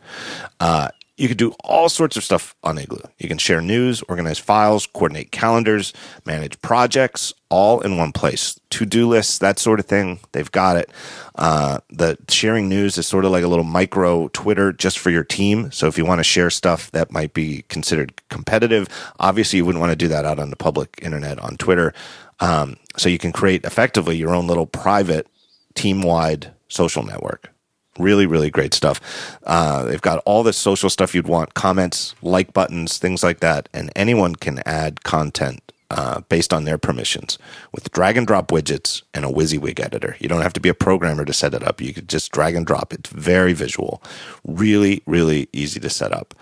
Uh, 0.59 0.89
you 1.21 1.29
can 1.29 1.37
do 1.37 1.53
all 1.63 1.91
sorts 1.91 2.17
of 2.17 2.25
stuff 2.25 2.55
on 2.65 2.79
Igloo. 2.79 3.03
You 3.19 3.29
can 3.29 3.37
share 3.37 3.61
news, 3.61 4.01
organize 4.09 4.39
files, 4.39 4.87
coordinate 4.87 5.31
calendars, 5.31 5.93
manage 6.25 6.59
projects, 6.63 7.35
all 7.51 7.83
in 7.83 7.99
one 7.99 8.11
place. 8.11 8.59
To 8.71 8.87
do 8.87 9.07
lists, 9.07 9.37
that 9.39 9.59
sort 9.59 9.81
of 9.81 9.85
thing, 9.85 10.21
they've 10.33 10.51
got 10.51 10.79
it. 10.79 10.91
Uh, 11.35 11.81
the 11.91 12.17
sharing 12.31 12.71
news 12.71 12.97
is 12.97 13.07
sort 13.07 13.27
of 13.27 13.33
like 13.33 13.45
a 13.45 13.49
little 13.49 13.67
micro 13.67 14.29
Twitter 14.29 14.73
just 14.73 14.99
for 14.99 15.11
your 15.11 15.23
team. 15.23 15.71
So 15.71 15.89
if 15.89 15.99
you 15.99 16.07
want 16.07 16.21
to 16.21 16.25
share 16.25 16.49
stuff 16.49 16.91
that 16.93 17.13
might 17.13 17.35
be 17.35 17.67
considered 17.69 18.15
competitive, 18.31 18.89
obviously 19.19 19.59
you 19.59 19.67
wouldn't 19.67 19.81
want 19.81 19.93
to 19.93 19.97
do 19.97 20.09
that 20.09 20.25
out 20.25 20.39
on 20.39 20.49
the 20.49 20.57
public 20.57 20.99
internet 21.03 21.39
on 21.39 21.59
Twitter. 21.59 21.93
Um, 22.41 22.79
so 22.97 23.11
you 23.11 23.19
can 23.19 23.33
create 23.33 23.67
effectively 23.67 24.17
your 24.17 24.35
own 24.35 24.47
little 24.47 24.67
private 24.67 25.27
team 25.75 26.01
wide 26.01 26.55
social 26.69 27.03
network. 27.03 27.53
Really, 28.01 28.27
really 28.27 28.51
great 28.51 28.75
stuff. 28.75 29.01
Uh, 29.45 29.85
they've 29.85 30.01
got 30.01 30.23
all 30.25 30.43
the 30.43 30.53
social 30.53 30.91
stuff 30.91 31.15
you'd 31.15 31.29
want 31.29 31.55
comments, 31.55 32.15
like 32.23 32.53
buttons, 32.53 32.99
things 32.99 33.23
like 33.23 33.41
that. 33.41 33.69
And 33.73 33.91
anyone 33.95 34.37
can 34.37 34.63
add 34.67 35.05
content 35.05 35.71
uh, 35.91 36.21
based 36.29 36.53
on 36.53 36.65
their 36.65 36.79
permissions 36.79 37.37
with 37.73 37.91
drag 37.93 38.17
and 38.17 38.27
drop 38.27 38.49
widgets 38.49 39.03
and 39.13 39.25
a 39.25 39.29
WYSIWYG 39.29 39.81
editor. 39.81 40.17
You 40.21 40.29
don't 40.29 40.43
have 40.43 40.53
to 40.55 40.61
be 40.61 40.69
a 40.69 40.75
programmer 40.75 41.25
to 41.25 41.33
set 41.33 41.53
it 41.53 41.67
up. 41.67 41.81
You 41.81 41.93
could 41.93 42.09
just 42.09 42.33
drag 42.33 42.55
and 42.55 42.65
drop. 42.67 42.93
It's 42.93 43.11
very 43.11 43.53
visual, 43.53 44.03
really, 44.47 45.03
really 45.07 45.49
easy 45.53 45.81
to 45.81 45.91
set 45.91 46.13
up. 46.13 46.35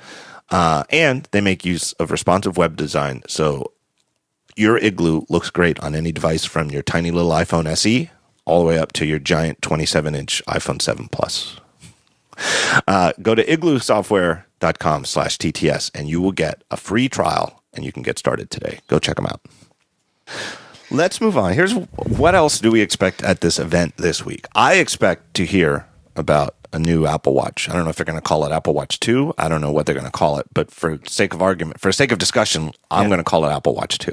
Uh, 0.50 0.84
and 0.90 1.28
they 1.32 1.40
make 1.40 1.64
use 1.64 1.92
of 1.94 2.10
responsive 2.10 2.56
web 2.56 2.76
design. 2.76 3.22
So 3.26 3.72
your 4.56 4.78
Igloo 4.78 5.22
looks 5.28 5.50
great 5.50 5.78
on 5.80 5.94
any 5.94 6.12
device 6.12 6.44
from 6.44 6.70
your 6.70 6.82
tiny 6.82 7.10
little 7.10 7.30
iPhone 7.30 7.66
SE 7.66 8.10
all 8.48 8.60
the 8.60 8.66
way 8.66 8.78
up 8.78 8.92
to 8.94 9.06
your 9.06 9.18
giant 9.18 9.60
27 9.62 10.14
inch 10.14 10.42
iPhone 10.48 10.80
7 10.80 11.08
Plus. 11.08 11.60
Uh, 12.86 13.12
go 13.20 13.34
to 13.34 13.44
igloosoftware.com 13.44 15.04
slash 15.04 15.38
TTS 15.38 15.90
and 15.94 16.08
you 16.08 16.20
will 16.20 16.32
get 16.32 16.62
a 16.70 16.76
free 16.76 17.08
trial 17.08 17.62
and 17.74 17.84
you 17.84 17.92
can 17.92 18.02
get 18.02 18.18
started 18.18 18.50
today. 18.50 18.78
Go 18.88 18.98
check 18.98 19.16
them 19.16 19.26
out. 19.26 19.40
Let's 20.90 21.20
move 21.20 21.36
on. 21.36 21.52
Here's 21.52 21.74
what 21.74 22.34
else 22.34 22.60
do 22.60 22.70
we 22.70 22.80
expect 22.80 23.22
at 23.22 23.40
this 23.40 23.58
event 23.58 23.96
this 23.98 24.24
week? 24.24 24.46
I 24.54 24.74
expect 24.74 25.34
to 25.34 25.44
hear 25.44 25.86
about 26.16 26.54
a 26.72 26.78
new 26.78 27.06
Apple 27.06 27.34
Watch. 27.34 27.68
I 27.68 27.74
don't 27.74 27.84
know 27.84 27.90
if 27.90 27.96
they're 27.96 28.06
going 28.06 28.18
to 28.18 28.22
call 28.22 28.44
it 28.44 28.52
Apple 28.52 28.74
Watch 28.74 28.98
2. 29.00 29.34
I 29.38 29.48
don't 29.48 29.60
know 29.60 29.70
what 29.72 29.86
they're 29.86 29.94
going 29.94 30.06
to 30.06 30.10
call 30.10 30.38
it, 30.38 30.46
but 30.52 30.70
for 30.70 30.98
sake 31.06 31.34
of 31.34 31.42
argument, 31.42 31.80
for 31.80 31.92
sake 31.92 32.12
of 32.12 32.18
discussion, 32.18 32.72
I'm 32.90 33.08
going 33.08 33.18
to 33.18 33.24
call 33.24 33.44
it 33.44 33.50
Apple 33.50 33.74
Watch 33.74 33.98
2 33.98 34.12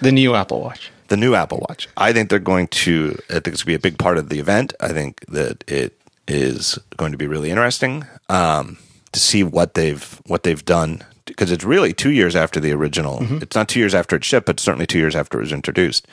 The 0.00 0.12
new 0.12 0.34
Apple 0.34 0.60
Watch. 0.60 0.90
The 1.12 1.16
new 1.18 1.34
Apple 1.34 1.64
Watch. 1.68 1.88
I 1.96 2.12
think 2.14 2.30
they're 2.30 2.38
going 2.38 2.68
to. 2.68 3.18
I 3.28 3.34
think 3.34 3.48
it's 3.48 3.62
going 3.62 3.64
to 3.64 3.66
be 3.66 3.74
a 3.74 3.90
big 3.90 3.98
part 3.98 4.16
of 4.16 4.30
the 4.30 4.38
event. 4.38 4.72
I 4.80 4.88
think 4.88 5.20
that 5.26 5.62
it 5.68 6.00
is 6.26 6.78
going 6.96 7.12
to 7.12 7.18
be 7.18 7.26
really 7.26 7.50
interesting 7.50 8.06
um, 8.30 8.78
to 9.12 9.20
see 9.20 9.42
what 9.44 9.74
they've 9.74 10.20
what 10.26 10.42
they've 10.42 10.64
done 10.64 11.04
because 11.26 11.52
it's 11.52 11.64
really 11.64 11.92
two 11.92 12.10
years 12.10 12.34
after 12.34 12.60
the 12.60 12.72
original. 12.72 13.18
It's 13.42 13.54
not 13.54 13.68
two 13.68 13.78
years 13.78 13.94
after 13.94 14.16
it 14.16 14.24
shipped, 14.24 14.46
but 14.46 14.58
certainly 14.58 14.86
two 14.86 14.98
years 14.98 15.14
after 15.14 15.38
it 15.38 15.42
was 15.42 15.52
introduced. 15.52 16.08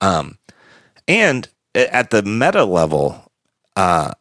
Um, 0.00 0.38
and 1.06 1.48
at 1.74 2.10
the 2.10 2.22
meta 2.22 2.64
level, 2.64 3.30
uh, 3.76 4.12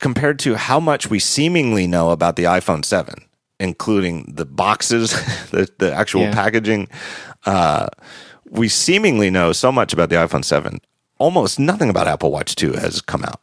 compared 0.00 0.38
to 0.40 0.56
how 0.56 0.80
much 0.80 1.08
we 1.08 1.18
seemingly 1.20 1.86
know 1.86 2.10
about 2.10 2.34
the 2.36 2.44
iPhone 2.44 2.84
Seven, 2.84 3.24
including 3.60 4.34
the 4.36 4.44
boxes, 4.44 5.10
the 5.50 5.68
the 5.78 5.92
actual 5.94 6.22
Yeah. 6.22 6.34
packaging, 6.34 6.88
uh, 7.46 7.86
we 8.50 8.68
seemingly 8.68 9.30
know 9.30 9.52
so 9.52 9.70
much 9.72 9.92
about 9.92 10.08
the 10.10 10.16
iPhone 10.16 10.44
7. 10.44 10.78
Almost 11.18 11.58
nothing 11.58 11.90
about 11.90 12.06
Apple 12.06 12.30
Watch 12.30 12.54
2 12.54 12.72
has 12.74 13.00
come 13.00 13.24
out. 13.24 13.40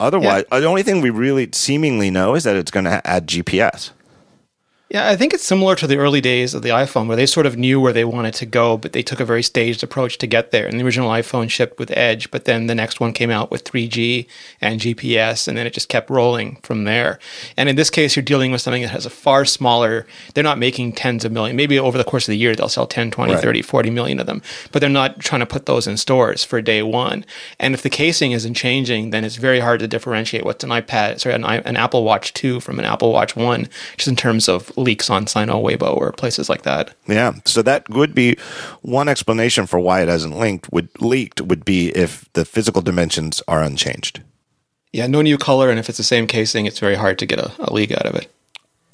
Otherwise, 0.00 0.44
uh, 0.50 0.60
the 0.60 0.66
only 0.66 0.82
thing 0.82 1.00
we 1.00 1.10
really 1.10 1.48
seemingly 1.52 2.10
know 2.10 2.34
is 2.34 2.44
that 2.44 2.56
it's 2.56 2.70
going 2.70 2.84
to 2.84 3.00
add 3.06 3.28
GPS. 3.28 3.92
Yeah, 4.92 5.08
I 5.08 5.16
think 5.16 5.32
it's 5.32 5.42
similar 5.42 5.74
to 5.76 5.86
the 5.86 5.96
early 5.96 6.20
days 6.20 6.52
of 6.52 6.60
the 6.60 6.68
iPhone 6.68 7.06
where 7.06 7.16
they 7.16 7.24
sort 7.24 7.46
of 7.46 7.56
knew 7.56 7.80
where 7.80 7.94
they 7.94 8.04
wanted 8.04 8.34
to 8.34 8.44
go, 8.44 8.76
but 8.76 8.92
they 8.92 9.02
took 9.02 9.20
a 9.20 9.24
very 9.24 9.42
staged 9.42 9.82
approach 9.82 10.18
to 10.18 10.26
get 10.26 10.50
there. 10.50 10.66
And 10.66 10.78
the 10.78 10.84
original 10.84 11.08
iPhone 11.08 11.48
shipped 11.48 11.78
with 11.78 11.90
Edge, 11.96 12.30
but 12.30 12.44
then 12.44 12.66
the 12.66 12.74
next 12.74 13.00
one 13.00 13.14
came 13.14 13.30
out 13.30 13.50
with 13.50 13.64
3G 13.64 14.26
and 14.60 14.80
GPS, 14.82 15.48
and 15.48 15.56
then 15.56 15.66
it 15.66 15.72
just 15.72 15.88
kept 15.88 16.10
rolling 16.10 16.56
from 16.56 16.84
there. 16.84 17.18
And 17.56 17.70
in 17.70 17.76
this 17.76 17.88
case, 17.88 18.16
you're 18.16 18.22
dealing 18.22 18.52
with 18.52 18.60
something 18.60 18.82
that 18.82 18.90
has 18.90 19.06
a 19.06 19.10
far 19.10 19.46
smaller, 19.46 20.06
they're 20.34 20.44
not 20.44 20.58
making 20.58 20.92
tens 20.92 21.24
of 21.24 21.32
million. 21.32 21.56
Maybe 21.56 21.78
over 21.78 21.96
the 21.96 22.04
course 22.04 22.24
of 22.24 22.32
the 22.32 22.36
year, 22.36 22.54
they'll 22.54 22.68
sell 22.68 22.86
10, 22.86 23.10
20, 23.10 23.32
Right. 23.32 23.42
30, 23.42 23.62
40 23.62 23.88
million 23.88 24.20
of 24.20 24.26
them, 24.26 24.42
but 24.72 24.80
they're 24.80 24.90
not 24.90 25.20
trying 25.20 25.40
to 25.40 25.46
put 25.46 25.64
those 25.64 25.86
in 25.86 25.96
stores 25.96 26.44
for 26.44 26.60
day 26.60 26.82
one. 26.82 27.24
And 27.58 27.72
if 27.72 27.80
the 27.80 27.88
casing 27.88 28.32
isn't 28.32 28.52
changing, 28.52 29.08
then 29.08 29.24
it's 29.24 29.36
very 29.36 29.60
hard 29.60 29.80
to 29.80 29.88
differentiate 29.88 30.44
what's 30.44 30.62
an 30.64 30.68
iPad, 30.68 31.18
sorry, 31.20 31.34
an, 31.34 31.44
an 31.44 31.76
Apple 31.78 32.04
Watch 32.04 32.34
2 32.34 32.60
from 32.60 32.78
an 32.78 32.84
Apple 32.84 33.10
Watch 33.10 33.36
1, 33.36 33.70
just 33.96 34.08
in 34.08 34.16
terms 34.16 34.50
of 34.50 34.70
leaks 34.82 35.08
on 35.10 35.26
Sina 35.26 35.54
Weibo 35.54 35.96
or 35.96 36.12
places 36.12 36.48
like 36.48 36.62
that. 36.62 36.94
Yeah, 37.06 37.34
so 37.44 37.62
that 37.62 37.88
would 37.88 38.14
be 38.14 38.36
one 38.82 39.08
explanation 39.08 39.66
for 39.66 39.78
why 39.80 40.02
it 40.02 40.08
hasn't 40.08 40.36
linked 40.36 40.72
would 40.72 40.88
leaked 41.00 41.40
would 41.40 41.64
be 41.64 41.88
if 41.90 42.30
the 42.32 42.44
physical 42.44 42.82
dimensions 42.82 43.42
are 43.48 43.62
unchanged. 43.62 44.22
Yeah, 44.92 45.06
no 45.06 45.22
new 45.22 45.38
color, 45.38 45.70
and 45.70 45.78
if 45.78 45.88
it's 45.88 45.98
the 45.98 46.04
same 46.04 46.26
casing, 46.26 46.66
it's 46.66 46.78
very 46.78 46.96
hard 46.96 47.18
to 47.20 47.26
get 47.26 47.38
a, 47.38 47.50
a 47.60 47.72
leak 47.72 47.92
out 47.92 48.04
of 48.04 48.14
it. 48.14 48.30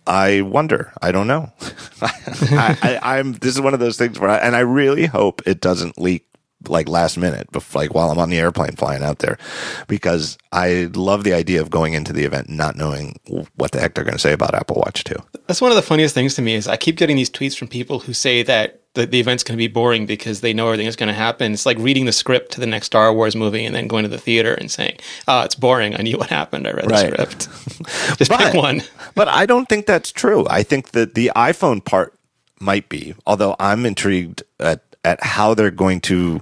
I 0.07 0.41
wonder. 0.41 0.93
I 1.03 1.13
don't 1.13 1.27
know. 1.27 1.53
I, 2.01 2.79
I, 3.03 3.19
I'm. 3.19 3.35
This 3.35 3.55
is 3.55 3.61
one 3.61 3.75
of 3.75 3.81
those 3.81 3.99
things 3.99 4.19
where, 4.19 4.31
I, 4.31 4.39
and 4.39 4.57
I 4.57 4.61
really 4.61 5.07
hope 5.07 5.43
it 5.47 5.61
doesn't 5.61 6.01
leak 6.01 6.28
like 6.67 6.89
last 6.89 7.17
minute, 7.17 7.49
like 7.75 7.95
while 7.95 8.11
I'm 8.11 8.19
on 8.19 8.31
the 8.31 8.39
airplane 8.39 8.73
flying 8.73 9.03
out 9.05 9.21
there, 9.21 9.39
because 9.87 10.37
I 10.53 10.91
love 10.95 11.25
the 11.25 11.33
idea 11.33 11.61
of 11.61 11.71
going 11.71 11.95
into 11.95 12.13
the 12.13 12.25
event 12.25 12.49
not 12.49 12.77
knowing 12.77 13.19
what 13.57 13.71
the 13.73 13.81
heck 13.81 13.95
they're 13.95 14.05
going 14.05 14.15
to 14.17 14.21
say 14.21 14.33
about 14.33 14.55
Apple 14.55 14.77
Watch 14.85 15.05
Two. 15.05 15.17
That's 15.47 15.61
one 15.61 15.71
of 15.71 15.77
the 15.77 15.83
funniest 15.83 16.15
things 16.15 16.35
to 16.35 16.43
me 16.43 16.55
is 16.55 16.67
I 16.67 16.77
keep 16.77 16.97
getting 16.97 17.17
these 17.17 17.31
tweets 17.31 17.57
from 17.57 17.69
people 17.69 18.01
who 18.01 18.13
say 18.13 18.43
that 18.43 18.81
the, 18.95 19.07
the 19.07 19.21
event's 19.21 19.45
going 19.45 19.57
to 19.57 19.59
be 19.59 19.69
boring 19.69 20.07
because 20.07 20.41
they 20.41 20.53
know 20.53 20.67
everything 20.67 20.87
is 20.87 20.97
going 20.97 21.09
to 21.09 21.15
happen. 21.15 21.53
It's 21.53 21.65
like 21.67 21.79
reading 21.79 22.07
the 22.07 22.13
script 22.13 22.53
to 22.53 22.61
the 22.61 22.67
next 22.67 22.87
Star 22.87 23.13
Wars 23.15 23.37
movie 23.37 23.65
and 23.65 23.75
then 23.75 23.87
going 23.87 24.03
to 24.03 24.09
the 24.09 24.19
theater 24.19 24.55
and 24.55 24.71
saying, 24.71 24.97
"Oh, 25.29 25.43
it's 25.43 25.55
boring. 25.55 25.95
I 25.95 26.03
knew 26.03 26.19
what 26.19 26.29
happened. 26.31 26.67
I 26.67 26.73
read 26.73 26.91
Right. 26.91 27.15
the 27.17 27.31
script." 27.31 28.19
Just 28.19 28.31
But- 28.31 28.41
pick 28.41 28.55
one. 28.55 28.83
But 29.15 29.29
I 29.29 29.47
don't 29.47 29.69
think 29.69 29.87
that's 29.87 30.11
true. 30.11 30.47
I 30.51 30.63
think 30.65 30.91
that 30.91 31.15
the 31.15 31.31
iPhone 31.37 31.85
part 31.85 32.15
might 32.61 32.89
be, 32.89 33.15
although 33.27 33.55
I'm 33.61 33.87
intrigued 33.87 34.43
at, 34.59 34.83
at 35.09 35.25
how 35.25 35.55
they're 35.55 35.71
going 35.71 36.01
to 36.03 36.41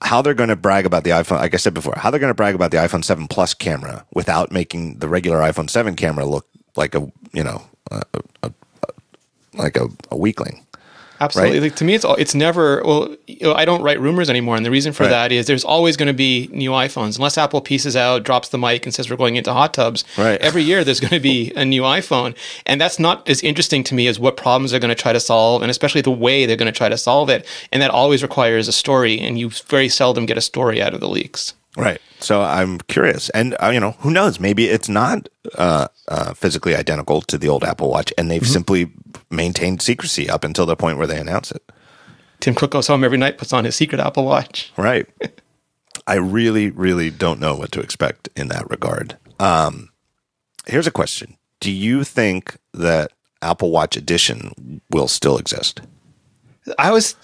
how 0.00 0.22
they're 0.22 0.34
going 0.34 0.48
to 0.48 0.56
brag 0.56 0.86
about 0.86 1.04
the 1.04 1.10
iPhone. 1.10 1.38
Like 1.38 1.54
I 1.54 1.56
said 1.56 1.74
before, 1.74 1.94
how 1.96 2.10
they're 2.10 2.20
going 2.20 2.30
to 2.30 2.34
brag 2.34 2.54
about 2.54 2.70
the 2.70 2.76
iPhone 2.76 3.04
7 3.04 3.26
Plus 3.26 3.54
camera 3.54 4.04
without 4.12 4.52
making 4.52 4.98
the 4.98 5.08
regular 5.08 5.38
iPhone 5.38 5.68
7 5.68 5.96
camera 5.96 6.24
look 6.24 6.46
like 6.76 6.94
a 6.94 7.10
you 7.32 7.42
know 7.42 7.62
a, 7.90 8.02
a, 8.14 8.20
a, 8.44 8.52
like 9.54 9.76
a, 9.76 9.88
a 10.10 10.16
weakling. 10.16 10.64
Absolutely. 11.20 11.58
Right? 11.58 11.62
Like, 11.64 11.76
to 11.76 11.84
me, 11.84 11.94
it's 11.94 12.04
all, 12.04 12.14
it's 12.14 12.34
never. 12.34 12.82
Well, 12.84 13.16
you 13.26 13.38
know, 13.48 13.54
I 13.54 13.64
don't 13.64 13.82
write 13.82 14.00
rumors 14.00 14.30
anymore, 14.30 14.56
and 14.56 14.64
the 14.64 14.70
reason 14.70 14.92
for 14.92 15.04
Right. 15.04 15.10
that 15.10 15.32
is 15.32 15.46
there's 15.46 15.64
always 15.64 15.96
going 15.96 16.06
to 16.06 16.12
be 16.12 16.48
new 16.52 16.70
iPhones, 16.70 17.16
unless 17.16 17.36
Apple 17.38 17.60
pieces 17.60 17.96
out, 17.96 18.22
drops 18.22 18.48
the 18.48 18.58
mic, 18.58 18.86
and 18.86 18.94
says 18.94 19.10
we're 19.10 19.16
going 19.16 19.36
into 19.36 19.52
hot 19.52 19.74
tubs. 19.74 20.04
Right. 20.16 20.40
Every 20.40 20.62
year, 20.62 20.84
there's 20.84 21.00
going 21.00 21.10
to 21.10 21.20
be 21.20 21.52
a 21.56 21.64
new 21.64 21.82
iPhone, 21.82 22.36
and 22.66 22.80
that's 22.80 22.98
not 22.98 23.28
as 23.28 23.42
interesting 23.42 23.82
to 23.84 23.94
me 23.94 24.06
as 24.06 24.18
what 24.18 24.36
problems 24.36 24.70
they're 24.70 24.80
going 24.80 24.94
to 24.94 25.02
try 25.02 25.12
to 25.12 25.20
solve, 25.20 25.62
and 25.62 25.70
especially 25.70 26.00
the 26.00 26.10
way 26.10 26.46
they're 26.46 26.56
going 26.56 26.72
to 26.72 26.76
try 26.76 26.88
to 26.88 26.98
solve 26.98 27.28
it. 27.30 27.46
And 27.72 27.82
that 27.82 27.90
always 27.90 28.22
requires 28.22 28.68
a 28.68 28.72
story, 28.72 29.18
and 29.18 29.38
you 29.38 29.50
very 29.50 29.88
seldom 29.88 30.26
get 30.26 30.36
a 30.36 30.42
story 30.42 30.80
out 30.80 30.94
of 30.94 31.00
the 31.00 31.08
leaks. 31.08 31.54
Right. 31.78 32.00
So 32.20 32.42
I'm 32.42 32.78
curious, 32.78 33.30
and 33.30 33.56
uh, 33.62 33.68
you 33.68 33.78
know, 33.78 33.92
who 34.00 34.10
knows? 34.10 34.40
Maybe 34.40 34.66
it's 34.66 34.88
not 34.88 35.28
uh, 35.56 35.86
uh, 36.08 36.34
physically 36.34 36.74
identical 36.74 37.22
to 37.22 37.38
the 37.38 37.48
old 37.48 37.62
Apple 37.62 37.90
Watch, 37.90 38.12
and 38.18 38.28
they've 38.30 38.46
simply 38.46 38.90
maintained 39.30 39.80
secrecy 39.80 40.28
up 40.28 40.42
until 40.42 40.66
the 40.66 40.74
point 40.74 40.98
where 40.98 41.06
they 41.06 41.20
announce 41.20 41.52
it. 41.52 41.62
Tim 42.40 42.54
Cook 42.54 42.72
goes 42.72 42.88
home 42.88 43.04
every 43.04 43.18
night, 43.18 43.38
puts 43.38 43.52
on 43.52 43.64
his 43.64 43.76
secret 43.76 44.00
Apple 44.00 44.24
Watch. 44.24 44.72
Right. 44.76 45.06
I 46.08 46.14
really, 46.14 46.70
really 46.70 47.10
don't 47.10 47.38
know 47.38 47.54
what 47.54 47.70
to 47.72 47.80
expect 47.80 48.28
in 48.34 48.48
that 48.48 48.68
regard. 48.68 49.16
Um, 49.38 49.90
here's 50.66 50.86
a 50.88 50.92
question: 50.92 51.36
Do 51.60 51.70
you 51.70 52.02
think 52.02 52.56
that 52.74 53.12
Apple 53.42 53.70
Watch 53.70 53.96
Edition 53.96 54.80
will 54.90 55.08
still 55.08 55.38
exist? 55.38 55.82
I 56.78 56.90
was, 56.90 57.14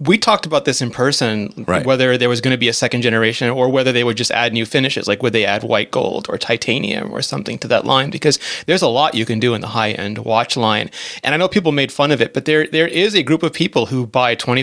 we 0.00 0.18
talked 0.18 0.46
about 0.46 0.64
this 0.64 0.80
in 0.82 0.90
person, 0.90 1.64
Right. 1.66 1.84
whether 1.84 2.18
there 2.18 2.28
was 2.28 2.40
going 2.40 2.52
to 2.52 2.58
be 2.58 2.68
a 2.68 2.72
second 2.72 3.02
generation 3.02 3.48
or 3.50 3.68
whether 3.68 3.92
they 3.92 4.04
would 4.04 4.16
just 4.16 4.30
add 4.30 4.52
new 4.52 4.66
finishes. 4.66 5.08
Like, 5.08 5.22
would 5.22 5.32
they 5.32 5.44
add 5.44 5.62
white 5.62 5.90
gold 5.90 6.26
or 6.28 6.38
titanium 6.38 7.10
or 7.12 7.22
something 7.22 7.58
to 7.58 7.68
that 7.68 7.84
line? 7.84 8.10
Because 8.10 8.38
there's 8.66 8.82
a 8.82 8.88
lot 8.88 9.14
you 9.14 9.24
can 9.24 9.40
do 9.40 9.54
in 9.54 9.60
the 9.60 9.68
high 9.68 9.92
end 9.92 10.18
watch 10.18 10.56
line. 10.56 10.90
And 11.24 11.34
I 11.34 11.38
know 11.38 11.48
people 11.48 11.72
made 11.72 11.90
fun 11.90 12.10
of 12.10 12.20
it, 12.20 12.34
but 12.34 12.44
there 12.44 12.66
there 12.66 12.88
is 12.88 13.14
a 13.14 13.22
group 13.22 13.42
of 13.42 13.52
people 13.52 13.86
who 13.86 14.06
buy 14.06 14.34
twenty 14.34 14.62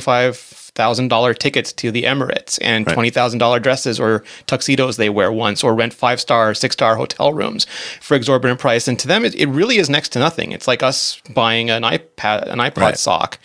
five 0.75 0.85
thousand 0.85 1.07
dollar 1.07 1.33
tickets 1.33 1.73
to 1.73 1.91
the 1.91 2.03
Emirates 2.03 2.59
and 2.61 2.87
twenty 2.87 3.09
thousand 3.09 3.39
dollar 3.39 3.59
dresses 3.59 3.99
or 3.99 4.23
tuxedos 4.45 4.97
they 4.97 5.09
wear 5.09 5.31
once, 5.31 5.63
or 5.63 5.73
rent 5.73 5.93
five 5.93 6.19
star, 6.19 6.53
six 6.53 6.73
star 6.73 6.95
hotel 6.95 7.33
rooms 7.33 7.65
for 8.01 8.15
exorbitant 8.15 8.59
price. 8.59 8.87
And 8.87 8.99
to 8.99 9.07
them, 9.07 9.25
it, 9.25 9.33
it 9.35 9.47
really 9.47 9.77
is 9.77 9.89
next 9.89 10.09
to 10.09 10.19
nothing. 10.19 10.51
It's 10.51 10.67
like 10.67 10.83
us 10.83 11.21
buying 11.33 11.69
an 11.69 11.83
iPad, 11.83 12.47
an 12.49 12.59
iPod 12.59 12.75
Right. 12.77 12.97
sock, 12.97 13.39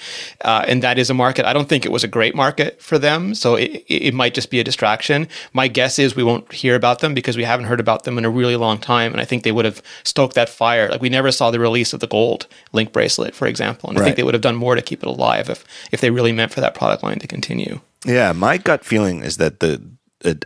uh, 0.44 0.64
and 0.68 0.82
that 0.82 0.98
is 0.98 1.08
a 1.08 1.14
market. 1.14 1.44
I 1.46 1.52
don't 1.52 1.68
think 1.68 1.86
it 1.86 1.92
was 1.92 2.04
a 2.04 2.08
great 2.08 2.34
market 2.34 2.82
for 2.82 2.98
them, 2.98 3.34
so 3.34 3.54
it, 3.54 3.84
it 3.88 4.10
it 4.10 4.14
might 4.14 4.34
just 4.34 4.50
be 4.50 4.60
a 4.60 4.64
distraction. 4.64 5.28
My 5.52 5.68
guess 5.68 5.98
is 5.98 6.16
we 6.16 6.24
won't 6.24 6.52
hear 6.52 6.74
about 6.74 6.98
them 6.98 7.14
because 7.14 7.36
we 7.36 7.44
haven't 7.44 7.66
heard 7.66 7.80
about 7.80 8.04
them 8.04 8.18
in 8.18 8.24
a 8.24 8.30
really 8.30 8.56
long 8.56 8.78
time, 8.78 9.12
and 9.12 9.20
I 9.20 9.24
think 9.24 9.44
they 9.44 9.52
would 9.52 9.64
have 9.64 9.82
stoked 10.04 10.34
that 10.34 10.48
fire. 10.48 10.88
Like 10.90 11.00
we 11.00 11.08
never 11.08 11.30
saw 11.32 11.50
the 11.50 11.60
release 11.60 11.92
of 11.92 12.00
the 12.00 12.06
gold 12.08 12.46
link 12.72 12.92
bracelet, 12.92 13.34
for 13.34 13.46
example, 13.46 13.88
and 13.88 13.98
I 13.98 14.02
think 14.04 14.16
they 14.16 14.22
would 14.24 14.34
have 14.34 14.42
done 14.42 14.56
more 14.56 14.74
to 14.74 14.82
keep 14.82 15.02
it 15.02 15.08
alive 15.08 15.48
if 15.48 15.64
if 15.92 16.00
they 16.00 16.10
really 16.10 16.32
meant 16.32 16.52
for 16.52 16.60
that 16.60 16.74
product 16.74 17.02
line 17.02 17.19
to 17.20 17.26
continue. 17.26 17.80
Yeah, 18.04 18.32
my 18.32 18.56
gut 18.58 18.84
feeling 18.84 19.22
is 19.22 19.36
that 19.36 19.60
the, 19.60 19.82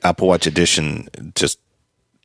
Apple 0.04 0.28
Watch 0.28 0.46
Edition 0.46 1.08
just 1.34 1.58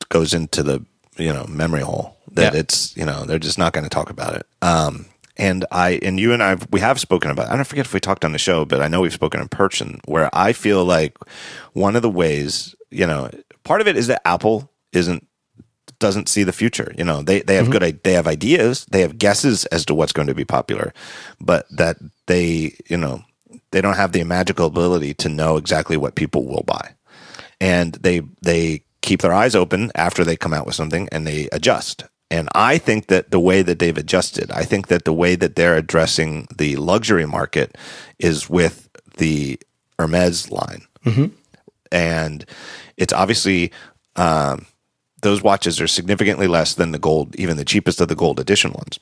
goes 0.09 0.33
into 0.33 0.61
the 0.63 0.85
you 1.17 1.33
know 1.33 1.45
memory 1.47 1.81
hole. 1.81 2.15
That 2.33 2.53
Yeah. 2.53 2.59
it's 2.59 2.95
you 2.95 3.05
know 3.05 3.25
they're 3.25 3.39
just 3.39 3.57
not 3.57 3.73
going 3.73 3.83
to 3.85 3.89
talk 3.89 4.09
about 4.09 4.35
it. 4.35 4.45
Um, 4.61 5.05
and 5.37 5.65
I 5.71 5.99
and 6.03 6.19
you 6.19 6.31
and 6.33 6.43
I 6.43 6.57
we 6.71 6.79
have 6.79 6.99
spoken 6.99 7.31
about. 7.31 7.49
I 7.49 7.55
don't 7.55 7.65
forget 7.65 7.85
if 7.85 7.93
we 7.93 7.99
talked 7.99 8.23
on 8.25 8.33
the 8.33 8.37
show, 8.37 8.65
but 8.65 8.81
I 8.81 8.87
know 8.87 9.01
we've 9.01 9.13
spoken 9.13 9.41
in 9.41 9.47
person. 9.47 9.99
Where 10.05 10.29
I 10.33 10.53
feel 10.53 10.85
like 10.85 11.17
one 11.73 11.95
of 11.95 12.01
the 12.01 12.09
ways 12.09 12.75
you 12.91 13.07
know 13.07 13.29
part 13.63 13.81
of 13.81 13.87
it 13.87 13.97
is 13.97 14.07
that 14.07 14.21
Apple 14.27 14.71
isn't 14.91 15.25
doesn't 15.99 16.29
see 16.29 16.43
the 16.43 16.53
future. 16.53 16.93
You 16.97 17.03
know, 17.03 17.21
they 17.23 17.41
they 17.41 17.55
have 17.55 17.69
good 17.71 17.99
they 18.03 18.13
have 18.13 18.27
ideas, 18.27 18.85
they 18.91 19.01
have 19.01 19.17
guesses 19.17 19.65
as 19.67 19.85
to 19.85 19.95
what's 19.95 20.13
going 20.13 20.27
to 20.27 20.35
be 20.35 20.45
popular, 20.45 20.93
but 21.41 21.65
that 21.71 21.97
they 22.27 22.75
you 22.87 22.97
know 22.97 23.23
they 23.71 23.81
don't 23.81 23.95
have 23.95 24.11
the 24.11 24.23
magical 24.23 24.67
ability 24.67 25.13
to 25.15 25.29
know 25.29 25.57
exactly 25.57 25.97
what 25.97 26.15
people 26.15 26.45
will 26.45 26.63
buy, 26.65 26.95
and 27.59 27.93
they 27.95 28.21
they 28.41 28.83
keep 29.01 29.21
their 29.21 29.33
eyes 29.33 29.55
open 29.55 29.91
after 29.95 30.23
they 30.23 30.35
come 30.35 30.53
out 30.53 30.65
with 30.65 30.75
something 30.75 31.07
and 31.11 31.25
they 31.25 31.47
adjust. 31.51 32.03
And 32.31 32.47
I 32.53 32.77
think 32.77 33.07
that 33.07 33.31
the 33.31 33.39
way 33.39 33.63
that 33.63 33.79
they've 33.79 33.97
adjusted, 33.97 34.51
I 34.51 34.63
think 34.63 34.87
that 34.87 35.05
the 35.05 35.13
way 35.13 35.35
that 35.35 35.55
they're 35.55 35.77
addressing 35.77 36.47
the 36.55 36.75
luxury 36.75 37.25
market 37.25 37.75
is 38.19 38.49
with 38.49 38.89
the 39.17 39.59
Hermes 39.97 40.51
line 40.51 40.85
and 41.91 42.45
it's 42.97 43.13
obviously 43.13 43.71
um, 44.15 44.65
those 45.21 45.41
watches 45.41 45.81
are 45.81 45.87
significantly 45.87 46.47
less 46.47 46.73
than 46.73 46.91
the 46.91 46.99
gold, 46.99 47.35
even 47.35 47.57
the 47.57 47.65
cheapest 47.65 48.01
of 48.01 48.07
the 48.07 48.15
gold 48.15 48.39
edition 48.39 48.71
ones. 48.71 48.99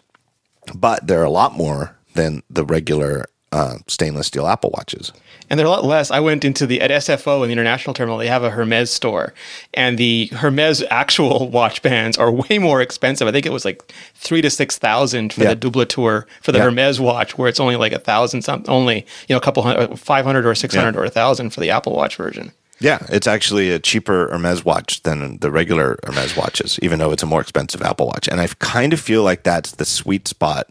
But 0.75 1.07
they're 1.07 1.23
a 1.23 1.29
lot 1.29 1.53
more 1.53 1.97
than 2.13 2.43
the 2.49 2.65
regular 2.65 3.25
uh, 3.51 3.75
stainless 3.87 4.27
steel 4.27 4.45
Apple 4.47 4.71
watches. 4.75 5.11
And 5.49 5.57
they're 5.57 5.67
a 5.67 5.69
lot 5.69 5.85
less. 5.85 6.11
I 6.11 6.19
went 6.19 6.43
into 6.43 6.67
the 6.67 6.81
at 6.81 6.91
SFO 6.91 7.41
in 7.43 7.47
the 7.47 7.53
international 7.53 7.93
terminal. 7.93 8.17
They 8.17 8.27
have 8.27 8.43
a 8.43 8.49
Hermes 8.49 8.91
store, 8.91 9.33
and 9.73 9.97
the 9.97 10.27
Hermes 10.33 10.83
actual 10.89 11.49
watch 11.51 11.81
bands 11.81 12.17
are 12.17 12.29
way 12.31 12.57
more 12.59 12.81
expensive. 12.81 13.27
I 13.27 13.31
think 13.31 13.45
it 13.45 13.53
was 13.53 13.63
like 13.63 13.81
three 14.15 14.41
to 14.41 14.49
six 14.49 14.77
thousand 14.77 15.31
for 15.31 15.43
Yeah. 15.43 15.53
the 15.53 15.69
Doubletour 15.69 16.25
for 16.41 16.51
the 16.51 16.57
Yeah. 16.57 16.65
Hermes 16.65 16.99
watch, 16.99 17.37
where 17.37 17.47
it's 17.47 17.61
only 17.61 17.77
like 17.77 17.93
a 17.93 17.99
thousand 17.99 18.41
something, 18.41 18.69
only 18.69 19.05
you 19.29 19.33
know 19.33 19.37
a 19.37 19.41
couple 19.41 19.63
hundred, 19.63 19.97
five 19.97 20.25
hundred 20.25 20.45
or 20.45 20.53
six 20.53 20.75
hundred 20.75 20.95
Yeah. 20.95 21.01
or 21.01 21.05
a 21.05 21.09
thousand 21.09 21.51
for 21.51 21.61
the 21.61 21.69
Apple 21.69 21.93
Watch 21.93 22.17
version. 22.17 22.51
Yeah, 22.79 22.99
it's 23.09 23.25
actually 23.25 23.71
a 23.71 23.79
cheaper 23.79 24.27
Hermes 24.29 24.63
watch 24.65 25.01
than 25.03 25.37
the 25.39 25.49
regular 25.49 25.97
Hermes 26.05 26.35
watches, 26.35 26.77
even 26.83 26.99
though 26.99 27.11
it's 27.11 27.23
a 27.23 27.25
more 27.25 27.41
expensive 27.41 27.81
Apple 27.81 28.05
Watch. 28.07 28.27
And 28.27 28.39
I 28.41 28.47
kind 28.59 28.91
of 28.93 28.99
feel 28.99 29.23
like 29.23 29.41
that's 29.43 29.71
the 29.71 29.85
sweet 29.85 30.27
spot 30.27 30.67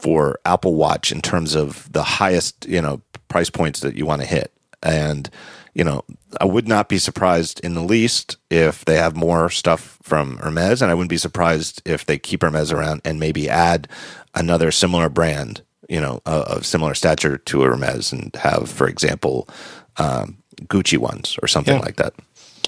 for 0.00 0.38
Apple 0.44 0.74
Watch 0.74 1.12
in 1.12 1.20
terms 1.20 1.54
of 1.54 1.90
the 1.92 2.02
highest, 2.02 2.66
you 2.66 2.80
know, 2.80 3.00
price 3.28 3.50
points 3.50 3.80
that 3.80 3.94
you 3.96 4.06
want 4.06 4.22
to 4.22 4.26
hit. 4.26 4.52
And, 4.82 5.28
you 5.74 5.84
know, 5.84 6.04
I 6.40 6.46
would 6.46 6.66
not 6.66 6.88
be 6.88 6.98
surprised 6.98 7.60
in 7.60 7.74
the 7.74 7.82
least 7.82 8.36
if 8.50 8.84
they 8.86 8.96
have 8.96 9.14
more 9.16 9.50
stuff 9.50 9.98
from 10.02 10.38
Hermes, 10.38 10.80
and 10.82 10.90
I 10.90 10.94
wouldn't 10.94 11.10
be 11.10 11.16
surprised 11.18 11.82
if 11.84 12.06
they 12.06 12.18
keep 12.18 12.42
Hermes 12.42 12.72
around 12.72 13.02
and 13.04 13.20
maybe 13.20 13.48
add 13.48 13.88
another 14.34 14.70
similar 14.70 15.08
brand, 15.08 15.62
you 15.88 16.00
know, 16.00 16.22
uh, 16.24 16.44
of 16.46 16.64
similar 16.66 16.94
stature 16.94 17.36
to 17.36 17.60
Hermes 17.60 18.12
and 18.12 18.34
have, 18.36 18.70
for 18.70 18.88
example, 18.88 19.48
um, 19.98 20.38
Gucci 20.62 20.98
ones 20.98 21.36
or 21.42 21.48
something 21.48 21.76
Yeah. 21.76 21.82
like 21.82 21.96
that. 21.96 22.14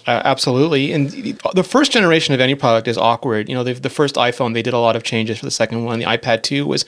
Uh, 0.07 0.21
absolutely. 0.25 0.93
And 0.93 1.11
the 1.55 1.63
first 1.63 1.93
generation 1.93 2.35
of 2.35 2.41
any 2.41 2.55
product 2.55 2.89
is 2.89 2.99
awkward. 2.99 3.49
You 3.49 3.55
know, 3.55 3.63
the 3.63 3.91
first 3.91 4.17
iPhone, 4.17 4.53
they 4.53 4.63
did 4.63 4.75
a 4.75 4.79
lot 4.79 4.97
of 4.97 5.05
changes 5.05 5.39
for 5.39 5.45
the 5.45 5.51
second 5.51 5.85
one. 5.85 6.01
The 6.01 6.07
iPad 6.07 6.43
2 6.43 6.67
was, 6.67 6.85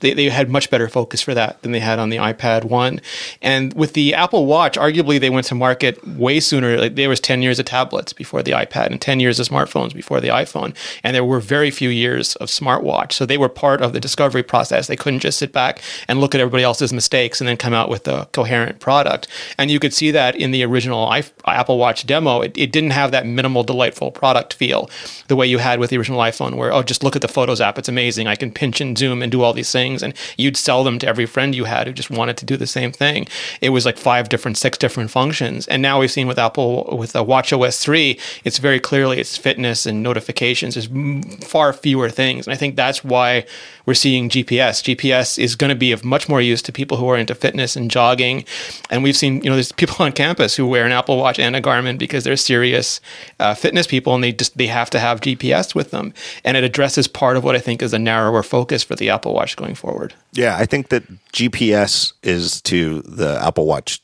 they, 0.00 0.14
they 0.14 0.28
had 0.28 0.48
much 0.48 0.70
better 0.70 0.88
focus 0.88 1.20
for 1.20 1.34
that 1.34 1.60
than 1.62 1.72
they 1.72 1.80
had 1.80 1.98
on 1.98 2.10
the 2.10 2.18
iPad 2.18 2.64
1. 2.64 3.00
And 3.42 3.72
with 3.74 3.94
the 3.94 4.14
Apple 4.14 4.46
Watch, 4.46 4.76
arguably 4.76 5.18
they 5.18 5.30
went 5.30 5.46
to 5.48 5.54
market 5.54 6.06
way 6.06 6.38
sooner. 6.38 6.78
Like 6.78 6.94
there 6.94 7.08
was 7.08 7.18
10 7.18 7.42
years 7.42 7.58
of 7.58 7.66
tablets 7.66 8.12
before 8.12 8.42
the 8.42 8.52
iPad 8.52 8.86
and 8.86 9.00
10 9.00 9.18
years 9.18 9.40
of 9.40 9.48
smartphones 9.48 9.92
before 9.92 10.20
the 10.20 10.28
iPhone. 10.28 10.76
And 11.02 11.14
there 11.14 11.24
were 11.24 11.40
very 11.40 11.72
few 11.72 11.88
years 11.88 12.36
of 12.36 12.48
smartwatch. 12.48 13.12
So 13.12 13.26
they 13.26 13.38
were 13.38 13.48
part 13.48 13.82
of 13.82 13.92
the 13.92 14.00
discovery 14.00 14.44
process. 14.44 14.86
They 14.86 14.96
couldn't 14.96 15.20
just 15.20 15.38
sit 15.38 15.52
back 15.52 15.80
and 16.06 16.20
look 16.20 16.34
at 16.34 16.40
everybody 16.40 16.62
else's 16.62 16.92
mistakes 16.92 17.40
and 17.40 17.48
then 17.48 17.56
come 17.56 17.74
out 17.74 17.88
with 17.88 18.06
a 18.06 18.28
coherent 18.32 18.78
product. 18.78 19.26
And 19.58 19.70
you 19.72 19.80
could 19.80 19.92
see 19.92 20.12
that 20.12 20.36
in 20.36 20.52
the 20.52 20.62
original 20.62 21.12
Apple 21.46 21.78
Watch 21.78 22.06
demo 22.06 22.43
it, 22.44 22.56
it 22.56 22.72
didn't 22.72 22.90
have 22.90 23.10
that 23.10 23.26
minimal, 23.26 23.62
delightful 23.62 24.10
product 24.10 24.54
feel 24.54 24.90
the 25.28 25.36
way 25.36 25.46
you 25.46 25.58
had 25.58 25.78
with 25.78 25.90
the 25.90 25.98
original 25.98 26.20
iPhone, 26.20 26.56
where, 26.56 26.72
oh, 26.72 26.82
just 26.82 27.02
look 27.02 27.16
at 27.16 27.22
the 27.22 27.28
Photos 27.28 27.60
app. 27.60 27.78
It's 27.78 27.88
amazing. 27.88 28.26
I 28.26 28.36
can 28.36 28.50
pinch 28.52 28.80
and 28.80 28.96
zoom 28.96 29.22
and 29.22 29.32
do 29.32 29.42
all 29.42 29.52
these 29.52 29.72
things. 29.72 30.02
And 30.02 30.14
you'd 30.36 30.56
sell 30.56 30.84
them 30.84 30.98
to 31.00 31.06
every 31.06 31.26
friend 31.26 31.54
you 31.54 31.64
had 31.64 31.86
who 31.86 31.92
just 31.92 32.10
wanted 32.10 32.36
to 32.38 32.46
do 32.46 32.56
the 32.56 32.66
same 32.66 32.92
thing. 32.92 33.26
It 33.60 33.70
was 33.70 33.86
like 33.86 33.98
five 33.98 34.28
different, 34.28 34.56
six 34.58 34.78
different 34.78 35.10
functions. 35.10 35.66
And 35.68 35.82
now 35.82 36.00
we've 36.00 36.10
seen 36.10 36.26
with 36.26 36.38
Apple, 36.38 36.96
with 36.96 37.12
the 37.12 37.22
Watch 37.22 37.52
OS 37.52 37.82
3, 37.82 38.18
it's 38.44 38.58
very 38.58 38.80
clearly 38.80 39.20
it's 39.20 39.36
fitness 39.36 39.86
and 39.86 40.02
notifications. 40.02 40.74
There's 40.74 41.44
far 41.44 41.72
fewer 41.72 42.10
things. 42.10 42.46
And 42.46 42.54
I 42.54 42.56
think 42.56 42.76
that's 42.76 43.02
why 43.02 43.46
we're 43.86 43.94
seeing 43.94 44.28
GPS. 44.28 44.82
GPS 44.82 45.38
is 45.38 45.56
going 45.56 45.68
to 45.68 45.74
be 45.74 45.92
of 45.92 46.04
much 46.04 46.28
more 46.28 46.40
use 46.40 46.62
to 46.62 46.72
people 46.72 46.96
who 46.96 47.08
are 47.08 47.16
into 47.16 47.34
fitness 47.34 47.76
and 47.76 47.90
jogging. 47.90 48.44
And 48.90 49.02
we've 49.02 49.16
seen, 49.16 49.42
you 49.42 49.50
know, 49.50 49.56
there's 49.56 49.72
people 49.72 49.96
on 50.04 50.12
campus 50.12 50.56
who 50.56 50.66
wear 50.66 50.86
an 50.86 50.92
Apple 50.92 51.16
Watch 51.16 51.38
and 51.38 51.54
a 51.54 51.60
Garmin 51.60 51.98
because 51.98 52.24
they're 52.24 52.33
serious 52.36 53.00
uh, 53.40 53.54
fitness 53.54 53.86
people 53.86 54.14
and 54.14 54.22
they 54.22 54.32
just 54.32 54.56
they 54.56 54.66
have 54.66 54.90
to 54.90 54.98
have 54.98 55.20
GPS 55.20 55.74
with 55.74 55.90
them. 55.90 56.12
And 56.44 56.56
it 56.56 56.64
addresses 56.64 57.08
part 57.08 57.36
of 57.36 57.44
what 57.44 57.54
I 57.54 57.58
think 57.58 57.82
is 57.82 57.92
a 57.92 57.98
narrower 57.98 58.42
focus 58.42 58.82
for 58.82 58.96
the 58.96 59.10
Apple 59.10 59.34
Watch 59.34 59.56
going 59.56 59.74
forward. 59.74 60.14
Yeah, 60.32 60.56
I 60.56 60.66
think 60.66 60.88
that 60.88 61.04
GPS 61.32 62.12
is 62.22 62.60
to 62.62 63.02
the 63.02 63.38
Apple 63.42 63.66
Watch 63.66 64.00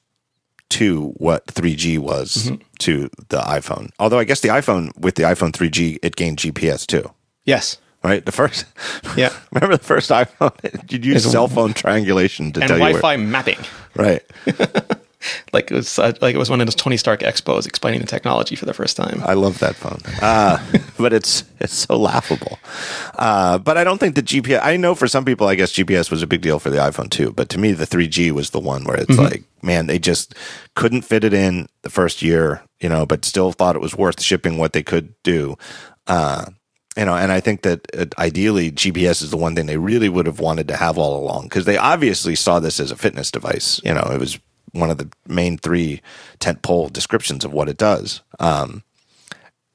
to 0.70 1.08
what 1.16 1.46
3G 1.46 1.98
was 1.98 2.46
mm-hmm. 2.46 2.62
to 2.78 3.10
the 3.28 3.40
iPhone. 3.40 3.90
Although 3.98 4.18
I 4.18 4.24
guess 4.24 4.40
the 4.40 4.48
iPhone 4.48 4.96
with 4.98 5.16
the 5.16 5.24
iPhone 5.24 5.50
3G 5.50 5.98
it 6.02 6.16
gained 6.16 6.38
GPS 6.38 6.86
too. 6.86 7.10
Yes 7.44 7.78
right? 8.02 8.24
The 8.24 8.32
first, 8.32 8.66
yeah. 9.16 9.30
remember 9.52 9.76
the 9.76 9.84
first 9.84 10.10
iPhone? 10.10 10.52
You'd 10.90 11.04
use 11.04 11.30
cell 11.30 11.48
phone 11.48 11.72
triangulation 11.72 12.52
to 12.52 12.60
and 12.60 12.68
tell 12.68 12.78
Wi-Fi 12.78 13.14
you 13.14 13.18
where, 13.18 13.28
mapping, 13.28 13.58
right? 13.94 14.22
like 15.52 15.70
it 15.70 15.74
was 15.74 15.98
uh, 15.98 16.12
like 16.20 16.34
it 16.34 16.38
was 16.38 16.50
one 16.50 16.60
of 16.60 16.66
those 16.66 16.74
Tony 16.74 16.96
Stark 16.96 17.20
expos 17.20 17.66
explaining 17.66 18.00
the 18.00 18.06
technology 18.06 18.56
for 18.56 18.66
the 18.66 18.74
first 18.74 18.96
time. 18.96 19.22
I 19.24 19.34
love 19.34 19.58
that 19.60 19.76
phone, 19.76 20.00
uh, 20.22 20.64
but 20.98 21.12
it's 21.12 21.44
it's 21.58 21.74
so 21.74 21.96
laughable. 21.96 22.58
Uh, 23.18 23.58
but 23.58 23.76
I 23.76 23.84
don't 23.84 23.98
think 23.98 24.14
the 24.14 24.22
GPS. 24.22 24.60
I 24.62 24.76
know 24.76 24.94
for 24.94 25.08
some 25.08 25.24
people, 25.24 25.48
I 25.48 25.54
guess 25.54 25.72
GPS 25.72 26.10
was 26.10 26.22
a 26.22 26.26
big 26.26 26.40
deal 26.40 26.58
for 26.58 26.70
the 26.70 26.78
iPhone 26.78 27.10
too. 27.10 27.32
But 27.32 27.48
to 27.50 27.58
me, 27.58 27.72
the 27.72 27.86
3G 27.86 28.32
was 28.32 28.50
the 28.50 28.60
one 28.60 28.84
where 28.84 28.96
it's 28.96 29.10
mm-hmm. 29.10 29.22
like, 29.22 29.44
man, 29.62 29.86
they 29.86 29.98
just 29.98 30.34
couldn't 30.74 31.02
fit 31.02 31.24
it 31.24 31.34
in 31.34 31.68
the 31.82 31.90
first 31.90 32.22
year, 32.22 32.62
you 32.80 32.88
know, 32.88 33.06
but 33.06 33.24
still 33.24 33.52
thought 33.52 33.76
it 33.76 33.82
was 33.82 33.96
worth 33.96 34.22
shipping 34.22 34.58
what 34.58 34.72
they 34.72 34.82
could 34.82 35.14
do. 35.22 35.56
Uh, 36.06 36.46
you 36.96 37.04
know, 37.04 37.14
and 37.14 37.30
I 37.30 37.40
think 37.40 37.62
that 37.62 37.86
uh, 37.96 38.06
ideally 38.18 38.70
GPS 38.72 39.22
is 39.22 39.30
the 39.30 39.36
one 39.36 39.54
thing 39.54 39.66
they 39.66 39.76
really 39.76 40.08
would 40.08 40.26
have 40.26 40.40
wanted 40.40 40.68
to 40.68 40.76
have 40.76 40.98
all 40.98 41.22
along 41.22 41.44
because 41.44 41.64
they 41.64 41.76
obviously 41.76 42.34
saw 42.34 42.58
this 42.58 42.80
as 42.80 42.90
a 42.90 42.96
fitness 42.96 43.30
device. 43.30 43.80
You 43.84 43.94
know, 43.94 44.10
it 44.12 44.18
was 44.18 44.38
one 44.72 44.90
of 44.90 44.98
the 44.98 45.08
main 45.26 45.58
three 45.58 46.00
tentpole 46.38 46.92
descriptions 46.92 47.44
of 47.44 47.52
what 47.52 47.68
it 47.68 47.76
does. 47.76 48.22
Um, 48.38 48.82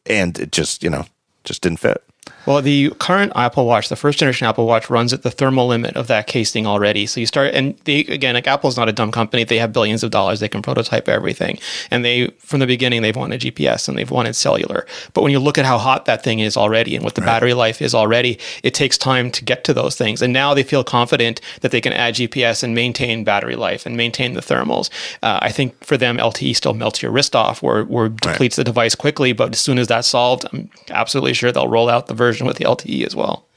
and 0.06 0.38
it 0.40 0.52
just, 0.52 0.84
you 0.84 0.90
know, 0.90 1.06
just 1.44 1.62
didn't 1.62 1.80
fit. 1.80 2.04
Well, 2.46 2.62
the 2.62 2.92
current 3.00 3.32
Apple 3.36 3.66
Watch, 3.66 3.90
the 3.90 3.96
first 3.96 4.20
generation 4.20 4.48
Apple 4.48 4.68
Watch, 4.68 4.90
runs 4.90 5.14
at 5.14 5.24
the 5.24 5.32
thermal 5.32 5.68
limit 5.68 5.96
of 5.96 6.08
that 6.08 6.28
casing 6.28 6.68
already. 6.68 7.06
So 7.06 7.20
you 7.20 7.26
start, 7.26 7.54
and 7.54 7.78
they 7.86 8.00
again, 8.02 8.36
like 8.36 8.48
Apple's 8.48 8.78
not 8.78 8.88
a 8.88 8.94
dumb 8.94 9.12
company. 9.12 9.44
They 9.44 9.58
have 9.58 9.74
billions 9.74 10.04
of 10.04 10.12
dollars. 10.12 10.40
They 10.40 10.50
can 10.50 10.62
prototype 10.62 11.10
everything, 11.10 11.60
and 11.90 12.06
they 12.06 12.28
from 12.38 12.60
the 12.60 12.68
beginning 12.68 13.02
they've 13.02 13.16
wanted 13.16 13.42
GPS 13.42 13.90
and 13.90 13.98
they've 13.98 14.12
wanted 14.12 14.36
cellular. 14.36 14.86
But 15.14 15.24
when 15.24 15.32
you 15.32 15.40
look 15.40 15.58
at 15.58 15.66
how 15.66 15.78
hot 15.78 16.06
that 16.06 16.24
thing 16.24 16.40
is 16.40 16.56
already 16.56 16.96
and 16.96 17.04
what 17.04 17.16
the 17.16 17.22
right. 17.22 17.28
battery 17.28 17.54
life 17.54 17.82
is 17.82 17.96
already, 17.96 18.38
it 18.64 18.74
takes 18.74 18.98
time 18.98 19.32
to 19.32 19.44
get 19.44 19.64
to 19.64 19.74
those 19.74 19.96
things. 19.96 20.22
And 20.22 20.32
now 20.32 20.54
they 20.54 20.64
feel 20.64 20.84
confident 20.84 21.42
that 21.62 21.72
they 21.72 21.82
can 21.82 21.94
add 21.94 22.16
GPS 22.16 22.64
and 22.64 22.76
maintain 22.76 23.24
battery 23.24 23.56
life 23.56 23.86
and 23.86 23.98
maintain 23.98 24.34
the 24.34 24.42
thermals. 24.42 24.90
Uh, 25.24 25.40
I 25.42 25.52
think 25.52 25.84
for 25.84 25.98
them, 25.98 26.18
LTE 26.18 26.56
still 26.56 26.74
melts 26.74 27.02
your 27.02 27.12
wrist 27.12 27.36
off, 27.36 27.64
or, 27.64 27.88
or 27.90 28.10
depletes 28.10 28.58
right. 28.58 28.64
the 28.64 28.64
device 28.64 28.96
quickly. 28.96 29.34
But 29.34 29.54
as 29.54 29.60
soon 29.60 29.80
as 29.80 29.88
that's 29.88 30.08
solved, 30.08 30.46
I'm 30.54 30.70
absolutely 30.90 31.34
sure 31.34 31.52
they'll 31.52 31.68
roll 31.68 31.90
out 31.90 32.08
the 32.08 32.14
version 32.14 32.35
version 32.36 32.48
with 32.48 32.58
the 32.58 32.66
LTE 32.66 33.06
as 33.06 33.16
well. 33.16 33.48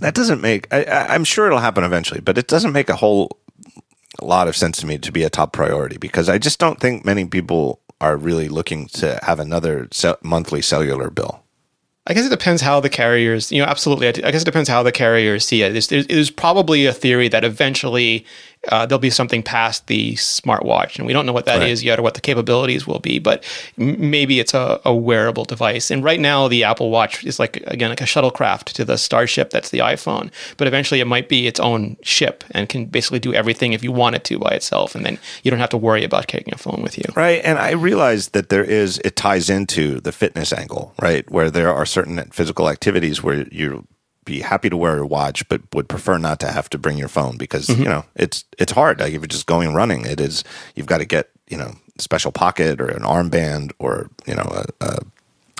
That 0.00 0.14
doesn't 0.14 0.40
make. 0.40 0.72
I, 0.72 0.84
I'm 0.84 1.24
sure 1.24 1.46
it'll 1.46 1.58
happen 1.58 1.84
eventually, 1.84 2.20
but 2.20 2.38
it 2.38 2.48
doesn't 2.48 2.72
make 2.72 2.88
a 2.88 2.96
whole 2.96 3.38
lot 4.22 4.48
of 4.48 4.56
sense 4.56 4.78
to 4.78 4.86
me 4.86 4.98
to 4.98 5.12
be 5.12 5.22
a 5.22 5.30
top 5.30 5.52
priority 5.52 5.98
because 5.98 6.28
I 6.28 6.38
just 6.38 6.58
don't 6.58 6.80
think 6.80 7.04
many 7.04 7.24
people 7.24 7.80
are 8.00 8.16
really 8.16 8.48
looking 8.48 8.86
to 8.88 9.18
have 9.22 9.40
another 9.40 9.88
monthly 10.22 10.62
cellular 10.62 11.10
bill. 11.10 11.42
I 12.08 12.14
guess 12.14 12.26
it 12.26 12.30
depends 12.30 12.62
how 12.62 12.78
the 12.78 12.88
carriers, 12.88 13.50
you 13.50 13.60
know, 13.60 13.66
absolutely. 13.66 14.06
I 14.06 14.30
guess 14.30 14.42
it 14.42 14.44
depends 14.44 14.68
how 14.68 14.84
the 14.84 14.92
carriers 14.92 15.44
see 15.44 15.62
it. 15.62 15.72
There's, 15.72 16.06
there's 16.06 16.30
probably 16.30 16.86
a 16.86 16.92
theory 16.92 17.28
that 17.28 17.44
eventually 17.44 18.24
uh, 18.68 18.86
there'll 18.86 18.98
be 18.98 19.10
something 19.10 19.42
past 19.42 19.86
the 19.86 20.14
smartwatch, 20.14 20.98
and 20.98 21.06
we 21.06 21.12
don't 21.12 21.26
know 21.26 21.32
what 21.32 21.46
that 21.46 21.58
right. 21.58 21.68
is 21.68 21.84
yet 21.84 21.98
or 21.98 22.02
what 22.02 22.14
the 22.14 22.20
capabilities 22.20 22.86
will 22.86 22.98
be. 22.98 23.18
But 23.18 23.44
m- 23.78 24.10
maybe 24.10 24.40
it's 24.40 24.54
a, 24.54 24.80
a, 24.84 24.94
wearable 24.94 25.44
device. 25.44 25.90
And 25.90 26.02
right 26.02 26.18
now, 26.18 26.48
the 26.48 26.64
Apple 26.64 26.90
Watch 26.90 27.24
is 27.24 27.38
like 27.38 27.58
again 27.66 27.90
like 27.90 28.00
a 28.00 28.04
shuttlecraft 28.04 28.64
to 28.64 28.84
the 28.84 28.98
Starship 28.98 29.50
that's 29.50 29.70
the 29.70 29.78
iPhone. 29.78 30.30
But 30.56 30.66
eventually, 30.66 31.00
it 31.00 31.06
might 31.06 31.28
be 31.28 31.46
its 31.46 31.60
own 31.60 31.96
ship 32.02 32.44
and 32.50 32.68
can 32.68 32.86
basically 32.86 33.20
do 33.20 33.34
everything 33.34 33.72
if 33.72 33.84
you 33.84 33.92
want 33.92 34.16
it 34.16 34.24
to 34.24 34.38
by 34.38 34.50
itself, 34.50 34.94
and 34.94 35.04
then 35.04 35.18
you 35.42 35.50
don't 35.50 35.60
have 35.60 35.70
to 35.70 35.76
worry 35.76 36.04
about 36.04 36.28
taking 36.28 36.54
a 36.54 36.58
phone 36.58 36.82
with 36.82 36.98
you. 36.98 37.04
Right. 37.14 37.40
And 37.44 37.58
I 37.58 37.72
realize 37.72 38.28
that 38.30 38.48
there 38.48 38.64
is 38.64 38.98
it 39.04 39.16
ties 39.16 39.48
into 39.48 40.00
the 40.00 40.12
fitness 40.12 40.52
angle, 40.52 40.94
right, 41.00 41.30
where 41.30 41.50
there 41.50 41.72
are 41.72 41.86
certain 41.86 42.18
physical 42.30 42.68
activities 42.68 43.22
where 43.22 43.46
you 43.48 43.86
be 44.26 44.40
happy 44.40 44.68
to 44.68 44.76
wear 44.76 44.98
a 44.98 45.06
watch, 45.06 45.48
but 45.48 45.62
would 45.74 45.88
prefer 45.88 46.18
not 46.18 46.38
to 46.40 46.48
have 46.48 46.68
to 46.70 46.78
bring 46.78 46.98
your 46.98 47.08
phone 47.08 47.38
because 47.38 47.68
mm-hmm. 47.68 47.82
you 47.82 47.88
know 47.88 48.04
it's 48.14 48.44
it's 48.58 48.72
hard. 48.72 49.00
Like 49.00 49.14
if 49.14 49.20
you're 49.22 49.26
just 49.26 49.46
going 49.46 49.72
running, 49.72 50.04
it 50.04 50.20
is 50.20 50.44
you've 50.74 50.86
got 50.86 50.98
to 50.98 51.06
get 51.06 51.30
you 51.48 51.56
know 51.56 51.76
special 51.98 52.32
pocket 52.32 52.78
or 52.78 52.88
an 52.88 53.02
armband 53.02 53.72
or 53.78 54.10
you 54.26 54.34
know 54.34 54.42
a, 54.42 54.84
a, 54.84 54.98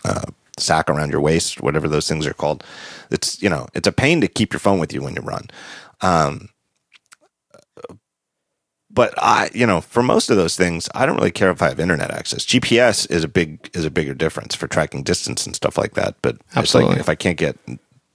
a 0.04 0.24
sack 0.58 0.90
around 0.90 1.10
your 1.10 1.22
waist, 1.22 1.62
whatever 1.62 1.88
those 1.88 2.06
things 2.06 2.26
are 2.26 2.34
called. 2.34 2.62
It's 3.10 3.40
you 3.40 3.48
know 3.48 3.68
it's 3.72 3.88
a 3.88 3.92
pain 3.92 4.20
to 4.20 4.28
keep 4.28 4.52
your 4.52 4.60
phone 4.60 4.78
with 4.78 4.92
you 4.92 5.00
when 5.00 5.14
you 5.14 5.22
run. 5.22 5.48
Um, 6.02 6.50
but 8.90 9.12
I, 9.18 9.50
you 9.52 9.66
know, 9.66 9.82
for 9.82 10.02
most 10.02 10.30
of 10.30 10.38
those 10.38 10.56
things, 10.56 10.88
I 10.94 11.04
don't 11.04 11.16
really 11.16 11.30
care 11.30 11.50
if 11.50 11.60
I 11.60 11.68
have 11.68 11.78
internet 11.78 12.10
access. 12.10 12.46
GPS 12.46 13.08
is 13.10 13.24
a 13.24 13.28
big 13.28 13.70
is 13.74 13.84
a 13.84 13.90
bigger 13.90 14.14
difference 14.14 14.54
for 14.54 14.66
tracking 14.66 15.02
distance 15.02 15.44
and 15.46 15.54
stuff 15.54 15.76
like 15.76 15.94
that. 15.94 16.16
But 16.22 16.38
Absolutely. 16.56 16.92
Like 16.92 17.00
if 17.00 17.08
I 17.08 17.14
can't 17.14 17.36
get 17.36 17.58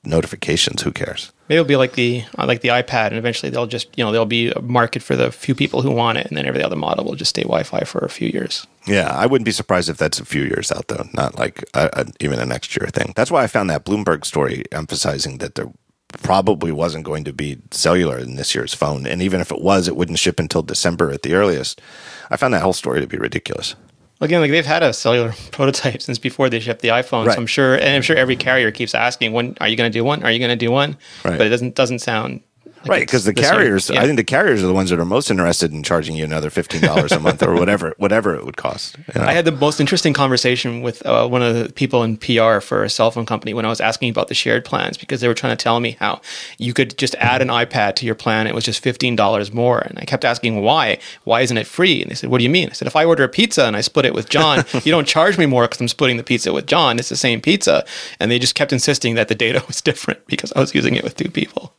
notifications. 0.03 0.81
Who 0.81 0.91
cares? 0.91 1.31
Maybe 1.47 1.57
it'll 1.57 1.67
be 1.67 1.75
like 1.75 1.93
the 1.93 2.23
uh, 2.37 2.45
like 2.45 2.61
the 2.61 2.69
iPad, 2.69 3.07
and 3.07 3.17
eventually 3.17 3.49
they'll 3.49 3.67
just 3.67 3.87
you 3.97 4.03
know 4.03 4.11
there'll 4.11 4.25
be 4.25 4.51
a 4.51 4.61
market 4.61 5.03
for 5.03 5.15
the 5.15 5.31
few 5.31 5.55
people 5.55 5.81
who 5.81 5.91
want 5.91 6.17
it, 6.17 6.27
and 6.27 6.37
then 6.37 6.45
every 6.45 6.63
other 6.63 6.75
model 6.75 7.05
will 7.05 7.15
just 7.15 7.29
stay 7.29 7.43
Wi-Fi 7.43 7.81
for 7.81 7.99
a 7.99 8.09
few 8.09 8.29
years. 8.29 8.65
Yeah, 8.87 9.09
I 9.13 9.25
wouldn't 9.25 9.45
be 9.45 9.51
surprised 9.51 9.89
if 9.89 9.97
that's 9.97 10.19
a 10.19 10.25
few 10.25 10.43
years 10.43 10.71
out 10.71 10.87
though, 10.87 11.07
not 11.13 11.37
like 11.37 11.63
a, 11.73 11.89
a, 11.93 12.05
even 12.19 12.39
a 12.39 12.45
next 12.45 12.75
year 12.75 12.87
thing. 12.87 13.13
That's 13.15 13.31
why 13.31 13.43
I 13.43 13.47
found 13.47 13.69
that 13.69 13.85
Bloomberg 13.85 14.25
story 14.25 14.63
emphasizing 14.71 15.37
that 15.39 15.55
there 15.55 15.71
probably 16.13 16.71
wasn't 16.71 17.05
going 17.05 17.23
to 17.23 17.31
be 17.31 17.57
cellular 17.71 18.17
in 18.17 18.35
this 18.35 18.55
year's 18.55 18.73
phone, 18.73 19.05
and 19.05 19.21
even 19.21 19.39
if 19.41 19.51
it 19.51 19.61
was, 19.61 19.87
it 19.87 19.95
wouldn't 19.95 20.19
ship 20.19 20.39
until 20.39 20.63
December 20.63 21.11
at 21.11 21.21
the 21.21 21.33
earliest. 21.33 21.81
I 22.29 22.37
found 22.37 22.53
that 22.53 22.61
whole 22.61 22.73
story 22.73 23.01
to 23.01 23.07
be 23.07 23.17
ridiculous 23.17 23.75
again, 24.21 24.41
like 24.41 24.51
they've 24.51 24.65
had 24.65 24.83
a 24.83 24.93
cellular 24.93 25.33
prototype 25.51 26.01
since 26.01 26.17
before 26.17 26.49
they 26.49 26.59
shipped 26.59 26.81
the 26.81 26.89
iPhone. 26.89 27.25
Right. 27.25 27.33
So 27.33 27.39
I'm 27.39 27.47
sure, 27.47 27.75
and 27.75 27.89
I'm 27.89 28.01
sure 28.01 28.15
every 28.15 28.35
carrier 28.35 28.71
keeps 28.71 28.95
asking, 28.95 29.33
"When 29.33 29.57
are 29.59 29.67
you 29.67 29.75
going 29.75 29.91
to 29.91 29.97
do 29.97 30.03
one? 30.03 30.23
Are 30.23 30.31
you 30.31 30.39
going 30.39 30.57
to 30.57 30.65
do 30.65 30.71
one?" 30.71 30.97
Right. 31.25 31.37
But 31.37 31.47
it 31.47 31.49
doesn't 31.49 31.75
doesn't 31.75 31.99
sound 31.99 32.41
like 32.81 32.89
right, 32.89 32.99
because 33.01 33.25
the 33.25 33.33
carriers, 33.33 33.89
yeah. 33.89 34.01
I 34.01 34.05
think 34.05 34.17
the 34.17 34.23
carriers 34.23 34.63
are 34.63 34.67
the 34.67 34.73
ones 34.73 34.89
that 34.89 34.99
are 34.99 35.05
most 35.05 35.29
interested 35.29 35.71
in 35.71 35.83
charging 35.83 36.15
you 36.15 36.23
another 36.23 36.49
fifteen 36.49 36.81
dollars 36.81 37.11
a 37.11 37.19
month 37.19 37.43
or 37.43 37.53
whatever, 37.53 37.93
whatever 37.97 38.33
it 38.33 38.43
would 38.43 38.57
cost. 38.57 38.97
You 39.13 39.21
know? 39.21 39.27
I 39.27 39.33
had 39.33 39.45
the 39.45 39.51
most 39.51 39.79
interesting 39.79 40.13
conversation 40.13 40.81
with 40.81 41.05
uh, 41.05 41.27
one 41.27 41.43
of 41.43 41.55
the 41.55 41.71
people 41.73 42.01
in 42.03 42.17
PR 42.17 42.59
for 42.59 42.83
a 42.83 42.89
cell 42.89 43.11
phone 43.11 43.27
company 43.27 43.53
when 43.53 43.65
I 43.65 43.69
was 43.69 43.79
asking 43.79 44.09
about 44.09 44.29
the 44.29 44.33
shared 44.33 44.65
plans 44.65 44.97
because 44.97 45.21
they 45.21 45.27
were 45.27 45.35
trying 45.35 45.55
to 45.55 45.63
tell 45.63 45.79
me 45.79 45.91
how 45.99 46.21
you 46.57 46.73
could 46.73 46.97
just 46.97 47.13
add 47.15 47.41
an 47.43 47.49
iPad 47.49 47.95
to 47.97 48.05
your 48.07 48.15
plan; 48.15 48.47
it 48.47 48.55
was 48.55 48.63
just 48.63 48.81
fifteen 48.81 49.15
dollars 49.15 49.53
more. 49.53 49.79
And 49.79 49.99
I 49.99 50.05
kept 50.05 50.25
asking 50.25 50.61
why, 50.61 50.97
why 51.23 51.41
isn't 51.41 51.57
it 51.57 51.67
free? 51.67 52.01
And 52.01 52.09
they 52.09 52.15
said, 52.15 52.31
"What 52.31 52.39
do 52.39 52.43
you 52.43 52.49
mean?" 52.49 52.69
I 52.69 52.73
said, 52.73 52.87
"If 52.87 52.95
I 52.95 53.05
order 53.05 53.23
a 53.23 53.29
pizza 53.29 53.65
and 53.65 53.75
I 53.75 53.81
split 53.81 54.05
it 54.05 54.15
with 54.15 54.29
John, 54.29 54.65
you 54.83 54.91
don't 54.91 55.07
charge 55.07 55.37
me 55.37 55.45
more 55.45 55.65
because 55.65 55.81
I'm 55.81 55.87
splitting 55.87 56.17
the 56.17 56.23
pizza 56.23 56.51
with 56.51 56.65
John. 56.65 56.97
It's 56.97 57.09
the 57.09 57.15
same 57.15 57.41
pizza." 57.41 57.85
And 58.19 58.31
they 58.31 58.39
just 58.39 58.55
kept 58.55 58.73
insisting 58.73 59.15
that 59.15 59.27
the 59.27 59.35
data 59.35 59.63
was 59.67 59.81
different 59.81 60.25
because 60.25 60.51
I 60.55 60.59
was 60.59 60.73
using 60.73 60.95
it 60.95 61.03
with 61.03 61.15
two 61.15 61.29
people. 61.29 61.73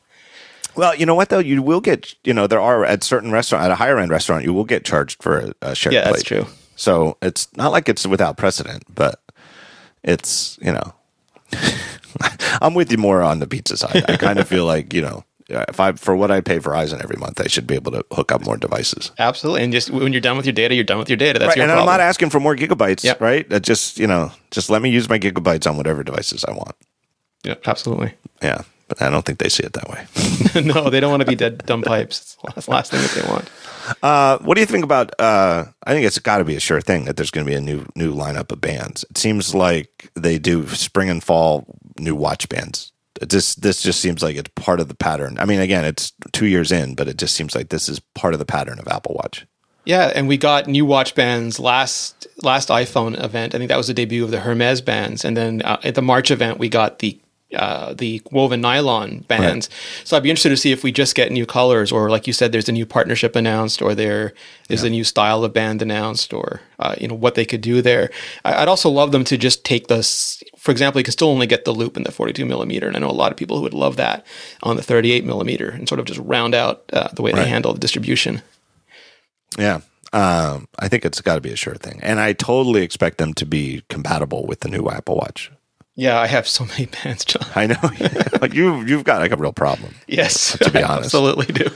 Well, 0.77 0.95
you 0.95 1.05
know 1.07 1.15
what 1.15 1.29
though, 1.29 1.39
you 1.39 1.63
will 1.63 1.81
get 1.81 2.15
you 2.25 2.33
know 2.35 2.47
there 2.47 2.61
are 2.61 2.85
at 2.85 3.05
certain 3.05 3.31
restaurant 3.33 3.65
at 3.65 3.71
a 3.71 3.75
higher 3.77 3.99
end 3.99 4.11
restaurant 4.11 4.45
you 4.45 4.53
will 4.55 4.65
get 4.65 4.85
charged 4.85 5.23
for 5.23 5.39
a, 5.39 5.53
a 5.71 5.75
shared 5.75 5.95
yeah, 5.95 6.03
plate. 6.05 6.13
that's 6.13 6.23
true. 6.25 6.47
So 6.77 7.17
it's 7.23 7.55
not 7.57 7.73
like 7.73 7.89
it's 7.89 8.07
without 8.07 8.37
precedent, 8.37 8.83
but 8.95 9.21
it's 10.03 10.59
you 10.63 10.73
know, 10.73 10.95
I'm 12.61 12.75
with 12.75 12.91
you 12.91 12.99
more 12.99 13.23
on 13.23 13.39
the 13.41 13.47
pizza 13.47 13.77
side. 13.77 14.05
I 14.09 14.17
kind 14.17 14.39
of 14.39 14.49
feel 14.49 14.65
like 14.65 14.93
you 14.95 15.03
know, 15.03 15.25
if 15.49 15.81
I 15.81 15.93
for 15.93 16.17
what 16.17 16.31
I 16.31 16.41
pay 16.41 16.59
Verizon 16.59 17.03
every 17.03 17.17
month, 17.17 17.41
I 17.41 17.47
should 17.47 17.67
be 17.67 17.75
able 17.75 17.93
to 17.93 18.05
hook 18.13 18.33
up 18.33 18.45
more 18.45 18.57
devices. 18.57 19.13
Absolutely, 19.19 19.63
and 19.65 19.73
just 19.73 19.91
when 19.91 20.13
you're 20.13 20.21
done 20.21 20.37
with 20.37 20.47
your 20.47 20.53
data, 20.55 20.75
you're 20.75 20.85
done 20.85 20.99
with 20.99 21.09
your 21.11 21.17
data. 21.17 21.39
That's 21.39 21.49
Right, 21.51 21.57
your 21.59 21.65
and 21.65 21.71
problem. 21.73 21.89
I'm 21.89 21.93
not 21.99 22.01
asking 22.01 22.31
for 22.31 22.41
more 22.41 22.57
gigabytes, 22.57 23.05
Yep. 23.05 23.21
right? 23.21 23.49
That 23.51 23.63
just 23.63 23.99
you 23.99 24.07
know, 24.07 24.33
just 24.51 24.71
let 24.71 24.83
me 24.83 24.91
use 24.91 25.09
my 25.09 25.19
gigabytes 25.19 25.69
on 25.69 25.77
whatever 25.77 26.03
devices 26.03 26.45
I 26.47 26.53
want. 26.53 26.75
yeah, 27.45 27.55
absolutely. 27.67 28.15
Yeah, 28.43 28.63
but 28.99 29.07
I 29.07 29.11
don't 29.11 29.25
think 29.25 29.39
they 29.39 29.49
see 29.49 29.63
it 29.63 29.73
that 29.73 29.89
way. 29.89 30.63
no, 30.63 30.91
they 30.91 31.01
don't 31.01 31.11
want 31.11 31.23
to 31.23 31.27
be 31.27 31.35
dead 31.35 31.65
dumb 31.65 31.83
pipes. 31.83 32.37
It's 32.57 32.67
the 32.67 32.71
last, 32.71 32.91
thing 32.91 33.01
that 33.01 33.11
they 33.11 33.31
want. 33.31 33.51
Uh, 34.03 34.39
what 34.45 34.55
do 34.55 34.61
you 34.61 34.67
think 34.67 34.85
about? 34.85 35.19
Uh, 35.19 35.65
I 35.85 35.93
think 35.93 36.07
it's 36.07 36.19
got 36.19 36.39
to 36.39 36.45
be 36.45 36.57
a 36.57 36.61
sure 36.61 36.81
thing 36.81 37.07
that 37.07 37.17
there's 37.17 37.31
going 37.31 37.47
to 37.47 37.51
be 37.51 37.57
a 37.57 37.61
new 37.61 37.87
new 37.95 38.15
lineup 38.15 38.53
of 38.53 38.61
bands. 38.61 39.05
It 39.11 39.19
seems 39.19 39.55
like 39.55 40.11
they 40.15 40.39
do 40.39 40.69
spring 40.69 41.09
and 41.09 41.23
fall 41.23 41.67
new 41.99 42.15
watch 42.15 42.49
bands. 42.49 42.93
Just 43.27 43.63
this 43.63 43.83
just 43.83 44.01
seems 44.01 44.23
like 44.23 44.37
it's 44.37 44.51
part 44.57 44.81
of 44.81 44.89
the 44.89 44.95
pattern. 44.95 45.39
I 45.39 45.45
mean, 45.45 45.61
again, 45.61 45.85
it's 45.85 46.13
two 46.33 46.47
years 46.47 46.71
in, 46.71 46.95
but 46.95 47.09
it 47.09 47.17
just 47.17 47.35
seems 47.35 47.55
like 47.55 47.71
this 47.71 47.89
is 47.89 48.01
part 48.01 48.35
of 48.35 48.41
the 48.41 48.47
pattern 48.47 48.79
of 48.79 48.89
Apple 48.89 49.15
Watch. 49.15 49.47
Yeah, 49.85 50.13
and 50.15 50.29
we 50.29 50.37
got 50.37 50.69
new 50.69 50.87
watch 50.87 51.15
bands 51.15 51.59
last 51.59 52.27
last 52.43 52.69
iPhone 52.69 53.23
event. 53.23 53.55
I 53.55 53.59
think 53.59 53.69
that 53.69 53.77
was 53.77 53.89
the 53.89 53.95
debut 53.95 54.25
of 54.25 54.31
the 54.31 54.41
Hermes 54.41 54.81
bands, 54.81 55.25
and 55.25 55.37
then 55.37 55.63
uh, 55.63 55.79
at 55.83 55.97
the 55.97 56.03
March 56.03 56.31
event 56.31 56.59
we 56.59 56.69
got 56.69 57.01
the 57.01 57.19
uh, 57.55 57.95
the 57.95 58.21
woven 58.31 58.61
nylon 58.61 59.21
bands. 59.29 59.69
So 60.05 60.17
I'd 60.17 60.23
be 60.23 60.31
interested 60.31 60.51
to 60.51 60.57
see 60.57 60.73
if 60.73 60.83
we 60.83 60.93
just 60.93 61.15
get 61.15 61.31
new 61.33 61.47
colors, 61.47 61.93
or 61.93 62.11
like 62.11 62.27
you 62.27 62.33
said, 62.33 62.53
there's 62.53 62.69
a 62.69 62.73
new 62.73 62.87
partnership 62.87 63.37
announced, 63.37 63.83
or 63.83 63.95
there 63.95 64.33
is 64.69 64.83
a 64.85 64.91
new 64.91 65.05
style 65.05 65.45
of 65.45 65.53
band 65.53 65.83
announced, 65.83 66.33
or 66.33 66.61
uh, 66.79 66.95
you 67.01 67.07
know 67.09 67.15
what 67.15 67.35
they 67.35 67.45
could 67.45 67.61
do 67.61 67.83
there. 67.83 68.11
I'd 68.45 68.69
also 68.69 68.89
love 68.91 69.13
them 69.13 69.25
to 69.25 69.37
just 69.37 69.65
take 69.65 69.89
this. 69.89 70.43
For 70.57 70.71
example, 70.71 71.01
you 71.01 71.05
can 71.05 71.13
still 71.13 71.29
only 71.29 71.47
get 71.47 71.65
the 71.65 71.73
loop 71.73 71.97
in 71.97 72.05
the 72.05 72.13
42 72.13 72.45
millimeter, 72.47 72.87
and 72.87 72.97
I 72.97 73.01
know 73.01 73.11
a 73.11 73.13
lot 73.13 73.33
of 73.33 73.37
people 73.37 73.57
who 73.57 73.63
would 73.65 73.75
love 73.75 73.97
that 73.97 74.25
on 74.63 74.77
the 74.77 74.83
38 74.83 75.25
millimeter, 75.25 75.69
and 75.71 75.89
sort 75.89 75.99
of 75.99 76.07
just 76.07 76.21
round 76.21 76.55
out 76.55 76.85
uh, 76.93 77.09
the 77.13 77.23
way 77.23 77.33
Right. 77.33 77.45
they 77.45 77.49
handle 77.51 77.73
the 77.73 77.81
distribution. 77.81 78.43
Yeah. 79.59 79.81
Um, 80.15 80.69
I 80.79 80.89
think 80.89 81.05
it's 81.07 81.21
got 81.23 81.37
to 81.37 81.41
be 81.41 81.53
a 81.53 81.57
sure 81.57 81.75
thing, 81.75 81.99
and 82.03 82.21
I 82.21 82.35
totally 82.35 82.83
expect 82.83 83.17
them 83.19 83.33
to 83.35 83.47
be 83.47 83.83
compatible 83.89 84.47
with 84.47 84.61
the 84.61 84.69
new 84.69 84.89
Apple 84.89 85.17
Watch. 85.17 85.51
Yeah, 86.03 86.19
I 86.21 86.27
have 86.27 86.49
so 86.49 86.65
many 86.73 86.87
bands, 86.87 87.25
John. 87.25 87.47
I 87.55 87.67
know 87.67 87.77
like 88.41 88.55
you 88.55 88.81
you've 88.85 89.05
got 89.05 89.21
like 89.21 89.31
a 89.33 89.37
real 89.37 89.53
problem. 89.53 89.95
Yes, 90.09 90.59
To 90.59 90.71
be 90.71 90.79
I 90.83 90.89
honest. 90.89 91.07
absolutely 91.07 91.47
do. 91.47 91.69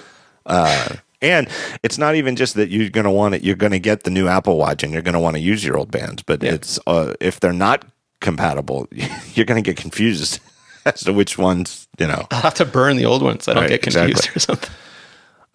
And 1.23 1.49
it's 1.83 1.97
not 1.99 2.15
even 2.15 2.37
just 2.37 2.55
that 2.55 2.69
you're 2.69 2.91
going 2.91 3.05
to 3.05 3.11
want 3.11 3.35
it. 3.35 3.43
You're 3.43 3.57
going 3.57 3.73
to 3.73 3.79
get 3.79 4.03
the 4.05 4.11
new 4.11 4.29
Apple 4.29 4.59
Watch, 4.59 4.83
and 4.83 4.93
you're 4.93 5.01
going 5.03 5.15
to 5.15 5.21
want 5.21 5.35
to 5.37 5.41
use 5.41 5.65
your 5.65 5.79
old 5.79 5.91
bands. 5.91 6.23
But 6.23 6.43
Yeah. 6.43 6.55
it's 6.55 6.79
uh, 6.87 7.15
if 7.21 7.41
they're 7.41 7.55
not 7.55 7.85
compatible, 8.21 8.87
you're 9.35 9.47
going 9.47 9.63
to 9.63 9.69
get 9.71 9.77
confused 9.81 10.41
as 10.85 11.01
to 11.05 11.13
which 11.15 11.39
ones. 11.39 11.89
You 11.99 12.09
know, 12.09 12.27
I'll 12.31 12.43
have 12.43 12.55
to 12.55 12.67
burn 12.67 12.97
the 12.97 13.07
old 13.07 13.23
ones 13.23 13.45
so 13.45 13.53
I 13.53 13.55
don't 13.55 13.63
Right, 13.65 13.71
get 13.71 13.83
confused 13.83 14.11
exactly. 14.29 14.37
or 14.37 14.41
something. 14.41 14.71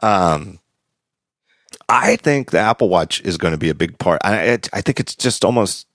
Um, 0.02 0.60
I 1.90 2.16
think 2.16 2.52
the 2.52 2.60
Apple 2.60 2.90
Watch 2.90 3.22
is 3.22 3.38
going 3.38 3.52
to 3.52 3.58
be 3.58 3.70
a 3.70 3.76
big 3.76 3.98
part. 4.00 4.20
I 4.24 4.60
I 4.74 4.82
think 4.82 5.00
it's 5.00 5.16
just 5.16 5.46
almost. 5.46 5.88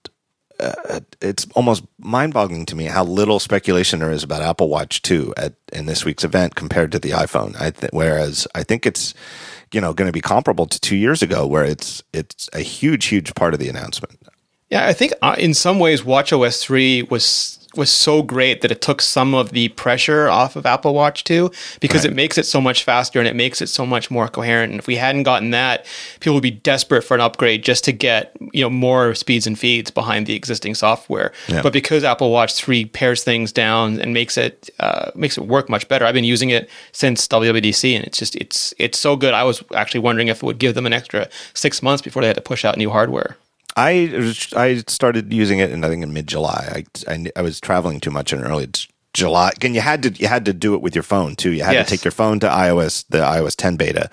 Uh, 0.59 0.99
it's 1.21 1.45
almost 1.53 1.83
mind-boggling 1.99 2.65
to 2.65 2.75
me 2.75 2.85
how 2.85 3.03
little 3.03 3.39
speculation 3.39 3.99
there 3.99 4.11
is 4.11 4.23
about 4.23 4.41
Apple 4.41 4.69
Watch 4.69 5.01
2 5.03 5.33
at 5.37 5.53
in 5.71 5.85
this 5.85 6.03
week's 6.03 6.23
event 6.23 6.55
compared 6.55 6.91
to 6.91 6.99
the 6.99 7.11
iPhone. 7.11 7.59
I 7.61 7.71
th- 7.71 7.91
whereas 7.93 8.47
I 8.55 8.63
think 8.63 8.85
it's 8.85 9.13
you 9.71 9.81
know 9.81 9.93
going 9.93 10.07
to 10.07 10.13
be 10.13 10.21
comparable 10.21 10.65
to 10.65 10.79
2 10.79 10.95
years 10.95 11.21
ago 11.21 11.45
where 11.45 11.63
it's 11.63 12.01
it's 12.13 12.49
a 12.53 12.61
huge 12.61 13.05
huge 13.05 13.35
part 13.35 13.53
of 13.53 13.59
the 13.59 13.69
announcement. 13.69 14.19
Yeah, 14.69 14.87
I 14.87 14.93
think 14.93 15.13
uh, 15.21 15.35
in 15.37 15.53
some 15.53 15.79
ways 15.79 16.03
watch 16.03 16.33
OS 16.33 16.63
3 16.63 17.03
was 17.03 17.56
was 17.75 17.91
so 17.91 18.21
great 18.21 18.61
that 18.61 18.71
it 18.71 18.81
took 18.81 19.01
some 19.01 19.33
of 19.33 19.51
the 19.51 19.69
pressure 19.69 20.27
off 20.27 20.55
of 20.55 20.65
Apple 20.65 20.93
Watch 20.93 21.23
2 21.23 21.51
because 21.79 22.05
it 22.05 22.13
makes 22.13 22.37
it 22.37 22.45
so 22.45 22.61
much 22.61 22.83
faster 22.83 23.19
and 23.19 23.27
it 23.27 23.35
makes 23.35 23.61
it 23.61 23.67
so 23.67 23.85
much 23.85 24.09
more 24.09 24.27
coherent. 24.27 24.71
And 24.71 24.79
if 24.79 24.87
we 24.87 24.95
hadn't 24.95 25.23
gotten 25.23 25.51
that, 25.51 25.85
people 26.19 26.33
would 26.35 26.43
be 26.43 26.51
desperate 26.51 27.03
for 27.03 27.15
an 27.15 27.21
upgrade 27.21 27.63
just 27.63 27.83
to 27.85 27.91
get, 27.91 28.35
you 28.53 28.63
know, 28.63 28.69
more 28.69 29.13
speeds 29.15 29.47
and 29.47 29.57
feeds 29.57 29.91
behind 29.91 30.27
the 30.27 30.33
existing 30.33 30.75
software. 30.75 31.31
Yeah. 31.47 31.61
But 31.61 31.73
because 31.73 32.03
Apple 32.03 32.31
Watch 32.31 32.53
3 32.55 32.85
pares 32.85 33.23
things 33.23 33.51
down 33.51 33.99
and 33.99 34.13
makes 34.13 34.37
it 34.37 34.69
uh, 34.79 35.11
makes 35.15 35.37
it 35.37 35.45
work 35.45 35.69
much 35.69 35.87
better. 35.87 36.05
I've 36.05 36.13
been 36.13 36.23
using 36.23 36.49
it 36.49 36.69
since 36.91 37.27
WWDC 37.27 37.95
and 37.95 38.05
it's 38.05 38.17
just 38.17 38.35
it's 38.35 38.73
it's 38.77 38.97
so 38.97 39.15
good. 39.15 39.33
I 39.33 39.43
was 39.43 39.63
actually 39.73 40.01
wondering 40.01 40.27
if 40.27 40.37
it 40.37 40.43
would 40.43 40.59
give 40.59 40.75
them 40.75 40.85
an 40.85 40.93
extra 40.93 41.29
6 41.53 41.83
months 41.83 42.01
before 42.01 42.21
they 42.21 42.27
had 42.27 42.35
to 42.35 42.41
push 42.41 42.63
out 42.63 42.77
new 42.77 42.89
hardware. 42.89 43.37
I 43.77 44.33
I 44.55 44.83
started 44.87 45.31
using 45.31 45.59
it 45.59 45.71
in 45.71 45.83
I 45.83 45.87
think 45.87 46.03
in 46.03 46.11
mid 46.11 46.27
July. 46.27 46.83
I, 47.07 47.13
I 47.13 47.31
I 47.35 47.41
was 47.41 47.61
traveling 47.61 47.99
too 47.99 48.11
much 48.11 48.33
in 48.33 48.43
early 48.43 48.67
July. 49.13 49.51
And 49.61 49.75
you 49.75 49.81
had 49.81 50.03
to 50.03 50.09
you 50.11 50.27
had 50.27 50.45
to 50.45 50.53
do 50.53 50.73
it 50.73 50.81
with 50.81 50.95
your 50.95 51.03
phone 51.03 51.35
too. 51.35 51.51
You 51.51 51.63
had 51.63 51.73
Yes. 51.73 51.87
to 51.87 51.95
take 51.95 52.03
your 52.03 52.11
phone 52.11 52.39
to 52.39 52.47
iOS 52.47 53.05
the 53.09 53.19
iOS 53.19 53.55
10 53.55 53.77
beta 53.77 54.09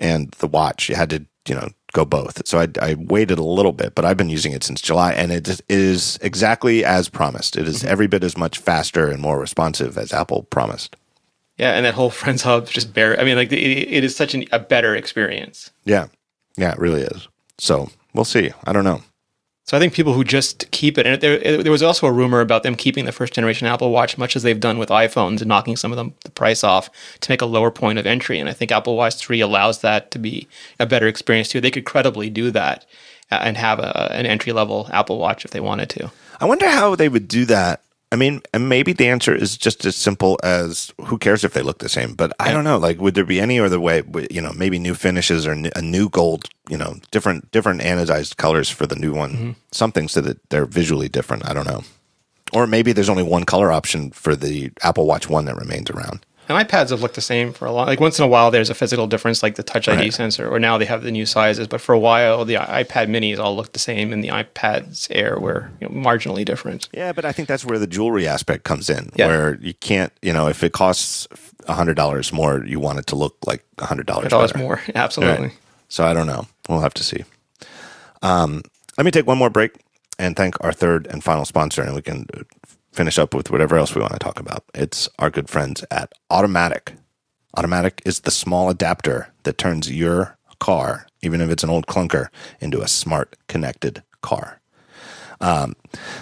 and 0.00 0.30
the 0.38 0.48
watch. 0.48 0.88
You 0.88 0.96
had 0.96 1.10
to 1.10 1.24
you 1.48 1.54
know 1.54 1.68
go 1.92 2.04
both. 2.04 2.46
So 2.46 2.58
I 2.58 2.68
I 2.80 2.94
waited 2.94 3.38
a 3.38 3.44
little 3.44 3.72
bit, 3.72 3.94
but 3.94 4.04
I've 4.04 4.16
been 4.16 4.30
using 4.30 4.52
it 4.52 4.64
since 4.64 4.80
July, 4.80 5.12
and 5.12 5.30
it 5.30 5.60
is 5.68 6.18
exactly 6.20 6.84
as 6.84 7.08
promised. 7.08 7.56
It 7.56 7.68
is 7.68 7.78
mm-hmm. 7.78 7.88
every 7.88 8.06
bit 8.08 8.24
as 8.24 8.36
much 8.36 8.58
faster 8.58 9.08
and 9.08 9.22
more 9.22 9.38
responsive 9.38 9.96
as 9.96 10.12
Apple 10.12 10.42
promised. 10.44 10.96
Yeah, 11.56 11.72
and 11.72 11.86
that 11.86 11.94
whole 11.94 12.10
Friends 12.10 12.42
Hub 12.42 12.68
just 12.68 12.92
bare. 12.92 13.18
I 13.20 13.24
mean, 13.24 13.36
like 13.36 13.52
it, 13.52 13.58
it 13.58 14.04
is 14.04 14.16
such 14.16 14.34
an, 14.34 14.44
a 14.50 14.58
better 14.58 14.96
experience. 14.96 15.70
Yeah, 15.84 16.06
yeah, 16.56 16.72
it 16.72 16.78
really 16.78 17.02
is. 17.02 17.28
So 17.58 17.90
we'll 18.14 18.24
see. 18.24 18.52
I 18.64 18.72
don't 18.72 18.84
know. 18.84 19.02
So 19.66 19.78
I 19.78 19.80
think 19.80 19.94
people 19.94 20.12
who 20.12 20.24
just 20.24 20.70
keep 20.72 20.98
it, 20.98 21.06
and 21.06 21.20
there, 21.22 21.62
there 21.62 21.72
was 21.72 21.82
also 21.82 22.06
a 22.06 22.12
rumor 22.12 22.40
about 22.40 22.64
them 22.64 22.74
keeping 22.74 23.06
the 23.06 23.12
first 23.12 23.32
generation 23.32 23.66
Apple 23.66 23.90
Watch, 23.90 24.18
much 24.18 24.36
as 24.36 24.42
they've 24.42 24.60
done 24.60 24.76
with 24.76 24.90
iPhones, 24.90 25.40
and 25.40 25.46
knocking 25.46 25.76
some 25.76 25.90
of 25.90 25.96
them 25.96 26.12
the 26.22 26.30
price 26.30 26.62
off 26.62 26.90
to 27.20 27.30
make 27.30 27.40
a 27.40 27.46
lower 27.46 27.70
point 27.70 27.98
of 27.98 28.06
entry. 28.06 28.38
And 28.38 28.48
I 28.48 28.52
think 28.52 28.70
Apple 28.70 28.94
Watch 28.94 29.14
Three 29.16 29.40
allows 29.40 29.80
that 29.80 30.10
to 30.10 30.18
be 30.18 30.46
a 30.78 30.84
better 30.84 31.06
experience 31.06 31.48
too. 31.48 31.62
They 31.62 31.70
could 31.70 31.86
credibly 31.86 32.28
do 32.28 32.50
that 32.50 32.84
uh, 33.30 33.40
and 33.42 33.56
have 33.56 33.78
a, 33.78 34.12
an 34.12 34.26
entry 34.26 34.52
level 34.52 34.90
Apple 34.92 35.18
Watch 35.18 35.46
if 35.46 35.52
they 35.52 35.60
wanted 35.60 35.88
to. 35.90 36.12
I 36.40 36.44
wonder 36.44 36.68
how 36.68 36.94
they 36.94 37.08
would 37.08 37.26
do 37.26 37.46
that. 37.46 37.80
I 38.14 38.16
mean, 38.16 38.42
and 38.52 38.68
maybe 38.68 38.92
the 38.92 39.08
answer 39.08 39.34
is 39.34 39.56
just 39.56 39.84
as 39.84 39.96
simple 39.96 40.38
as 40.44 40.92
who 41.06 41.18
cares 41.18 41.42
if 41.42 41.52
they 41.52 41.62
look 41.62 41.80
the 41.80 41.88
same. 41.88 42.14
But 42.14 42.32
I 42.38 42.52
don't 42.52 42.62
know. 42.62 42.78
Like, 42.78 43.00
would 43.00 43.16
there 43.16 43.24
be 43.24 43.40
any 43.40 43.58
other 43.58 43.80
way? 43.80 44.04
You 44.30 44.40
know, 44.40 44.52
maybe 44.52 44.78
new 44.78 44.94
finishes 44.94 45.48
or 45.48 45.50
a 45.50 45.82
new 45.82 46.08
gold. 46.08 46.48
You 46.68 46.78
know, 46.78 46.94
different 47.10 47.50
different 47.50 47.80
anodized 47.80 48.36
colors 48.36 48.70
for 48.70 48.86
the 48.86 48.94
new 48.94 49.12
one. 49.12 49.32
Mm-hmm. 49.32 49.50
Something 49.72 50.06
so 50.06 50.20
that 50.20 50.48
they're 50.50 50.64
visually 50.64 51.08
different. 51.08 51.44
I 51.44 51.54
don't 51.54 51.66
know. 51.66 51.82
Or 52.52 52.68
maybe 52.68 52.92
there's 52.92 53.08
only 53.08 53.24
one 53.24 53.42
color 53.42 53.72
option 53.72 54.12
for 54.12 54.36
the 54.36 54.70
Apple 54.84 55.08
Watch 55.08 55.28
One 55.28 55.46
that 55.46 55.56
remains 55.56 55.90
around. 55.90 56.24
And 56.48 56.68
iPads 56.68 56.90
have 56.90 57.00
looked 57.00 57.14
the 57.14 57.20
same 57.22 57.52
for 57.54 57.64
a 57.64 57.72
long. 57.72 57.86
Like 57.86 58.00
once 58.00 58.18
in 58.18 58.24
a 58.24 58.28
while, 58.28 58.50
there's 58.50 58.68
a 58.68 58.74
physical 58.74 59.06
difference, 59.06 59.42
like 59.42 59.54
the 59.54 59.62
Touch 59.62 59.88
ID 59.88 59.98
Right. 59.98 60.12
sensor, 60.12 60.48
or 60.48 60.58
now 60.58 60.76
they 60.76 60.84
have 60.84 61.02
the 61.02 61.10
new 61.10 61.24
sizes. 61.24 61.66
But 61.68 61.80
for 61.80 61.94
a 61.94 61.98
while, 61.98 62.44
the 62.44 62.54
iPad 62.56 63.08
Minis 63.08 63.38
all 63.38 63.56
looked 63.56 63.72
the 63.72 63.78
same, 63.78 64.12
and 64.12 64.22
the 64.22 64.28
iPads 64.28 65.06
Air 65.10 65.38
were 65.40 65.70
you 65.80 65.88
know, 65.88 65.94
marginally 65.94 66.44
different. 66.44 66.88
Yeah, 66.92 67.12
but 67.12 67.24
I 67.24 67.32
think 67.32 67.48
that's 67.48 67.64
where 67.64 67.78
the 67.78 67.86
jewelry 67.86 68.28
aspect 68.28 68.64
comes 68.64 68.90
in, 68.90 69.10
Yeah. 69.16 69.28
where 69.28 69.54
you 69.62 69.72
can't. 69.74 70.12
You 70.20 70.32
know, 70.34 70.48
if 70.48 70.62
it 70.62 70.72
costs 70.72 71.26
hundred 71.66 71.94
dollars 71.94 72.30
more, 72.30 72.62
you 72.66 72.78
want 72.78 72.98
it 72.98 73.06
to 73.06 73.16
look 73.16 73.36
like 73.46 73.64
hundred 73.80 74.04
dollars 74.06 74.54
more, 74.54 74.82
absolutely. 74.94 75.46
Right. 75.46 75.56
So 75.88 76.04
I 76.04 76.12
don't 76.12 76.26
know. 76.26 76.46
We'll 76.68 76.80
have 76.80 76.94
to 76.94 77.02
see. 77.04 77.24
Um, 78.22 78.62
let 78.98 79.04
me 79.04 79.10
take 79.10 79.26
one 79.26 79.38
more 79.38 79.50
break 79.50 79.72
and 80.18 80.36
thank 80.36 80.62
our 80.62 80.72
third 80.72 81.06
and 81.06 81.22
final 81.24 81.44
sponsor, 81.44 81.82
and 81.82 81.94
we 81.94 82.02
can 82.02 82.26
finish 82.94 83.18
up 83.18 83.34
with 83.34 83.50
whatever 83.50 83.76
else 83.76 83.94
we 83.94 84.00
want 84.00 84.12
to 84.12 84.18
talk 84.18 84.38
about. 84.38 84.64
It's 84.72 85.08
our 85.18 85.30
good 85.30 85.48
friends 85.48 85.84
at 85.90 86.12
Automatic. 86.30 86.94
Automatic 87.56 88.00
is 88.04 88.20
the 88.20 88.30
small 88.30 88.70
adapter 88.70 89.32
that 89.42 89.58
turns 89.58 89.90
your 89.90 90.38
car, 90.60 91.06
even 91.20 91.40
if 91.40 91.50
it's 91.50 91.64
an 91.64 91.70
old 91.70 91.86
clunker, 91.86 92.28
into 92.60 92.80
a 92.80 92.88
smart 92.88 93.36
connected 93.48 94.02
car. 94.22 94.60
Um, 95.40 95.74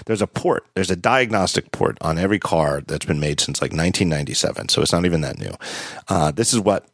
there's 0.07 0.23
a 0.23 0.27
port, 0.27 0.67
there's 0.75 0.91
a 0.91 0.97
diagnostic 0.97 1.71
port 1.73 1.99
on 2.01 2.19
every 2.19 2.39
car 2.39 2.81
that's 2.81 3.05
been 3.05 3.21
made 3.21 3.39
since 3.39 3.61
like 3.61 3.71
1997. 3.71 4.71
So 4.71 4.81
it's 4.83 4.93
not 4.93 5.05
even 5.05 5.21
that 5.21 5.39
new. 5.39 5.53
Uh, 6.09 6.33
this 6.33 6.53
is 6.53 6.61
what, 6.61 6.87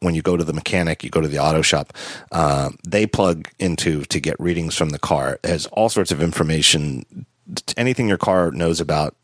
when 0.00 0.14
you 0.14 0.22
go 0.22 0.36
to 0.36 0.44
the 0.44 0.54
mechanic, 0.54 1.04
you 1.04 1.10
go 1.10 1.20
to 1.20 1.28
the 1.28 1.38
auto 1.38 1.62
shop, 1.62 1.92
uh, 2.32 2.70
they 2.88 3.06
plug 3.06 3.48
into 3.58 4.02
to 4.06 4.18
get 4.18 4.40
readings 4.40 4.74
from 4.74 4.88
the 4.88 4.98
car. 4.98 5.38
It 5.44 5.50
has 5.50 5.66
all 5.66 5.90
sorts 5.90 6.10
of 6.10 6.22
information, 6.22 7.26
anything 7.76 8.08
your 8.08 8.18
car 8.18 8.50
knows 8.50 8.80
about 8.80 9.14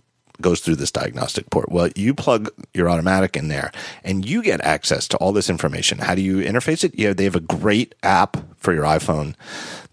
goes 0.42 0.60
through 0.60 0.76
this 0.76 0.90
diagnostic 0.90 1.48
port. 1.50 1.70
Well, 1.70 1.88
you 1.96 2.14
plug 2.14 2.50
your 2.74 2.90
automatic 2.90 3.36
in 3.36 3.48
there 3.48 3.72
and 4.04 4.28
you 4.28 4.42
get 4.42 4.60
access 4.60 5.08
to 5.08 5.16
all 5.18 5.32
this 5.32 5.48
information. 5.48 5.98
How 5.98 6.14
do 6.14 6.22
you 6.22 6.38
interface 6.38 6.84
it? 6.84 6.98
Yeah, 6.98 7.12
they 7.14 7.24
have 7.24 7.36
a 7.36 7.40
great 7.40 7.94
app 8.02 8.36
for 8.58 8.74
your 8.74 8.84
iPhone 8.84 9.34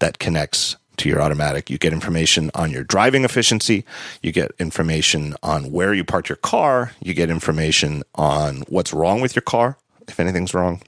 that 0.00 0.18
connects 0.18 0.76
to 0.98 1.08
your 1.08 1.22
automatic. 1.22 1.70
You 1.70 1.78
get 1.78 1.92
information 1.92 2.50
on 2.54 2.70
your 2.70 2.84
driving 2.84 3.24
efficiency. 3.24 3.84
You 4.22 4.32
get 4.32 4.52
information 4.58 5.34
on 5.42 5.72
where 5.72 5.94
you 5.94 6.04
parked 6.04 6.28
your 6.28 6.36
car. 6.36 6.92
You 7.00 7.14
get 7.14 7.30
information 7.30 8.02
on 8.14 8.64
what's 8.68 8.92
wrong 8.92 9.20
with 9.20 9.34
your 9.34 9.42
car, 9.42 9.78
if 10.06 10.20
anything's 10.20 10.52
wrong. 10.52 10.82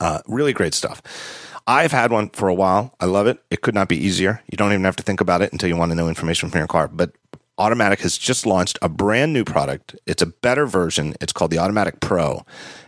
Uh, 0.00 0.20
really 0.26 0.52
great 0.52 0.74
stuff. 0.74 1.00
I've 1.66 1.92
had 1.92 2.12
one 2.12 2.28
for 2.30 2.48
a 2.48 2.54
while. 2.54 2.94
I 3.00 3.06
love 3.06 3.26
it. 3.26 3.42
It 3.50 3.60
could 3.60 3.74
not 3.74 3.88
be 3.88 3.96
easier. 3.96 4.42
You 4.50 4.56
don't 4.56 4.72
even 4.72 4.84
have 4.84 4.96
to 4.96 5.02
think 5.02 5.20
about 5.20 5.42
it 5.42 5.52
until 5.52 5.68
you 5.68 5.76
want 5.76 5.90
to 5.90 5.96
know 5.96 6.08
information 6.08 6.48
from 6.48 6.58
your 6.58 6.68
car. 6.68 6.86
But 6.86 7.12
Automatic 7.58 8.00
has 8.00 8.18
just 8.18 8.44
launched 8.44 8.78
a 8.82 8.88
brand 8.88 9.32
new 9.32 9.44
product. 9.44 9.96
It's 10.06 10.22
a 10.22 10.26
better 10.26 10.66
version. 10.66 11.14
It's 11.20 11.32
called 11.32 11.50
the 11.50 11.58
Automatic 11.58 12.00
Pro. 12.00 12.44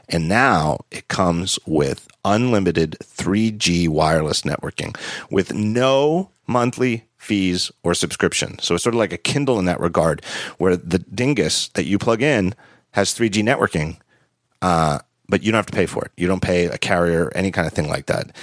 And 0.09 0.29
now 0.29 0.81
it 0.91 1.09
comes 1.09 1.59
with 1.67 2.09
unlimited 2.25 2.97
3G 3.03 3.89
wireless 3.89 4.43
networking 4.43 4.97
with 5.31 5.55
no 5.55 6.31
monthly 6.47 7.05
fees 7.17 7.71
or 7.83 7.95
subscription. 7.95 8.59
So 8.59 8.75
it's 8.75 8.85
sort 8.85 8.95
of 8.95 8.99
like 8.99 9.13
a 9.13 9.19
Kindle 9.19 9.59
in 9.59 9.67
that 9.67 9.81
regard, 9.81 10.25
where 10.57 10.77
the 10.77 10.99
dingus 10.99 11.69
that 11.69 11.85
you 11.85 11.99
plug 11.99 12.23
in 12.23 12.55
has 12.93 13.15
3G 13.15 13.43
networking. 13.43 13.99
Uh, 14.63 15.01
but 15.29 15.43
you 15.43 15.53
don't 15.53 15.59
have 15.59 15.67
to 15.67 15.73
pay 15.73 15.87
for 15.87 16.05
it. 16.05 16.13
You 16.17 16.27
don't 16.27 16.43
pay 16.43 16.67
a 16.67 16.79
carrier, 16.79 17.31
any 17.35 17.51
kind 17.51 17.67
of 17.67 17.73
thing 17.73 17.89
like 17.89 18.07
that. 18.07 18.35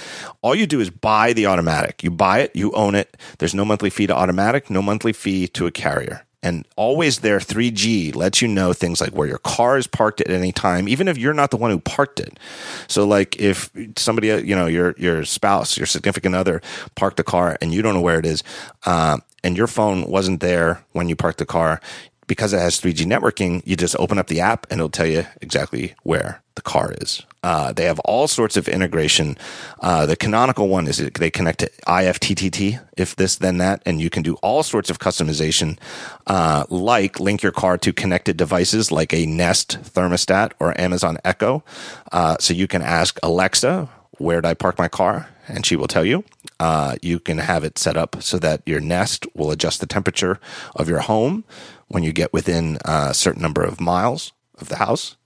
All 0.42 0.54
you 0.54 0.66
do 0.66 0.80
is 0.80 0.90
buy 0.90 1.32
the 1.32 1.46
automatic. 1.46 2.02
You 2.02 2.10
buy 2.10 2.40
it, 2.40 2.54
you 2.54 2.72
own 2.72 2.94
it. 2.94 3.16
There's 3.38 3.54
no 3.54 3.64
monthly 3.64 3.90
fee 3.90 4.06
to 4.06 4.14
automatic, 4.14 4.70
no 4.70 4.82
monthly 4.82 5.12
fee 5.12 5.48
to 5.48 5.66
a 5.66 5.70
carrier. 5.72 6.22
And 6.42 6.64
always 6.76 7.20
there, 7.20 7.40
3G 7.40 8.14
lets 8.14 8.40
you 8.40 8.46
know 8.46 8.72
things 8.72 9.00
like 9.00 9.10
where 9.10 9.26
your 9.26 9.38
car 9.38 9.78
is 9.78 9.88
parked 9.88 10.20
at 10.20 10.30
any 10.30 10.52
time, 10.52 10.88
even 10.88 11.08
if 11.08 11.18
you're 11.18 11.34
not 11.34 11.50
the 11.50 11.56
one 11.56 11.72
who 11.72 11.80
parked 11.80 12.20
it. 12.20 12.38
So, 12.86 13.04
like 13.04 13.40
if 13.40 13.68
somebody, 13.96 14.28
you 14.28 14.54
know, 14.54 14.66
your 14.66 14.94
your 14.96 15.24
spouse, 15.24 15.76
your 15.76 15.86
significant 15.86 16.36
other, 16.36 16.62
parked 16.94 17.16
the 17.16 17.24
car 17.24 17.58
and 17.60 17.74
you 17.74 17.82
don't 17.82 17.94
know 17.94 18.00
where 18.00 18.20
it 18.20 18.26
is, 18.26 18.44
uh, 18.84 19.18
and 19.42 19.56
your 19.56 19.66
phone 19.66 20.04
wasn't 20.04 20.40
there 20.40 20.84
when 20.92 21.08
you 21.08 21.16
parked 21.16 21.38
the 21.38 21.46
car, 21.46 21.80
because 22.28 22.52
it 22.52 22.58
has 22.58 22.80
3G 22.80 23.06
networking, 23.06 23.62
you 23.64 23.74
just 23.74 23.96
open 23.98 24.18
up 24.18 24.28
the 24.28 24.40
app 24.40 24.66
and 24.70 24.78
it'll 24.78 24.88
tell 24.88 25.06
you 25.06 25.26
exactly 25.40 25.94
where 26.04 26.42
the 26.56 26.62
car 26.62 26.92
is. 27.00 27.22
Uh, 27.42 27.72
they 27.72 27.84
have 27.84 28.00
all 28.00 28.26
sorts 28.26 28.56
of 28.56 28.68
integration. 28.68 29.38
Uh, 29.80 30.04
the 30.04 30.16
canonical 30.16 30.68
one 30.68 30.88
is 30.88 30.98
they 30.98 31.30
connect 31.30 31.60
to 31.60 31.70
IFTTT, 31.86 32.80
if 32.96 33.14
this, 33.14 33.36
then 33.36 33.58
that, 33.58 33.82
and 33.86 34.00
you 34.00 34.10
can 34.10 34.24
do 34.24 34.34
all 34.42 34.64
sorts 34.64 34.90
of 34.90 34.98
customization, 34.98 35.78
uh, 36.26 36.64
like 36.70 37.20
link 37.20 37.42
your 37.42 37.52
car 37.52 37.78
to 37.78 37.92
connected 37.92 38.36
devices 38.36 38.90
like 38.90 39.14
a 39.14 39.26
Nest 39.26 39.78
thermostat 39.82 40.52
or 40.58 40.78
Amazon 40.80 41.18
Echo. 41.24 41.62
Uh, 42.10 42.36
so 42.40 42.52
you 42.52 42.66
can 42.66 42.82
ask 42.82 43.20
Alexa, 43.22 43.88
where 44.18 44.40
did 44.40 44.48
I 44.48 44.54
park 44.54 44.76
my 44.76 44.88
car? 44.88 45.28
And 45.46 45.64
she 45.64 45.76
will 45.76 45.86
tell 45.86 46.04
you. 46.04 46.24
Uh, 46.58 46.96
you 47.02 47.20
can 47.20 47.38
have 47.38 47.62
it 47.62 47.78
set 47.78 47.96
up 47.96 48.22
so 48.22 48.38
that 48.38 48.62
your 48.66 48.80
Nest 48.80 49.26
will 49.34 49.50
adjust 49.50 49.80
the 49.80 49.86
temperature 49.86 50.40
of 50.74 50.88
your 50.88 51.00
home 51.00 51.44
when 51.88 52.02
you 52.02 52.12
get 52.12 52.32
within 52.32 52.78
a 52.84 53.14
certain 53.14 53.42
number 53.42 53.62
of 53.62 53.80
miles 53.80 54.32
of 54.58 54.68
the 54.68 54.76
house. 54.76 55.16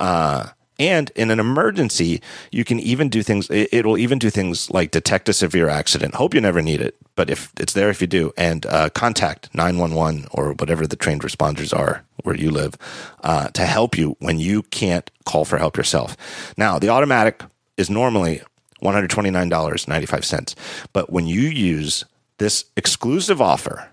Uh, 0.00 0.48
and 0.80 1.10
in 1.14 1.30
an 1.30 1.38
emergency, 1.38 2.22
you 2.50 2.64
can 2.64 2.80
even 2.80 3.10
do 3.10 3.22
things, 3.22 3.48
it, 3.50 3.84
will 3.84 3.98
even 3.98 4.18
do 4.18 4.30
things 4.30 4.70
like 4.70 4.90
detect 4.90 5.28
a 5.28 5.34
severe 5.34 5.68
accident. 5.68 6.14
Hope 6.14 6.32
you 6.32 6.40
never 6.40 6.62
need 6.62 6.80
it, 6.80 6.96
but 7.16 7.28
if 7.28 7.52
it's 7.60 7.74
there 7.74 7.90
if 7.90 8.00
you 8.00 8.06
do, 8.06 8.32
and 8.38 8.64
uh, 8.64 8.88
contact 8.88 9.54
911 9.54 10.26
or 10.32 10.54
whatever 10.54 10.86
the 10.86 10.96
trained 10.96 11.20
responders 11.20 11.78
are 11.78 12.02
where 12.22 12.34
you 12.34 12.50
live 12.50 12.76
uh, 13.22 13.48
to 13.48 13.66
help 13.66 13.98
you 13.98 14.16
when 14.20 14.38
you 14.38 14.62
can't 14.62 15.10
call 15.26 15.44
for 15.44 15.58
help 15.58 15.76
yourself. 15.76 16.16
Now, 16.56 16.78
the 16.78 16.88
automatic 16.88 17.42
is 17.76 17.90
normally 17.90 18.40
$129.95. 18.82 20.54
But 20.94 21.10
when 21.10 21.26
you 21.26 21.42
use 21.42 22.06
this 22.38 22.64
exclusive 22.76 23.42
offer, 23.42 23.90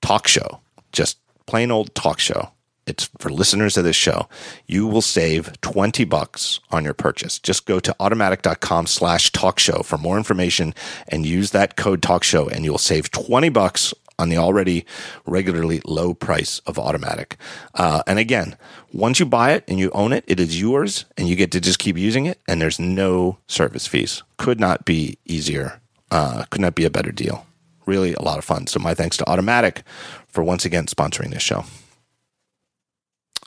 talk 0.00 0.28
show, 0.28 0.60
just 0.92 1.18
plain 1.46 1.72
old 1.72 1.92
talk 1.96 2.20
show. 2.20 2.52
It's 2.90 3.08
for 3.18 3.30
listeners 3.30 3.76
of 3.76 3.84
this 3.84 3.94
show. 3.94 4.28
You 4.66 4.86
will 4.86 5.00
save 5.00 5.60
20 5.60 6.04
bucks 6.04 6.58
on 6.72 6.84
your 6.84 6.92
purchase. 6.92 7.38
Just 7.38 7.64
go 7.64 7.78
to 7.78 7.94
automatic.com 8.00 8.88
slash 8.88 9.30
talk 9.30 9.60
show 9.60 9.82
for 9.82 9.96
more 9.96 10.18
information 10.18 10.74
and 11.06 11.24
use 11.24 11.52
that 11.52 11.76
code 11.76 12.02
talk 12.02 12.24
show 12.24 12.48
and 12.48 12.64
you'll 12.64 12.78
save 12.78 13.12
20 13.12 13.48
bucks 13.48 13.94
on 14.18 14.28
the 14.28 14.36
already 14.36 14.84
regularly 15.24 15.80
low 15.86 16.12
price 16.12 16.58
of 16.66 16.78
automatic. 16.78 17.36
Uh, 17.74 18.02
and 18.08 18.18
again, 18.18 18.56
once 18.92 19.20
you 19.20 19.24
buy 19.24 19.52
it 19.52 19.64
and 19.68 19.78
you 19.78 19.90
own 19.92 20.12
it, 20.12 20.24
it 20.26 20.40
is 20.40 20.60
yours 20.60 21.04
and 21.16 21.28
you 21.28 21.36
get 21.36 21.52
to 21.52 21.60
just 21.60 21.78
keep 21.78 21.96
using 21.96 22.26
it 22.26 22.40
and 22.48 22.60
there's 22.60 22.80
no 22.80 23.38
service 23.46 23.86
fees. 23.86 24.24
Could 24.36 24.58
not 24.58 24.84
be 24.84 25.16
easier. 25.24 25.80
Uh, 26.10 26.44
could 26.50 26.60
not 26.60 26.74
be 26.74 26.84
a 26.84 26.90
better 26.90 27.12
deal 27.12 27.46
really 27.86 28.14
a 28.14 28.22
lot 28.22 28.38
of 28.38 28.44
fun. 28.44 28.66
So 28.66 28.78
my 28.78 28.94
thanks 28.94 29.16
to 29.18 29.28
Automatic 29.28 29.82
for 30.28 30.44
once 30.44 30.64
again 30.64 30.86
sponsoring 30.86 31.32
this 31.32 31.42
show. 31.42 31.64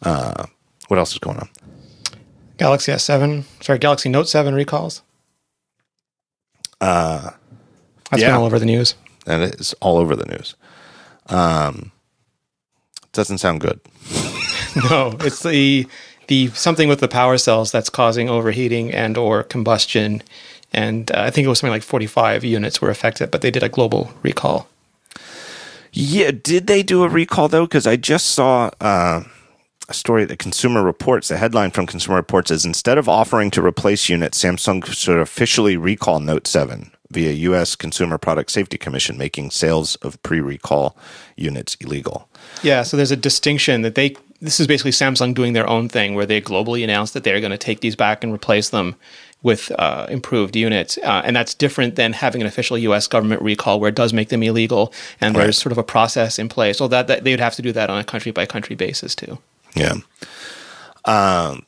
Uh, 0.02 0.46
what 0.88 1.00
else 1.00 1.14
is 1.14 1.20
going 1.20 1.38
on? 1.38 1.50
Galaxy 2.58 2.92
S7, 2.92 3.44
sorry, 3.62 3.80
Galaxy 3.80 4.10
Note 4.10 4.28
7 4.28 4.54
recalls. 4.54 5.02
Uh, 6.80 7.32
That's 8.12 8.22
yeah. 8.22 8.30
been 8.30 8.36
all 8.36 8.46
over 8.46 8.60
the 8.60 8.66
news. 8.66 8.96
And 9.26 9.42
it 9.44 9.60
is 9.60 9.74
all 9.82 9.98
over 9.98 10.16
the 10.16 10.26
news. 10.26 10.56
Um, 11.28 11.92
doesn't 13.14 13.38
sound 13.38 13.62
good. 13.62 13.80
no, 14.90 15.16
it's 15.22 15.44
the 15.44 15.88
the 16.28 16.48
something 16.50 16.88
with 16.90 17.00
the 17.00 17.08
power 17.08 17.38
cells 17.38 17.72
that's 17.72 17.90
causing 17.90 18.30
overheating 18.30 18.92
and 18.92 19.18
or 19.18 19.44
combustion 19.44 20.24
and 20.74 21.12
uh, 21.12 21.22
I 21.22 21.30
think 21.30 21.46
it 21.46 21.50
was 21.50 21.60
something 21.60 21.74
like 21.74 21.84
45 21.84 22.44
units 22.44 22.82
were 22.82 22.90
affected, 22.90 23.30
but 23.30 23.42
they 23.42 23.52
did 23.52 23.64
a 23.64 23.70
global 23.70 24.12
recall. 24.24 24.68
Yeah, 25.92 26.32
did 26.32 26.66
they 26.66 26.82
do 26.82 27.04
a 27.04 27.08
recall 27.08 27.48
though? 27.48 27.66
Because 27.66 27.86
I 27.86 27.96
just 27.96 28.28
saw 28.28 28.72
uh, 28.82 29.24
a 29.90 29.94
story 29.94 30.26
that 30.26 30.40
Consumer 30.40 30.84
Reports. 30.84 31.28
The 31.28 31.38
headline 31.38 31.72
from 31.72 31.86
Consumer 31.86 32.18
Reports 32.18 32.52
is 32.52 32.66
instead 32.66 32.98
of 32.98 33.10
offering 33.10 33.52
to 33.52 33.66
replace 33.66 34.10
units, 34.10 34.42
Samsung 34.42 34.86
should 34.86 35.20
officially 35.20 35.78
recall 35.78 36.20
Note 36.20 36.48
7 36.48 36.92
via 37.12 37.32
U.S. 37.32 37.76
Consumer 37.76 38.18
Product 38.18 38.50
Safety 38.50 38.78
Commission, 38.78 39.18
making 39.18 39.52
sales 39.52 39.96
of 39.98 40.22
pre-recall 40.24 40.98
units 41.36 41.76
illegal. 41.76 42.28
Yeah, 42.64 42.84
so 42.84 42.98
there's 42.98 43.12
a 43.12 43.18
distinction 43.18 43.82
that 43.82 43.96
they. 43.96 44.16
This 44.42 44.60
is 44.60 44.68
basically 44.68 44.92
Samsung 44.92 45.34
doing 45.34 45.54
their 45.54 45.70
own 45.70 45.88
thing, 45.88 46.16
where 46.16 46.26
they 46.26 46.42
globally 46.42 46.84
announced 46.84 47.14
that 47.14 47.24
they're 47.24 47.40
going 47.40 47.52
to 47.52 47.58
take 47.58 47.80
these 47.80 47.96
back 47.96 48.26
and 48.26 48.34
replace 48.34 48.70
them 48.70 48.98
with 49.42 49.72
uh, 49.78 50.08
improved 50.10 50.56
units. 50.56 50.98
Uh, 50.98 51.22
and 51.24 51.36
that's 51.36 51.54
different 51.54 51.96
than 51.96 52.14
having 52.14 52.42
an 52.42 52.48
official 52.48 52.78
U.S. 52.78 53.08
government 53.08 53.42
recall 53.42 53.80
where 53.80 53.90
it 53.90 53.96
does 53.96 54.14
make 54.14 54.30
them 54.30 54.42
illegal 54.42 54.94
and 55.22 55.36
right. 55.36 55.44
there's 55.44 55.58
sort 55.58 55.72
of 55.72 55.78
a 55.78 55.84
process 55.84 56.40
in 56.40 56.50
place. 56.50 56.78
So 56.78 56.88
that, 56.88 57.08
that, 57.08 57.24
they 57.24 57.32
would 57.32 57.42
have 57.42 57.56
to 57.56 57.62
do 57.62 57.74
that 57.74 57.90
on 57.90 58.00
a 58.00 58.04
country 58.04 58.32
by 58.32 58.46
country 58.46 58.76
basis 58.76 59.16
too. 59.16 59.38
Yeah. 59.76 59.96
Um, 61.06 61.66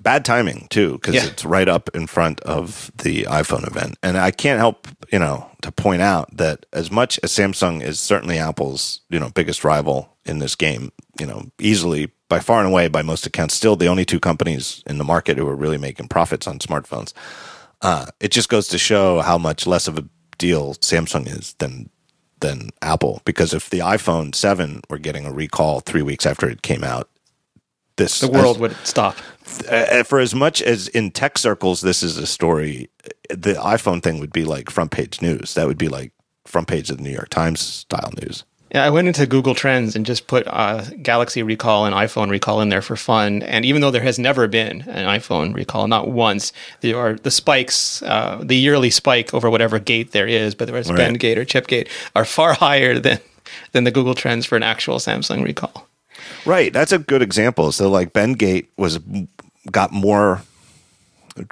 bad 0.00 0.24
timing 0.24 0.66
too, 0.70 0.92
because 0.92 1.14
yeah. 1.14 1.26
it's 1.26 1.44
right 1.44 1.68
up 1.68 1.90
in 1.94 2.06
front 2.06 2.40
of 2.40 2.90
the 2.98 3.24
iPhone 3.24 3.66
event. 3.66 3.96
And 4.02 4.16
I 4.16 4.30
can't 4.30 4.58
help, 4.58 4.86
you 5.12 5.18
know, 5.18 5.50
to 5.62 5.72
point 5.72 6.02
out 6.02 6.36
that 6.36 6.66
as 6.72 6.90
much 6.90 7.18
as 7.22 7.32
Samsung 7.32 7.82
is 7.82 7.98
certainly 7.98 8.38
Apple's, 8.38 9.00
you 9.08 9.18
know, 9.18 9.30
biggest 9.30 9.64
rival 9.64 10.16
in 10.24 10.38
this 10.38 10.54
game, 10.54 10.92
you 11.18 11.26
know, 11.26 11.50
easily 11.58 12.12
by 12.28 12.40
far 12.40 12.60
and 12.60 12.68
away, 12.68 12.88
by 12.88 13.02
most 13.02 13.26
accounts, 13.26 13.54
still 13.54 13.76
the 13.76 13.88
only 13.88 14.04
two 14.04 14.20
companies 14.20 14.82
in 14.86 14.98
the 14.98 15.04
market 15.04 15.38
who 15.38 15.48
are 15.48 15.56
really 15.56 15.78
making 15.78 16.08
profits 16.08 16.46
on 16.46 16.58
smartphones. 16.58 17.12
Uh, 17.82 18.06
it 18.20 18.30
just 18.30 18.48
goes 18.48 18.68
to 18.68 18.78
show 18.78 19.20
how 19.20 19.38
much 19.38 19.66
less 19.66 19.86
of 19.86 19.98
a 19.98 20.04
deal 20.38 20.74
Samsung 20.74 21.26
is 21.26 21.54
than 21.58 21.90
than 22.40 22.70
Apple. 22.82 23.22
Because 23.24 23.54
if 23.54 23.70
the 23.70 23.78
iPhone 23.78 24.34
Seven 24.34 24.82
were 24.90 24.98
getting 24.98 25.24
a 25.24 25.32
recall 25.32 25.80
three 25.80 26.02
weeks 26.02 26.26
after 26.26 26.48
it 26.48 26.62
came 26.62 26.84
out, 26.84 27.08
this 27.96 28.20
the 28.20 28.28
world 28.28 28.56
as, 28.56 28.60
would 28.60 28.76
stop. 28.84 29.16
Uh, 29.70 30.02
for 30.02 30.18
as 30.18 30.34
much 30.34 30.60
as 30.62 30.88
in 30.88 31.10
tech 31.10 31.38
circles, 31.38 31.80
this 31.80 32.02
is 32.02 32.18
a 32.18 32.26
story. 32.26 32.88
The 33.30 33.54
iPhone 33.54 34.02
thing 34.02 34.20
would 34.20 34.32
be 34.32 34.44
like 34.44 34.70
front 34.70 34.90
page 34.90 35.22
news. 35.22 35.54
That 35.54 35.66
would 35.66 35.78
be 35.78 35.88
like 35.88 36.12
front 36.46 36.68
page 36.68 36.90
of 36.90 36.98
the 36.98 37.02
New 37.02 37.10
York 37.10 37.28
Times 37.28 37.60
style 37.60 38.12
news. 38.22 38.44
Yeah, 38.72 38.84
I 38.84 38.90
went 38.90 39.06
into 39.06 39.26
Google 39.26 39.54
Trends 39.54 39.94
and 39.94 40.04
just 40.04 40.26
put 40.26 40.46
uh, 40.48 40.82
Galaxy 41.00 41.42
Recall 41.42 41.86
and 41.86 41.94
iPhone 41.94 42.30
Recall 42.30 42.60
in 42.60 42.68
there 42.68 42.82
for 42.82 42.96
fun. 42.96 43.42
And 43.44 43.64
even 43.64 43.80
though 43.80 43.92
there 43.92 44.02
has 44.02 44.18
never 44.18 44.48
been 44.48 44.82
an 44.82 45.06
iPhone 45.06 45.54
Recall, 45.54 45.86
not 45.86 46.08
once, 46.08 46.52
there 46.80 46.98
are 46.98 47.14
the 47.14 47.30
spikes, 47.30 48.02
uh, 48.02 48.40
the 48.42 48.56
yearly 48.56 48.90
spike 48.90 49.32
over 49.32 49.50
whatever 49.50 49.78
gate 49.78 50.10
there 50.10 50.26
is, 50.26 50.58
whether 50.58 50.76
it's 50.76 50.90
right. 50.90 50.98
Bendgate 50.98 51.36
or 51.36 51.44
Chip 51.44 51.68
Gate, 51.68 51.88
are 52.16 52.24
far 52.24 52.52
higher 52.64 52.98
than 52.98 53.20
than 53.70 53.84
the 53.84 53.92
Google 53.92 54.14
Trends 54.14 54.44
for 54.44 54.56
an 54.56 54.64
actual 54.64 54.96
Samsung 54.96 55.44
Recall. 55.44 55.86
Right, 56.44 56.72
that's 56.72 56.92
a 56.92 56.98
good 56.98 57.22
example. 57.22 57.72
So, 57.72 57.90
like 57.90 58.12
Bendgate 58.12 58.66
was 58.76 58.98
got 59.70 59.92
more 59.92 60.42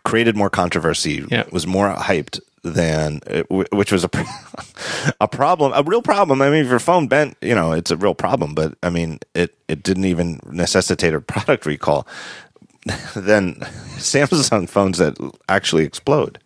created 0.05 0.37
more 0.37 0.51
controversy, 0.51 1.25
yeah. 1.31 1.45
was 1.51 1.67
more 1.67 1.95
hyped 1.95 2.41
than 2.63 3.21
which 3.51 3.93
was 3.93 4.05
a 4.05 4.11
a 5.21 5.29
problem, 5.29 5.73
a 5.75 5.83
real 5.83 6.03
problem. 6.03 6.41
I 6.41 6.51
mean, 6.51 6.65
if 6.65 6.71
your 6.71 6.79
phone 6.79 7.09
bent, 7.09 7.37
you 7.41 7.55
know, 7.55 7.73
it's 7.73 7.91
a 7.91 7.97
real 7.97 8.15
problem. 8.15 8.55
But 8.55 8.77
I 8.83 8.91
mean, 8.91 9.21
it 9.35 9.55
it 9.69 9.83
didn't 9.83 10.07
even 10.07 10.41
necessitate 10.51 11.15
a 11.15 11.21
product 11.21 11.67
recall. 11.67 12.07
then 13.15 13.55
Samsung 13.97 14.69
phones 14.69 14.99
that 14.99 15.17
actually 15.49 15.85
explode. 15.85 16.39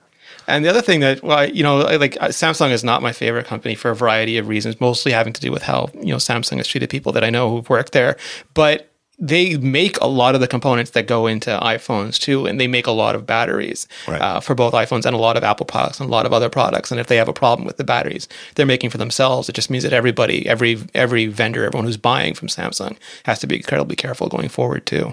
And 0.48 0.64
the 0.64 0.70
other 0.70 0.82
thing 0.82 1.00
that, 1.00 1.22
well, 1.22 1.48
you 1.48 1.62
know, 1.62 1.76
like 1.76 2.16
uh, 2.20 2.28
Samsung 2.28 2.72
is 2.72 2.82
not 2.82 3.02
my 3.02 3.12
favorite 3.12 3.46
company 3.46 3.74
for 3.76 3.90
a 3.90 3.94
variety 3.94 4.38
of 4.38 4.48
reasons, 4.48 4.80
mostly 4.80 5.12
having 5.12 5.32
to 5.34 5.40
do 5.40 5.52
with 5.52 5.62
how 5.62 5.90
you 5.94 6.06
know 6.12 6.16
Samsung 6.16 6.56
has 6.56 6.66
treated 6.66 6.90
people 6.90 7.12
that 7.12 7.22
I 7.22 7.30
know 7.30 7.50
who've 7.50 7.68
worked 7.68 7.92
there. 7.92 8.16
But 8.54 8.90
they 9.20 9.56
make 9.58 9.98
a 10.00 10.06
lot 10.06 10.36
of 10.36 10.40
the 10.40 10.46
components 10.46 10.92
that 10.92 11.08
go 11.08 11.26
into 11.26 11.50
iPhones 11.60 12.18
too, 12.18 12.46
and 12.46 12.60
they 12.60 12.68
make 12.68 12.86
a 12.86 12.92
lot 12.92 13.14
of 13.16 13.26
batteries 13.26 13.88
Right. 14.06 14.20
uh, 14.22 14.38
for 14.40 14.54
both 14.54 14.72
iPhones 14.74 15.04
and 15.06 15.14
a 15.14 15.18
lot 15.18 15.36
of 15.36 15.42
Apple 15.42 15.66
products 15.66 15.98
and 16.00 16.08
a 16.08 16.12
lot 16.12 16.24
of 16.24 16.32
other 16.32 16.48
products. 16.48 16.90
And 16.92 17.00
if 17.00 17.08
they 17.08 17.16
have 17.16 17.28
a 17.28 17.32
problem 17.32 17.66
with 17.66 17.76
the 17.78 17.84
batteries 17.84 18.28
they're 18.54 18.64
making 18.64 18.90
for 18.90 18.98
themselves, 18.98 19.48
it 19.48 19.54
just 19.54 19.70
means 19.70 19.82
that 19.84 19.92
everybody, 19.92 20.48
every 20.48 20.78
every 20.94 21.26
vendor, 21.26 21.64
everyone 21.64 21.84
who's 21.84 21.96
buying 21.96 22.32
from 22.34 22.48
Samsung 22.48 22.96
has 23.24 23.38
to 23.40 23.46
be 23.46 23.56
incredibly 23.56 23.96
careful 23.96 24.28
going 24.28 24.48
forward 24.48 24.86
too. 24.86 25.12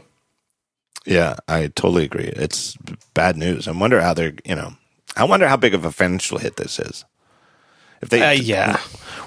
Yeah, 1.05 1.35
I 1.47 1.67
totally 1.75 2.05
agree. 2.05 2.31
It's 2.35 2.77
bad 3.13 3.37
news. 3.37 3.67
I 3.67 3.71
wonder 3.71 4.01
how 4.01 4.13
they're, 4.13 4.33
you 4.45 4.55
know, 4.55 4.73
I 5.15 5.23
wonder 5.23 5.47
how 5.47 5.57
big 5.57 5.73
of 5.73 5.85
a 5.85 5.91
financial 5.91 6.37
hit 6.39 6.57
this 6.57 6.79
is. 6.79 7.05
If 8.01 8.09
they, 8.09 8.21
Uh, 8.21 8.31
yeah. 8.31 8.79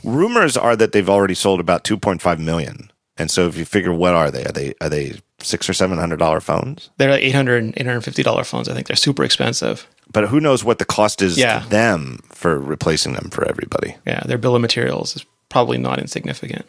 rumors 0.05 0.57
are 0.57 0.77
that 0.77 0.93
they've 0.93 1.09
already 1.09 1.35
sold 1.35 1.61
about 1.61 1.85
2.5 1.85 2.39
million. 2.39 2.91
And 3.17 3.31
so 3.31 3.49
if 3.49 3.57
you 3.57 3.65
figure 3.65 3.93
what 3.93 4.15
are 4.15 4.31
they? 4.31 4.45
Are 4.45 4.53
they 4.53 4.75
are 4.81 4.89
they 4.89 5.15
6 5.41 5.69
or 5.69 5.73
700 5.73 6.19
dollar 6.19 6.41
phones? 6.41 6.91
They're 6.99 7.11
like 7.11 7.23
800 7.23 7.75
$850 7.75 8.45
phones. 8.47 8.69
I 8.69 8.75
think 8.75 8.87
they're 8.87 8.97
super 8.97 9.25
expensive. 9.25 9.89
But 10.13 10.29
who 10.29 10.39
knows 10.41 10.63
what 10.63 10.79
the 10.79 10.85
cost 10.85 11.21
is 11.21 11.37
Yeah. 11.37 11.61
to 11.61 11.69
them 11.69 12.21
for 12.31 12.59
replacing 12.61 13.15
them 13.15 13.31
for 13.31 13.49
everybody. 13.49 13.97
Yeah, 14.07 14.23
their 14.25 14.39
bill 14.39 14.55
of 14.55 14.63
materials 14.63 15.17
is 15.17 15.25
probably 15.49 15.79
not 15.79 15.99
insignificant. 15.99 16.65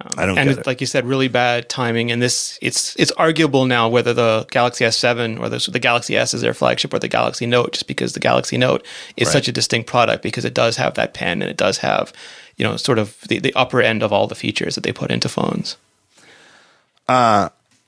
Um, 0.00 0.10
I 0.16 0.26
don't 0.26 0.38
and 0.38 0.48
get 0.50 0.58
it. 0.58 0.66
like 0.66 0.80
you 0.80 0.86
said, 0.86 1.04
really 1.06 1.26
bad 1.28 1.68
timing. 1.68 2.12
And 2.12 2.22
this, 2.22 2.56
it's 2.62 2.94
it's 2.96 3.10
arguable 3.12 3.64
now 3.66 3.88
whether 3.88 4.14
the 4.14 4.46
Galaxy 4.50 4.84
S7 4.84 5.40
or 5.40 5.48
the, 5.48 5.58
the 5.70 5.80
Galaxy 5.80 6.16
S 6.16 6.34
is 6.34 6.40
their 6.40 6.54
flagship 6.54 6.94
or 6.94 7.00
the 7.00 7.08
Galaxy 7.08 7.46
Note, 7.46 7.72
just 7.72 7.88
because 7.88 8.12
the 8.12 8.20
Galaxy 8.20 8.56
Note 8.56 8.86
is 9.16 9.26
Right. 9.26 9.32
such 9.32 9.48
a 9.48 9.52
distinct 9.52 9.88
product 9.88 10.22
because 10.22 10.44
it 10.44 10.54
does 10.54 10.76
have 10.76 10.94
that 10.94 11.14
pen 11.14 11.42
and 11.42 11.50
it 11.50 11.56
does 11.56 11.78
have, 11.78 12.12
you 12.56 12.64
know, 12.64 12.76
sort 12.76 12.98
of 12.98 13.20
the, 13.28 13.40
the 13.40 13.52
upper 13.54 13.82
end 13.82 14.02
of 14.04 14.12
all 14.12 14.28
the 14.28 14.36
features 14.36 14.76
that 14.76 14.84
they 14.84 14.92
put 14.92 15.10
into 15.10 15.28
phones. 15.28 15.76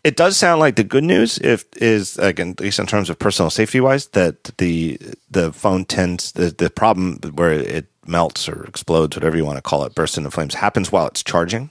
It 0.03 0.17
does 0.17 0.37
sound 0.37 0.61
like 0.61 0.77
the 0.77 0.85
good 0.85 1.05
news 1.05 1.39
if 1.39 1.65
is 1.77 2.17
again 2.19 2.51
at 2.53 2.61
least 2.61 2.79
in 2.79 2.87
terms 2.87 3.11
of 3.11 3.19
personal 3.19 3.51
safety 3.51 3.81
wise 3.81 4.07
that 4.09 4.45
the 4.57 4.99
the 5.31 5.53
phone 5.53 5.85
tends 5.85 6.33
the 6.33 6.51
the 6.51 6.71
problem 6.71 7.19
where 7.35 7.53
it 7.53 7.87
melts 8.07 8.49
or 8.49 8.65
explodes 8.65 9.15
whatever 9.17 9.37
you 9.37 9.45
want 9.45 9.59
to 9.59 9.63
call 9.63 9.85
it 9.85 9.95
bursts 9.95 10.17
into 10.17 10.31
flames 10.31 10.55
happens 10.55 10.91
while 10.91 11.07
it's 11.07 11.23
charging 11.23 11.69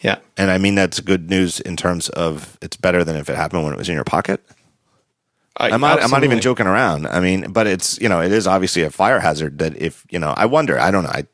Yeah. 0.00 0.18
and 0.36 0.50
I 0.50 0.58
mean 0.58 0.74
that's 0.74 1.00
good 1.00 1.30
news 1.30 1.60
in 1.60 1.76
terms 1.76 2.08
of 2.10 2.58
it's 2.60 2.76
better 2.76 3.02
than 3.02 3.16
if 3.16 3.30
it 3.30 3.36
happened 3.36 3.64
when 3.64 3.72
it 3.72 3.78
was 3.78 3.88
in 3.88 3.94
your 3.94 4.04
pocket. 4.04 4.40
I'm 5.58 5.80
not, 5.80 6.02
I'm 6.02 6.10
not 6.10 6.22
even 6.22 6.40
joking 6.40 6.66
around. 6.66 7.06
I 7.06 7.18
mean, 7.20 7.50
but 7.50 7.66
it's 7.66 7.98
you 7.98 8.10
know 8.10 8.20
it 8.20 8.30
is 8.30 8.46
obviously 8.46 8.82
a 8.82 8.90
fire 8.90 9.20
hazard 9.20 9.58
that 9.58 9.74
if 9.80 10.04
you 10.10 10.18
know 10.18 10.34
I 10.36 10.44
wonder 10.44 10.78
I 10.78 10.90
don't 10.90 11.04
know 11.04 11.10
I 11.10 11.24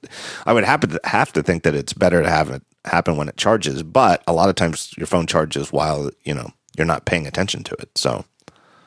I 0.47 0.53
would 0.53 0.65
happen 0.65 0.91
to 0.91 1.01
have 1.05 1.33
to 1.33 1.43
think 1.43 1.65
that 1.65 1.75
it's 1.75 1.93
better 1.93 2.23
to 2.23 2.31
have 2.31 2.51
it 2.51 2.63
happen 2.85 3.17
when 3.17 3.29
it 3.29 3.37
charges, 3.37 3.83
but 3.83 4.23
a 4.27 4.33
lot 4.33 4.49
of 4.49 4.55
times 4.55 4.95
your 4.97 5.09
phone 5.09 5.27
charges 5.27 5.73
while 5.73 6.11
you 6.25 6.35
know 6.35 6.53
you're 6.77 6.87
not 6.87 7.05
paying 7.05 7.27
attention 7.27 7.65
to 7.65 7.75
it. 7.75 7.91
So 7.99 8.25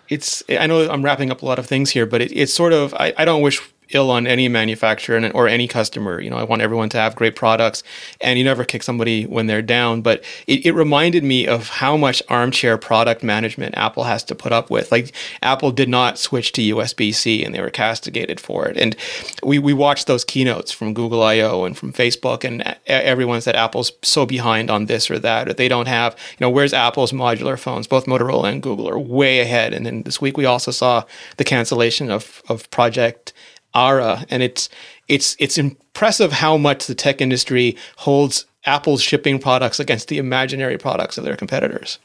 it's 0.10 0.44
i 0.50 0.68
know 0.68 0.90
i'm 0.92 1.04
wrapping 1.04 1.32
up 1.32 1.42
a 1.42 1.46
lot 1.46 1.58
of 1.58 1.66
things 1.66 1.90
here 1.90 2.06
but 2.06 2.22
it, 2.22 2.32
it's 2.32 2.54
sort 2.54 2.74
of 2.74 2.94
I, 2.94 3.14
I 3.18 3.26
don't 3.26 3.42
wish 3.42 3.60
ill 3.90 4.12
on 4.12 4.28
any 4.28 4.48
manufacturer 4.48 5.18
and, 5.18 5.34
or 5.34 5.48
any 5.48 5.68
customer. 5.68 6.22
You 6.22 6.30
know 6.30 6.38
i 6.38 6.44
want 6.44 6.62
everyone 6.62 6.90
to 6.90 6.98
have 6.98 7.16
great 7.16 7.36
products 7.36 7.84
and 8.22 8.38
you 8.38 8.45
never 8.45 8.64
kick 8.64 8.84
somebody 8.84 9.26
when 9.26 9.48
they're 9.48 9.62
down. 9.62 10.02
But 10.02 10.24
it, 10.48 10.66
it 10.66 10.72
reminded 10.74 11.24
me 11.24 11.48
of 11.48 11.70
how 11.70 11.98
much 11.98 12.22
armchair 12.30 12.78
product 12.78 13.24
management 13.24 13.76
apple 13.78 14.03
has 14.03 14.24
to 14.26 14.36
put 14.36 14.52
up 14.52 14.70
with. 14.70 14.91
Like 14.91 15.14
apple 15.41 15.72
did 15.72 15.90
not 15.90 16.18
switch 16.18 16.52
to 16.53 16.62
usb-c 16.76 17.44
and 17.44 17.53
they 17.53 17.62
were 17.62 17.70
castigated 17.70 18.40
for 18.40 18.68
it. 18.68 18.78
And 18.78 18.95
we, 19.44 19.60
we 19.60 19.74
watched 19.74 20.07
those 20.07 20.24
keynotes 20.24 20.72
from 20.72 20.94
google 20.94 21.24
io 21.24 21.66
and 21.66 21.78
from 21.78 21.94
facebook 21.94 22.44
and 22.44 22.76
everyone 22.88 23.41
said 23.41 23.56
apple's 23.56 23.91
so 24.02 24.26
behind 24.26 24.70
on 24.70 24.86
this 24.86 25.10
or 25.10 25.20
that 25.20 25.48
or 25.48 25.53
they 25.53 25.68
don't 25.68 25.88
have 25.88 26.16
you 26.32 26.38
know 26.45 26.49
where's 26.49 26.74
apple's 26.74 27.12
modular 27.12 27.57
phones? 27.57 27.88
Both 27.88 28.06
motorola 28.06 28.52
and 28.52 28.62
google 28.62 28.88
are 28.90 28.99
way 28.99 29.40
ahead. 29.40 29.74
And 29.74 29.86
then 29.86 30.03
this 30.03 30.22
week 30.22 30.38
we 30.38 30.45
also 30.45 30.72
saw 30.72 31.03
the 31.38 31.44
cancellation 31.44 32.12
of, 32.12 32.41
of 32.49 32.70
project 32.72 33.34
ara 33.76 34.26
and 34.30 34.42
it's 34.42 34.70
it's 35.08 35.36
it's 35.40 35.58
impressive 35.58 36.32
how 36.32 36.58
much 36.58 36.88
the 36.88 36.96
tech 36.96 37.22
industry 37.22 37.76
holds 37.98 38.46
apple's 38.66 39.02
shipping 39.02 39.38
products 39.38 39.80
against 39.80 40.08
the 40.08 40.18
imaginary 40.18 40.78
products 40.78 41.18
of 41.18 41.24
their 41.24 41.36
competitors 41.36 42.00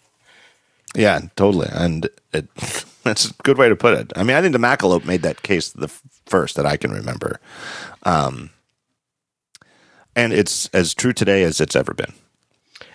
yeah, 0.94 1.20
totally, 1.36 1.68
and 1.72 2.08
it 2.32 2.48
that's 3.02 3.30
a 3.30 3.34
good 3.42 3.58
way 3.58 3.68
to 3.68 3.76
put 3.76 3.94
it. 3.94 4.12
I 4.16 4.22
mean, 4.22 4.36
I 4.36 4.42
think 4.42 4.52
the 4.52 4.58
Macalope 4.58 5.04
made 5.04 5.22
that 5.22 5.42
case 5.42 5.70
the 5.70 5.88
first 6.26 6.56
that 6.56 6.66
I 6.66 6.76
can 6.76 6.90
remember, 6.90 7.40
um, 8.02 8.50
and 10.16 10.32
it's 10.32 10.68
as 10.68 10.94
true 10.94 11.12
today 11.12 11.42
as 11.44 11.60
it's 11.60 11.76
ever 11.76 11.94
been. 11.94 12.12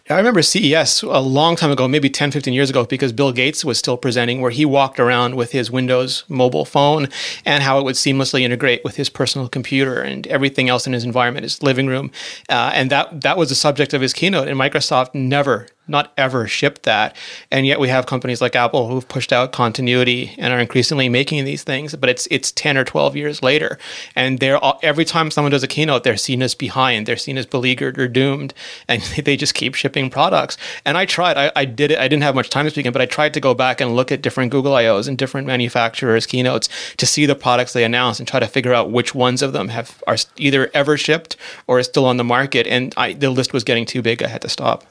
I 0.08 0.18
remember 0.18 0.44
CES 0.44 1.02
a 1.02 1.20
long 1.20 1.56
time 1.56 1.72
ago, 1.72 1.88
maybe 1.88 2.12
10, 2.12 2.30
15 2.30 2.54
years 2.54 2.70
ago, 2.70 2.86
because 2.86 3.12
Bill 3.12 3.32
Gates 3.32 3.66
was 3.66 3.80
still 3.80 3.98
presenting 3.98 4.40
where 4.40 4.52
he 4.52 4.64
walked 4.64 5.00
around 5.00 5.34
with 5.34 5.52
his 5.52 5.72
Windows 5.72 6.24
mobile 6.30 6.64
phone 6.64 7.08
and 7.44 7.64
how 7.64 7.80
it 7.80 7.86
would 7.86 7.96
seamlessly 7.96 8.42
integrate 8.42 8.84
with 8.84 8.98
his 8.98 9.10
personal 9.10 9.50
computer 9.50 10.04
and 10.04 10.28
everything 10.28 10.70
else 10.70 10.86
in 10.86 10.94
his 10.94 11.06
environment, 11.06 11.42
his 11.42 11.64
living 11.64 11.88
room. 11.88 12.12
Uh, 12.50 12.70
and 12.76 12.92
that, 12.92 13.22
that 13.22 13.36
was 13.36 13.50
the 13.50 13.56
subject 13.56 13.96
of 13.96 14.02
his 14.02 14.14
keynote. 14.14 14.48
And 14.48 14.60
Microsoft 14.60 15.16
never, 15.16 15.70
not 15.88 16.14
ever 16.18 16.48
shipped 16.48 16.84
that. 16.84 17.16
And 17.52 17.66
yet 17.66 17.80
we 17.80 17.90
have 17.90 18.06
companies 18.06 18.42
like 18.42 18.56
Apple 18.56 18.88
who've 18.88 19.08
pushed 19.08 19.34
out 19.34 19.52
continuity 19.52 20.36
and 20.38 20.54
are 20.54 20.60
increasingly 20.60 21.10
making 21.10 21.46
these 21.46 21.64
things, 21.64 21.96
but 21.96 22.10
it's, 22.10 22.28
it's 22.32 22.52
10 22.52 22.78
or 22.78 22.84
12 22.84 23.16
years 23.16 23.42
later. 23.42 23.78
And 24.16 24.40
they're 24.40 24.58
all, 24.58 24.80
every 24.84 25.06
time 25.06 25.32
someone 25.32 25.52
does 25.52 25.64
a 25.64 25.68
keynote, 25.68 26.04
they're 26.04 26.18
seen 26.18 26.42
as 26.42 26.56
behind, 26.56 27.06
they're 27.06 27.18
seen 27.18 27.38
as 27.38 27.46
beleaguered 27.46 27.98
or 27.98 28.08
doomed, 28.08 28.54
and 28.88 29.02
they 29.26 29.38
just 29.38 29.54
keep 29.54 29.76
shipping 29.76 30.10
products. 30.10 30.58
And 30.86 30.98
I 30.98 31.06
tried, 31.06 31.38
I, 31.38 31.52
I 31.56 31.66
did 31.66 31.92
it, 31.92 32.00
I 32.00 32.08
didn't 32.08 32.24
have 32.24 32.36
much 32.36 32.50
time 32.50 32.66
speak 32.70 32.86
in, 32.86 32.94
but 32.94 33.02
I 33.02 33.06
tried 33.06 33.34
to 33.36 33.40
go 33.40 33.54
back 33.54 33.82
and 33.82 33.96
look 33.96 34.12
at 34.12 34.22
different 34.22 34.52
Google 34.52 34.74
I.O.s 34.74 35.08
and 35.08 35.18
different 35.18 35.48
manufacturers' 35.48 36.26
keynotes 36.26 36.70
to 36.98 37.06
see 37.06 37.26
the 37.26 37.36
products 37.36 37.74
they 37.74 37.84
announced 37.84 38.20
and 38.20 38.28
try 38.28 38.40
to 38.40 38.48
figure 38.48 38.74
out 38.74 38.92
which 38.92 39.16
ones 39.16 39.42
of 39.42 39.54
them 39.54 39.70
have 39.70 40.04
are 40.08 40.18
either 40.38 40.70
ever 40.74 40.98
shipped 40.98 41.38
or 41.68 41.80
are 41.80 41.84
still 41.84 42.06
on 42.06 42.18
the 42.18 42.24
market. 42.24 42.68
And 42.68 42.94
I, 42.98 43.14
the 43.14 43.30
list 43.30 43.54
was 43.54 43.64
getting 43.64 43.86
too 43.86 44.02
big, 44.02 44.24
I 44.24 44.28
had 44.28 44.42
to 44.42 44.50
stop. 44.50 44.86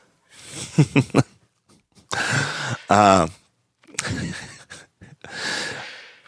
Uh, 2.89 3.28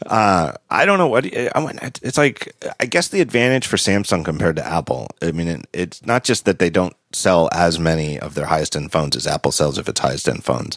uh, 0.06 0.52
I 0.70 0.84
don't 0.84 0.98
know 0.98 1.08
what 1.08 1.26
I 1.26 1.60
mean. 1.60 1.78
It's 2.02 2.18
like 2.18 2.54
I 2.80 2.86
guess 2.86 3.08
the 3.08 3.20
advantage 3.20 3.66
for 3.66 3.76
Samsung 3.76 4.24
compared 4.24 4.56
to 4.56 4.66
Apple. 4.66 5.08
I 5.22 5.32
mean, 5.32 5.48
it, 5.48 5.66
it's 5.72 6.06
not 6.06 6.24
just 6.24 6.44
that 6.44 6.58
they 6.58 6.70
don't 6.70 6.94
sell 7.12 7.48
as 7.52 7.78
many 7.78 8.18
of 8.18 8.34
their 8.34 8.46
highest 8.46 8.76
end 8.76 8.92
phones 8.92 9.16
as 9.16 9.26
Apple 9.26 9.52
sells 9.52 9.78
of 9.78 9.88
its 9.88 10.00
highest 10.00 10.28
end 10.28 10.44
phones, 10.44 10.76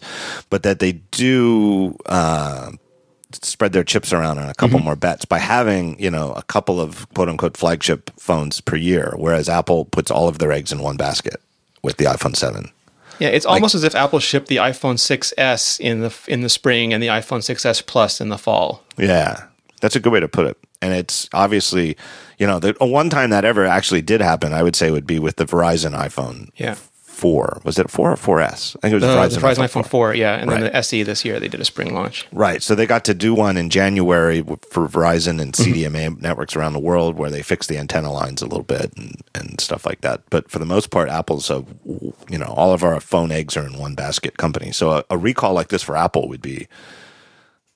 but 0.50 0.64
that 0.64 0.80
they 0.80 0.94
do 1.12 1.98
uh, 2.06 2.72
spread 3.42 3.74
their 3.74 3.84
chips 3.84 4.14
around 4.14 4.38
on 4.38 4.50
a 4.50 4.56
couple 4.56 4.78
mm-hmm. 4.78 4.86
more 4.86 4.96
bets 4.96 5.26
by 5.26 5.40
having 5.40 6.00
you 6.00 6.10
know 6.10 6.32
a 6.34 6.44
couple 6.44 6.80
of 6.80 7.12
quote 7.14 7.30
unquote 7.30 7.58
flagship 7.58 8.12
phones 8.20 8.62
per 8.62 8.76
year, 8.76 9.14
whereas 9.18 9.50
Apple 9.50 9.86
puts 9.86 10.12
all 10.12 10.28
of 10.28 10.40
their 10.40 10.52
eggs 10.52 10.72
in 10.72 10.80
one 10.80 10.98
basket 10.98 11.42
with 11.82 11.98
the 11.98 12.06
iPhone 12.06 12.36
Seven. 12.36 12.72
Yeah, 13.20 13.30
it's 13.30 13.46
almost 13.46 13.76
as 13.76 13.84
if 13.84 13.96
Apple 13.96 14.20
shipped 14.20 14.48
the 14.48 14.58
iPhone 14.58 14.96
6s 14.96 15.80
in 15.80 16.02
the 16.02 16.14
in 16.28 16.42
the 16.42 16.50
spring 16.50 16.94
and 16.94 17.04
the 17.04 17.08
iPhone 17.08 17.40
6s 17.40 17.86
Plus 17.86 18.22
in 18.22 18.30
the 18.30 18.38
fall. 18.38 18.84
Yeah, 18.98 19.46
that's 19.82 19.96
a 19.96 20.00
good 20.00 20.14
way 20.14 20.20
to 20.20 20.28
put 20.28 20.48
it. 20.48 20.58
And 20.82 20.94
it's 20.94 21.30
obviously, 21.34 21.98
you 22.38 22.48
know, 22.48 22.60
the 22.60 22.74
one 22.80 23.10
time 23.10 23.32
that 23.32 23.44
ever 23.44 23.66
actually 23.66 24.02
did 24.02 24.22
happen, 24.22 24.54
I 24.54 24.64
would 24.64 24.76
say 24.76 24.92
would 24.92 25.08
be 25.08 25.20
with 25.20 25.36
the 25.36 25.46
Verizon 25.46 25.92
iPhone 25.92 26.50
Yeah. 26.56 26.76
4. 27.20 27.62
Was 27.64 27.78
it 27.78 27.90
4 27.92 28.12
or 28.12 28.16
4S? 28.16 28.76
I 28.78 28.80
think 28.90 28.92
it 28.94 28.96
was 28.96 29.04
Uh, 29.04 29.16
Verizon, 29.18 29.34
the 29.42 29.48
Verizon 29.48 29.68
iPhone 29.68 29.86
4, 29.86 30.16
yeah, 30.16 30.36
and 30.36 30.50
Right. 30.50 30.62
then 30.62 30.72
the 30.72 30.76
SE 30.78 31.04
this 31.04 31.26
year 31.26 31.40
they 31.40 31.48
did 31.48 31.60
a 31.62 31.66
spring 31.66 31.94
launch. 31.94 32.26
Right. 32.32 32.64
So 32.64 32.76
they 32.76 32.86
got 32.86 33.04
to 33.06 33.14
do 33.14 33.34
one 33.34 33.58
in 33.58 33.70
January 33.70 34.42
for 34.72 34.88
Verizon 34.88 35.42
and 35.42 35.54
Mm-hmm. 35.54 35.74
CDMA 35.74 36.22
networks 36.22 36.56
around 36.56 36.74
the 36.74 36.80
world 36.80 37.18
where 37.18 37.30
they 37.30 37.42
fixed 37.42 37.68
the 37.70 37.78
antenna 37.78 38.12
lines 38.12 38.42
a 38.42 38.46
little 38.46 38.64
bit 38.64 38.92
and, 38.98 39.22
and 39.36 39.60
stuff 39.60 39.86
like 39.86 40.02
that. 40.02 40.22
But 40.30 40.50
for 40.50 40.60
the 40.60 40.66
most 40.66 40.90
part, 40.92 41.10
Apple's 41.10 41.50
a, 41.50 41.66
you 42.30 42.38
know, 42.38 42.54
all 42.56 42.72
of 42.74 42.84
our 42.84 43.00
phone 43.00 43.32
eggs 43.32 43.58
are 43.58 43.66
in 43.66 43.78
one 43.78 43.96
basket 43.96 44.38
company. 44.38 44.72
So 44.72 44.92
a, 44.92 45.04
a 45.10 45.18
recall 45.18 45.54
like 45.54 45.68
this 45.70 45.84
for 45.84 45.96
Apple 45.98 46.28
would 46.30 46.42
be 46.42 46.68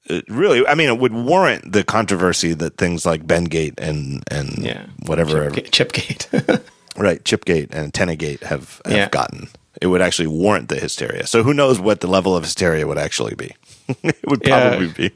it 0.06 0.26
really, 0.28 0.68
I 0.68 0.76
mean, 0.76 0.90
it 0.90 0.99
would 0.99 1.14
warrant 1.14 1.72
the 1.72 1.82
controversy 1.84 2.53
that 2.56 2.78
things 2.78 3.06
like 3.06 3.26
Bendgate 3.26 3.76
and, 3.80 4.22
and 4.30 4.57
Yeah. 4.57 4.86
whatever, 5.06 5.49
Chipgate. 5.52 6.28
right, 6.98 7.24
Chipgate 7.24 7.74
and 7.74 7.91
AntennaGate 7.94 8.44
have, 8.44 8.82
have 8.86 8.94
Yeah. 8.94 9.10
gotten. 9.10 9.49
It 9.82 9.88
would 9.88 10.02
actually 10.02 10.28
warrant 10.28 10.70
the 10.70 10.76
hysteria. 10.76 11.26
So 11.28 11.44
who 11.44 11.53
knows 11.53 11.80
what 11.80 11.99
the 12.02 12.07
level 12.07 12.36
of 12.36 12.44
hysteria 12.44 12.86
would 12.88 12.98
actually 12.99 13.36
be? 13.36 13.56
it 14.03 14.18
would 14.28 14.41
Yeah. 14.45 14.70
probably 14.70 14.88
be. 15.10 15.15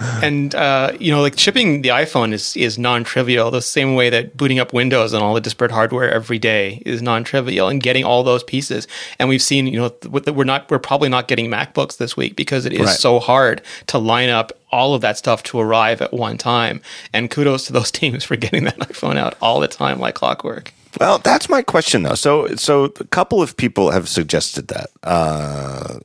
And 0.00 0.54
uh, 0.54 0.92
you 1.00 1.10
know, 1.10 1.20
like 1.22 1.38
shipping 1.38 1.82
the 1.82 1.88
iPhone 1.88 2.32
is 2.32 2.56
is 2.56 2.78
non-trivial. 2.78 3.50
The 3.50 3.60
same 3.62 3.94
way 3.94 4.10
that 4.10 4.36
booting 4.36 4.58
up 4.58 4.72
Windows 4.72 5.12
and 5.12 5.22
all 5.22 5.34
the 5.34 5.40
disparate 5.40 5.70
hardware 5.70 6.10
every 6.10 6.38
day 6.38 6.82
is 6.86 7.02
non-trivial, 7.02 7.68
and 7.68 7.82
getting 7.82 8.04
all 8.04 8.22
those 8.22 8.42
pieces. 8.44 8.86
And 9.18 9.28
we've 9.28 9.42
seen, 9.42 9.66
you 9.66 9.78
know, 9.80 9.92
we're 10.32 10.44
not, 10.44 10.70
we're 10.70 10.78
probably 10.78 11.08
not 11.08 11.26
getting 11.28 11.48
MacBooks 11.50 11.96
this 11.96 12.16
week 12.16 12.36
because 12.36 12.64
it 12.64 12.72
is 12.72 12.80
Right. 12.86 12.96
so 12.96 13.18
hard 13.18 13.60
to 13.88 13.98
line 13.98 14.28
up 14.28 14.52
all 14.70 14.94
of 14.94 15.00
that 15.00 15.16
stuff 15.18 15.42
to 15.44 15.58
arrive 15.58 16.00
at 16.02 16.12
one 16.12 16.36
time. 16.38 16.80
And 17.12 17.30
kudos 17.30 17.66
to 17.66 17.72
those 17.72 17.90
teams 18.00 18.22
for 18.24 18.36
getting 18.36 18.64
that 18.64 18.78
iPhone 18.78 19.16
out 19.16 19.34
all 19.42 19.58
the 19.60 19.68
time 19.68 19.98
like 19.98 20.14
clockwork. 20.14 20.72
Well, 20.98 21.18
that's 21.18 21.48
my 21.48 21.62
question 21.62 22.02
though. 22.02 22.14
So, 22.14 22.54
so 22.56 22.84
a 22.84 23.04
couple 23.04 23.42
of 23.42 23.56
people 23.56 23.90
have 23.90 24.08
suggested 24.08 24.68
that. 24.68 24.90
Uh, 25.02 25.98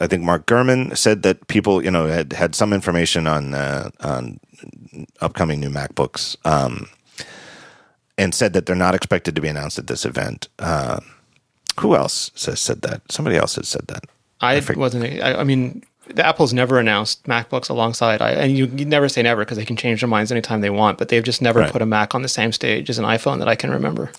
I 0.00 0.06
think 0.06 0.22
Mark 0.22 0.46
Gurman 0.46 0.96
said 0.96 1.22
that 1.22 1.46
people, 1.48 1.84
you 1.84 1.90
know, 1.90 2.06
had 2.06 2.32
had 2.32 2.54
some 2.54 2.72
information 2.72 3.26
on 3.26 3.54
uh, 3.54 3.90
on 4.00 4.40
upcoming 5.20 5.60
new 5.60 5.70
MacBooks, 5.70 6.36
um, 6.44 6.88
and 8.18 8.34
said 8.34 8.52
that 8.52 8.66
they're 8.66 8.76
not 8.76 8.94
expected 8.94 9.34
to 9.36 9.40
be 9.40 9.48
announced 9.48 9.78
at 9.78 9.86
this 9.86 10.04
event. 10.04 10.48
Uh, 10.58 11.00
who 11.80 11.94
else 11.94 12.30
has 12.44 12.60
said 12.60 12.82
that? 12.82 13.02
Somebody 13.10 13.36
else 13.36 13.56
has 13.56 13.68
said 13.68 13.86
that. 13.88 14.04
I, 14.40 14.60
wasn't. 14.76 15.22
I, 15.22 15.36
I 15.40 15.44
mean, 15.44 15.84
the 16.08 16.24
Apple's 16.26 16.52
never 16.52 16.78
announced 16.78 17.24
MacBooks 17.24 17.70
alongside, 17.70 18.20
I, 18.22 18.30
and 18.32 18.56
you, 18.56 18.66
you 18.66 18.84
never 18.84 19.08
say 19.08 19.22
never 19.22 19.42
because 19.44 19.56
they 19.56 19.64
can 19.64 19.76
change 19.76 20.00
their 20.00 20.08
minds 20.08 20.30
anytime 20.30 20.60
they 20.60 20.70
want. 20.70 20.98
But 20.98 21.08
they've 21.08 21.22
just 21.22 21.40
never 21.42 21.60
Right. 21.60 21.70
put 21.72 21.82
a 21.82 21.86
Mac 21.86 22.14
on 22.14 22.22
the 22.22 22.28
same 22.28 22.52
stage 22.52 22.90
as 22.90 22.98
an 22.98 23.04
iPhone 23.04 23.38
that 23.38 23.48
I 23.48 23.54
can 23.56 23.70
remember. 23.70 24.10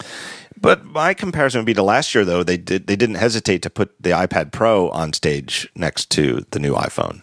But 0.60 0.86
my 0.86 1.14
comparison 1.14 1.60
would 1.60 1.66
be 1.66 1.74
to 1.74 1.84
last 1.84 2.16
year, 2.16 2.24
though. 2.26 2.44
They 2.44 2.58
did 2.58 2.88
they 2.88 2.96
didn't 2.96 3.16
hesitate 3.16 3.62
to 3.64 3.70
put 3.70 3.94
the 4.02 4.12
iPad 4.12 4.52
Pro 4.52 4.90
on 4.90 5.14
stage 5.14 5.68
next 5.76 6.10
to 6.12 6.46
the 6.52 6.60
new 6.60 6.74
iPhone, 6.76 7.22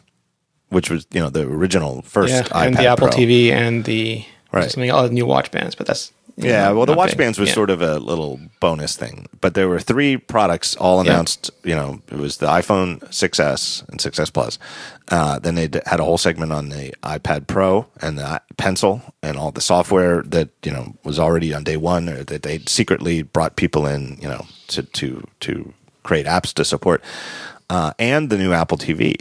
which 0.69 0.91
was 0.91 1.07
you 1.13 1.21
know 1.21 1.31
the 1.31 1.43
original 1.49 2.03
first 2.03 2.33
Yeah, 2.33 2.43
iPad 2.43 2.67
and 2.67 2.77
the 2.77 2.87
Apple 2.87 3.09
Pro. 3.09 3.17
TV 3.17 3.51
and 3.51 3.85
the 3.85 4.25
Right. 4.53 4.71
something 4.71 4.91
oh, 4.91 5.09
the 5.09 5.15
new 5.15 5.25
watch 5.25 5.51
bands. 5.51 5.75
But 5.75 5.87
that's 5.87 6.13
Yeah, 6.37 6.69
know, 6.69 6.77
well, 6.77 6.87
the 6.87 6.95
watch 6.95 7.11
big. 7.11 7.19
bands 7.19 7.39
was 7.39 7.51
Yeah. 7.51 7.55
sort 7.55 7.71
of 7.71 7.83
a 7.83 7.99
little 7.99 8.41
bonus 8.59 8.97
thing, 8.97 9.27
but 9.41 9.55
there 9.55 9.69
were 9.69 9.79
three 9.79 10.17
products 10.17 10.75
all 10.77 11.05
Yeah. 11.05 11.13
announced. 11.13 11.51
You 11.63 11.75
know, 11.75 12.01
it 12.11 12.17
was 12.19 12.39
the 12.39 12.47
iPhone 12.47 13.01
6s 13.13 13.85
and 13.89 14.01
6s 14.01 14.31
Plus. 14.31 14.59
Uh, 15.11 15.39
then 15.39 15.57
they 15.57 15.69
had 15.87 16.01
a 16.01 16.05
whole 16.05 16.17
segment 16.19 16.53
on 16.53 16.71
the 16.71 16.95
iPad 17.03 17.47
Pro 17.47 17.87
and 18.01 18.19
the 18.19 18.41
Pencil 18.57 19.03
and 19.23 19.37
all 19.37 19.51
the 19.53 19.61
software 19.61 20.23
that 20.23 20.49
you 20.65 20.73
know 20.73 20.95
was 21.05 21.19
already 21.19 21.53
on 21.53 21.65
day 21.65 21.77
one, 21.77 22.09
or 22.09 22.25
that 22.25 22.43
they 22.43 22.61
secretly 22.67 23.23
brought 23.23 23.57
people 23.57 23.87
in, 23.87 24.17
you 24.23 24.29
know, 24.29 24.47
to 24.69 24.83
to 24.85 25.27
to 25.41 25.75
create 26.03 26.27
apps 26.27 26.53
to 26.55 26.65
support, 26.65 27.03
uh, 27.71 27.93
and 27.99 28.31
the 28.31 28.39
new 28.39 28.53
Apple 28.55 28.79
TV. 28.79 29.15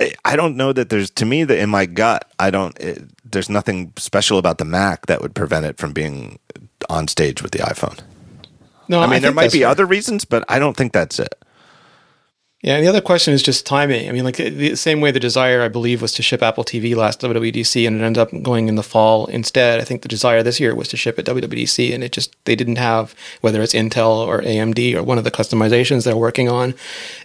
I- 0.00 0.12
I 0.24 0.36
don't 0.36 0.56
know 0.56 0.72
that 0.72 0.90
there's 0.90 1.10
to 1.10 1.26
me 1.26 1.44
that 1.44 1.58
in 1.58 1.68
my 1.70 1.84
gut 1.86 2.24
I 2.38 2.50
don't 2.50 2.78
it, 2.78 3.02
there's 3.30 3.48
nothing 3.48 3.92
special 3.96 4.38
about 4.38 4.58
the 4.58 4.64
Mac 4.64 5.06
that 5.06 5.20
would 5.20 5.34
prevent 5.34 5.66
it 5.66 5.78
from 5.78 5.92
being 5.92 6.38
on 6.88 7.08
stage 7.08 7.42
with 7.42 7.52
the 7.52 7.58
iPhone. 7.58 8.00
No, 8.88 9.00
I 9.00 9.06
mean, 9.06 9.20
there 9.20 9.32
might 9.32 9.52
be 9.52 9.60
fair. 9.60 9.68
other 9.68 9.84
reasons, 9.84 10.24
but 10.24 10.44
I 10.48 10.58
don't 10.58 10.76
think 10.76 10.92
that's 10.92 11.18
it. 11.18 11.34
Yeah, 12.60 12.74
and 12.74 12.84
the 12.84 12.88
other 12.88 13.00
question 13.00 13.32
is 13.32 13.42
just 13.42 13.66
timing. 13.66 14.08
I 14.08 14.12
mean, 14.12 14.24
like 14.24 14.36
the, 14.36 14.74
same 14.74 15.00
way 15.00 15.12
the 15.12 15.20
desire, 15.20 15.62
I 15.62 15.68
believe, 15.68 16.02
was 16.02 16.12
to 16.14 16.22
ship 16.22 16.42
Apple 16.42 16.64
TV 16.64 16.96
last 16.96 17.20
WWDC, 17.20 17.86
and 17.86 18.00
it 18.00 18.04
ended 18.04 18.20
up 18.20 18.30
going 18.42 18.68
in 18.68 18.74
the 18.74 18.82
fall 18.82 19.26
instead. 19.26 19.78
I 19.78 19.84
think 19.84 20.02
the 20.02 20.08
desire 20.08 20.42
this 20.42 20.58
year 20.58 20.74
was 20.74 20.88
to 20.88 20.96
ship 20.96 21.20
at 21.20 21.24
WWDC, 21.26 21.94
and 21.94 22.02
it 22.02 22.10
just 22.10 22.34
they 22.46 22.56
didn't 22.56 22.76
have 22.76 23.14
whether 23.42 23.62
it's 23.62 23.74
Intel 23.74 24.26
or 24.26 24.40
AMD 24.40 24.94
or 24.96 25.04
one 25.04 25.18
of 25.18 25.24
the 25.24 25.30
customizations 25.30 26.04
they're 26.04 26.16
working 26.16 26.48
on. 26.48 26.74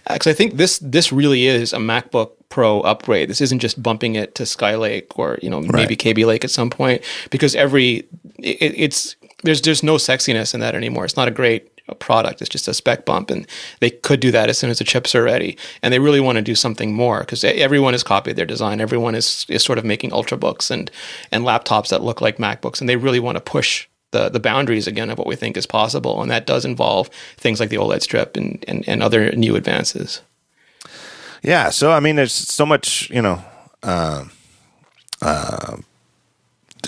Uh, 0.06 0.14
because 0.14 0.28
I 0.28 0.34
think 0.34 0.54
this 0.54 0.78
this 0.78 1.10
really 1.10 1.46
is 1.46 1.72
a 1.72 1.78
MacBook 1.78 2.30
Pro 2.48 2.82
upgrade. 2.82 3.28
This 3.28 3.40
isn't 3.40 3.58
just 3.58 3.82
bumping 3.82 4.14
it 4.14 4.36
to 4.36 4.44
Skylake 4.44 5.18
or 5.18 5.40
you 5.42 5.50
know 5.50 5.60
maybe 5.60 5.96
Kaby 5.96 6.24
Lake 6.24 6.44
at 6.44 6.52
some 6.52 6.70
point 6.70 7.02
because 7.30 7.56
every 7.56 8.06
it, 8.38 8.72
it's 8.76 9.16
there's 9.42 9.62
there's 9.62 9.82
no 9.82 9.96
sexiness 9.96 10.54
in 10.54 10.60
that 10.60 10.76
anymore. 10.76 11.04
It's 11.04 11.16
not 11.16 11.26
a 11.26 11.32
great 11.32 11.73
a 11.88 11.94
product. 11.94 12.40
It's 12.40 12.50
just 12.50 12.68
a 12.68 12.74
spec 12.74 13.04
bump, 13.04 13.30
and 13.30 13.46
they 13.80 13.90
could 13.90 14.20
do 14.20 14.30
that 14.30 14.48
as 14.48 14.58
soon 14.58 14.70
as 14.70 14.78
the 14.78 14.84
chips 14.84 15.14
are 15.14 15.22
ready. 15.22 15.56
And 15.82 15.92
they 15.92 15.98
really 15.98 16.20
want 16.20 16.36
to 16.36 16.42
do 16.42 16.54
something 16.54 16.94
more 16.94 17.20
because 17.20 17.44
everyone 17.44 17.94
has 17.94 18.02
copied 18.02 18.36
their 18.36 18.46
design. 18.46 18.80
Everyone 18.80 19.14
is 19.14 19.46
is 19.48 19.62
sort 19.62 19.78
of 19.78 19.84
making 19.84 20.10
ultrabooks 20.10 20.70
and 20.70 20.90
and 21.30 21.44
laptops 21.44 21.88
that 21.88 22.02
look 22.02 22.20
like 22.20 22.38
MacBooks, 22.38 22.80
and 22.80 22.88
they 22.88 22.96
really 22.96 23.20
want 23.20 23.36
to 23.36 23.40
push. 23.52 23.88
The, 24.10 24.28
the 24.28 24.38
boundaries 24.38 24.86
again 24.86 25.10
of 25.10 25.18
what 25.18 25.26
we 25.26 25.34
think 25.34 25.56
is 25.56 25.66
possible, 25.66 26.22
and 26.22 26.30
that 26.30 26.46
does 26.46 26.64
involve 26.64 27.10
things 27.36 27.58
like 27.58 27.68
the 27.68 27.78
OLED 27.78 28.00
strip 28.00 28.36
and, 28.36 28.64
and, 28.68 28.88
and 28.88 29.02
other 29.02 29.32
new 29.32 29.56
advances. 29.56 30.20
Yeah, 31.42 31.70
so 31.70 31.90
I 31.90 31.98
mean, 31.98 32.14
there's 32.14 32.32
so 32.32 32.64
much, 32.64 33.10
you 33.10 33.20
know, 33.20 33.42
uh, 33.82 34.24
uh, 35.20 35.76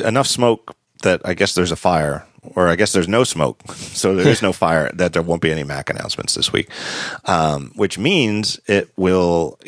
enough 0.05 0.28
smoke 0.28 0.77
that 1.02 1.20
I 1.24 1.35
guess 1.35 1.55
there's 1.55 1.73
a 1.73 1.77
fire, 1.77 2.24
or 2.55 2.68
I 2.68 2.77
guess 2.77 2.93
there's 2.93 3.09
no 3.09 3.24
smoke, 3.24 3.60
so 3.73 4.14
there 4.14 4.28
is 4.28 4.43
no 4.43 4.52
fire. 4.52 4.90
That 4.93 5.12
there 5.12 5.23
won't 5.23 5.43
be 5.43 5.51
any 5.51 5.64
Mac 5.64 5.90
announcements 5.90 6.35
this 6.35 6.52
week, 6.52 6.70
um, 7.24 7.73
which 7.77 7.98
means 7.98 8.60
it 8.66 8.90
will. 8.97 9.59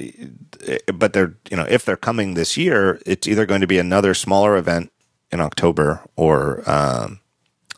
But 0.93 1.13
they're, 1.13 1.35
you 1.51 1.57
know, 1.57 1.67
if 1.69 1.85
they're 1.85 1.97
coming 1.97 2.35
this 2.35 2.57
year, 2.57 3.01
it's 3.07 3.27
either 3.27 3.47
going 3.47 3.61
to 3.61 3.67
be 3.67 3.79
another 3.79 4.15
smaller 4.15 4.57
event 4.57 4.93
in 5.31 5.41
October, 5.41 6.03
or 6.17 6.69
um, 6.69 7.21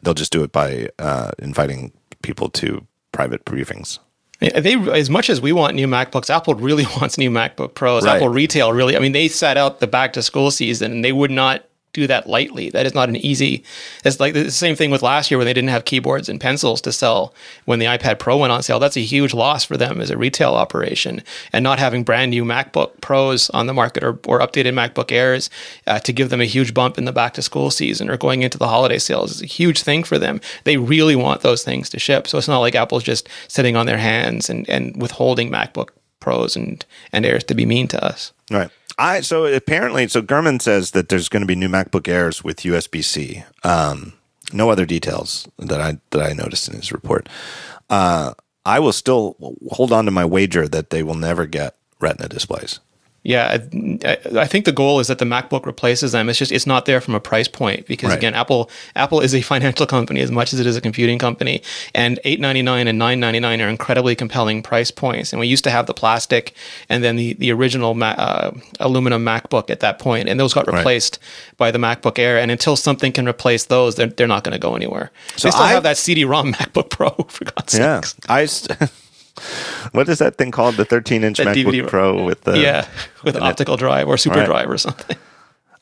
they'll 0.02 0.14
just 0.14 0.32
do 0.32 0.42
it 0.42 0.52
by 0.52 0.88
uh, 0.98 1.32
inviting 1.38 1.92
people 2.22 2.48
to 2.50 2.86
private 3.12 3.44
briefings. 3.44 3.98
They 4.40 4.74
as 4.92 5.10
much 5.10 5.28
as 5.28 5.40
we 5.40 5.52
want 5.52 5.74
new 5.74 5.86
MacBooks, 5.86 6.30
Apple 6.30 6.54
really 6.54 6.86
wants 7.00 7.18
new 7.18 7.30
MacBook 7.30 7.74
Pros. 7.74 8.04
Right. 8.04 8.16
Apple 8.16 8.30
retail 8.30 8.72
really. 8.72 8.96
I 8.96 9.00
mean, 9.00 9.12
they 9.12 9.28
set 9.28 9.56
out 9.56 9.80
the 9.80 9.86
back 9.86 10.14
to 10.14 10.22
school 10.22 10.50
season, 10.50 10.92
and 10.92 11.04
they 11.04 11.12
would 11.12 11.30
not 11.30 11.64
do 11.92 12.06
that 12.06 12.28
lightly. 12.28 12.70
That 12.70 12.86
is 12.86 12.94
not 12.94 13.08
an 13.08 13.16
easy. 13.16 13.64
It's 14.04 14.20
like 14.20 14.34
the 14.34 14.50
same 14.50 14.76
thing 14.76 14.90
with 14.90 15.02
last 15.02 15.30
year 15.30 15.38
when 15.38 15.44
they 15.44 15.52
didn't 15.52 15.70
have 15.70 15.84
keyboards 15.84 16.28
and 16.28 16.40
pencils 16.40 16.80
to 16.82 16.92
sell 16.92 17.34
when 17.64 17.78
the 17.78 17.86
iPad 17.86 18.18
Pro 18.18 18.36
went 18.36 18.52
on 18.52 18.62
sale. 18.62 18.78
That's 18.78 18.96
a 18.96 19.00
huge 19.00 19.34
loss 19.34 19.64
for 19.64 19.76
them 19.76 20.00
as 20.00 20.10
a 20.10 20.16
retail 20.16 20.54
operation, 20.54 21.22
and 21.52 21.62
not 21.62 21.78
having 21.78 22.04
brand 22.04 22.30
new 22.30 22.44
MacBook 22.44 23.00
Pros 23.00 23.50
on 23.50 23.66
the 23.66 23.74
market 23.74 24.04
or, 24.04 24.18
or 24.26 24.40
updated 24.40 24.74
MacBook 24.74 25.10
Airs 25.10 25.50
uh, 25.86 25.98
to 26.00 26.12
give 26.12 26.30
them 26.30 26.40
a 26.40 26.44
huge 26.44 26.74
bump 26.74 26.98
in 26.98 27.04
the 27.04 27.12
back 27.12 27.34
to 27.34 27.42
school 27.42 27.70
season 27.70 28.08
or 28.08 28.16
going 28.16 28.42
into 28.42 28.58
the 28.58 28.68
holiday 28.68 28.98
sales 28.98 29.32
is 29.32 29.42
a 29.42 29.46
huge 29.46 29.82
thing 29.82 30.04
for 30.04 30.18
them. 30.18 30.40
They 30.64 30.76
really 30.76 31.16
want 31.16 31.40
those 31.40 31.64
things 31.64 31.88
to 31.90 31.98
ship. 31.98 32.28
So 32.28 32.38
it's 32.38 32.48
not 32.48 32.58
like 32.58 32.74
Apple's 32.74 33.02
just 33.02 33.28
sitting 33.48 33.76
on 33.76 33.86
their 33.86 33.98
hands 33.98 34.48
and, 34.48 34.68
and 34.68 35.00
withholding 35.00 35.50
MacBook 35.50 35.90
Pros 36.20 36.54
and, 36.54 36.84
and 37.12 37.26
Airs 37.26 37.44
to 37.44 37.54
be 37.54 37.66
mean 37.66 37.88
to 37.88 38.04
us. 38.04 38.32
Right. 38.50 38.70
I 39.00 39.22
so 39.22 39.46
apparently 39.46 40.06
so 40.08 40.20
Gurman 40.20 40.60
says 40.60 40.90
that 40.90 41.08
there's 41.08 41.30
going 41.30 41.40
to 41.40 41.46
be 41.46 41.56
new 41.56 41.70
MacBook 41.70 42.06
Airs 42.06 42.44
with 42.44 42.58
USB 42.58 43.02
C. 43.02 43.42
Um, 43.64 44.12
no 44.52 44.68
other 44.68 44.84
details 44.84 45.48
that 45.58 45.80
I 45.80 45.98
that 46.10 46.20
I 46.22 46.34
noticed 46.34 46.68
in 46.68 46.76
his 46.76 46.92
report. 46.92 47.26
Uh, 47.88 48.34
I 48.66 48.78
will 48.78 48.92
still 48.92 49.36
hold 49.70 49.90
on 49.90 50.04
to 50.04 50.10
my 50.10 50.26
wager 50.26 50.68
that 50.68 50.90
they 50.90 51.02
will 51.02 51.14
never 51.14 51.46
get 51.46 51.76
Retina 51.98 52.28
displays. 52.28 52.78
Yeah, 53.22 53.58
I, 54.02 54.18
I 54.38 54.46
think 54.46 54.64
the 54.64 54.72
goal 54.72 54.98
is 54.98 55.08
that 55.08 55.18
the 55.18 55.26
MacBook 55.26 55.66
replaces 55.66 56.12
them. 56.12 56.30
It's 56.30 56.38
just 56.38 56.50
it's 56.50 56.66
not 56.66 56.86
there 56.86 57.02
from 57.02 57.14
a 57.14 57.20
price 57.20 57.48
point 57.48 57.86
because 57.86 58.08
Right. 58.08 58.16
again, 58.18 58.32
Apple 58.32 58.70
Apple 58.96 59.20
is 59.20 59.34
a 59.34 59.42
financial 59.52 59.84
company 59.86 60.20
as 60.20 60.30
much 60.30 60.54
as 60.54 60.60
it 60.60 60.66
is 60.66 60.74
a 60.74 60.80
computing 60.80 61.18
company, 61.18 61.60
and 61.94 62.18
eight 62.24 62.40
ninety 62.40 62.62
nine 62.62 62.88
and 62.88 62.98
nine 62.98 63.20
ninety 63.20 63.38
nine 63.38 63.60
are 63.60 63.68
incredibly 63.68 64.14
compelling 64.14 64.62
price 64.62 64.90
points. 64.90 65.34
And 65.34 65.40
we 65.40 65.48
used 65.48 65.64
to 65.64 65.70
have 65.70 65.84
the 65.84 65.92
plastic 65.92 66.54
and 66.88 67.04
then 67.04 67.16
the 67.16 67.34
the 67.34 67.52
original 67.52 67.92
ma- 67.94 68.16
uh, 68.16 68.52
aluminum 68.80 69.22
MacBook 69.22 69.68
at 69.68 69.80
that 69.80 69.98
point, 69.98 70.26
and 70.26 70.40
those 70.40 70.54
got 70.54 70.66
Right. 70.66 70.78
replaced 70.78 71.18
by 71.58 71.70
the 71.70 71.78
MacBook 71.78 72.18
Air. 72.18 72.38
And 72.38 72.50
until 72.50 72.74
something 72.74 73.12
can 73.12 73.28
replace 73.28 73.66
those, 73.66 73.96
they're 73.96 74.06
they're 74.06 74.26
not 74.28 74.44
going 74.44 74.54
to 74.54 74.58
go 74.58 74.74
anywhere. 74.74 75.10
So 75.36 75.48
they 75.48 75.52
still 75.52 75.64
I- 75.64 75.72
have 75.72 75.82
that 75.82 75.98
CD-ROM 75.98 76.52
MacBook 76.58 76.88
Pro 76.88 77.10
for 77.28 77.44
God's 77.44 77.74
Yeah, 77.76 78.00
sakes. 78.00 78.16
I. 78.30 78.46
St- 78.46 78.90
what 79.92 80.08
is 80.08 80.18
that 80.18 80.36
thing 80.36 80.50
called? 80.50 80.76
The 80.76 80.84
13 80.84 81.24
inch 81.24 81.38
MacBook 81.38 81.54
DVD 81.64 81.88
Pro 81.88 82.24
with 82.24 82.42
the 82.42 82.58
yeah, 82.58 82.86
with 83.24 83.36
an 83.36 83.42
optical 83.42 83.76
drive 83.76 84.08
or 84.08 84.16
super 84.16 84.38
Right. 84.38 84.46
drive 84.46 84.70
or 84.70 84.78
something. 84.78 85.16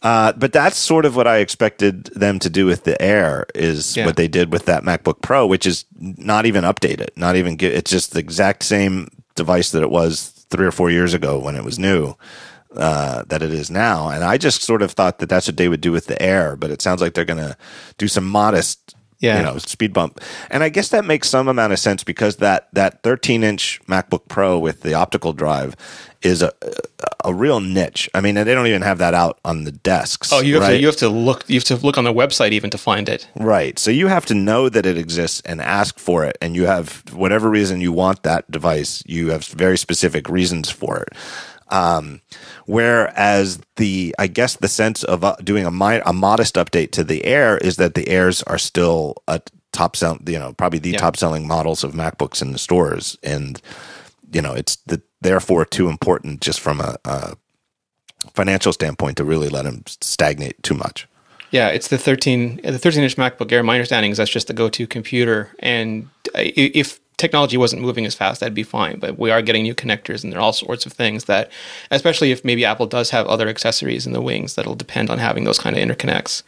Uh, 0.00 0.32
but 0.32 0.52
that's 0.52 0.76
sort 0.76 1.04
of 1.04 1.16
what 1.16 1.26
I 1.26 1.38
expected 1.38 2.04
them 2.14 2.38
to 2.38 2.48
do 2.48 2.66
with 2.66 2.84
the 2.84 3.00
Air 3.02 3.46
is 3.54 3.96
Yeah. 3.96 4.06
what 4.06 4.14
they 4.16 4.28
did 4.28 4.52
with 4.52 4.64
that 4.66 4.84
MacBook 4.84 5.20
Pro, 5.22 5.44
which 5.46 5.66
is 5.66 5.84
not 5.98 6.46
even 6.46 6.62
updated, 6.62 7.08
not 7.16 7.34
even 7.34 7.56
get, 7.56 7.72
it's 7.74 7.90
just 7.90 8.12
the 8.12 8.20
exact 8.20 8.62
same 8.62 9.08
device 9.34 9.70
that 9.72 9.82
it 9.82 9.90
was 9.90 10.46
three 10.50 10.66
or 10.66 10.70
four 10.70 10.88
years 10.90 11.14
ago 11.14 11.38
when 11.40 11.56
it 11.56 11.64
was 11.64 11.78
new. 11.80 12.14
Uh, 12.76 13.24
that 13.28 13.40
it 13.42 13.50
is 13.50 13.70
now, 13.70 14.10
and 14.10 14.22
I 14.22 14.36
just 14.36 14.62
sort 14.62 14.82
of 14.82 14.92
thought 14.92 15.20
that 15.20 15.28
that's 15.30 15.48
what 15.48 15.56
they 15.56 15.70
would 15.70 15.80
do 15.80 15.90
with 15.90 16.06
the 16.06 16.20
Air, 16.20 16.54
but 16.54 16.70
it 16.70 16.82
sounds 16.82 17.00
like 17.00 17.14
they're 17.14 17.24
going 17.24 17.38
to 17.42 17.56
do 17.96 18.06
some 18.08 18.28
modest, 18.28 18.94
Yeah. 19.20 19.38
you 19.38 19.44
know, 19.44 19.58
speed 19.58 19.92
bump, 19.92 20.20
and 20.50 20.62
I 20.62 20.68
guess 20.68 20.90
that 20.90 21.04
makes 21.04 21.28
some 21.28 21.48
amount 21.48 21.72
of 21.72 21.78
sense 21.78 22.04
because 22.04 22.36
that 22.36 22.68
that 22.72 23.02
13 23.02 23.42
inch 23.42 23.80
MacBook 23.88 24.28
Pro 24.28 24.58
with 24.58 24.82
the 24.82 24.94
optical 24.94 25.32
drive 25.32 25.74
is 26.22 26.42
a 26.42 26.52
a 27.24 27.34
real 27.34 27.60
niche. 27.60 28.08
I 28.14 28.20
mean, 28.20 28.34
they 28.36 28.44
don't 28.44 28.66
even 28.66 28.82
have 28.82 28.98
that 28.98 29.14
out 29.14 29.38
on 29.44 29.64
the 29.64 29.72
desks. 29.72 30.32
Oh, 30.32 30.40
you 30.40 30.54
have 30.54 30.62
right? 30.62 30.70
to 30.70 30.80
you 30.80 30.86
have 30.86 30.96
to 30.96 31.08
look 31.08 31.44
you 31.48 31.56
have 31.56 31.64
to 31.64 31.76
look 31.76 31.98
on 31.98 32.04
the 32.04 32.12
website 32.12 32.52
even 32.52 32.70
to 32.70 32.78
find 32.78 33.08
it. 33.08 33.28
Right. 33.36 33.78
So 33.78 33.90
you 33.90 34.06
have 34.06 34.26
to 34.26 34.34
know 34.34 34.68
that 34.68 34.86
it 34.86 34.96
exists 34.96 35.42
and 35.44 35.60
ask 35.60 35.98
for 35.98 36.24
it. 36.24 36.38
And 36.40 36.54
you 36.54 36.66
have 36.66 37.02
whatever 37.12 37.50
reason 37.50 37.80
you 37.80 37.92
want 37.92 38.22
that 38.22 38.50
device, 38.50 39.02
you 39.06 39.30
have 39.30 39.44
very 39.46 39.76
specific 39.78 40.28
reasons 40.28 40.70
for 40.70 40.98
it. 40.98 41.08
Um, 41.70 42.20
whereas 42.66 43.60
the, 43.76 44.14
I 44.18 44.26
guess 44.26 44.56
the 44.56 44.68
sense 44.68 45.02
of 45.04 45.24
uh, 45.24 45.36
doing 45.42 45.66
a, 45.66 45.70
mi- 45.70 46.00
a 46.06 46.12
modest 46.12 46.54
update 46.56 46.92
to 46.92 47.04
the 47.04 47.24
Air 47.24 47.58
is 47.58 47.76
that 47.76 47.94
the 47.94 48.08
Airs 48.08 48.42
are 48.44 48.58
still 48.58 49.16
a 49.28 49.40
top 49.72 49.96
sell, 49.96 50.18
you 50.26 50.38
know, 50.38 50.52
probably 50.54 50.78
the 50.78 50.90
Yeah. 50.90 50.98
top 50.98 51.16
selling 51.16 51.46
models 51.46 51.84
of 51.84 51.92
MacBooks 51.92 52.40
in 52.42 52.52
the 52.52 52.58
stores. 52.58 53.18
And, 53.22 53.60
you 54.32 54.40
know, 54.42 54.52
it's 54.54 54.76
the, 54.86 55.02
therefore 55.20 55.64
too 55.64 55.88
important 55.88 56.40
just 56.40 56.60
from 56.60 56.80
a, 56.80 56.96
a 57.04 57.36
financial 58.34 58.72
standpoint 58.72 59.16
to 59.18 59.24
really 59.24 59.48
let 59.48 59.64
them 59.64 59.82
stagnate 59.86 60.62
too 60.62 60.74
much. 60.74 61.06
Yeah, 61.50 61.68
it's 61.68 61.88
the 61.88 61.96
13 61.96 62.60
the 62.62 62.78
13 62.78 63.02
inch 63.02 63.16
MacBook 63.16 63.50
Air. 63.50 63.62
My 63.62 63.74
understanding 63.76 64.10
is 64.12 64.18
that's 64.18 64.30
just 64.30 64.48
the 64.48 64.52
go 64.52 64.68
to 64.68 64.86
computer, 64.86 65.48
and 65.60 66.06
if 66.34 67.00
technology 67.18 67.56
wasn't 67.56 67.82
moving 67.82 68.06
as 68.06 68.14
fast, 68.14 68.40
that'd 68.40 68.54
be 68.54 68.62
fine. 68.62 68.98
But 68.98 69.18
we 69.18 69.30
are 69.30 69.42
getting 69.42 69.64
new 69.64 69.74
connectors, 69.74 70.24
and 70.24 70.32
there 70.32 70.40
are 70.40 70.42
all 70.42 70.52
sorts 70.54 70.86
of 70.86 70.92
things 70.92 71.24
that, 71.24 71.50
especially 71.90 72.30
if 72.32 72.44
maybe 72.44 72.64
Apple 72.64 72.86
does 72.86 73.10
have 73.10 73.26
other 73.26 73.48
accessories 73.48 74.06
in 74.06 74.12
the 74.14 74.22
wings 74.22 74.54
that'll 74.54 74.74
depend 74.74 75.10
on 75.10 75.18
having 75.18 75.44
those 75.44 75.58
kind 75.58 75.76
of 75.76 75.82
interconnects. 75.82 76.42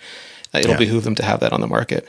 Uh, 0.55 0.59
it'll 0.60 0.72
Yeah. 0.72 0.78
behoove 0.78 1.05
them 1.05 1.14
to 1.16 1.24
have 1.24 1.40
that 1.40 1.52
on 1.52 1.60
the 1.60 1.66
market. 1.66 2.09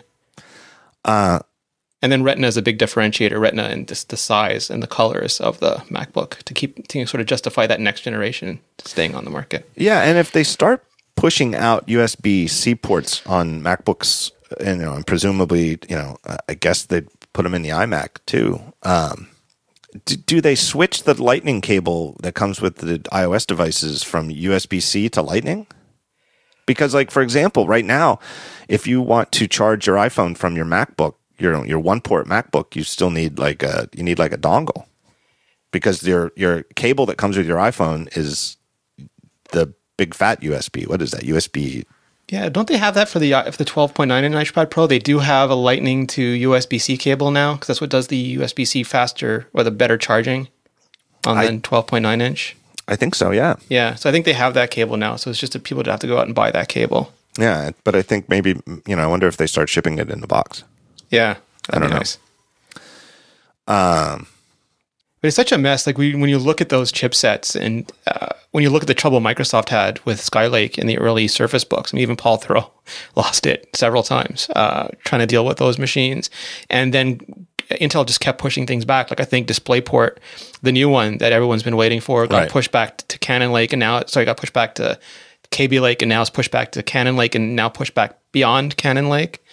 and 2.03 2.11
then 2.11 2.23
Retina 2.23 2.47
is 2.47 2.57
a 2.57 2.61
big 2.63 2.79
differentiator. 2.79 3.39
Retina 3.39 3.63
and 3.65 3.87
just 3.87 4.09
the 4.09 4.17
size 4.17 4.69
and 4.71 4.81
the 4.81 4.87
colors 4.87 5.39
of 5.39 5.59
the 5.59 5.75
MacBook 5.89 6.41
to 6.43 6.53
keep 6.53 6.87
to 6.87 7.05
sort 7.05 7.21
of 7.21 7.27
justify 7.27 7.67
that 7.67 7.79
next 7.79 8.01
generation 8.01 8.59
staying 8.83 9.13
on 9.13 9.23
the 9.23 9.29
market. 9.29 9.69
Yeah, 9.75 10.01
and 10.01 10.17
if 10.17 10.31
they 10.31 10.43
start 10.43 10.83
pushing 11.15 11.53
out 11.53 11.85
USB 11.87 12.47
C 12.49 12.73
ports 12.73 13.21
on 13.27 13.61
MacBooks, 13.61 14.31
and, 14.59 14.79
you 14.79 14.85
know, 14.85 14.93
and 14.95 15.05
presumably, 15.05 15.77
you 15.87 15.95
know, 15.95 16.17
uh, 16.25 16.37
I 16.49 16.55
guess 16.55 16.85
they'd 16.85 17.07
put 17.33 17.43
them 17.43 17.53
in 17.53 17.61
the 17.61 17.69
iMac 17.69 18.17
too. 18.25 18.61
Um, 18.83 19.29
do, 20.05 20.15
do 20.15 20.41
they 20.41 20.55
switch 20.55 21.03
the 21.03 21.21
Lightning 21.21 21.61
cable 21.61 22.17
that 22.21 22.35
comes 22.35 22.61
with 22.61 22.77
the 22.77 22.99
iOS 23.11 23.45
devices 23.45 24.03
from 24.03 24.29
USB 24.29 24.81
C 24.81 25.09
to 25.09 25.21
Lightning? 25.21 25.67
Because, 26.65 26.93
like 26.93 27.11
for 27.11 27.21
example, 27.21 27.67
right 27.67 27.83
now, 27.83 28.19
if 28.67 28.87
you 28.87 29.01
want 29.01 29.31
to 29.33 29.47
charge 29.47 29.87
your 29.87 29.97
iPhone 29.97 30.37
from 30.37 30.55
your 30.55 30.65
MacBook, 30.65 31.15
your 31.37 31.65
your 31.65 31.79
one 31.79 32.01
port 32.01 32.27
MacBook, 32.27 32.75
you 32.75 32.83
still 32.83 33.09
need 33.09 33.39
like 33.39 33.63
a 33.63 33.89
you 33.93 34.03
need 34.03 34.19
like 34.19 34.31
a 34.31 34.37
dongle 34.37 34.85
because 35.71 36.03
your 36.03 36.31
your 36.35 36.63
cable 36.75 37.05
that 37.07 37.17
comes 37.17 37.37
with 37.37 37.47
your 37.47 37.57
iPhone 37.57 38.15
is 38.15 38.57
the 39.51 39.73
big 39.97 40.13
fat 40.13 40.41
USB. 40.41 40.87
What 40.87 41.01
is 41.01 41.11
that? 41.11 41.23
USB. 41.23 41.85
Yeah, 42.31 42.47
don't 42.47 42.67
they 42.69 42.77
have 42.77 42.93
that 42.93 43.09
for 43.09 43.19
the 43.19 43.33
uh, 43.33 43.43
if 43.45 43.57
the 43.57 43.65
12.9 43.65 44.23
inch 44.23 44.53
iPad 44.53 44.69
Pro? 44.69 44.87
They 44.87 44.99
do 44.99 45.19
have 45.19 45.49
a 45.49 45.55
Lightning 45.55 46.07
to 46.07 46.21
USB 46.49 46.79
C 46.79 46.95
cable 46.95 47.29
now 47.29 47.53
because 47.55 47.67
that's 47.67 47.81
what 47.81 47.89
does 47.89 48.07
the 48.07 48.37
USB 48.37 48.65
C 48.65 48.83
faster 48.83 49.47
or 49.53 49.63
the 49.63 49.71
better 49.71 49.97
charging 49.97 50.47
on 51.27 51.37
I- 51.37 51.47
the 51.47 51.57
12.9 51.59 52.21
inch. 52.21 52.55
I 52.87 52.95
think 52.95 53.15
so. 53.15 53.31
Yeah, 53.31 53.55
Yeah, 53.69 53.95
so 53.95 54.09
I 54.09 54.11
think 54.13 54.25
they 54.25 54.33
have 54.33 54.53
that 54.53 54.71
cable 54.71 54.97
now. 54.97 55.15
So 55.17 55.29
it's 55.29 55.39
just 55.39 55.53
that 55.53 55.63
people 55.63 55.83
have 55.85 55.99
to 55.99 56.07
go 56.07 56.17
out 56.17 56.25
and 56.25 56.33
buy 56.35 56.51
that 56.51 56.67
cable. 56.69 57.13
yeah. 57.37 57.71
But 57.83 57.95
I 57.95 58.01
think 58.01 58.27
maybe 58.29 58.59
you 58.87 58.95
know. 58.95 59.03
I 59.03 59.07
wonder 59.07 59.27
if 59.27 59.35
they 59.37 59.47
start 59.47 59.69
shipping 59.69 59.99
it 59.99 60.09
in 60.09 60.21
the 60.21 60.27
box. 60.27 60.63
Yeah, 61.09 61.35
that'd 61.67 61.81
don't 61.81 61.89
know. 61.91 61.97
nice. 61.97 62.17
But 65.21 65.27
it's 65.27 65.35
such 65.35 65.51
a 65.51 65.57
mess. 65.57 65.85
Like 65.85 65.97
we, 65.99 66.15
when 66.15 66.29
you 66.29 66.39
look 66.39 66.61
at 66.61 66.69
those 66.69 66.91
chipsets, 66.91 67.55
and 67.55 67.91
uh, 68.07 68.29
when 68.51 68.63
you 68.63 68.69
look 68.71 68.81
at 68.83 68.87
the 68.87 68.95
trouble 68.95 69.19
Microsoft 69.19 69.69
had 69.69 70.03
with 70.05 70.19
Skylake 70.19 70.79
in 70.79 70.87
the 70.87 70.97
early 70.97 71.27
Surface 71.27 71.63
books, 71.63 71.93
I 71.93 71.95
mean, 71.95 72.01
even 72.01 72.15
Paul 72.15 72.39
Thurrott 72.39 72.71
lost 73.15 73.45
it 73.45 73.69
several 73.75 74.01
times 74.03 74.49
uh, 74.55 74.87
trying 75.05 75.19
to 75.21 75.27
deal 75.27 75.45
with 75.45 75.57
those 75.57 75.77
machines, 75.77 76.29
and 76.69 76.93
then 76.93 77.19
Intel 77.69 78.05
just 78.05 78.19
kept 78.19 78.39
pushing 78.39 78.65
things 78.65 78.83
back. 78.83 79.11
Like 79.11 79.19
I 79.19 79.25
think 79.25 79.47
DisplayPort, 79.47 80.17
the 80.61 80.71
new 80.71 80.89
one 80.89 81.19
that 81.19 81.31
everyone's 81.31 81.63
been 81.63 81.77
waiting 81.77 82.01
for, 82.01 82.25
got 82.27 82.37
Right. 82.37 82.49
pushed 82.49 82.71
back 82.71 82.97
to 83.07 83.19
Cannon 83.19 83.51
Lake, 83.51 83.71
and 83.73 83.79
now 83.79 83.97
it, 83.99 84.09
sorry, 84.09 84.25
got 84.25 84.37
pushed 84.37 84.53
back 84.53 84.75
to 84.75 84.99
Kaby 85.51 85.79
Lake, 85.79 86.01
and 86.01 86.09
now 86.09 86.21
it's 86.21 86.29
pushed 86.31 86.51
back 86.51 86.71
to 86.71 86.81
Cannon 86.83 87.15
Lake, 87.15 87.35
and 87.35 87.55
now 87.55 87.69
pushed 87.69 87.93
back 87.93 88.17
beyond 88.31 88.75
Cannon 88.77 89.07
Lake. 89.09 89.43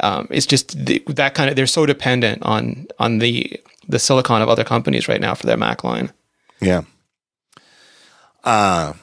Um, 0.00 0.28
it's 0.30 0.46
just 0.46 0.86
the, 0.86 1.02
that 1.08 1.34
kind 1.34 1.50
of 1.50 1.56
they're 1.56 1.66
so 1.66 1.84
dependent 1.86 2.42
on 2.44 2.86
on 3.00 3.18
the 3.18 3.60
the 3.88 3.98
silicon 3.98 4.42
of 4.42 4.48
other 4.48 4.64
companies 4.64 5.08
right 5.08 5.20
now 5.20 5.34
for 5.34 5.46
their 5.46 5.56
Mac 5.56 5.82
line. 5.84 6.12
Yeah. 6.60 6.82
Uh 8.44 8.94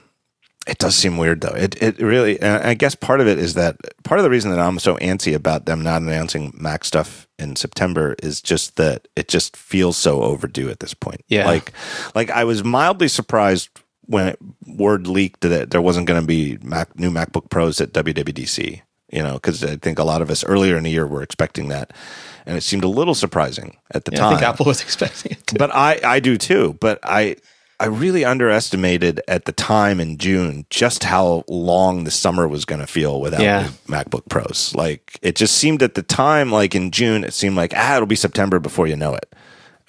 it 0.68 0.80
does 0.80 0.96
seem 0.96 1.18
weird 1.18 1.42
though. 1.42 1.54
It 1.56 1.82
it 1.82 2.00
really 2.00 2.40
and 2.42 2.64
I 2.64 2.74
guess 2.74 2.96
part 2.96 3.22
of 3.22 3.28
it 3.28 3.38
is 3.38 3.54
that 3.54 3.78
part 4.04 4.20
of 4.20 4.24
the 4.24 4.30
reason 4.30 4.52
that 4.52 4.60
I'm 4.60 4.80
so 4.80 4.96
antsy 4.98 5.36
about 5.36 5.66
them 5.66 5.84
not 5.84 6.02
announcing 6.02 6.54
Mac 6.56 6.84
stuff 6.84 7.28
in 7.38 7.56
September 7.56 8.16
is 8.24 8.42
just 8.42 8.78
that 8.78 9.08
it 9.16 9.28
just 9.28 9.56
feels 9.56 9.98
so 9.98 10.24
overdue 10.24 10.70
at 10.70 10.80
this 10.80 10.94
point. 10.94 11.22
Yeah. 11.28 11.46
Like 11.46 11.72
like 12.16 12.30
I 12.32 12.44
was 12.46 12.64
mildly 12.64 13.08
surprised 13.08 13.70
when 14.08 14.28
it, 14.28 14.40
word 14.68 15.08
leaked 15.08 15.42
that 15.42 15.72
there 15.72 15.82
wasn't 15.82 16.08
going 16.08 16.22
to 16.22 16.28
be 16.28 16.58
Mac 16.62 16.98
new 16.98 17.12
MacBook 17.12 17.50
Pros 17.50 17.82
at 17.82 17.94
WWDC, 17.94 18.82
you 19.12 19.22
know, 19.24 19.40
cuz 19.40 19.64
I 19.64 19.76
think 19.78 20.00
a 20.00 20.04
lot 20.04 20.22
of 20.22 20.30
us 20.30 20.44
earlier 20.44 20.78
in 20.78 20.84
the 20.84 20.92
year 20.92 21.06
were 21.08 21.22
expecting 21.24 21.68
that 21.70 21.92
and 22.46 22.58
it 22.58 22.62
seemed 22.62 22.84
a 22.84 22.88
little 22.88 23.16
surprising 23.16 23.78
at 23.94 24.06
the 24.06 24.12
Yeah, 24.12 24.20
time 24.20 24.34
I 24.34 24.38
think 24.38 24.48
Apple 24.50 24.66
was 24.68 24.82
expecting 24.88 25.32
it. 25.34 25.48
To. 25.48 25.56
but 25.56 25.74
I, 25.74 26.00
I 26.04 26.20
do 26.20 26.38
too. 26.38 26.78
But 26.80 27.00
I, 27.04 27.38
I 27.80 27.88
really 27.88 28.24
underestimated 28.24 29.20
at 29.28 29.46
the 29.46 29.52
time 29.52 30.00
in 30.00 30.18
June 30.18 30.66
just 30.70 31.04
how 31.04 31.44
long 31.50 32.04
the 32.06 32.12
summer 32.12 32.48
was 32.48 32.64
going 32.64 32.80
to 32.82 32.88
feel 32.88 33.20
without 33.20 33.42
Yeah. 33.42 33.70
MacBook 33.88 34.30
Pros. 34.30 34.74
Like 34.76 35.20
it 35.22 35.36
just 35.36 35.56
seemed 35.58 35.84
at 35.84 35.96
the 35.96 36.02
time, 36.04 36.52
like 36.52 36.74
in 36.76 36.92
June, 36.92 37.24
it 37.24 37.34
seemed 37.34 37.56
like 37.58 37.74
ah, 37.76 37.96
it'll 37.96 38.06
be 38.08 38.16
September 38.16 38.60
before 38.60 38.88
you 38.88 38.96
know 38.96 39.14
it. 39.14 39.34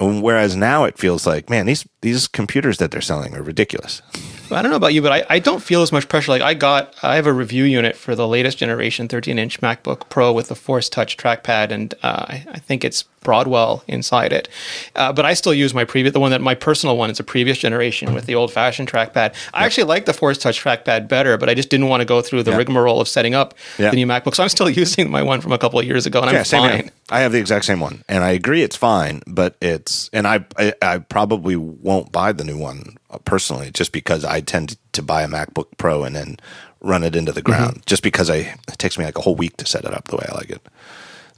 And 0.00 0.20
whereas 0.22 0.56
now 0.56 0.84
it 0.84 0.98
feels 0.98 1.26
like, 1.26 1.48
man, 1.48 1.66
these 1.66 1.86
these 2.02 2.26
computers 2.26 2.78
that 2.78 2.90
they're 2.90 3.00
selling 3.00 3.34
are 3.36 3.42
ridiculous. 3.42 4.02
I 4.50 4.62
don't 4.62 4.70
know 4.70 4.76
about 4.76 4.94
you, 4.94 5.02
but 5.02 5.12
I, 5.12 5.26
I 5.28 5.38
don't 5.38 5.62
feel 5.62 5.82
as 5.82 5.90
much 5.92 6.08
pressure. 6.08 6.30
Like 6.30 6.42
I 6.42 6.54
got, 6.54 6.94
I 7.02 7.16
have 7.16 7.26
a 7.26 7.32
review 7.32 7.64
unit 7.64 7.96
for 7.96 8.14
the 8.14 8.28
latest 8.28 8.58
generation 8.58 9.08
13 9.08 9.38
inch 9.38 9.60
MacBook 9.60 10.08
Pro 10.08 10.32
with 10.32 10.48
the 10.48 10.54
Force 10.54 10.88
Touch 10.88 11.16
trackpad, 11.16 11.70
and 11.70 11.94
uh, 12.02 12.24
I, 12.28 12.44
I 12.52 12.58
think 12.58 12.84
it's 12.84 13.02
Broadwell 13.22 13.82
inside 13.88 14.32
it. 14.32 14.48
Uh, 14.94 15.12
but 15.12 15.24
I 15.24 15.34
still 15.34 15.52
use 15.52 15.74
my 15.74 15.84
previous, 15.84 16.12
the 16.12 16.20
one 16.20 16.30
that 16.30 16.40
my 16.40 16.54
personal 16.54 16.96
one 16.96 17.10
is 17.10 17.18
a 17.18 17.24
previous 17.24 17.58
generation 17.58 18.14
with 18.14 18.26
the 18.26 18.36
old 18.36 18.52
fashioned 18.52 18.88
trackpad. 18.88 19.34
I 19.52 19.64
actually 19.64 19.84
like 19.84 20.04
the 20.04 20.12
Force 20.12 20.38
Touch 20.38 20.62
trackpad 20.62 21.08
better, 21.08 21.36
but 21.36 21.48
I 21.48 21.54
just 21.54 21.68
didn't 21.68 21.88
want 21.88 22.02
to 22.02 22.04
go 22.04 22.22
through 22.22 22.44
the 22.44 22.52
Yeah. 22.52 22.58
rigmarole 22.58 23.00
of 23.00 23.08
setting 23.08 23.34
up 23.34 23.54
Yeah. 23.78 23.90
the 23.90 23.96
new 23.96 24.06
MacBook. 24.06 24.36
So 24.36 24.44
I'm 24.44 24.48
still 24.48 24.70
using 24.82 25.10
my 25.10 25.22
one 25.24 25.40
from 25.40 25.50
a 25.52 25.58
couple 25.58 25.80
of 25.80 25.84
years 25.86 26.06
ago, 26.06 26.20
and 26.20 26.30
I'm 26.30 26.44
same 26.44 26.62
here. 26.62 26.70
fine. 26.70 26.90
I 27.10 27.20
have 27.20 27.32
the 27.32 27.38
exact 27.38 27.64
same 27.64 27.80
one, 27.80 28.04
and 28.08 28.22
I 28.22 28.30
agree 28.30 28.62
it's 28.62 28.76
fine, 28.76 29.22
but 29.26 29.56
it's 29.60 30.08
and 30.12 30.26
I, 30.26 30.44
I 30.56 30.72
I 30.82 30.98
probably 30.98 31.56
won't 31.56 32.12
buy 32.12 32.30
the 32.32 32.44
new 32.44 32.58
one 32.58 32.96
personally, 33.24 33.70
just 33.70 33.92
because 33.92 34.24
I 34.24 34.40
tend 34.40 34.76
to 34.92 35.02
buy 35.02 35.22
a 35.22 35.28
MacBook 35.28 35.68
Pro 35.76 36.04
and 36.04 36.14
then 36.14 36.36
run 36.80 37.02
it 37.02 37.16
into 37.16 37.32
the 37.32 37.42
ground, 37.42 37.82
just 37.86 38.02
because 38.02 38.30
I 38.30 38.36
it 38.68 38.78
takes 38.78 38.98
me 38.98 39.04
like 39.04 39.18
a 39.18 39.22
whole 39.22 39.36
week 39.36 39.56
to 39.58 39.66
set 39.66 39.84
it 39.84 39.94
up 39.94 40.08
the 40.08 40.16
way 40.16 40.26
I 40.30 40.34
like 40.34 40.50
it. 40.50 40.66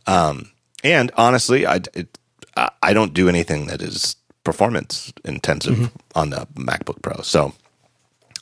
Um, 0.06 0.50
and 0.84 1.10
honestly, 1.16 1.66
I 1.66 1.76
it, 1.94 2.18
I 2.56 2.70
I 2.82 2.92
don't 2.92 3.14
do 3.14 3.28
anything 3.28 3.66
that 3.66 3.82
is 3.82 4.16
performance 4.44 5.12
intensive 5.24 5.90
on 6.14 6.30
the 6.30 6.46
MacBook 6.54 7.02
Pro, 7.02 7.20
so 7.22 7.52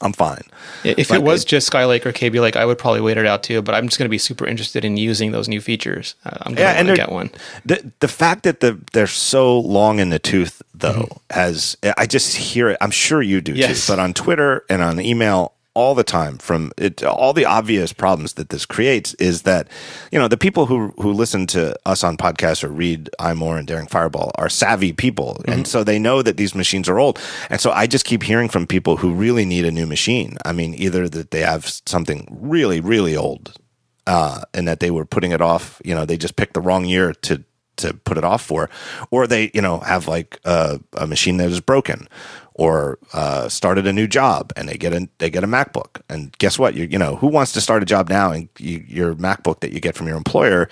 I'm 0.01 0.13
fine. 0.13 0.43
If 0.85 1.11
it 1.11 1.23
was 1.23 1.45
just 1.45 1.71
Skylake 1.71 2.05
or 2.05 2.13
Kaby 2.13 2.41
Lake, 2.41 2.57
I 2.57 2.65
would 2.65 2.79
probably 2.79 3.01
wait 3.01 3.17
it 3.17 3.27
out 3.27 3.43
too. 3.43 3.63
But 3.63 3.75
I'm 3.75 3.89
just 3.89 3.99
going 3.99 4.07
to 4.07 4.11
be 4.11 4.19
super 4.19 4.47
interested 4.47 4.85
in 4.85 4.97
using 4.97 5.33
those 5.33 5.49
new 5.49 5.61
features. 5.61 6.15
I'm 6.25 6.55
going 6.55 6.77
and 6.77 6.89
to 6.89 6.95
get 6.95 7.11
one. 7.11 7.31
The 7.65 7.93
the 8.01 8.09
fact 8.09 8.43
that 8.45 8.61
the 8.61 8.81
they're 8.93 9.07
so 9.07 9.59
long 9.59 9.99
in 9.99 10.11
the 10.11 10.19
tooth 10.19 10.63
though 10.75 10.93
mm-hmm. 10.93 11.39
has 11.39 11.77
I 11.97 12.07
just 12.07 12.37
hear 12.37 12.69
it. 12.69 12.79
I'm 12.81 12.91
sure 12.91 13.23
you 13.23 13.41
do 13.41 13.53
Yes. 13.53 13.87
too. 13.87 13.93
But 13.93 13.99
on 13.99 14.13
Twitter 14.15 14.65
and 14.69 14.83
on 14.83 15.01
email 15.01 15.53
all 15.77 15.95
the 15.95 16.03
time 16.03 16.39
from 16.39 16.73
it 16.79 17.05
all 17.05 17.35
the 17.35 17.45
obvious 17.45 17.93
problems 17.93 18.33
that 18.33 18.49
this 18.49 18.65
creates 18.65 19.13
is 19.15 19.43
that 19.43 19.69
you 20.11 20.19
know 20.19 20.27
the 20.27 20.39
people 20.39 20.65
who 20.65 20.89
who 20.97 21.13
listen 21.13 21.47
to 21.47 21.77
us 21.85 22.03
on 22.03 22.17
podcasts 22.17 22.65
or 22.65 22.69
read 22.69 23.11
iMore 23.21 23.59
and 23.59 23.69
Daring 23.69 23.87
Fireball 23.87 24.33
are 24.37 24.49
savvy 24.49 24.93
people. 24.95 25.43
And 25.47 25.67
so 25.67 25.85
they 25.85 25.99
know 25.99 26.23
that 26.23 26.39
these 26.39 26.55
machines 26.55 26.89
are 26.89 26.99
old. 26.99 27.19
And 27.51 27.61
so 27.61 27.71
I 27.73 27.87
just 27.87 28.07
keep 28.07 28.23
hearing 28.23 28.49
from 28.49 28.67
people 28.67 28.97
who 28.97 29.13
really 29.13 29.45
need 29.45 29.67
a 29.67 29.71
new 29.71 29.87
machine. 29.87 30.39
I 30.47 30.53
mean 30.53 30.75
either 30.75 31.11
that 31.11 31.31
they 31.31 31.41
have 31.41 31.69
something 31.85 32.27
really 32.41 32.81
really 32.81 33.15
old 33.15 33.53
uh, 34.07 34.41
and 34.55 34.67
that 34.67 34.81
they 34.81 34.91
were 34.91 35.05
putting 35.05 35.33
it 35.33 35.43
off. 35.43 35.83
You 35.85 35.95
know, 35.95 36.07
they 36.07 36.17
just 36.17 36.37
picked 36.37 36.55
the 36.55 36.61
wrong 36.61 36.87
year 36.87 37.13
to 37.13 37.45
to 37.77 37.93
put 37.93 38.17
it 38.17 38.25
off 38.25 38.43
for, 38.43 38.71
or 39.11 39.27
they 39.27 39.51
you 39.53 39.61
know 39.61 39.81
have 39.81 40.09
like 40.09 40.41
a, 40.45 40.81
a 40.95 41.07
machine 41.07 41.37
that 41.39 41.51
is 41.51 41.61
broken, 41.61 42.09
or 42.59 42.99
uh, 43.13 43.49
started 43.51 43.87
a 43.87 43.93
new 43.93 44.07
job 44.07 44.51
and 44.57 44.69
they 44.69 44.77
get 44.77 44.93
a 44.93 45.09
they 45.19 45.29
get 45.29 45.45
a 45.45 45.47
MacBook. 45.47 46.01
And 46.09 46.37
guess 46.39 46.59
what? 46.59 46.75
You 46.75 46.85
you 46.91 46.99
know 46.99 47.17
who 47.17 47.27
wants 47.27 47.53
to 47.53 47.61
start 47.61 47.83
a 47.83 47.87
job 47.87 48.09
now 48.09 48.33
and 48.33 48.49
you, 48.59 48.85
your 48.89 49.15
MacBook 49.15 49.61
that 49.61 49.73
you 49.73 49.81
get 49.81 49.95
from 49.95 50.09
your 50.09 50.17
employer 50.17 50.69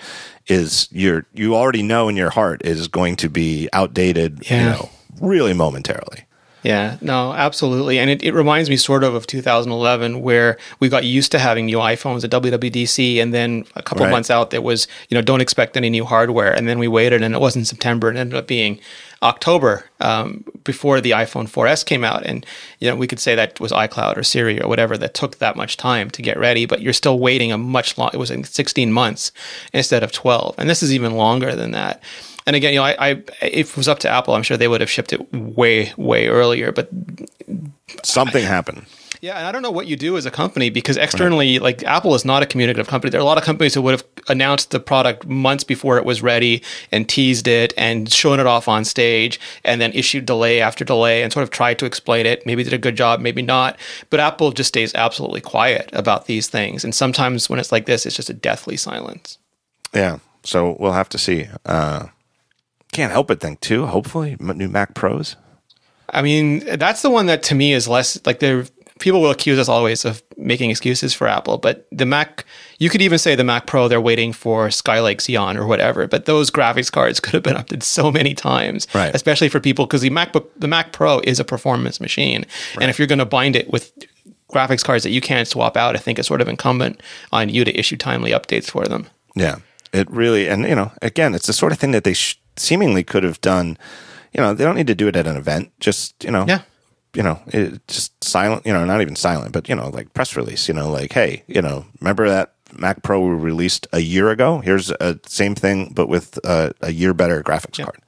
is 0.47 0.89
your 0.91 1.25
you 1.33 1.55
already 1.55 1.83
know 1.83 2.09
in 2.09 2.15
your 2.15 2.31
heart 2.31 2.65
is 2.65 2.87
going 2.87 3.15
to 3.17 3.29
be 3.29 3.69
outdated. 3.71 4.49
You 4.49 4.57
know, 4.57 4.89
really 5.21 5.53
momentarily. 5.53 6.25
Yeah, 6.65 6.97
no, 6.99 7.31
absolutely. 7.33 7.99
And 7.99 8.09
it, 8.09 8.23
it 8.23 8.33
reminds 8.33 8.71
me 8.71 8.77
sort 8.77 9.03
of 9.03 9.13
of 9.13 9.27
2011, 9.27 10.23
where 10.23 10.57
we 10.79 10.89
got 10.89 11.03
used 11.03 11.31
to 11.33 11.37
having 11.39 11.67
new 11.67 11.77
iPhones 11.77 12.23
at 12.23 12.31
WWDC. 12.31 13.21
And 13.21 13.31
then 13.31 13.65
a 13.75 13.83
couple 13.83 14.05
Right. 14.05 14.11
months 14.11 14.31
out, 14.31 14.49
there 14.49 14.63
was, 14.63 14.87
you 15.07 15.15
know, 15.15 15.21
don't 15.21 15.41
expect 15.41 15.77
any 15.77 15.91
new 15.91 16.05
hardware. 16.05 16.51
And 16.51 16.67
then 16.67 16.79
we 16.79 16.87
waited, 16.87 17.21
and 17.21 17.35
it 17.35 17.39
wasn't 17.39 17.67
September. 17.67 18.09
It 18.09 18.17
ended 18.17 18.35
up 18.35 18.47
being 18.47 18.79
October 19.21 19.85
um, 19.99 20.43
before 20.63 21.01
the 21.01 21.11
iPhone 21.11 21.47
4S 21.47 21.85
came 21.85 22.03
out. 22.03 22.25
And, 22.25 22.43
you 22.79 22.89
know, 22.89 22.95
we 22.95 23.05
could 23.05 23.19
say 23.19 23.35
that 23.35 23.59
was 23.59 23.71
iCloud 23.71 24.17
or 24.17 24.23
Siri 24.23 24.59
or 24.59 24.67
whatever 24.67 24.97
that 24.97 25.13
took 25.13 25.37
that 25.37 25.55
much 25.55 25.77
time 25.77 26.09
to 26.09 26.23
get 26.23 26.35
ready, 26.39 26.65
but 26.65 26.81
you're 26.81 26.93
still 26.93 27.19
waiting 27.19 27.51
a 27.51 27.59
much 27.59 27.95
long, 27.95 28.09
it 28.11 28.17
was 28.17 28.31
in 28.31 28.43
16 28.43 28.91
months 28.91 29.31
instead 29.71 30.01
of 30.01 30.11
12. 30.11 30.55
And 30.57 30.67
this 30.67 30.81
is 30.81 30.91
even 30.91 31.13
longer 31.15 31.55
than 31.55 31.71
that. 31.71 32.01
And 32.45 32.55
again, 32.55 32.73
you 32.73 32.79
know, 32.79 32.85
I, 32.85 32.95
I 32.99 33.09
if 33.41 33.71
it 33.71 33.77
was 33.77 33.87
up 33.87 33.99
to 33.99 34.09
Apple, 34.09 34.33
I'm 34.33 34.43
sure 34.43 34.57
they 34.57 34.67
would 34.67 34.81
have 34.81 34.89
shipped 34.89 35.13
it 35.13 35.33
way, 35.33 35.93
way 35.97 36.27
earlier. 36.27 36.71
But 36.71 36.89
Something 38.03 38.43
happened. 38.43 38.85
Yeah, 39.21 39.37
and 39.37 39.47
I 39.47 39.51
don't 39.51 39.61
know 39.63 39.71
what 39.71 39.87
you 39.87 39.95
do 39.95 40.17
as 40.17 40.25
a 40.25 40.31
company 40.31 40.69
because 40.69 40.97
externally, 40.97 41.57
like 41.57 41.83
Apple 41.83 42.13
is 42.13 42.25
not 42.25 42.43
a 42.43 42.45
communicative 42.45 42.87
company. 42.87 43.09
There 43.09 43.19
are 43.19 43.23
a 43.23 43.25
lot 43.25 43.39
of 43.39 43.43
companies 43.43 43.73
who 43.73 43.81
would 43.81 43.93
have 43.93 44.03
announced 44.27 44.69
the 44.69 44.79
product 44.79 45.25
months 45.25 45.63
before 45.63 45.97
it 45.97 46.05
was 46.05 46.21
ready 46.21 46.61
and 46.91 47.09
teased 47.09 47.47
it 47.47 47.73
and 47.75 48.11
shown 48.11 48.39
it 48.39 48.45
off 48.45 48.67
on 48.67 48.85
stage 48.85 49.39
and 49.63 49.81
then 49.81 49.91
issued 49.93 50.25
delay 50.27 50.61
after 50.61 50.85
delay 50.85 51.23
and 51.23 51.33
sort 51.33 51.43
of 51.43 51.49
tried 51.49 51.79
to 51.79 51.85
explain 51.85 52.25
it. 52.27 52.45
Maybe 52.45 52.63
did 52.63 52.73
a 52.73 52.77
good 52.77 52.97
job, 52.97 53.19
maybe 53.19 53.41
not. 53.41 53.79
But 54.11 54.19
Apple 54.19 54.51
just 54.51 54.67
stays 54.67 54.93
absolutely 54.93 55.41
quiet 55.41 55.89
about 55.93 56.27
these 56.27 56.47
things. 56.47 56.83
And 56.83 56.93
sometimes 56.93 57.49
when 57.49 57.57
it's 57.57 57.71
like 57.71 57.87
this, 57.87 58.05
it's 58.05 58.15
just 58.15 58.29
a 58.29 58.33
deathly 58.33 58.77
silence. 58.77 59.39
Yeah. 59.93 60.19
So 60.43 60.75
we'll 60.79 60.91
have 60.91 61.09
to 61.09 61.17
see. 61.17 61.47
Uh, 61.65 62.07
can't 62.95 63.11
help 63.11 63.27
but 63.27 63.39
think 63.39 63.59
too. 63.61 63.85
Hopefully, 63.85 64.35
new 64.39 64.69
Mac 64.69 64.93
Pros. 64.93 65.35
I 66.09 66.21
mean, 66.21 66.59
that's 66.77 67.01
the 67.01 67.09
one 67.09 67.25
that 67.25 67.43
to 67.43 67.55
me 67.55 67.73
is 67.73 67.87
less 67.87 68.19
like 68.25 68.39
there. 68.39 68.65
People 68.99 69.21
will 69.21 69.31
accuse 69.31 69.59
us 69.59 69.67
always 69.67 70.05
of 70.05 70.23
making 70.37 70.69
excuses 70.69 71.13
for 71.13 71.27
Apple, 71.27 71.57
but 71.57 71.85
the 71.91 72.05
Mac, 72.05 72.45
you 72.79 72.89
could 72.89 73.01
even 73.01 73.17
say 73.19 73.35
the 73.35 73.43
Mac 73.43 73.65
Pro, 73.67 73.89
they're 73.89 73.99
waiting 73.99 74.31
for 74.31 74.69
Skylake 74.69 75.17
Xeon 75.17 75.57
or 75.57 75.67
whatever. 75.67 76.07
But 76.07 76.23
those 76.25 76.49
graphics 76.49 76.89
cards 76.89 77.19
could 77.23 77.33
have 77.33 77.43
been 77.43 77.57
updated 77.57 77.83
so 77.83 78.09
many 78.09 78.33
times, 78.33 78.87
Right. 78.93 79.13
especially 79.13 79.49
for 79.49 79.59
people 79.59 79.85
because 79.85 79.99
the 80.01 80.09
MacBook, 80.11 80.47
the 80.57 80.69
Mac 80.69 80.93
Pro 80.93 81.19
is 81.25 81.41
a 81.41 81.43
performance 81.43 81.99
machine, 81.99 82.45
and 82.79 82.89
if 82.89 82.97
you're 82.97 83.07
going 83.07 83.19
to 83.19 83.25
bind 83.25 83.57
it 83.57 83.69
with 83.69 83.91
graphics 84.49 84.83
cards 84.85 85.03
that 85.03 85.09
you 85.11 85.19
can't 85.19 85.47
swap 85.49 85.75
out, 85.75 85.95
I 85.95 85.99
think 85.99 86.17
it's 86.17 86.27
sort 86.29 86.39
of 86.39 86.47
incumbent 86.47 87.01
on 87.33 87.49
you 87.49 87.65
to 87.65 87.77
issue 87.77 87.97
timely 87.97 88.31
updates 88.31 88.69
for 88.71 88.85
them. 88.85 89.07
Yeah, 89.35 89.57
it 89.91 90.09
really, 90.09 90.47
and 90.47 90.63
you 90.63 90.75
know, 90.75 90.93
again, 91.01 91.35
it's 91.35 91.47
the 91.47 91.53
sort 91.53 91.73
of 91.73 91.79
thing 91.79 91.91
that 91.91 92.05
they 92.05 92.13
sh- 92.13 92.39
seemingly 92.57 93.03
could 93.03 93.23
have 93.23 93.41
done. 93.41 93.77
You 94.33 94.41
know, 94.41 94.53
they 94.53 94.63
don't 94.63 94.75
need 94.75 94.87
to 94.87 94.95
do 94.95 95.07
it 95.07 95.15
at 95.15 95.27
an 95.27 95.37
event. 95.37 95.71
Just 95.79 96.23
you 96.23 96.31
know, 96.31 96.45
Yeah. 96.47 96.61
you 97.13 97.23
know, 97.23 97.39
it, 97.47 97.87
just 97.87 98.21
silent. 98.23 98.65
You 98.65 98.73
know, 98.73 98.83
not 98.85 99.01
even 99.01 99.15
silent, 99.15 99.51
but 99.53 99.69
you 99.69 99.75
know, 99.75 99.89
like 99.89 100.13
press 100.13 100.35
release. 100.35 100.67
You 100.67 100.73
know, 100.73 100.89
like 100.89 101.13
hey, 101.13 101.43
you 101.47 101.61
know, 101.61 101.85
remember 102.01 102.27
that 102.29 102.53
Mac 102.77 103.01
Pro 103.03 103.21
we 103.21 103.33
released 103.35 103.87
a 103.93 103.99
year 103.99 104.29
ago? 104.29 104.59
Here's 104.59 104.89
a 104.91 105.19
same 105.25 105.55
thing, 105.55 105.91
but 105.95 106.07
with 106.09 106.37
uh, 106.43 106.71
a 106.81 106.91
year 106.91 107.13
better 107.13 107.41
graphics 107.43 107.81
card. 107.83 107.99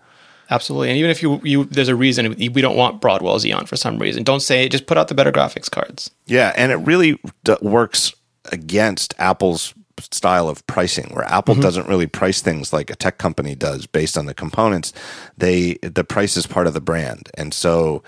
Absolutely, 0.49 0.89
and 0.89 0.97
even 0.97 1.11
if 1.11 1.21
you 1.21 1.41
you 1.43 1.65
there's 1.65 1.89
a 1.89 1.95
reason 1.95 2.33
we 2.37 2.61
don't 2.61 2.77
want 2.77 3.01
Broadwell 3.01 3.37
Xeon 3.37 3.67
for 3.67 3.75
some 3.75 3.97
reason, 3.99 4.23
don't 4.23 4.39
say. 4.41 4.69
Just 4.69 4.85
put 4.87 4.97
out 4.97 5.09
the 5.09 5.15
better 5.15 5.31
graphics 5.31 5.69
cards. 5.69 6.09
Yeah, 6.25 6.53
and 6.55 6.71
it 6.71 6.75
really 6.77 7.19
d- 7.43 7.55
works 7.61 8.13
against 8.51 9.13
Apple's 9.17 9.73
style 9.99 10.49
of 10.49 10.65
pricing, 10.67 11.09
where 11.13 11.25
Apple 11.25 11.55
mm-hmm. 11.55 11.61
doesn't 11.61 11.87
really 11.87 12.07
price 12.07 12.41
things 12.41 12.73
like 12.73 12.89
a 12.89 12.95
tech 12.95 13.17
company 13.17 13.55
does 13.55 13.85
based 13.85 14.17
on 14.17 14.25
the 14.25 14.33
components. 14.33 14.93
They 15.37 15.73
the 15.81 16.03
price 16.03 16.37
is 16.37 16.47
part 16.47 16.67
of 16.67 16.73
the 16.73 16.81
brand, 16.81 17.29
and 17.35 17.53
so 17.53 18.03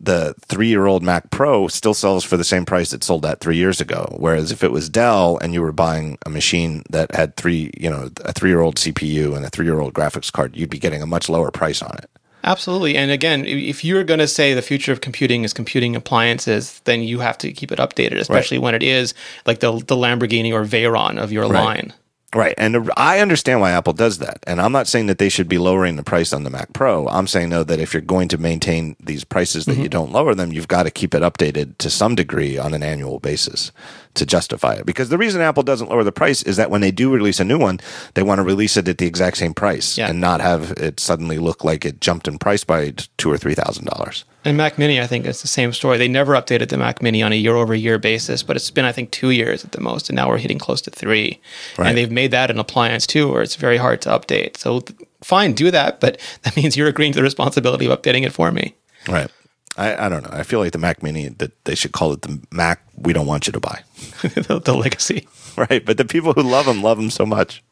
the 0.00 0.34
three-year-old 0.46 1.02
Mac 1.02 1.30
Pro 1.30 1.68
still 1.68 1.92
sells 1.92 2.24
for 2.24 2.38
the 2.38 2.44
same 2.44 2.64
price 2.64 2.94
it 2.94 3.04
sold 3.04 3.26
at 3.26 3.40
three 3.40 3.56
years 3.56 3.82
ago. 3.82 4.16
Whereas 4.18 4.50
if 4.50 4.64
it 4.64 4.72
was 4.72 4.88
Dell 4.88 5.38
and 5.42 5.52
you 5.52 5.60
were 5.60 5.72
buying 5.72 6.16
a 6.24 6.30
machine 6.30 6.82
that 6.88 7.14
had 7.14 7.36
three, 7.36 7.70
you 7.78 7.90
know, 7.90 8.08
a 8.24 8.32
three-year-old 8.32 8.76
CPU 8.76 9.36
and 9.36 9.44
a 9.44 9.50
three-year-old 9.50 9.92
graphics 9.92 10.32
card, 10.32 10.56
you'd 10.56 10.70
be 10.70 10.78
getting 10.78 11.02
a 11.02 11.06
much 11.06 11.28
lower 11.28 11.50
price 11.50 11.82
on 11.82 11.94
it. 11.98 12.10
Absolutely. 12.42 12.96
And 12.96 13.10
again, 13.10 13.44
if 13.44 13.84
you're 13.84 14.04
going 14.04 14.20
to 14.20 14.28
say 14.28 14.54
the 14.54 14.62
future 14.62 14.92
of 14.92 15.00
computing 15.00 15.44
is 15.44 15.52
computing 15.52 15.94
appliances, 15.94 16.80
then 16.84 17.02
you 17.02 17.20
have 17.20 17.36
to 17.38 17.52
keep 17.52 17.70
it 17.70 17.78
updated, 17.78 18.18
especially 18.18 18.58
when 18.58 18.74
it 18.74 18.82
is 18.82 19.14
like 19.46 19.60
the 19.60 19.72
the 19.72 19.96
Lamborghini 19.96 20.52
or 20.52 20.64
Veyron 20.64 21.18
of 21.18 21.32
your 21.32 21.46
line. 21.46 21.92
Right. 22.34 22.54
And 22.56 22.90
I 22.96 23.18
understand 23.18 23.60
why 23.60 23.72
Apple 23.72 23.92
does 23.92 24.18
that. 24.18 24.38
And 24.46 24.60
I'm 24.60 24.70
not 24.70 24.86
saying 24.86 25.06
that 25.06 25.18
they 25.18 25.28
should 25.28 25.48
be 25.48 25.58
lowering 25.58 25.96
the 25.96 26.04
price 26.04 26.32
on 26.32 26.44
the 26.44 26.50
Mac 26.50 26.72
Pro. 26.72 27.08
I'm 27.08 27.26
saying, 27.26 27.50
though, 27.50 27.64
that 27.64 27.80
if 27.80 27.92
you're 27.92 28.00
going 28.00 28.28
to 28.28 28.38
maintain 28.38 28.94
these 29.00 29.24
prices, 29.24 29.64
that 29.64 29.74
you 29.74 29.84
mm-hmm. 29.84 29.90
don't 29.90 30.12
lower 30.12 30.36
them, 30.36 30.52
you've 30.52 30.68
got 30.68 30.84
to 30.84 30.92
keep 30.92 31.12
it 31.12 31.22
updated 31.22 31.76
to 31.78 31.90
some 31.90 32.14
degree 32.14 32.56
on 32.56 32.72
an 32.72 32.84
annual 32.84 33.18
basis 33.18 33.72
to 34.14 34.24
justify 34.24 34.74
it. 34.74 34.86
Because 34.86 35.08
the 35.08 35.18
reason 35.18 35.40
Apple 35.40 35.64
doesn't 35.64 35.90
lower 35.90 36.04
the 36.04 36.12
price 36.12 36.42
is 36.44 36.56
that 36.56 36.70
when 36.70 36.80
they 36.80 36.92
do 36.92 37.12
release 37.12 37.40
a 37.40 37.44
new 37.44 37.58
one, 37.58 37.80
they 38.14 38.22
want 38.22 38.38
to 38.38 38.44
release 38.44 38.76
it 38.76 38.86
at 38.86 38.98
the 38.98 39.06
exact 39.06 39.36
same 39.36 39.54
price 39.54 39.98
Yeah. 39.98 40.08
and 40.08 40.20
not 40.20 40.40
have 40.40 40.72
it 40.72 41.00
suddenly 41.00 41.38
look 41.38 41.64
like 41.64 41.84
it 41.84 42.00
jumped 42.00 42.28
in 42.28 42.38
price 42.38 42.62
by 42.62 42.94
two 43.18 43.30
or 43.30 43.38
three 43.38 43.54
thousand 43.54 43.86
dollars. 43.86 44.24
And 44.44 44.56
Mac 44.56 44.78
Mini, 44.78 45.00
I 45.00 45.06
think, 45.06 45.26
is 45.26 45.42
the 45.42 45.48
same 45.48 45.72
story. 45.72 45.98
They 45.98 46.08
never 46.08 46.32
updated 46.32 46.70
the 46.70 46.78
Mac 46.78 47.02
Mini 47.02 47.22
on 47.22 47.32
a 47.32 47.36
year 47.36 47.56
over 47.56 47.74
year 47.74 47.98
basis, 47.98 48.42
but 48.42 48.56
it's 48.56 48.70
been, 48.70 48.86
I 48.86 48.92
think, 48.92 49.10
two 49.10 49.30
years 49.30 49.64
at 49.64 49.72
the 49.72 49.80
most, 49.80 50.08
and 50.08 50.16
now 50.16 50.28
we're 50.28 50.38
hitting 50.38 50.58
close 50.58 50.80
to 50.82 50.90
three. 50.90 51.40
Right. 51.76 51.88
And 51.88 51.98
they've 51.98 52.10
made 52.10 52.30
that 52.30 52.50
an 52.50 52.58
appliance 52.58 53.06
too, 53.06 53.30
where 53.30 53.42
it's 53.42 53.56
very 53.56 53.76
hard 53.76 54.00
to 54.02 54.08
update. 54.08 54.56
So 54.56 54.82
fine, 55.22 55.52
do 55.52 55.70
that, 55.70 56.00
but 56.00 56.18
that 56.42 56.56
means 56.56 56.76
you're 56.76 56.88
agreeing 56.88 57.12
to 57.12 57.18
the 57.18 57.22
responsibility 57.22 57.86
of 57.86 58.00
updating 58.00 58.24
it 58.24 58.32
for 58.32 58.50
me. 58.50 58.74
Right. 59.06 59.30
I, 59.76 60.06
I 60.06 60.08
don't 60.08 60.22
know. 60.22 60.30
I 60.32 60.42
feel 60.42 60.58
like 60.58 60.72
the 60.72 60.78
Mac 60.78 61.02
Mini 61.02 61.28
that 61.28 61.64
they 61.64 61.74
should 61.74 61.92
call 61.92 62.12
it 62.12 62.22
the 62.22 62.40
Mac 62.50 62.82
we 62.96 63.12
don't 63.12 63.26
want 63.26 63.46
you 63.46 63.52
to 63.52 63.60
buy. 63.60 63.82
the, 64.22 64.60
the 64.62 64.74
legacy. 64.74 65.28
Right. 65.56 65.84
But 65.84 65.96
the 65.96 66.04
people 66.04 66.32
who 66.32 66.42
love 66.42 66.66
them 66.66 66.82
love 66.82 66.96
them 66.96 67.10
so 67.10 67.26
much. 67.26 67.62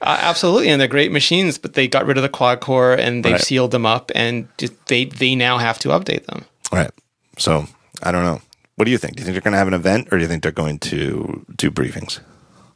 Uh, 0.00 0.18
absolutely, 0.20 0.68
and 0.68 0.80
they're 0.80 0.88
great 0.88 1.12
machines, 1.12 1.58
but 1.58 1.74
they 1.74 1.88
got 1.88 2.04
rid 2.06 2.16
of 2.18 2.22
the 2.22 2.28
quad 2.28 2.60
core 2.60 2.92
and 2.94 3.24
they've 3.24 3.32
Right. 3.34 3.40
sealed 3.40 3.70
them 3.70 3.86
up, 3.86 4.10
and 4.14 4.46
they 4.86 5.04
they 5.06 5.34
now 5.34 5.58
have 5.58 5.78
to 5.80 5.88
update 5.88 6.26
them. 6.26 6.44
Right. 6.70 6.90
So 7.38 7.66
I 8.02 8.12
don't 8.12 8.24
know. 8.24 8.40
What 8.76 8.84
do 8.86 8.90
you 8.90 8.98
think? 8.98 9.16
Do 9.16 9.20
you 9.20 9.24
think 9.24 9.34
they're 9.34 9.42
going 9.42 9.52
to 9.52 9.58
have 9.58 9.68
an 9.68 9.74
event, 9.74 10.08
or 10.10 10.18
do 10.18 10.22
you 10.24 10.28
think 10.28 10.42
they're 10.42 10.52
going 10.52 10.78
to 10.80 11.44
do 11.56 11.70
briefings? 11.70 12.20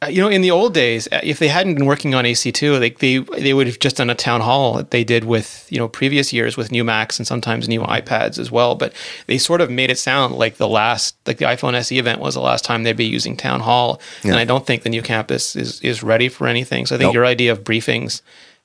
Uh, 0.02 0.08
you 0.08 0.20
know, 0.20 0.28
in 0.28 0.42
the 0.42 0.50
old 0.50 0.74
days, 0.74 1.08
uh, 1.10 1.20
if 1.22 1.38
they 1.38 1.48
hadn't 1.48 1.74
been 1.74 1.86
working 1.86 2.14
on 2.14 2.24
AC2, 2.24 2.78
they 2.78 2.90
they 2.90 3.40
they 3.40 3.54
would 3.54 3.66
have 3.66 3.78
just 3.78 3.96
done 3.96 4.10
a 4.10 4.14
town 4.14 4.42
hall 4.42 4.74
that 4.74 4.90
they 4.90 5.04
did 5.04 5.24
with 5.24 5.66
you 5.70 5.78
know 5.78 5.88
previous 5.88 6.32
years 6.32 6.56
with 6.56 6.70
new 6.70 6.84
Macs 6.84 7.18
and 7.18 7.26
sometimes 7.26 7.68
new 7.68 7.80
iPads 7.80 8.38
as 8.38 8.50
well. 8.50 8.74
But 8.74 8.92
they 9.26 9.38
sort 9.38 9.60
of 9.62 9.70
made 9.70 9.90
it 9.90 9.98
sound 9.98 10.34
like 10.34 10.56
the 10.58 10.68
last, 10.68 11.16
like 11.26 11.38
the 11.38 11.46
iPhone 11.46 11.74
SE 11.74 11.98
event 11.98 12.20
was 12.20 12.34
the 12.34 12.40
last 12.40 12.64
time 12.64 12.82
they'd 12.82 12.96
be 12.96 13.06
using 13.06 13.36
town 13.36 13.60
hall. 13.60 14.00
And 14.22 14.34
I 14.36 14.44
don't 14.44 14.66
think 14.66 14.82
the 14.82 14.90
new 14.90 15.02
campus 15.02 15.56
is 15.56 15.80
is 15.80 16.02
ready 16.02 16.28
for 16.28 16.46
anything. 16.46 16.84
So 16.86 16.94
I 16.94 16.98
think 16.98 17.08
Nope. 17.08 17.14
your 17.14 17.26
idea 17.26 17.52
of 17.52 17.64
briefings. 17.64 18.22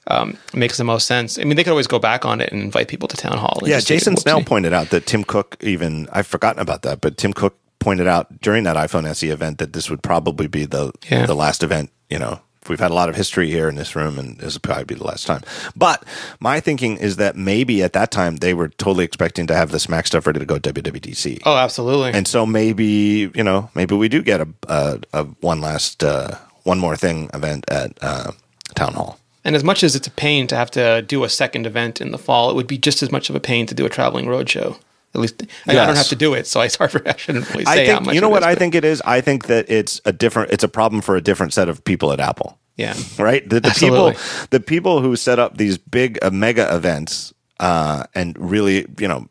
Um, 0.08 0.36
makes 0.56 0.78
the 0.78 0.84
most 0.84 1.06
sense. 1.06 1.38
I 1.38 1.44
mean, 1.44 1.58
they 1.58 1.64
could 1.64 1.70
always 1.70 1.86
go 1.86 2.00
back 2.00 2.26
on 2.26 2.42
it 2.42 2.52
and 2.52 2.60
invite 2.60 2.88
people 2.88 3.08
to 3.08 3.16
town 3.16 3.38
hall. 3.38 3.60
Yeah, 3.62 3.76
just 3.76 3.88
take 3.88 3.98
a 3.98 4.00
Jason 4.00 4.18
Snell 4.18 4.42
pointed 4.44 4.74
out 4.74 4.90
that 4.90 5.06
Tim 5.06 5.24
Cook 5.24 5.58
even 5.62 6.10
I've 6.12 6.26
forgotten 6.26 6.60
about 6.60 6.82
that, 6.82 7.02
but 7.02 7.18
Tim 7.18 7.34
Cook 7.34 7.56
pointed 7.82 8.08
out 8.08 8.40
during 8.42 8.64
that 8.64 8.78
iPhone 8.78 9.06
SE 9.10 9.28
event 9.28 9.58
that 9.58 9.74
this 9.74 9.90
would 9.90 10.02
probably 10.02 10.48
be 10.48 10.66
the 10.66 10.94
Yeah. 11.10 11.26
the 11.26 11.36
last 11.36 11.64
event. 11.64 11.90
You 12.10 12.20
know, 12.20 12.40
we've 12.70 12.80
had 12.80 12.92
a 12.92 12.94
lot 12.94 13.10
of 13.10 13.16
history 13.16 13.50
here 13.50 13.68
in 13.68 13.76
this 13.76 13.96
room, 13.96 14.18
and 14.20 14.38
this 14.40 14.54
will 14.54 14.62
probably 14.62 14.86
be 14.86 14.96
the 14.96 15.04
last 15.04 15.26
time. 15.28 15.42
But 15.76 16.04
my 16.40 16.60
thinking 16.62 16.98
is 16.98 17.16
that 17.18 17.36
maybe 17.36 17.82
at 17.84 17.94
that 17.94 18.12
time 18.12 18.38
they 18.38 18.54
were 18.54 18.70
totally 18.70 19.04
expecting 19.04 19.48
to 19.48 19.56
have 19.56 19.72
this 19.72 19.90
Mac 19.90 20.08
stuff 20.08 20.26
ready 20.28 20.40
to 20.40 20.46
go 20.46 20.58
WWDC. 20.60 21.42
Oh, 21.46 21.58
absolutely. 21.58 22.12
And 22.14 22.28
so 22.28 22.46
maybe 22.46 23.32
you 23.36 23.44
know 23.44 23.70
maybe 23.76 23.96
we 23.96 24.08
do 24.10 24.22
get 24.22 24.40
a 24.42 24.48
a, 24.68 25.00
a 25.14 25.24
one 25.42 25.60
last 25.60 26.04
uh, 26.04 26.36
one 26.64 26.80
more 26.80 26.96
thing 26.96 27.30
event 27.34 27.66
at 27.70 27.92
uh, 28.02 28.32
town 28.76 28.94
hall. 28.94 29.18
And 29.44 29.56
as 29.56 29.64
much 29.64 29.82
as 29.84 29.96
it's 29.96 30.06
a 30.06 30.12
pain 30.12 30.46
to 30.48 30.56
have 30.56 30.70
to 30.72 31.02
do 31.02 31.24
a 31.24 31.30
second 31.30 31.66
event 31.66 32.00
in 32.00 32.12
the 32.12 32.20
fall, 32.20 32.52
it 32.52 32.56
would 32.56 32.68
be 32.68 32.78
just 32.78 33.02
as 33.02 33.12
much 33.12 33.28
of 33.28 33.36
a 33.36 33.40
pain 33.40 33.66
to 33.66 33.74
do 33.74 33.86
a 33.88 33.90
traveling 33.90 34.26
roadshow. 34.28 34.78
At 35.14 35.22
least 35.22 35.44
I, 35.68 35.72
I 35.72 35.86
don't 35.86 35.96
have 35.96 36.08
to 36.08 36.16
do 36.16 36.34
it, 36.34 36.48
so 36.48 36.60
I 36.62 36.68
sorry 36.76 36.90
for 36.90 37.08
I 37.08 37.16
shouldn't 37.18 37.50
really 37.52 37.66
say 37.66 37.90
I 37.90 37.94
how 37.94 38.00
much. 38.00 38.16
you 38.16 38.22
know 38.22 38.30
what 38.30 38.44
is, 38.44 38.48
I 38.48 38.52
but- 38.54 38.60
think 38.60 38.76
it 38.76 38.86
is. 38.86 39.02
I 39.06 39.22
think 39.22 39.48
that 39.48 39.70
it's 39.70 40.00
a 40.06 40.14
different. 40.14 40.52
It's 40.52 40.64
a 40.64 40.70
problem 40.70 41.02
for 41.02 41.16
a 41.16 41.22
different 41.22 41.54
set 41.54 41.70
of 41.70 41.84
people 41.84 42.12
at 42.14 42.20
Apple. 42.20 42.58
Yeah, 42.78 42.96
Right. 43.20 43.48
The, 43.48 43.60
the 43.60 43.72
people, 43.78 44.14
the 44.50 44.60
people 44.60 45.02
who 45.02 45.16
set 45.16 45.38
up 45.38 45.58
these 45.58 45.78
big 45.78 46.18
uh, 46.22 46.32
mega 46.32 46.74
events, 46.76 47.34
uh, 47.60 48.06
and 48.16 48.36
really, 48.40 48.88
you 48.98 49.08
know, 49.08 49.28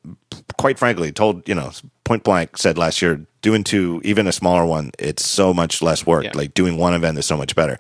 quite 0.58 0.78
frankly, 0.78 1.10
told 1.10 1.48
you 1.48 1.54
know, 1.54 1.72
point 2.04 2.22
blank 2.22 2.58
said 2.58 2.76
last 2.78 3.00
year, 3.02 3.26
doing 3.42 3.64
two, 3.64 4.00
even 4.04 4.26
a 4.26 4.32
smaller 4.32 4.66
one, 4.66 4.92
it's 4.98 5.24
so 5.24 5.52
much 5.54 5.80
less 5.82 6.06
work. 6.06 6.24
Yeah. 6.24 6.32
Like 6.34 6.54
doing 6.54 6.76
one 6.76 6.94
event 6.94 7.18
is 7.18 7.26
so 7.26 7.36
much 7.36 7.56
better. 7.56 7.78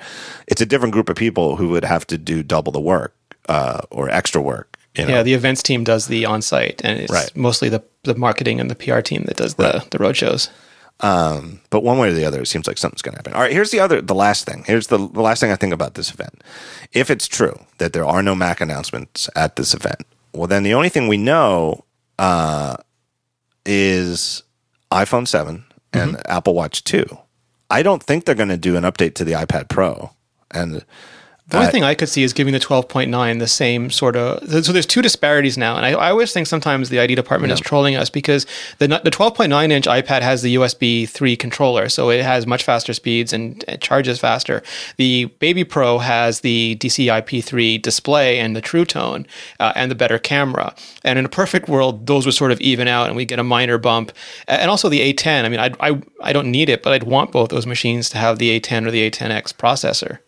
It's 0.48 0.60
a 0.62 0.66
different 0.66 0.92
group 0.92 1.08
of 1.08 1.16
people 1.16 1.56
who 1.56 1.68
would 1.68 1.84
have 1.84 2.06
to 2.08 2.18
do 2.18 2.42
double 2.42 2.72
the 2.72 2.80
work 2.80 3.14
uh, 3.48 3.82
or 3.90 4.08
extra 4.08 4.40
work. 4.40 4.69
You 4.96 5.04
know? 5.06 5.10
yeah. 5.16 5.22
The 5.22 5.34
events 5.34 5.62
team 5.62 5.84
does 5.84 6.06
the 6.08 6.24
on-site, 6.26 6.80
and 6.84 6.98
it's 6.98 7.12
Right. 7.12 7.30
mostly 7.36 7.68
the 7.68 7.82
the 8.02 8.14
marketing 8.14 8.60
and 8.60 8.70
the 8.70 8.74
PR 8.74 9.00
team 9.00 9.24
that 9.26 9.36
does 9.36 9.54
the 9.54 9.84
the 9.90 9.98
roadshows. 9.98 10.48
but 11.70 11.82
one 11.82 11.98
way 11.98 12.08
or 12.08 12.12
the 12.12 12.24
other, 12.24 12.40
it 12.42 12.46
seems 12.46 12.66
like 12.66 12.78
something's 12.78 13.02
going 13.02 13.12
to 13.14 13.18
happen. 13.18 13.32
All 13.34 13.40
right, 13.40 13.52
here's 13.52 13.70
the 13.70 13.80
other, 13.80 14.00
the 14.00 14.14
last 14.14 14.44
thing. 14.46 14.64
Here's 14.66 14.88
the, 14.88 14.98
the 14.98 15.22
last 15.22 15.40
thing 15.40 15.50
I 15.50 15.56
think 15.56 15.72
about 15.72 15.94
this 15.94 16.12
event. 16.12 16.42
If 16.92 17.10
it's 17.10 17.26
true 17.26 17.58
that 17.78 17.92
there 17.92 18.04
are 18.04 18.22
no 18.22 18.34
Mac 18.34 18.60
announcements 18.60 19.28
at 19.36 19.56
this 19.56 19.72
event, 19.74 20.06
well, 20.34 20.46
then 20.46 20.62
the 20.62 20.74
only 20.74 20.88
thing 20.88 21.08
we 21.08 21.16
know 21.16 21.84
uh, 22.18 22.76
is 23.64 24.42
iPhone 24.90 25.26
7 25.26 25.64
and 25.92 26.20
Apple 26.28 26.54
Watch 26.54 26.84
2. 26.84 27.04
I 27.70 27.82
don't 27.82 28.02
think 28.02 28.24
they're 28.24 28.34
going 28.34 28.48
to 28.48 28.56
do 28.56 28.76
an 28.76 28.84
update 28.84 29.14
to 29.16 29.24
the 29.24 29.32
iPad 29.32 29.68
Pro. 29.68 30.10
And 30.50 30.84
The 31.50 31.58
only 31.58 31.70
thing 31.70 31.82
I 31.82 31.94
could 31.94 32.08
see 32.08 32.22
is 32.22 32.32
giving 32.32 32.52
the 32.52 32.60
12.9 32.60 33.38
the 33.40 33.48
same 33.48 33.90
sort 33.90 34.16
of. 34.16 34.48
So 34.64 34.72
there's 34.72 34.86
two 34.86 35.02
disparities 35.02 35.58
now, 35.58 35.76
and 35.76 35.84
I, 35.84 35.90
I 35.90 36.10
always 36.10 36.32
think 36.32 36.46
sometimes 36.46 36.88
the 36.88 37.00
ID 37.00 37.16
department 37.16 37.52
is 37.52 37.60
trolling 37.60 37.96
us 37.96 38.08
because 38.08 38.46
the 38.78 38.86
the 38.86 39.10
12.9 39.10 39.70
inch 39.70 39.86
iPad 39.86 40.22
has 40.22 40.42
the 40.42 40.54
USB 40.54 41.08
3 41.08 41.36
controller, 41.36 41.88
so 41.88 42.08
it 42.10 42.22
has 42.22 42.46
much 42.46 42.62
faster 42.62 42.94
speeds 42.94 43.32
and 43.32 43.64
it 43.66 43.80
charges 43.80 44.20
faster. 44.20 44.62
The 44.96 45.26
Baby 45.40 45.64
Pro 45.64 45.98
has 45.98 46.40
the 46.40 46.76
DCI-P3 46.80 47.82
display 47.82 48.38
and 48.38 48.54
the 48.54 48.60
True 48.60 48.84
Tone 48.84 49.26
uh, 49.58 49.72
and 49.74 49.90
the 49.90 49.96
better 49.96 50.18
camera. 50.18 50.74
And 51.04 51.18
in 51.18 51.24
a 51.24 51.28
perfect 51.28 51.68
world, 51.68 52.06
those 52.06 52.26
would 52.26 52.34
sort 52.34 52.52
of 52.52 52.60
even 52.60 52.86
out, 52.86 53.08
and 53.08 53.16
we 53.16 53.24
get 53.24 53.38
a 53.38 53.44
minor 53.44 53.78
bump. 53.78 54.12
And 54.46 54.70
also 54.70 54.88
the 54.88 55.12
A10. 55.12 55.44
I 55.44 55.48
mean, 55.48 55.60
I 55.60 55.70
I 55.80 56.00
I 56.22 56.32
don't 56.32 56.50
need 56.50 56.68
it, 56.68 56.82
but 56.82 56.92
I'd 56.92 57.04
want 57.04 57.32
both 57.32 57.50
those 57.50 57.66
machines 57.66 58.08
to 58.10 58.18
have 58.18 58.38
the 58.38 58.60
A10 58.60 58.86
or 58.86 58.90
the 58.90 59.10
A10X 59.10 59.54
processor. 59.54 60.18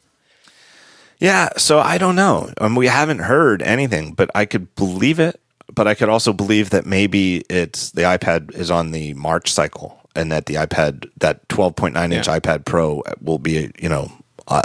Yeah, 1.22 1.50
so 1.56 1.78
I 1.78 1.98
don't 1.98 2.16
know. 2.16 2.52
Um, 2.58 2.74
we 2.74 2.88
haven't 2.88 3.20
heard 3.20 3.62
anything, 3.62 4.12
but 4.14 4.28
I 4.34 4.44
could 4.44 4.74
believe 4.74 5.20
it. 5.20 5.38
But 5.72 5.86
I 5.86 5.94
could 5.94 6.08
also 6.08 6.32
believe 6.32 6.70
that 6.70 6.84
maybe 6.84 7.44
it's 7.48 7.92
the 7.92 8.02
iPad 8.02 8.52
is 8.56 8.70
on 8.72 8.90
the 8.90 9.14
March 9.14 9.50
cycle, 9.50 10.00
and 10.16 10.32
that 10.32 10.46
the 10.46 10.54
iPad, 10.56 11.08
that 11.18 11.46
12.9 11.48 12.12
inch 12.12 12.26
Yeah. 12.26 12.38
iPad 12.40 12.64
Pro, 12.64 13.02
will 13.22 13.38
be, 13.38 13.70
you 13.78 13.88
know, 13.88 14.10
uh, 14.48 14.62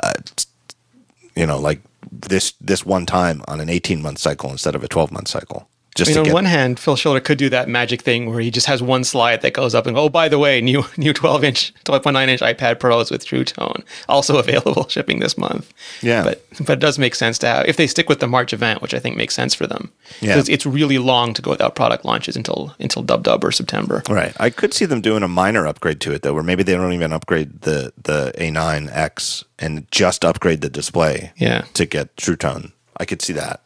you 1.35 1.45
know, 1.45 1.59
like 1.59 1.81
this 2.11 2.53
this 2.59 2.83
one 2.85 3.05
time 3.05 3.43
on 3.47 3.59
an 3.61 3.69
18 3.69 4.01
month 4.01 4.17
cycle 4.17 4.49
instead 4.49 4.73
of 4.75 4.83
a 4.83 4.87
12 4.87 5.11
month 5.11 5.27
cycle. 5.27 5.69
Just 5.97 6.11
I 6.11 6.13
mean, 6.13 6.19
on 6.19 6.25
get, 6.25 6.33
one 6.33 6.45
hand, 6.45 6.79
Phil 6.79 6.95
Schiller 6.95 7.19
could 7.19 7.37
do 7.37 7.49
that 7.49 7.67
magic 7.67 8.03
thing 8.03 8.29
where 8.29 8.39
he 8.39 8.51
just 8.51 8.67
has 8.67 8.83
one 8.83 9.03
slide 9.03 9.41
that 9.41 9.53
goes 9.53 9.73
up 9.73 9.87
and 9.87 9.95
goes, 9.95 10.05
oh, 10.05 10.09
by 10.09 10.29
the 10.29 10.37
way, 10.37 10.61
new 10.61 10.85
new 10.97 11.11
12 11.11 11.43
inch, 11.43 11.73
12.9 11.85 12.27
inch 12.27 12.41
iPad 12.41 12.79
Pros 12.79 13.09
with 13.09 13.25
True 13.25 13.43
Tone 13.43 13.83
also 14.07 14.37
available 14.45 14.87
shipping 14.87 15.19
this 15.19 15.37
month. 15.37 15.73
Yeah. 16.01 16.23
but 16.23 16.43
but 16.59 16.73
it 16.73 16.79
does 16.79 16.99
make 16.99 17.15
sense 17.15 17.39
to 17.39 17.47
have 17.47 17.65
if 17.65 17.77
they 17.77 17.87
stick 17.87 18.09
with 18.09 18.19
the 18.19 18.27
March 18.27 18.53
event, 18.53 18.81
which 18.81 18.93
I 18.93 18.99
think 18.99 19.17
makes 19.17 19.33
sense 19.33 19.53
for 19.53 19.65
them. 19.67 19.91
Yeah. 20.21 20.33
because 20.35 20.49
it's 20.49 20.65
really 20.65 20.97
long 20.99 21.33
to 21.33 21.41
go 21.41 21.51
without 21.51 21.75
product 21.75 22.05
launches 22.05 22.35
until 22.35 22.75
until 22.79 23.01
Dub 23.01 23.23
Dub 23.23 23.43
or 23.43 23.51
September. 23.51 24.03
Right. 24.07 24.35
I 24.39 24.49
could 24.49 24.73
see 24.73 24.85
them 24.85 25.01
doing 25.01 25.23
a 25.23 25.27
minor 25.27 25.65
upgrade 25.65 25.99
to 26.01 26.13
it 26.13 26.21
though, 26.21 26.33
where 26.33 26.43
maybe 26.43 26.63
they 26.63 26.75
don't 26.75 26.93
even 26.93 27.11
upgrade 27.11 27.61
the 27.61 27.91
the 28.01 28.33
A9X 28.37 29.43
and 29.59 29.89
just 29.91 30.23
upgrade 30.23 30.61
the 30.61 30.69
display. 30.69 31.31
Yeah. 31.37 31.65
To 31.73 31.85
get 31.85 32.15
True 32.17 32.35
Tone, 32.35 32.73
I 32.97 33.05
could 33.05 33.21
see 33.21 33.33
that, 33.33 33.65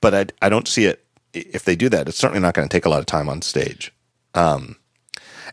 but 0.00 0.14
I 0.14 0.26
I 0.42 0.48
don't 0.48 0.66
see 0.68 0.84
it. 0.86 1.04
If 1.32 1.64
they 1.64 1.76
do 1.76 1.88
that, 1.90 2.08
it's 2.08 2.18
certainly 2.18 2.40
not 2.40 2.54
going 2.54 2.68
to 2.68 2.72
take 2.72 2.86
a 2.86 2.88
lot 2.88 3.00
of 3.00 3.06
time 3.06 3.28
on 3.28 3.42
stage. 3.42 3.92
Um, 4.34 4.76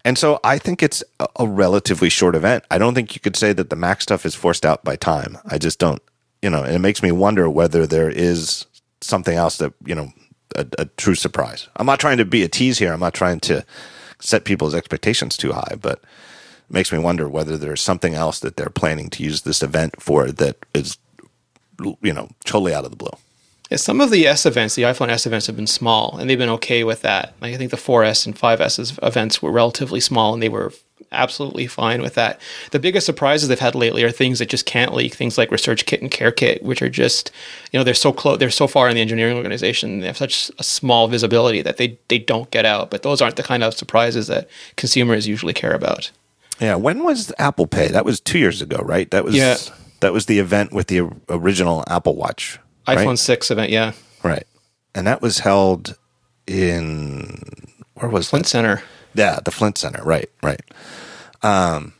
and 0.03 0.17
so 0.17 0.39
I 0.43 0.57
think 0.57 0.83
it's 0.83 1.03
a, 1.37 1.47
relatively 1.47 2.09
short 2.09 2.35
event. 2.35 2.63
I 2.69 2.77
don't 2.77 2.93
think 2.93 3.15
you 3.15 3.21
could 3.21 3.35
say 3.35 3.53
that 3.53 3.69
the 3.69 3.75
Mac 3.75 4.01
stuff 4.01 4.25
is 4.25 4.35
forced 4.35 4.65
out 4.65 4.83
by 4.83 4.95
time. 4.95 5.37
I 5.45 5.57
just 5.57 5.79
don't. 5.79 6.01
You 6.41 6.51
know, 6.51 6.63
and 6.63 6.75
it 6.75 6.79
makes 6.79 7.01
me 7.01 7.11
wonder 7.11 7.49
whether 7.49 7.87
there 7.87 8.09
is 8.09 8.67
something 9.01 9.35
else 9.35 9.57
that 9.57 9.73
you 9.83 9.95
know 9.95 10.13
a, 10.55 10.67
a 10.77 10.85
true 10.85 11.15
surprise. 11.15 11.67
I'm 11.77 11.87
not 11.87 11.99
trying 11.99 12.17
to 12.17 12.25
be 12.25 12.43
a 12.43 12.47
tease 12.47 12.77
here. 12.77 12.93
I'm 12.93 12.99
not 12.99 13.15
trying 13.15 13.39
to 13.41 13.65
set 14.19 14.45
people's 14.45 14.75
expectations 14.75 15.37
too 15.37 15.53
high, 15.53 15.75
but 15.81 15.99
it 15.99 16.73
makes 16.73 16.91
me 16.91 16.99
wonder 16.99 17.27
whether 17.27 17.57
there's 17.57 17.81
something 17.81 18.13
else 18.13 18.39
that 18.39 18.57
they're 18.57 18.69
planning 18.69 19.09
to 19.11 19.23
use 19.23 19.41
this 19.41 19.63
event 19.63 20.01
for 20.01 20.31
that 20.31 20.57
is, 20.73 20.97
you 22.01 22.13
know, 22.13 22.29
totally 22.43 22.73
out 22.73 22.85
of 22.85 22.91
the 22.91 22.97
blue. 22.97 23.17
Yeah, 23.71 23.77
some 23.77 23.99
of 23.99 24.11
the 24.11 24.27
S 24.27 24.45
events, 24.45 24.75
the 24.75 24.83
iPhone 24.83 25.09
S 25.09 25.25
events, 25.25 25.47
have 25.47 25.55
been 25.55 25.65
small, 25.67 26.17
and 26.17 26.29
they've 26.29 26.37
been 26.37 26.49
okay 26.49 26.83
with 26.83 27.01
that. 27.01 27.33
Like 27.41 27.53
I 27.53 27.57
think 27.57 27.71
the 27.71 27.77
4S 27.77 28.25
and 28.25 28.35
5S 28.37 28.99
events 29.01 29.41
were 29.41 29.51
relatively 29.51 29.99
small, 29.99 30.33
and 30.33 30.43
they 30.43 30.49
were 30.49 30.71
absolutely 31.11 31.65
fine 31.67 32.01
with 32.01 32.13
that. 32.15 32.39
The 32.71 32.79
biggest 32.79 33.05
surprises 33.05 33.47
they've 33.49 33.59
had 33.59 33.73
lately 33.75 34.03
are 34.03 34.11
things 34.11 34.39
that 34.39 34.49
just 34.49 34.65
can't 34.65 34.93
leak. 34.93 35.13
Things 35.15 35.37
like 35.37 35.51
Research 35.51 35.85
Kit 35.85 36.01
and 36.01 36.11
Care 36.11 36.31
Kit, 36.31 36.61
which 36.63 36.81
are 36.81 36.89
just, 36.89 37.31
you 37.71 37.79
know, 37.79 37.83
they're 37.83 37.93
so 37.93 38.11
close, 38.11 38.37
they're 38.37 38.49
so 38.49 38.67
far 38.67 38.87
in 38.89 38.95
the 38.95 39.01
engineering 39.01 39.37
organization, 39.37 39.99
they 40.01 40.07
have 40.07 40.17
such 40.17 40.51
a 40.59 40.63
small 40.63 41.07
visibility 41.07 41.61
that 41.61 41.77
they 41.77 41.97
they 42.07 42.19
don't 42.19 42.51
get 42.51 42.65
out. 42.65 42.91
But 42.91 43.01
those 43.03 43.21
aren't 43.21 43.35
the 43.35 43.43
kind 43.43 43.63
of 43.63 43.73
surprises 43.73 44.27
that 44.27 44.47
consumers 44.75 45.27
usually 45.27 45.53
care 45.53 45.73
about. 45.73 46.11
Yeah. 46.59 46.75
When 46.75 47.03
was 47.03 47.33
Apple 47.39 47.67
Pay? 47.67 47.87
That 47.89 48.05
was 48.05 48.19
two 48.19 48.39
years 48.39 48.61
ago, 48.61 48.77
right? 48.83 49.09
That 49.11 49.23
was 49.25 49.35
Yeah. 49.35 49.57
that 50.01 50.13
was 50.13 50.27
the 50.27 50.39
event 50.39 50.71
with 50.71 50.87
the 50.87 51.09
original 51.29 51.83
Apple 51.87 52.15
Watch. 52.15 52.59
Right? 52.87 52.97
iPhone 52.97 53.17
6 53.17 53.51
event, 53.51 53.71
yeah, 53.71 53.93
Right. 54.23 54.47
And 54.93 55.05
that 55.07 55.21
was 55.21 55.39
held 55.39 55.97
in 56.47 57.41
where 57.95 58.09
was 58.09 58.29
Flint 58.29 58.45
that? 58.45 58.49
Center. 58.49 58.83
Yeah, 59.13 59.39
the 59.43 59.51
Flint 59.51 59.77
Center. 59.77 60.03
Right, 60.03 60.29
right. 60.41 60.61
Um 61.43 61.93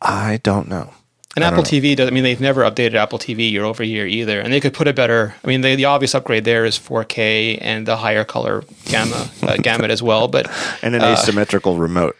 I 0.00 0.38
don't 0.42 0.68
know. 0.68 0.92
And 1.34 1.44
Apple 1.44 1.58
know. 1.58 1.68
TV 1.68 1.94
does. 1.94 2.08
I 2.08 2.12
mean, 2.12 2.24
they've 2.24 2.40
never 2.40 2.62
updated 2.62 2.94
Apple 2.94 3.18
TV 3.18 3.50
year 3.50 3.64
over 3.64 3.84
year 3.84 4.06
either, 4.06 4.40
and 4.40 4.50
they 4.50 4.60
could 4.60 4.72
put 4.72 4.88
a 4.88 4.94
better. 4.94 5.34
I 5.44 5.46
mean, 5.46 5.60
they, 5.60 5.76
the 5.76 5.84
obvious 5.84 6.14
upgrade 6.14 6.46
there 6.46 6.64
is 6.64 6.78
4K 6.78 7.58
and 7.60 7.86
the 7.86 7.96
higher 7.96 8.24
color 8.24 8.64
gamma 8.86 9.28
uh, 9.42 9.56
gamut 9.62 9.90
as 9.90 10.02
well. 10.02 10.28
But 10.28 10.50
And 10.80 10.94
an 10.94 11.02
uh, 11.02 11.08
asymmetrical 11.08 11.76
remote. 11.76 12.16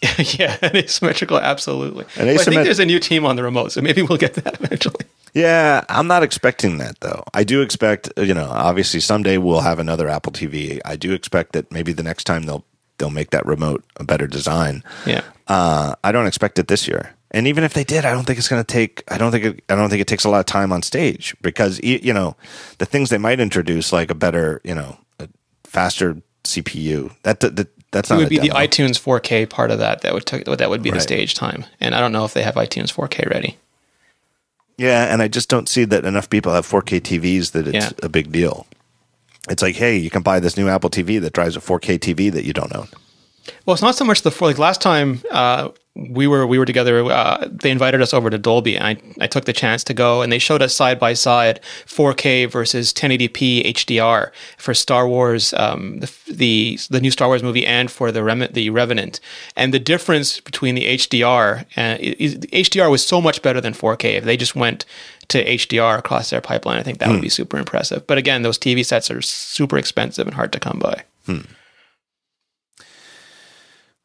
yeah, 0.38 0.56
an 0.62 0.76
asymmetrical, 0.76 1.38
absolutely. 1.38 2.04
Well, 2.16 2.28
I 2.28 2.36
think 2.36 2.62
there's 2.62 2.78
a 2.78 2.86
new 2.86 3.00
team 3.00 3.24
on 3.24 3.34
the 3.34 3.42
remote, 3.42 3.72
so 3.72 3.80
maybe 3.80 4.02
we'll 4.02 4.18
get 4.18 4.34
that 4.34 4.60
eventually. 4.60 5.04
Yeah, 5.34 5.84
I'm 5.88 6.06
not 6.06 6.22
expecting 6.22 6.78
that 6.78 7.00
though. 7.00 7.24
I 7.34 7.44
do 7.44 7.62
expect, 7.62 8.10
you 8.16 8.34
know, 8.34 8.48
obviously 8.50 9.00
someday 9.00 9.38
we'll 9.38 9.60
have 9.60 9.78
another 9.78 10.08
Apple 10.08 10.32
TV. 10.32 10.80
I 10.84 10.96
do 10.96 11.12
expect 11.12 11.52
that 11.52 11.70
maybe 11.72 11.92
the 11.92 12.02
next 12.02 12.24
time 12.24 12.44
they'll 12.44 12.64
they'll 12.98 13.10
make 13.10 13.30
that 13.30 13.46
remote 13.46 13.84
a 13.96 14.04
better 14.04 14.26
design. 14.26 14.82
Yeah, 15.06 15.22
Uh, 15.46 15.94
I 16.02 16.12
don't 16.12 16.26
expect 16.26 16.58
it 16.58 16.68
this 16.68 16.88
year. 16.88 17.14
And 17.30 17.46
even 17.46 17.62
if 17.62 17.74
they 17.74 17.84
did, 17.84 18.04
I 18.04 18.10
don't 18.12 18.24
think 18.24 18.38
it's 18.38 18.48
going 18.48 18.64
to 18.64 18.72
take. 18.72 19.04
I 19.08 19.18
don't 19.18 19.30
think. 19.30 19.44
It, 19.44 19.64
I 19.68 19.74
don't 19.74 19.90
think 19.90 20.00
it 20.00 20.06
takes 20.06 20.24
a 20.24 20.30
lot 20.30 20.40
of 20.40 20.46
time 20.46 20.72
on 20.72 20.82
stage 20.82 21.36
because 21.42 21.78
you 21.82 22.12
know 22.12 22.36
the 22.78 22.86
things 22.86 23.10
they 23.10 23.18
might 23.18 23.38
introduce, 23.38 23.92
like 23.92 24.10
a 24.10 24.14
better, 24.14 24.62
you 24.64 24.74
know, 24.74 24.96
a 25.20 25.28
faster 25.64 26.16
CPU. 26.44 27.14
That 27.24 27.40
that 27.40 27.68
that's 27.90 28.10
it 28.10 28.14
not 28.14 28.18
would 28.18 28.26
a 28.28 28.30
be 28.30 28.38
the 28.38 28.48
iTunes 28.48 28.98
4K 28.98 29.48
part 29.48 29.70
of 29.70 29.78
that 29.78 30.00
that 30.00 30.14
would 30.14 30.24
take 30.24 30.46
that 30.46 30.70
would 30.70 30.82
be 30.82 30.90
the 30.90 31.00
stage 31.00 31.34
time, 31.34 31.66
and 31.80 31.94
I 31.94 32.00
don't 32.00 32.12
know 32.12 32.24
if 32.24 32.32
they 32.32 32.42
have 32.42 32.54
iTunes 32.54 32.92
4K 32.92 33.28
ready. 33.28 33.58
Yeah, 34.78 35.12
and 35.12 35.20
I 35.20 35.28
just 35.28 35.48
don't 35.50 35.68
see 35.68 35.84
that 35.84 36.04
enough 36.04 36.30
people 36.30 36.52
have 36.54 36.66
4K 36.66 37.00
TVs 37.00 37.50
that 37.52 37.66
it's 37.68 37.86
Yeah. 37.86 37.90
a 38.02 38.08
big 38.08 38.32
deal. 38.32 38.66
It's 39.50 39.62
like, 39.62 39.76
hey, 39.76 39.96
you 39.96 40.08
can 40.08 40.22
buy 40.22 40.40
this 40.40 40.56
new 40.56 40.68
Apple 40.68 40.88
TV 40.88 41.20
that 41.20 41.32
drives 41.32 41.56
a 41.56 41.60
4K 41.60 41.98
TV 41.98 42.30
that 42.32 42.44
you 42.44 42.52
don't 42.52 42.74
own. 42.74 42.88
Well, 43.66 43.74
it's 43.74 43.82
not 43.82 43.96
so 43.96 44.04
much 44.04 44.22
the 44.22 44.30
four. 44.30 44.48
Like 44.48 44.58
last 44.58 44.80
time 44.80 45.20
uh, 45.30 45.70
we 45.98 46.26
were 46.26 46.46
we 46.46 46.58
were 46.58 46.64
together, 46.64 47.04
uh, 47.04 47.48
they 47.50 47.70
invited 47.70 48.00
us 48.00 48.14
over 48.14 48.30
to 48.30 48.38
Dolby, 48.38 48.76
and 48.76 48.84
I, 48.84 49.24
I 49.24 49.26
took 49.26 49.44
the 49.44 49.52
chance 49.52 49.82
to 49.84 49.94
go, 49.94 50.22
and 50.22 50.32
they 50.32 50.38
showed 50.38 50.62
us 50.62 50.74
side 50.74 50.98
by 50.98 51.14
side 51.14 51.60
4K 51.86 52.50
versus 52.50 52.92
1080p 52.92 53.66
HDR 53.74 54.30
for 54.56 54.74
Star 54.74 55.08
Wars, 55.08 55.52
um, 55.54 55.98
the, 56.00 56.12
the 56.30 56.78
the 56.90 57.00
new 57.00 57.10
Star 57.10 57.28
Wars 57.28 57.42
movie, 57.42 57.66
and 57.66 57.90
for 57.90 58.12
the 58.12 58.22
Rem- 58.22 58.52
the 58.52 58.70
Revenant, 58.70 59.20
and 59.56 59.74
the 59.74 59.78
difference 59.80 60.40
between 60.40 60.74
the 60.74 60.86
HDR 60.86 61.64
and 61.74 62.00
the 62.00 62.48
HDR 62.48 62.90
was 62.90 63.04
so 63.04 63.20
much 63.20 63.42
better 63.42 63.60
than 63.60 63.72
4K. 63.72 64.14
If 64.14 64.24
they 64.24 64.36
just 64.36 64.54
went 64.54 64.84
to 65.28 65.44
HDR 65.44 65.98
across 65.98 66.30
their 66.30 66.40
pipeline, 66.40 66.78
I 66.78 66.82
think 66.82 66.98
that 66.98 67.10
would 67.10 67.20
be 67.20 67.28
super 67.28 67.58
impressive. 67.58 68.06
But 68.06 68.18
again, 68.18 68.42
those 68.42 68.58
TV 68.58 68.84
sets 68.84 69.10
are 69.10 69.20
super 69.20 69.76
expensive 69.76 70.26
and 70.26 70.34
hard 70.34 70.52
to 70.52 70.60
come 70.60 70.78
by. 70.78 71.04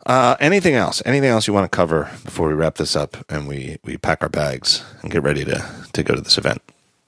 Uh, 0.06 0.36
anything 0.40 0.76
else? 0.76 1.02
Anything 1.06 1.30
else 1.30 1.48
you 1.48 1.54
want 1.54 1.72
to 1.72 1.76
cover 1.76 2.12
before 2.26 2.48
we 2.48 2.54
wrap 2.54 2.76
this 2.76 2.96
up 2.96 3.18
and 3.30 3.48
we, 3.48 3.78
we 3.84 3.98
pack 3.98 4.22
our 4.22 4.30
bags 4.30 4.84
and 5.02 5.12
get 5.12 5.24
ready 5.24 5.46
to, 5.46 5.66
to 5.94 6.04
go 6.04 6.14
to 6.16 6.22
this 6.22 6.38
event? 6.38 6.62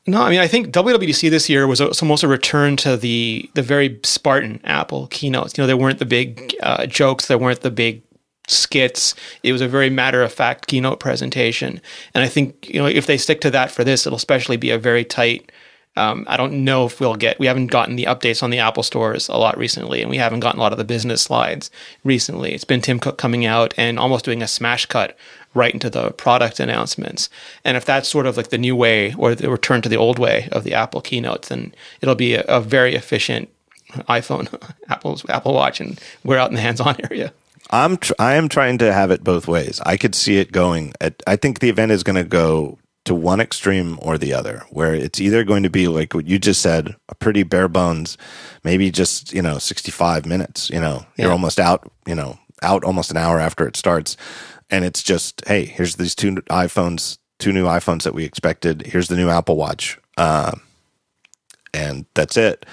No, 0.07 0.21
I 0.21 0.29
mean 0.29 0.39
I 0.39 0.47
think 0.47 0.67
WWDC 0.67 1.31
this 1.31 1.49
year 1.49 1.65
was 1.65 1.81
almost 1.81 2.21
a 2.21 2.27
return 2.27 2.77
to 2.77 2.95
the 2.95 3.49
the 3.55 3.63
very 3.63 3.99
Spartan 4.03 4.59
Apple 4.63 5.07
keynotes. 5.07 5.57
You 5.57 5.63
know, 5.63 5.67
there 5.67 5.77
weren't 5.77 5.97
the 5.97 6.05
big 6.05 6.55
uh, 6.61 6.85
jokes, 6.85 7.25
there 7.25 7.39
weren't 7.39 7.61
the 7.61 7.71
big 7.71 8.03
skits. 8.47 9.15
It 9.41 9.51
was 9.51 9.61
a 9.61 9.67
very 9.67 9.89
matter 9.89 10.21
of 10.21 10.31
fact 10.31 10.67
keynote 10.67 10.99
presentation, 10.99 11.81
and 12.13 12.23
I 12.23 12.27
think 12.27 12.69
you 12.69 12.79
know 12.79 12.85
if 12.85 13.07
they 13.07 13.17
stick 13.17 13.41
to 13.41 13.51
that 13.51 13.71
for 13.71 13.83
this, 13.83 14.05
it'll 14.05 14.17
especially 14.17 14.57
be 14.57 14.69
a 14.69 14.77
very 14.77 15.03
tight. 15.03 15.51
Um, 15.97 16.25
I 16.27 16.35
don't 16.37 16.65
know 16.65 16.85
if 16.85 16.99
we'll 16.99 17.15
get. 17.15 17.39
We 17.39 17.47
haven't 17.47 17.67
gotten 17.67 17.95
the 17.95 18.05
updates 18.05 18.43
on 18.43 18.49
the 18.49 18.59
Apple 18.59 18.83
stores 18.83 19.29
a 19.29 19.37
lot 19.37 19.57
recently, 19.57 20.01
and 20.01 20.09
we 20.09 20.17
haven't 20.17 20.41
gotten 20.41 20.59
a 20.59 20.63
lot 20.63 20.71
of 20.71 20.77
the 20.77 20.83
business 20.83 21.21
slides 21.21 21.71
recently. 22.03 22.53
It's 22.53 22.65
been 22.65 22.81
Tim 22.81 22.99
Cook 22.99 23.17
coming 23.17 23.45
out 23.45 23.73
and 23.77 23.97
almost 23.97 24.25
doing 24.25 24.41
a 24.41 24.47
smash 24.47 24.85
cut 24.85 25.17
right 25.53 25.73
into 25.73 25.89
the 25.89 26.11
product 26.11 26.59
announcements. 26.59 27.29
And 27.63 27.77
if 27.77 27.85
that's 27.85 28.09
sort 28.09 28.25
of 28.25 28.35
like 28.35 28.49
the 28.49 28.57
new 28.57 28.75
way 28.75 29.13
or 29.13 29.33
the 29.33 29.49
return 29.49 29.81
to 29.83 29.89
the 29.89 29.95
old 29.95 30.19
way 30.19 30.49
of 30.51 30.65
the 30.65 30.73
Apple 30.73 31.01
keynotes, 31.01 31.47
then 31.47 31.73
it'll 32.01 32.15
be 32.15 32.35
a, 32.35 32.41
a 32.41 32.59
very 32.59 32.93
efficient 32.93 33.49
iPhone, 34.09 34.53
Apple's 34.89 35.27
Apple 35.29 35.53
Watch, 35.53 35.79
and 35.79 35.99
we're 36.23 36.37
out 36.37 36.49
in 36.49 36.55
the 36.55 36.61
hands-on 36.61 36.97
area. 37.09 37.33
I'm 37.71 37.97
tr- 37.97 38.13
I 38.19 38.35
am 38.35 38.49
trying 38.49 38.77
to 38.79 38.93
have 38.93 39.09
it 39.11 39.23
both 39.23 39.47
ways. 39.47 39.81
I 39.85 39.97
could 39.97 40.13
see 40.13 40.37
it 40.37 40.51
going. 40.51 40.93
At, 41.01 41.23
I 41.25 41.35
think 41.35 41.59
the 41.59 41.69
event 41.69 41.91
is 41.91 42.03
going 42.03 42.15
to 42.15 42.23
go 42.23 42.77
to 43.05 43.15
one 43.15 43.39
extreme 43.39 43.97
or 44.01 44.17
the 44.17 44.33
other, 44.33 44.63
where 44.69 44.93
it's 44.93 45.21
either 45.21 45.43
going 45.43 45.63
to 45.63 45.69
be 45.69 45.87
like 45.87 46.13
what 46.13 46.27
you 46.27 46.37
just 46.37 46.61
said, 46.61 46.95
a 47.09 47.15
pretty 47.15 47.43
bare 47.43 47.67
bones, 47.67 48.17
maybe 48.63 48.91
just 48.91 49.33
you 49.33 49.41
know 49.41 49.57
65 49.57 50.25
minutes. 50.25 50.69
You 50.69 50.81
know, 50.81 51.05
you're 51.17 51.31
almost 51.31 51.59
out. 51.59 51.89
You 52.05 52.15
know, 52.15 52.39
out 52.61 52.83
almost 52.83 53.11
an 53.11 53.17
hour 53.17 53.39
after 53.39 53.67
it 53.67 53.75
starts, 53.77 54.17
and 54.69 54.83
it's 54.83 55.03
just 55.03 55.43
hey, 55.47 55.65
here's 55.65 55.95
these 55.95 56.15
two 56.15 56.35
iPhones 56.49 57.17
two 57.39 57.51
new 57.51 57.65
iPhones 57.65 58.03
that 58.03 58.13
we 58.13 58.23
expected. 58.23 58.83
Here's 58.85 59.07
the 59.07 59.15
new 59.15 59.29
Apple 59.29 59.57
Watch, 59.57 59.99
uh, 60.17 60.53
and 61.73 62.05
that's 62.13 62.37
it. 62.37 62.65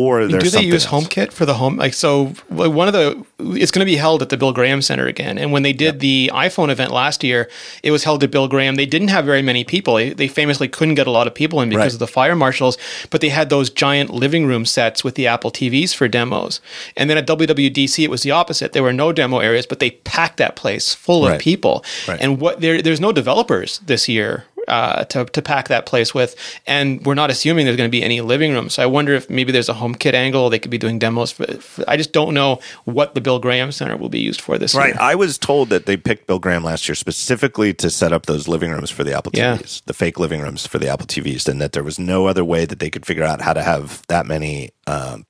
Or 0.00 0.26
Do 0.26 0.38
they 0.38 0.62
use 0.62 0.86
else. 0.86 1.04
HomeKit 1.06 1.32
for 1.32 1.44
the 1.44 1.54
home? 1.54 1.76
Like, 1.76 1.94
so 1.94 2.26
one 2.48 2.88
of 2.88 2.94
the 2.94 3.24
it's 3.38 3.70
going 3.70 3.80
to 3.80 3.86
be 3.86 3.96
held 3.96 4.22
at 4.22 4.28
the 4.28 4.36
Bill 4.36 4.52
Graham 4.52 4.82
Center 4.82 5.06
again. 5.06 5.38
And 5.38 5.52
when 5.52 5.62
they 5.62 5.72
did 5.72 6.00
the 6.00 6.30
iPhone 6.32 6.70
event 6.70 6.90
last 6.92 7.24
year, 7.24 7.48
it 7.82 7.90
was 7.90 8.04
held 8.04 8.22
at 8.22 8.30
Bill 8.30 8.48
Graham. 8.48 8.76
They 8.76 8.86
didn't 8.86 9.08
have 9.08 9.24
very 9.24 9.42
many 9.42 9.64
people. 9.64 9.94
They, 9.96 10.10
they 10.10 10.28
famously 10.28 10.68
couldn't 10.68 10.94
get 10.94 11.06
a 11.06 11.10
lot 11.10 11.26
of 11.26 11.34
people 11.34 11.60
in 11.60 11.68
because 11.68 11.80
Right. 11.80 11.92
of 11.94 11.98
the 11.98 12.06
fire 12.06 12.36
marshals. 12.36 12.76
But 13.10 13.20
they 13.20 13.30
had 13.30 13.48
those 13.50 13.70
giant 13.70 14.10
living 14.10 14.46
room 14.46 14.64
sets 14.66 15.02
with 15.02 15.14
the 15.14 15.26
Apple 15.26 15.50
TVs 15.50 15.94
for 15.94 16.06
demos. 16.08 16.60
And 16.96 17.08
then 17.08 17.16
at 17.16 17.26
WWDC, 17.26 18.04
it 18.04 18.10
was 18.10 18.22
the 18.22 18.30
opposite. 18.30 18.72
There 18.72 18.82
were 18.82 18.92
no 18.92 19.12
demo 19.12 19.38
areas, 19.38 19.66
but 19.66 19.78
they 19.80 19.92
packed 19.92 20.36
that 20.36 20.56
place 20.56 20.94
full 20.94 21.26
of 21.26 21.38
people. 21.40 21.84
Right. 22.06 22.20
And 22.20 22.40
what 22.40 22.60
there, 22.60 22.82
there's 22.82 23.00
no 23.00 23.12
developers 23.12 23.80
this 23.86 24.08
year 24.08 24.44
uh, 24.70 25.04
to, 25.06 25.24
to 25.26 25.42
pack 25.42 25.68
that 25.68 25.84
place 25.84 26.14
with. 26.14 26.34
And 26.66 27.04
we're 27.04 27.14
not 27.14 27.28
assuming 27.30 27.66
there's 27.66 27.76
going 27.76 27.88
to 27.90 27.92
be 27.92 28.02
any 28.02 28.20
living 28.20 28.52
room. 28.52 28.68
So 28.70 28.82
I 28.82 28.86
wonder 28.86 29.12
if 29.14 29.28
maybe 29.28 29.52
there's 29.52 29.68
a 29.68 29.74
HomeKit 29.74 30.14
angle. 30.14 30.48
They 30.48 30.58
could 30.58 30.70
be 30.70 30.78
doing 30.78 30.98
demos. 30.98 31.32
For, 31.32 31.44
for, 31.46 31.84
I 31.88 31.96
just 31.96 32.12
don't 32.12 32.32
know 32.32 32.60
what 32.84 33.14
the 33.14 33.20
Bill 33.20 33.38
Graham 33.38 33.72
Center 33.72 33.96
will 33.96 34.08
be 34.08 34.20
used 34.20 34.40
for 34.40 34.56
this 34.56 34.74
Right. 34.74 34.86
year. 34.86 34.94
Right. 34.94 35.02
I 35.12 35.14
was 35.16 35.36
told 35.36 35.68
that 35.70 35.86
they 35.86 35.96
picked 35.96 36.26
Bill 36.26 36.38
Graham 36.38 36.64
last 36.64 36.88
year 36.88 36.94
specifically 36.94 37.74
to 37.74 37.90
set 37.90 38.12
up 38.12 38.26
those 38.26 38.48
living 38.48 38.70
rooms 38.70 38.90
for 38.90 39.04
the 39.04 39.12
Apple 39.14 39.32
Yeah. 39.34 39.56
TVs, 39.58 39.82
the 39.84 39.94
fake 39.94 40.18
living 40.18 40.40
rooms 40.40 40.66
for 40.66 40.78
the 40.78 40.88
Apple 40.88 41.06
TVs, 41.06 41.48
and 41.48 41.60
that 41.60 41.72
there 41.72 41.84
was 41.84 41.98
no 41.98 42.26
other 42.26 42.44
way 42.44 42.64
that 42.64 42.78
they 42.78 42.90
could 42.90 43.04
figure 43.04 43.24
out 43.24 43.40
how 43.40 43.52
to 43.52 43.62
have 43.62 44.02
that 44.08 44.24
many, 44.26 44.70
um, 44.86 45.26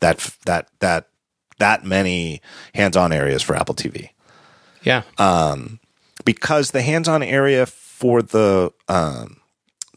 that 0.00 0.18
that 0.46 0.68
that 0.80 1.08
that 1.58 1.84
many 1.84 2.40
hands-on 2.74 3.12
areas 3.12 3.42
for 3.42 3.54
Apple 3.56 3.74
TV. 3.74 4.10
Yeah. 4.82 5.02
Um, 5.18 5.80
because 6.24 6.70
the 6.72 6.82
hands-on 6.82 7.22
area 7.22 7.66
for 7.94 8.22
the 8.22 8.72
um, 8.88 9.36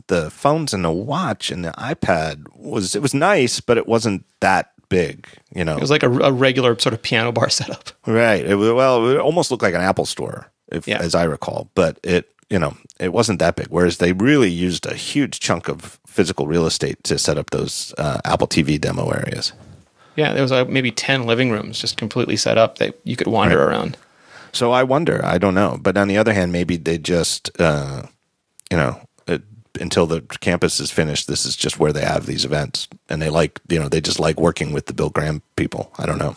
the 0.08 0.30
phones 0.30 0.74
and 0.74 0.86
the 0.86 0.92
watch 0.92 1.52
and 1.52 1.66
the 1.66 1.72
iPad 1.72 2.46
was 2.56 2.96
it 2.96 3.02
was 3.02 3.14
nice, 3.14 3.60
but 3.60 3.78
it 3.78 3.88
wasn't 3.88 4.24
that 4.40 4.72
big. 4.90 5.28
You 5.54 5.66
know, 5.66 5.76
it 5.76 5.82
was 5.82 5.90
like 5.92 6.04
a, 6.04 6.12
a 6.12 6.32
regular 6.32 6.78
sort 6.80 6.94
of 6.94 7.02
piano 7.02 7.32
bar 7.32 7.50
setup. 7.60 7.90
right? 8.06 8.46
It 8.46 8.56
well, 8.56 9.08
it 9.10 9.18
almost 9.18 9.50
looked 9.52 9.64
like 9.64 9.74
an 9.74 9.82
Apple 9.82 10.06
store, 10.06 10.52
if, 10.72 10.88
Yeah. 10.88 11.00
as 11.00 11.16
I 11.16 11.24
recall, 11.24 11.70
but 11.76 12.00
it 12.04 12.30
you 12.50 12.60
know 12.60 12.78
it 13.00 13.12
wasn't 13.14 13.40
that 13.40 13.56
big. 13.56 13.68
Whereas 13.70 13.98
they 13.98 14.14
really 14.14 14.50
used 14.50 14.86
a 14.86 14.94
huge 14.94 15.40
chunk 15.40 15.68
of 15.68 16.00
physical 16.06 16.48
real 16.48 16.66
estate 16.68 17.04
to 17.06 17.18
set 17.18 17.38
up 17.38 17.50
those 17.50 17.94
uh, 17.98 18.20
Apple 18.26 18.48
TV 18.48 18.80
demo 18.80 19.10
areas. 19.10 19.54
Yeah, 20.16 20.34
there 20.34 20.42
was 20.42 20.52
uh, 20.52 20.66
maybe 20.66 20.90
10 20.90 21.28
living 21.28 21.52
rooms 21.52 21.80
just 21.80 21.96
completely 21.98 22.38
set 22.38 22.58
up 22.58 22.80
that 22.80 22.96
you 23.04 23.16
could 23.16 23.28
wander 23.28 23.62
around. 23.64 23.98
So 24.54 24.72
I 24.72 24.84
wonder. 24.84 25.24
I 25.24 25.38
don't 25.38 25.54
know. 25.56 25.78
But 25.82 25.98
on 25.98 26.08
the 26.08 26.18
other 26.18 26.34
hand, 26.34 26.52
maybe 26.52 26.78
they 26.78 26.98
just, 26.98 27.50
uh, 27.60 28.04
you 28.72 28.78
know, 28.78 29.00
it, 29.28 29.42
until 29.80 30.06
the 30.08 30.22
campus 30.42 30.80
is 30.80 30.92
finished, 30.92 31.28
this 31.28 31.46
is 31.46 31.56
just 31.56 31.80
where 31.80 31.94
they 31.94 32.04
have 32.06 32.26
these 32.26 32.46
events, 32.46 32.88
and 33.10 33.22
they 33.22 33.30
like, 33.30 33.60
you 33.70 33.80
know, 33.80 33.90
they 33.90 34.02
just 34.02 34.20
like 34.20 34.40
working 34.40 34.72
with 34.72 34.86
the 34.88 34.94
Bill 34.94 35.10
Graham 35.10 35.42
people. 35.56 35.92
I 35.98 36.06
don't 36.06 36.18
know. 36.20 36.36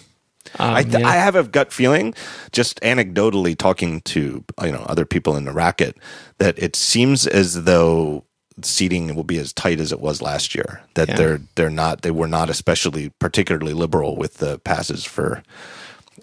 Um, 0.58 0.74
I, 0.74 0.82
th- 0.82 1.00
yeah. 1.00 1.08
I 1.08 1.16
have 1.16 1.36
a 1.36 1.44
gut 1.44 1.72
feeling, 1.72 2.14
just 2.50 2.80
anecdotally 2.80 3.56
talking 3.56 4.00
to 4.02 4.42
you 4.62 4.72
know 4.72 4.84
other 4.88 5.04
people 5.04 5.36
in 5.36 5.44
the 5.44 5.52
racket, 5.52 5.96
that 6.38 6.58
it 6.58 6.74
seems 6.74 7.26
as 7.26 7.64
though 7.64 8.24
seating 8.62 9.14
will 9.14 9.24
be 9.24 9.38
as 9.38 9.52
tight 9.52 9.80
as 9.80 9.92
it 9.92 10.00
was 10.00 10.20
last 10.20 10.54
year. 10.54 10.80
That 10.94 11.08
Yeah. 11.10 11.16
they're 11.16 11.40
they're 11.54 11.70
not 11.70 12.02
they 12.02 12.10
were 12.10 12.26
not 12.26 12.50
especially 12.50 13.10
particularly 13.18 13.74
liberal 13.74 14.16
with 14.16 14.38
the 14.38 14.58
passes 14.60 15.04
for 15.04 15.42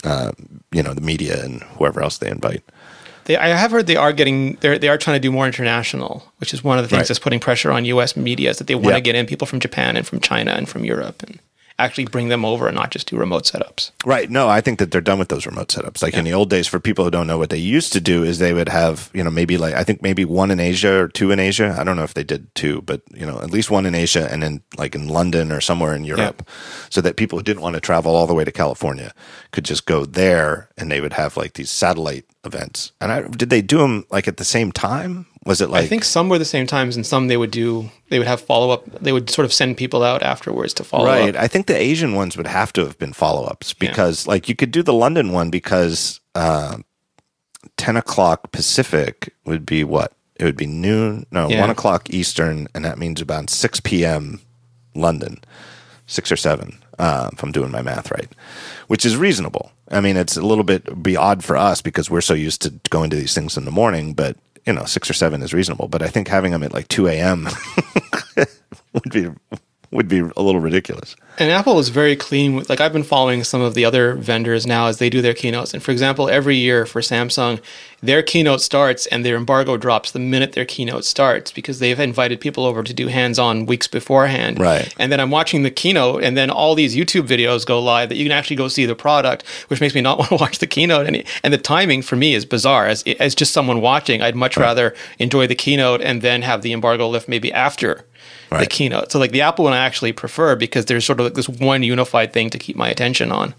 uh, 0.04 0.32
you 0.72 0.84
know 0.84 0.94
the 0.94 1.02
media 1.02 1.44
and 1.44 1.62
whoever 1.78 2.02
else 2.02 2.18
they 2.20 2.30
invite. 2.30 2.64
They, 3.26 3.36
I 3.36 3.48
have 3.50 3.72
heard 3.72 3.88
they 3.88 3.96
are 3.98 4.14
getting 4.14 4.56
they 4.62 4.78
they 4.78 4.88
are 4.90 4.98
trying 4.98 5.16
to 5.16 5.20
do 5.20 5.32
more 5.32 5.46
international, 5.46 6.24
which 6.38 6.54
is 6.54 6.64
one 6.64 6.78
of 6.78 6.84
the 6.86 6.90
things 6.90 7.00
Right. 7.02 7.08
that's 7.08 7.20
putting 7.20 7.40
pressure 7.40 7.72
on 7.72 7.84
U.S. 7.86 8.16
media 8.16 8.50
is 8.52 8.58
that 8.58 8.68
they 8.68 8.76
want 8.76 8.96
to 8.96 9.02
get 9.02 9.16
in 9.16 9.26
people 9.26 9.48
from 9.48 9.60
Japan 9.60 9.98
and 9.98 10.08
from 10.08 10.20
China 10.22 10.52
and 10.52 10.68
from 10.70 10.86
Europe 10.86 11.22
and 11.24 11.40
actually 11.80 12.06
bring 12.06 12.30
them 12.30 12.44
over 12.44 12.68
and 12.68 12.76
not 12.76 12.92
just 12.92 13.10
do 13.10 13.18
remote 13.18 13.44
setups. 13.44 13.92
Right. 14.06 14.30
No, 14.30 14.50
I 14.50 14.62
think 14.62 14.80
that 14.80 14.92
they're 14.92 15.02
done 15.02 15.20
with 15.20 15.30
those 15.30 15.46
remote 15.46 15.68
setups. 15.68 16.02
Like 16.02 16.16
in 16.16 16.26
the 16.26 16.34
old 16.34 16.50
days, 16.50 16.68
for 16.68 16.80
people 16.80 17.06
who 17.06 17.12
don't 17.12 17.28
know 17.28 17.38
what 17.38 17.50
they 17.50 17.58
used 17.58 17.94
to 17.94 18.02
do, 18.02 18.24
is 18.24 18.40
they 18.40 18.54
would 18.54 18.70
have, 18.70 19.12
you 19.14 19.24
know, 19.24 19.30
maybe 19.30 19.58
like, 19.58 19.76
I 19.76 19.84
think 19.84 20.02
maybe 20.02 20.26
one 20.26 20.50
in 20.50 20.60
Asia 20.60 20.94
or 20.94 21.08
two 21.08 21.32
in 21.32 21.40
Asia. 21.40 21.76
I 21.78 21.84
don't 21.84 21.96
know 21.96 22.04
if 22.04 22.16
they 22.16 22.24
did 22.24 22.54
two, 22.56 22.82
but, 22.82 23.02
you 23.14 23.26
know, 23.26 23.40
at 23.40 23.52
least 23.52 23.70
one 23.70 23.86
in 23.86 23.94
Asia 23.94 24.28
and 24.32 24.42
then 24.42 24.62
like 24.78 24.96
in 24.96 25.08
London 25.08 25.52
or 25.52 25.62
somewhere 25.62 25.94
in 25.94 26.04
Europe. 26.04 26.48
So 26.90 27.02
that 27.02 27.16
people 27.16 27.38
who 27.38 27.44
didn't 27.44 27.62
want 27.62 27.76
to 27.76 27.82
travel 27.82 28.16
all 28.16 28.28
the 28.28 28.34
way 28.34 28.44
to 28.44 28.52
California 28.52 29.14
could 29.52 29.66
just 29.66 29.86
go 29.86 30.06
there 30.06 30.70
and 30.78 30.92
they 30.92 31.02
would 31.02 31.14
have 31.14 31.38
like 31.38 31.54
these 31.54 31.70
satellite 31.70 32.26
events. 32.44 32.92
And 33.00 33.12
I, 33.12 33.22
did 33.22 33.50
they 33.50 33.62
do 33.62 33.78
them 33.80 34.06
like 34.10 34.28
at 34.28 34.38
the 34.38 34.46
same 34.46 34.72
time? 34.72 35.28
Was 35.48 35.62
it 35.62 35.70
like, 35.70 35.86
I 35.86 35.88
think 35.88 36.04
some 36.04 36.28
were 36.30 36.38
the 36.38 36.46
same 36.46 36.68
times, 36.68 36.96
and 36.96 37.06
some 37.06 37.28
they 37.30 37.38
would 37.38 37.52
do. 37.52 37.90
They 38.10 38.20
would 38.20 38.28
have 38.28 38.42
follow 38.42 38.70
up. 38.70 38.84
They 39.02 39.12
would 39.14 39.30
sort 39.30 39.46
of 39.46 39.54
send 39.54 39.78
people 39.78 40.04
out 40.04 40.22
afterwards 40.22 40.74
to 40.76 40.84
follow 40.84 41.06
Right. 41.06 41.20
up. 41.30 41.36
Right. 41.36 41.36
I 41.38 41.48
think 41.48 41.68
the 41.68 41.76
Asian 41.76 42.14
ones 42.16 42.36
would 42.38 42.48
have 42.48 42.72
to 42.74 42.82
have 42.82 43.00
been 43.00 43.14
follow 43.14 43.46
ups 43.46 43.74
because, 43.74 44.28
like, 44.28 44.48
you 44.50 44.56
could 44.56 44.72
do 44.72 44.84
the 44.84 44.94
London 44.94 45.32
one 45.32 45.50
because 45.50 46.20
uh, 46.36 46.78
10 47.78 47.96
o'clock 47.98 48.52
Pacific 48.52 49.34
would 49.46 49.66
be 49.66 49.84
what? 49.84 50.14
It 50.36 50.44
would 50.46 50.58
be 50.58 50.68
noon, 50.68 51.26
no, 51.32 51.50
Yeah. 51.50 51.62
1 51.62 51.70
o'clock 51.72 52.10
Eastern, 52.12 52.68
and 52.76 52.86
that 52.86 52.98
means 53.00 53.22
about 53.22 53.50
6 53.50 53.80
p.m. 53.80 54.42
London, 54.96 55.40
6 56.08 56.32
or 56.32 56.36
7, 56.36 56.78
uh, 57.00 57.30
if 57.34 57.42
I'm 57.42 57.52
doing 57.52 57.72
my 57.72 57.82
math 57.82 58.12
right, 58.12 58.32
which 58.88 59.06
is 59.06 59.16
reasonable. 59.18 59.72
I 59.90 60.02
mean, 60.02 60.18
it's 60.18 60.36
a 60.38 60.42
little 60.42 60.64
bit 60.66 61.02
be 61.02 61.16
odd 61.16 61.44
for 61.44 61.56
us 61.58 61.82
because 61.82 62.10
we're 62.10 62.22
so 62.22 62.34
used 62.34 62.62
to 62.64 62.74
going 62.90 63.10
to 63.12 63.16
these 63.16 63.34
things 63.34 63.58
in 63.58 63.66
the 63.66 63.72
morning, 63.72 64.14
but, 64.14 64.36
you 64.68 64.74
know, 64.74 64.84
6 64.84 65.10
or 65.10 65.14
7 65.14 65.42
is 65.42 65.54
reasonable. 65.54 65.88
But 65.88 66.04
I 66.04 66.08
think 66.08 66.28
having 66.28 66.52
them 66.52 66.62
at 66.62 66.74
like 66.74 66.90
2 66.90 67.08
a.m. 67.08 67.48
would 68.94 69.12
be 69.12 69.30
would 69.92 70.08
be 70.08 70.20
a 70.20 70.42
little 70.42 70.60
ridiculous. 70.60 71.16
And 71.40 71.52
Apple 71.52 71.78
is 71.78 71.90
very 71.90 72.16
clean 72.16 72.56
with 72.56 72.70
like 72.70 72.82
I've 72.82 72.94
been 72.94 73.04
following 73.04 73.44
some 73.44 73.62
of 73.62 73.76
the 73.76 73.86
other 73.86 74.16
vendors 74.16 74.66
now 74.66 74.88
as 74.88 74.98
they 74.98 75.10
do 75.10 75.22
their 75.22 75.36
keynotes. 75.36 75.74
And 75.74 75.84
for 75.84 75.92
example, 75.92 76.30
every 76.30 76.56
year 76.56 76.86
for 76.86 77.00
Samsung, 77.00 77.62
their 78.02 78.24
keynote 78.24 78.62
starts 78.62 79.06
and 79.08 79.24
their 79.24 79.36
embargo 79.36 79.78
drops 79.78 80.12
the 80.12 80.20
minute 80.20 80.54
their 80.54 80.66
keynote 80.66 81.06
starts 81.06 81.52
because 81.52 81.78
they've 81.80 82.00
invited 82.00 82.42
people 82.42 82.66
over 82.66 82.84
to 82.84 82.94
do 82.94 83.08
hands-on 83.08 83.66
weeks 83.66 83.88
beforehand. 83.88 84.60
Right. 84.60 84.94
And 84.98 85.12
then 85.12 85.20
I'm 85.20 85.32
watching 85.32 85.62
the 85.62 85.72
keynote 85.72 86.24
and 86.24 86.36
then 86.36 86.50
all 86.50 86.74
these 86.74 86.96
YouTube 86.96 87.28
videos 87.28 87.66
go 87.66 87.80
live 87.80 88.10
that 88.10 88.18
you 88.18 88.26
can 88.26 88.32
actually 88.32 88.56
go 88.56 88.68
see 88.68 88.86
the 88.86 88.96
product, 88.96 89.46
which 89.68 89.80
makes 89.80 89.94
me 89.94 90.02
not 90.02 90.18
want 90.20 90.30
to 90.30 90.36
watch 90.38 90.58
the 90.58 90.68
keynote 90.68 91.06
and 91.06 91.24
and 91.44 91.54
the 91.54 91.60
timing 91.60 92.02
for 92.02 92.16
me 92.16 92.34
is 92.34 92.46
bizarre. 92.46 92.88
As 92.88 93.04
as 93.20 93.36
just 93.36 93.54
someone 93.54 93.80
watching, 93.80 94.24
I'd 94.24 94.36
much 94.36 94.58
rather 94.58 94.96
enjoy 95.20 95.46
the 95.46 95.56
keynote 95.56 96.02
and 96.02 96.24
then 96.24 96.42
have 96.42 96.64
the 96.64 96.74
embargo 96.74 97.08
lift 97.08 97.30
maybe 97.30 97.54
after 97.54 98.06
the 98.50 98.66
keynote. 98.68 99.12
So 99.12 99.20
like 99.20 99.32
the 99.32 99.42
Apple 99.42 99.66
one 99.66 99.74
I 99.74 99.86
actually 99.86 100.14
prefer 100.14 100.56
because 100.56 100.86
there's 100.86 101.06
sort 101.06 101.20
of 101.20 101.26
like 101.26 101.34
this 101.36 101.50
one 101.50 101.84
unified 101.84 102.34
thing 102.34 102.50
to 102.52 102.58
keep 102.58 102.76
my 102.76 102.90
attention 102.90 103.32
on. 103.32 103.54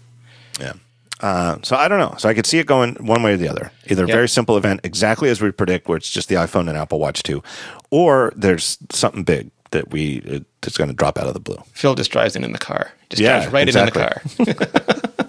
Yeah. 0.59 0.73
Uh, 1.21 1.57
so 1.63 1.75
I 1.75 1.87
don't 1.89 1.99
know. 1.99 2.15
So 2.17 2.29
I 2.29 2.33
could 2.33 2.45
see 2.45 2.59
it 2.59 2.65
going 2.65 2.95
one 2.95 3.21
way 3.23 3.33
or 3.33 3.37
the 3.37 3.49
other. 3.49 3.71
Either 3.87 4.05
a 4.05 4.07
Yeah. 4.07 4.15
very 4.15 4.29
simple 4.29 4.55
event, 4.57 4.79
exactly 4.83 5.29
as 5.29 5.41
we 5.41 5.51
predict, 5.51 5.87
where 5.89 5.97
it's 5.97 6.09
just 6.09 6.29
the 6.29 6.35
iPhone 6.35 6.69
and 6.69 6.77
Apple 6.77 6.97
Watch 6.99 7.23
2, 7.23 7.43
or 7.89 8.31
there's 8.37 8.77
something 8.89 9.23
big 9.23 9.51
that 9.71 9.91
we 9.91 10.21
uh, 10.31 10.39
that's 10.61 10.77
going 10.77 10.89
to 10.89 10.95
drop 10.95 11.17
out 11.17 11.27
of 11.27 11.33
the 11.33 11.39
blue. 11.41 11.57
Phil 11.73 11.93
just 11.95 12.09
drives 12.11 12.35
in 12.37 12.43
in 12.45 12.53
the 12.53 12.57
car. 12.57 12.91
Just 13.09 13.21
Yeah, 13.21 13.39
drives 13.49 13.53
right 13.53 13.67
in 13.69 13.77
in 13.77 13.85
the 13.85 13.91
car. 13.91 14.21